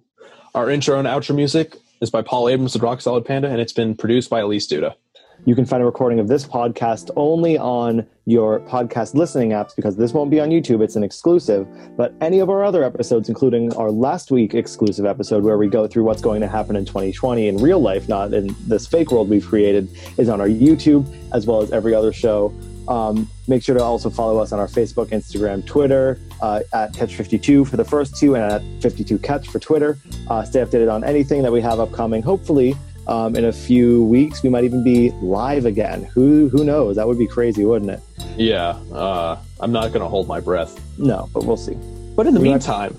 Our 0.54 0.70
intro 0.70 0.98
and 1.00 1.06
outro 1.08 1.36
music 1.36 1.76
is 2.00 2.10
by 2.10 2.22
Paul 2.22 2.48
Abrams 2.48 2.76
of 2.76 2.84
Rock 2.84 3.02
Solid 3.02 3.26
Panda, 3.26 3.50
and 3.50 3.60
it's 3.60 3.74
been 3.74 3.96
produced 3.96 4.30
by 4.30 4.40
Elise 4.40 4.68
Duda. 4.68 4.94
You 5.44 5.54
can 5.54 5.66
find 5.66 5.84
a 5.84 5.86
recording 5.86 6.20
of 6.20 6.28
this 6.28 6.46
podcast 6.46 7.12
only 7.16 7.58
on 7.58 8.08
your 8.26 8.62
podcast 8.62 9.14
listening 9.14 9.50
apps 9.50 9.76
because 9.76 9.96
this 9.96 10.14
won't 10.14 10.32
be 10.32 10.40
on 10.40 10.50
YouTube. 10.50 10.82
It's 10.82 10.96
an 10.96 11.04
exclusive. 11.04 11.68
But 11.98 12.14
any 12.22 12.40
of 12.40 12.50
our 12.50 12.64
other 12.64 12.84
episodes, 12.84 13.30
including 13.30 13.74
our 13.74 13.92
last 13.92 14.32
week 14.32 14.56
exclusive 14.56 15.06
episode 15.06 15.44
where 15.44 15.58
we 15.58 15.68
go 15.68 15.88
through 15.88 16.04
what's 16.04 16.22
going 16.22 16.42
to 16.42 16.48
happen 16.48 16.76
in 16.76 16.86
2020 16.86 17.48
in 17.48 17.58
real 17.58 17.80
life, 17.80 18.08
not 18.08 18.34
in 18.34 18.56
this 18.68 18.88
fake 18.88 19.12
world 19.12 19.30
we've 19.30 19.46
created, 19.46 19.90
is 20.18 20.30
on 20.30 20.42
our 20.42 20.48
YouTube 20.48 21.06
as 21.34 21.46
well 21.46 21.62
as 21.62 21.72
every 21.72 21.94
other 21.94 22.14
show. 22.14 22.54
Um, 22.88 23.30
make 23.48 23.64
sure 23.64 23.76
to 23.76 23.84
also 23.84 24.10
follow 24.10 24.40
us 24.40 24.52
on 24.52 24.60
our 24.60 24.68
Facebook, 24.68 25.08
Instagram, 25.10 25.66
Twitter 25.66 26.20
uh, 26.42 26.62
at 26.74 26.94
Catch52 26.94 27.68
for 27.68 27.78
the 27.78 27.86
first 27.86 28.16
two 28.16 28.36
and 28.36 28.44
at 28.52 28.62
52Catch 28.80 29.48
for 29.48 29.60
Twitter. 29.60 29.98
Uh, 30.28 30.44
stay 30.44 30.60
updated 30.60 30.92
on 30.92 31.04
anything 31.04 31.42
that 31.44 31.52
we 31.52 31.62
have 31.62 31.80
upcoming. 31.80 32.22
Hopefully, 32.22 32.76
um, 33.08 33.36
in 33.36 33.46
a 33.46 33.54
few 33.54 34.04
weeks, 34.06 34.44
we 34.44 34.50
might 34.50 34.64
even 34.64 34.84
be 34.84 35.12
live 35.22 35.66
again. 35.66 36.04
Who 36.14 36.50
who 36.50 36.64
knows? 36.64 36.96
That 36.96 37.08
would 37.08 37.20
be 37.20 37.28
crazy, 37.28 37.66
wouldn't 37.66 37.92
it? 37.92 38.00
Yeah, 38.38 38.70
uh, 38.92 39.40
I'm 39.60 39.72
not 39.72 39.90
going 39.90 40.02
to 40.02 40.08
hold 40.08 40.28
my 40.28 40.40
breath. 40.40 40.80
No, 40.98 41.30
but 41.34 41.46
we'll 41.46 41.58
see. 41.58 41.78
But 42.16 42.28
in 42.28 42.34
the 42.34 42.40
meantime, 42.40 42.98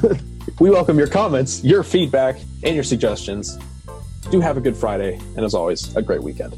we 0.60 0.70
welcome 0.70 0.98
your 0.98 1.06
comments, 1.06 1.62
your 1.64 1.82
feedback, 1.82 2.36
and 2.64 2.74
your 2.74 2.84
suggestions. 2.84 3.58
Do 4.30 4.40
have 4.40 4.56
a 4.56 4.60
good 4.60 4.76
Friday, 4.76 5.18
and 5.36 5.44
as 5.44 5.54
always, 5.54 5.94
a 5.96 6.02
great 6.02 6.22
weekend. 6.22 6.54